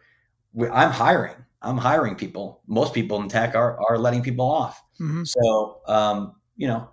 We, 0.54 0.68
I'm 0.70 0.92
hiring. 0.92 1.36
I'm 1.62 1.78
hiring 1.78 2.16
people. 2.16 2.62
Most 2.68 2.94
people 2.94 3.22
in 3.22 3.30
tech 3.30 3.56
are 3.56 3.80
are 3.88 3.98
letting 3.98 4.22
people 4.22 4.50
off. 4.50 4.84
Mm-hmm. 5.00 5.24
So 5.24 5.82
um, 5.88 6.36
you 6.58 6.68
know, 6.68 6.90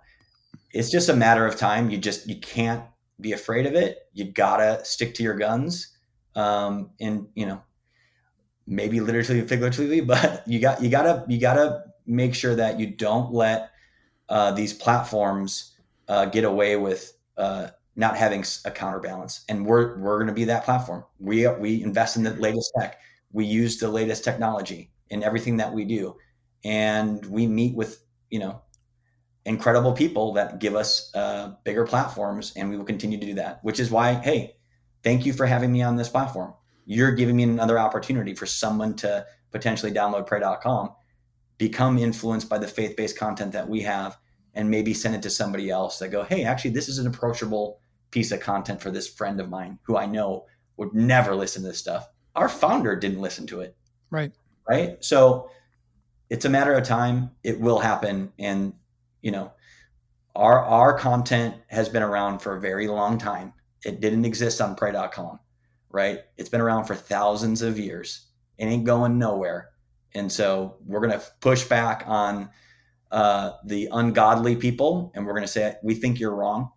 it's 0.71 0.89
just 0.89 1.09
a 1.09 1.15
matter 1.15 1.45
of 1.45 1.57
time. 1.57 1.89
You 1.89 1.97
just 1.97 2.27
you 2.27 2.39
can't 2.39 2.83
be 3.19 3.33
afraid 3.33 3.65
of 3.65 3.73
it. 3.73 3.97
You 4.13 4.31
gotta 4.31 4.83
stick 4.83 5.13
to 5.15 5.23
your 5.23 5.35
guns. 5.35 5.97
Um, 6.35 6.91
and 7.01 7.27
you 7.35 7.45
know, 7.45 7.61
maybe 8.65 9.01
literally 9.01 9.41
and 9.41 9.49
figuratively, 9.49 10.01
but 10.01 10.47
you 10.47 10.59
got 10.59 10.81
you 10.81 10.89
gotta 10.89 11.25
you 11.27 11.39
gotta 11.39 11.83
make 12.05 12.33
sure 12.33 12.55
that 12.55 12.79
you 12.79 12.87
don't 12.87 13.33
let 13.33 13.71
uh, 14.29 14.51
these 14.51 14.73
platforms 14.73 15.73
uh, 16.07 16.25
get 16.25 16.45
away 16.45 16.77
with 16.77 17.13
uh, 17.37 17.67
not 17.95 18.17
having 18.17 18.43
a 18.65 18.71
counterbalance. 18.71 19.43
And 19.49 19.65
we're 19.65 19.97
we're 19.99 20.17
going 20.17 20.27
to 20.27 20.33
be 20.33 20.45
that 20.45 20.63
platform. 20.63 21.03
We 21.19 21.47
we 21.47 21.83
invest 21.83 22.17
in 22.17 22.23
the 22.23 22.31
latest 22.31 22.71
tech 22.77 22.99
we 23.33 23.45
use 23.45 23.77
the 23.77 23.87
latest 23.87 24.23
technology 24.23 24.91
in 25.09 25.23
everything 25.23 25.57
that 25.57 25.71
we 25.71 25.85
do 25.85 26.15
and 26.63 27.25
we 27.25 27.47
meet 27.47 27.75
with 27.75 28.03
you 28.29 28.39
know 28.39 28.61
incredible 29.45 29.91
people 29.91 30.33
that 30.33 30.59
give 30.59 30.75
us 30.75 31.13
uh, 31.15 31.53
bigger 31.63 31.85
platforms 31.85 32.53
and 32.55 32.69
we 32.69 32.77
will 32.77 32.85
continue 32.85 33.19
to 33.19 33.25
do 33.25 33.33
that 33.33 33.63
which 33.63 33.79
is 33.79 33.89
why 33.89 34.13
hey 34.15 34.55
thank 35.03 35.25
you 35.25 35.33
for 35.33 35.45
having 35.45 35.71
me 35.71 35.81
on 35.81 35.95
this 35.95 36.09
platform 36.09 36.53
you're 36.85 37.11
giving 37.11 37.35
me 37.35 37.43
another 37.43 37.79
opportunity 37.79 38.33
for 38.33 38.45
someone 38.45 38.93
to 38.93 39.25
potentially 39.51 39.91
download 39.91 40.25
pray.com 40.25 40.91
become 41.57 41.97
influenced 41.97 42.49
by 42.49 42.57
the 42.57 42.67
faith-based 42.67 43.17
content 43.17 43.51
that 43.51 43.67
we 43.67 43.81
have 43.81 44.17
and 44.53 44.69
maybe 44.69 44.93
send 44.93 45.15
it 45.15 45.21
to 45.21 45.29
somebody 45.29 45.69
else 45.69 45.99
that 45.99 46.09
go 46.09 46.23
hey 46.23 46.43
actually 46.43 46.71
this 46.71 46.89
is 46.89 46.97
an 46.97 47.07
approachable 47.07 47.79
piece 48.11 48.31
of 48.31 48.39
content 48.39 48.81
for 48.81 48.91
this 48.91 49.07
friend 49.07 49.39
of 49.39 49.49
mine 49.49 49.79
who 49.83 49.97
i 49.97 50.05
know 50.05 50.45
would 50.77 50.93
never 50.93 51.35
listen 51.35 51.61
to 51.61 51.69
this 51.69 51.77
stuff 51.77 52.09
our 52.35 52.49
founder 52.49 52.95
didn't 52.95 53.21
listen 53.21 53.47
to 53.47 53.61
it. 53.61 53.75
Right. 54.09 54.31
Right. 54.67 55.03
So 55.03 55.49
it's 56.29 56.45
a 56.45 56.49
matter 56.49 56.73
of 56.73 56.83
time. 56.83 57.31
It 57.43 57.59
will 57.59 57.79
happen. 57.79 58.31
And, 58.39 58.73
you 59.21 59.31
know, 59.31 59.51
our 60.35 60.59
our 60.59 60.97
content 60.97 61.55
has 61.67 61.89
been 61.89 62.03
around 62.03 62.39
for 62.39 62.55
a 62.55 62.61
very 62.61 62.87
long 62.87 63.17
time. 63.17 63.53
It 63.83 63.99
didn't 63.99 64.25
exist 64.25 64.61
on 64.61 64.75
pray.com, 64.75 65.39
right? 65.89 66.19
It's 66.37 66.47
been 66.47 66.61
around 66.61 66.85
for 66.85 66.95
thousands 66.95 67.61
of 67.61 67.77
years. 67.77 68.27
It 68.57 68.65
ain't 68.65 68.85
going 68.85 69.17
nowhere. 69.17 69.71
And 70.13 70.31
so 70.31 70.77
we're 70.85 71.01
gonna 71.01 71.21
push 71.41 71.65
back 71.65 72.03
on 72.05 72.49
uh, 73.11 73.53
the 73.65 73.89
ungodly 73.91 74.55
people 74.55 75.11
and 75.15 75.25
we're 75.25 75.33
gonna 75.33 75.47
say, 75.47 75.75
we 75.83 75.95
think 75.95 76.19
you're 76.19 76.35
wrong. 76.35 76.71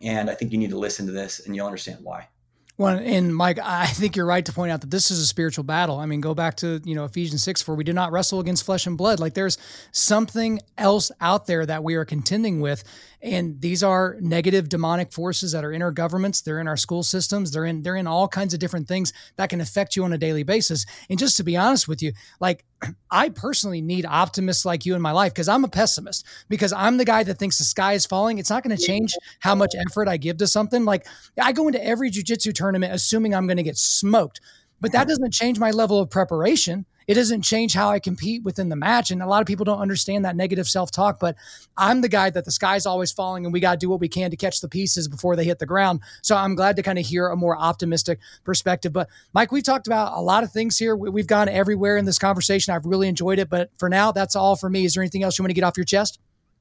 And 0.00 0.28
I 0.28 0.34
think 0.34 0.52
you 0.52 0.58
need 0.58 0.70
to 0.70 0.78
listen 0.78 1.06
to 1.06 1.12
this 1.12 1.46
and 1.46 1.54
you'll 1.54 1.66
understand 1.66 2.00
why. 2.02 2.28
Well, 2.76 2.98
and 2.98 3.34
Mike, 3.34 3.60
I 3.62 3.86
think 3.86 4.16
you're 4.16 4.26
right 4.26 4.44
to 4.44 4.52
point 4.52 4.72
out 4.72 4.80
that 4.80 4.90
this 4.90 5.12
is 5.12 5.20
a 5.20 5.26
spiritual 5.26 5.62
battle. 5.62 5.98
I 5.98 6.06
mean, 6.06 6.20
go 6.20 6.34
back 6.34 6.56
to, 6.56 6.80
you 6.84 6.96
know, 6.96 7.04
Ephesians 7.04 7.44
6, 7.44 7.62
for 7.62 7.76
we 7.76 7.84
do 7.84 7.92
not 7.92 8.10
wrestle 8.10 8.40
against 8.40 8.66
flesh 8.66 8.88
and 8.88 8.98
blood. 8.98 9.20
Like 9.20 9.34
there's 9.34 9.58
something 9.92 10.58
else 10.76 11.12
out 11.20 11.46
there 11.46 11.64
that 11.64 11.84
we 11.84 11.94
are 11.94 12.04
contending 12.04 12.60
with. 12.60 12.82
And 13.24 13.58
these 13.58 13.82
are 13.82 14.18
negative 14.20 14.68
demonic 14.68 15.10
forces 15.10 15.52
that 15.52 15.64
are 15.64 15.72
in 15.72 15.80
our 15.80 15.90
governments, 15.90 16.42
they're 16.42 16.60
in 16.60 16.68
our 16.68 16.76
school 16.76 17.02
systems, 17.02 17.52
they're 17.52 17.64
in 17.64 17.80
they're 17.82 17.96
in 17.96 18.06
all 18.06 18.28
kinds 18.28 18.52
of 18.52 18.60
different 18.60 18.86
things 18.86 19.14
that 19.36 19.48
can 19.48 19.62
affect 19.62 19.96
you 19.96 20.04
on 20.04 20.12
a 20.12 20.18
daily 20.18 20.42
basis. 20.42 20.84
And 21.08 21.18
just 21.18 21.38
to 21.38 21.42
be 21.42 21.56
honest 21.56 21.88
with 21.88 22.02
you, 22.02 22.12
like 22.38 22.66
I 23.10 23.30
personally 23.30 23.80
need 23.80 24.04
optimists 24.04 24.66
like 24.66 24.84
you 24.84 24.94
in 24.94 25.00
my 25.00 25.12
life 25.12 25.32
because 25.32 25.48
I'm 25.48 25.64
a 25.64 25.68
pessimist 25.68 26.26
because 26.50 26.74
I'm 26.74 26.98
the 26.98 27.06
guy 27.06 27.22
that 27.22 27.38
thinks 27.38 27.56
the 27.56 27.64
sky 27.64 27.94
is 27.94 28.04
falling. 28.04 28.36
It's 28.36 28.50
not 28.50 28.62
going 28.62 28.76
to 28.76 28.82
change 28.82 29.14
how 29.40 29.54
much 29.54 29.74
effort 29.74 30.06
I 30.06 30.18
give 30.18 30.36
to 30.36 30.46
something. 30.46 30.84
Like 30.84 31.06
I 31.40 31.52
go 31.52 31.66
into 31.66 31.82
every 31.82 32.10
jujitsu 32.10 32.52
tournament 32.52 32.92
assuming 32.92 33.34
I'm 33.34 33.46
going 33.46 33.56
to 33.56 33.62
get 33.62 33.78
smoked, 33.78 34.42
but 34.82 34.92
that 34.92 35.08
doesn't 35.08 35.32
change 35.32 35.58
my 35.58 35.70
level 35.70 35.98
of 35.98 36.10
preparation. 36.10 36.84
It 37.06 37.14
doesn't 37.14 37.42
change 37.42 37.74
how 37.74 37.90
I 37.90 37.98
compete 37.98 38.42
within 38.42 38.68
the 38.68 38.76
match. 38.76 39.10
And 39.10 39.22
a 39.22 39.26
lot 39.26 39.40
of 39.40 39.46
people 39.46 39.64
don't 39.64 39.80
understand 39.80 40.24
that 40.24 40.36
negative 40.36 40.68
self 40.68 40.90
talk, 40.90 41.20
but 41.20 41.36
I'm 41.76 42.00
the 42.00 42.08
guy 42.08 42.30
that 42.30 42.44
the 42.44 42.50
sky's 42.50 42.86
always 42.86 43.12
falling 43.12 43.44
and 43.44 43.52
we 43.52 43.60
got 43.60 43.72
to 43.72 43.76
do 43.78 43.88
what 43.88 44.00
we 44.00 44.08
can 44.08 44.30
to 44.30 44.36
catch 44.36 44.60
the 44.60 44.68
pieces 44.68 45.08
before 45.08 45.36
they 45.36 45.44
hit 45.44 45.58
the 45.58 45.66
ground. 45.66 46.00
So 46.22 46.36
I'm 46.36 46.54
glad 46.54 46.76
to 46.76 46.82
kind 46.82 46.98
of 46.98 47.06
hear 47.06 47.28
a 47.28 47.36
more 47.36 47.56
optimistic 47.56 48.18
perspective. 48.44 48.92
But 48.92 49.08
Mike, 49.32 49.52
we've 49.52 49.64
talked 49.64 49.86
about 49.86 50.16
a 50.16 50.20
lot 50.20 50.44
of 50.44 50.52
things 50.52 50.78
here. 50.78 50.96
We've 50.96 51.26
gone 51.26 51.48
everywhere 51.48 51.96
in 51.96 52.04
this 52.04 52.18
conversation. 52.18 52.74
I've 52.74 52.86
really 52.86 53.08
enjoyed 53.08 53.38
it. 53.38 53.50
But 53.50 53.70
for 53.78 53.88
now, 53.88 54.12
that's 54.12 54.36
all 54.36 54.56
for 54.56 54.70
me. 54.70 54.84
Is 54.84 54.94
there 54.94 55.02
anything 55.02 55.22
else 55.22 55.38
you 55.38 55.42
want 55.42 55.50
to 55.50 55.54
get 55.54 55.64
off 55.64 55.76
your 55.76 55.84
chest? 55.84 56.18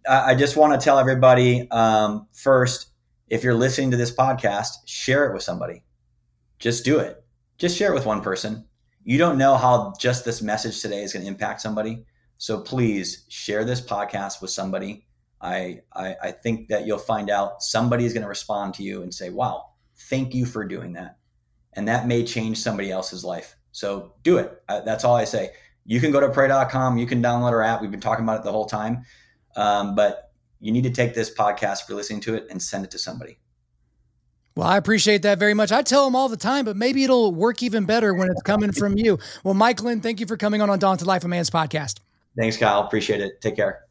I 0.09 0.35
just 0.35 0.57
want 0.57 0.79
to 0.79 0.83
tell 0.83 0.99
everybody 0.99 1.69
um, 1.71 2.27
first, 2.33 2.87
if 3.29 3.43
you're 3.43 3.53
listening 3.53 3.91
to 3.91 3.97
this 3.97 4.13
podcast, 4.13 4.69
share 4.85 5.29
it 5.29 5.33
with 5.33 5.43
somebody. 5.43 5.83
Just 6.59 6.83
do 6.83 6.99
it. 6.99 7.23
Just 7.57 7.77
share 7.77 7.91
it 7.91 7.93
with 7.93 8.05
one 8.05 8.21
person. 8.21 8.65
You 9.03 9.17
don't 9.17 9.37
know 9.37 9.55
how 9.55 9.93
just 9.99 10.23
this 10.23 10.41
message 10.41 10.81
today 10.81 11.03
is 11.03 11.13
going 11.13 11.23
to 11.23 11.27
impact 11.27 11.61
somebody. 11.61 12.05
So 12.37 12.59
please 12.59 13.25
share 13.29 13.63
this 13.65 13.81
podcast 13.81 14.41
with 14.41 14.51
somebody. 14.51 15.05
I, 15.41 15.81
I, 15.93 16.15
I 16.23 16.31
think 16.31 16.69
that 16.69 16.85
you'll 16.85 16.97
find 16.97 17.29
out 17.29 17.61
somebody 17.61 18.05
is 18.05 18.13
going 18.13 18.23
to 18.23 18.29
respond 18.29 18.73
to 18.75 18.83
you 18.83 19.03
and 19.03 19.13
say, 19.13 19.29
wow, 19.29 19.71
thank 20.09 20.33
you 20.33 20.45
for 20.45 20.65
doing 20.65 20.93
that. 20.93 21.17
And 21.73 21.87
that 21.87 22.07
may 22.07 22.23
change 22.23 22.59
somebody 22.59 22.91
else's 22.91 23.25
life. 23.25 23.55
So 23.71 24.13
do 24.23 24.37
it. 24.37 24.61
that's 24.67 25.03
all 25.03 25.15
I 25.15 25.25
say. 25.25 25.51
You 25.85 25.99
can 25.99 26.11
go 26.11 26.21
to 26.21 26.29
pray.com. 26.29 26.97
You 26.97 27.05
can 27.05 27.21
download 27.21 27.51
our 27.51 27.61
app. 27.61 27.81
We've 27.81 27.91
been 27.91 27.99
talking 27.99 28.23
about 28.23 28.39
it 28.39 28.43
the 28.43 28.51
whole 28.51 28.67
time. 28.67 29.03
Um, 29.55 29.95
but 29.95 30.31
you 30.59 30.71
need 30.71 30.83
to 30.83 30.91
take 30.91 31.13
this 31.13 31.33
podcast 31.33 31.87
for 31.87 31.93
listening 31.93 32.21
to 32.21 32.35
it 32.35 32.47
and 32.49 32.61
send 32.61 32.85
it 32.85 32.91
to 32.91 32.99
somebody. 32.99 33.37
Well, 34.55 34.67
I 34.67 34.77
appreciate 34.77 35.23
that 35.23 35.39
very 35.39 35.53
much. 35.53 35.71
I 35.71 35.81
tell 35.81 36.05
them 36.05 36.15
all 36.15 36.29
the 36.29 36.37
time, 36.37 36.65
but 36.65 36.77
maybe 36.77 37.03
it'll 37.03 37.33
work 37.33 37.63
even 37.63 37.85
better 37.85 38.13
when 38.13 38.29
it's 38.29 38.41
coming 38.43 38.71
from 38.71 38.97
you. 38.97 39.17
Well, 39.43 39.55
Mike 39.55 39.81
Lynn, 39.81 40.01
thank 40.01 40.19
you 40.19 40.27
for 40.27 40.37
coming 40.37 40.61
on 40.61 40.69
Undaunted 40.69 41.07
Life 41.07 41.23
of 41.23 41.29
Man's 41.29 41.49
podcast. 41.49 41.99
Thanks, 42.37 42.57
Kyle. 42.57 42.81
Appreciate 42.81 43.21
it. 43.21 43.41
Take 43.41 43.55
care. 43.55 43.83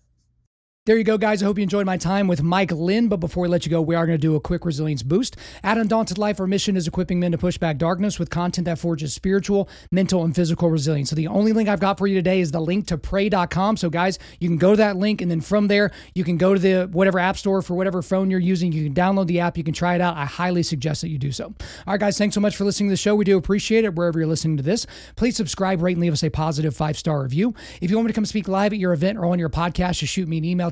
There 0.84 0.98
you 0.98 1.04
go, 1.04 1.16
guys. 1.16 1.40
I 1.40 1.46
hope 1.46 1.58
you 1.58 1.62
enjoyed 1.62 1.86
my 1.86 1.96
time 1.96 2.26
with 2.26 2.42
Mike 2.42 2.72
Lynn. 2.72 3.06
But 3.06 3.18
before 3.18 3.44
we 3.44 3.48
let 3.48 3.64
you 3.64 3.70
go, 3.70 3.80
we 3.80 3.94
are 3.94 4.04
going 4.04 4.18
to 4.18 4.20
do 4.20 4.34
a 4.34 4.40
quick 4.40 4.64
resilience 4.64 5.04
boost. 5.04 5.36
At 5.62 5.78
Undaunted 5.78 6.18
Life, 6.18 6.40
our 6.40 6.48
mission 6.48 6.76
is 6.76 6.88
equipping 6.88 7.20
men 7.20 7.30
to 7.30 7.38
push 7.38 7.56
back 7.56 7.78
darkness 7.78 8.18
with 8.18 8.30
content 8.30 8.64
that 8.64 8.80
forges 8.80 9.14
spiritual, 9.14 9.68
mental, 9.92 10.24
and 10.24 10.34
physical 10.34 10.70
resilience. 10.70 11.10
So 11.10 11.14
the 11.14 11.28
only 11.28 11.52
link 11.52 11.68
I've 11.68 11.78
got 11.78 11.98
for 11.98 12.08
you 12.08 12.16
today 12.16 12.40
is 12.40 12.50
the 12.50 12.58
link 12.58 12.88
to 12.88 12.98
pray.com. 12.98 13.76
So, 13.76 13.90
guys, 13.90 14.18
you 14.40 14.48
can 14.48 14.58
go 14.58 14.72
to 14.72 14.76
that 14.78 14.96
link, 14.96 15.20
and 15.20 15.30
then 15.30 15.40
from 15.40 15.68
there, 15.68 15.92
you 16.16 16.24
can 16.24 16.36
go 16.36 16.52
to 16.52 16.58
the 16.58 16.88
whatever 16.90 17.20
app 17.20 17.38
store 17.38 17.62
for 17.62 17.74
whatever 17.74 18.02
phone 18.02 18.28
you're 18.28 18.40
using. 18.40 18.72
You 18.72 18.82
can 18.82 18.92
download 18.92 19.28
the 19.28 19.38
app, 19.38 19.56
you 19.56 19.62
can 19.62 19.74
try 19.74 19.94
it 19.94 20.00
out. 20.00 20.16
I 20.16 20.24
highly 20.24 20.64
suggest 20.64 21.02
that 21.02 21.10
you 21.10 21.18
do 21.18 21.30
so. 21.30 21.44
All 21.44 21.54
right, 21.86 22.00
guys, 22.00 22.18
thanks 22.18 22.34
so 22.34 22.40
much 22.40 22.56
for 22.56 22.64
listening 22.64 22.88
to 22.88 22.94
the 22.94 22.96
show. 22.96 23.14
We 23.14 23.24
do 23.24 23.36
appreciate 23.36 23.84
it 23.84 23.94
wherever 23.94 24.18
you're 24.18 24.26
listening 24.26 24.56
to 24.56 24.64
this. 24.64 24.88
Please 25.14 25.36
subscribe, 25.36 25.80
rate, 25.80 25.92
and 25.92 26.00
leave 26.00 26.12
us 26.12 26.24
a 26.24 26.30
positive 26.30 26.74
five 26.74 26.98
star 26.98 27.22
review. 27.22 27.54
If 27.80 27.88
you 27.88 27.96
want 27.96 28.06
me 28.06 28.12
to 28.12 28.16
come 28.16 28.26
speak 28.26 28.48
live 28.48 28.72
at 28.72 28.80
your 28.80 28.92
event 28.92 29.16
or 29.16 29.26
on 29.26 29.38
your 29.38 29.48
podcast, 29.48 29.98
just 29.98 30.12
shoot 30.12 30.26
me 30.26 30.38
an 30.38 30.44
email 30.44 30.71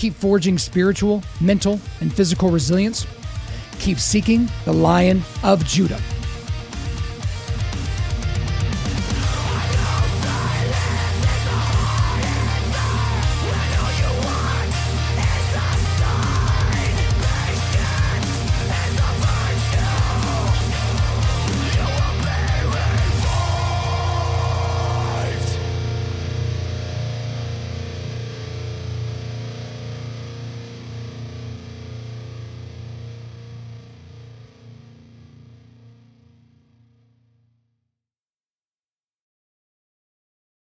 Keep 0.00 0.14
forging 0.14 0.56
spiritual, 0.56 1.22
mental, 1.42 1.78
and 2.00 2.10
physical 2.10 2.48
resilience. 2.48 3.06
Keep 3.80 3.98
seeking 3.98 4.48
the 4.64 4.72
Lion 4.72 5.20
of 5.42 5.62
Judah. 5.66 6.00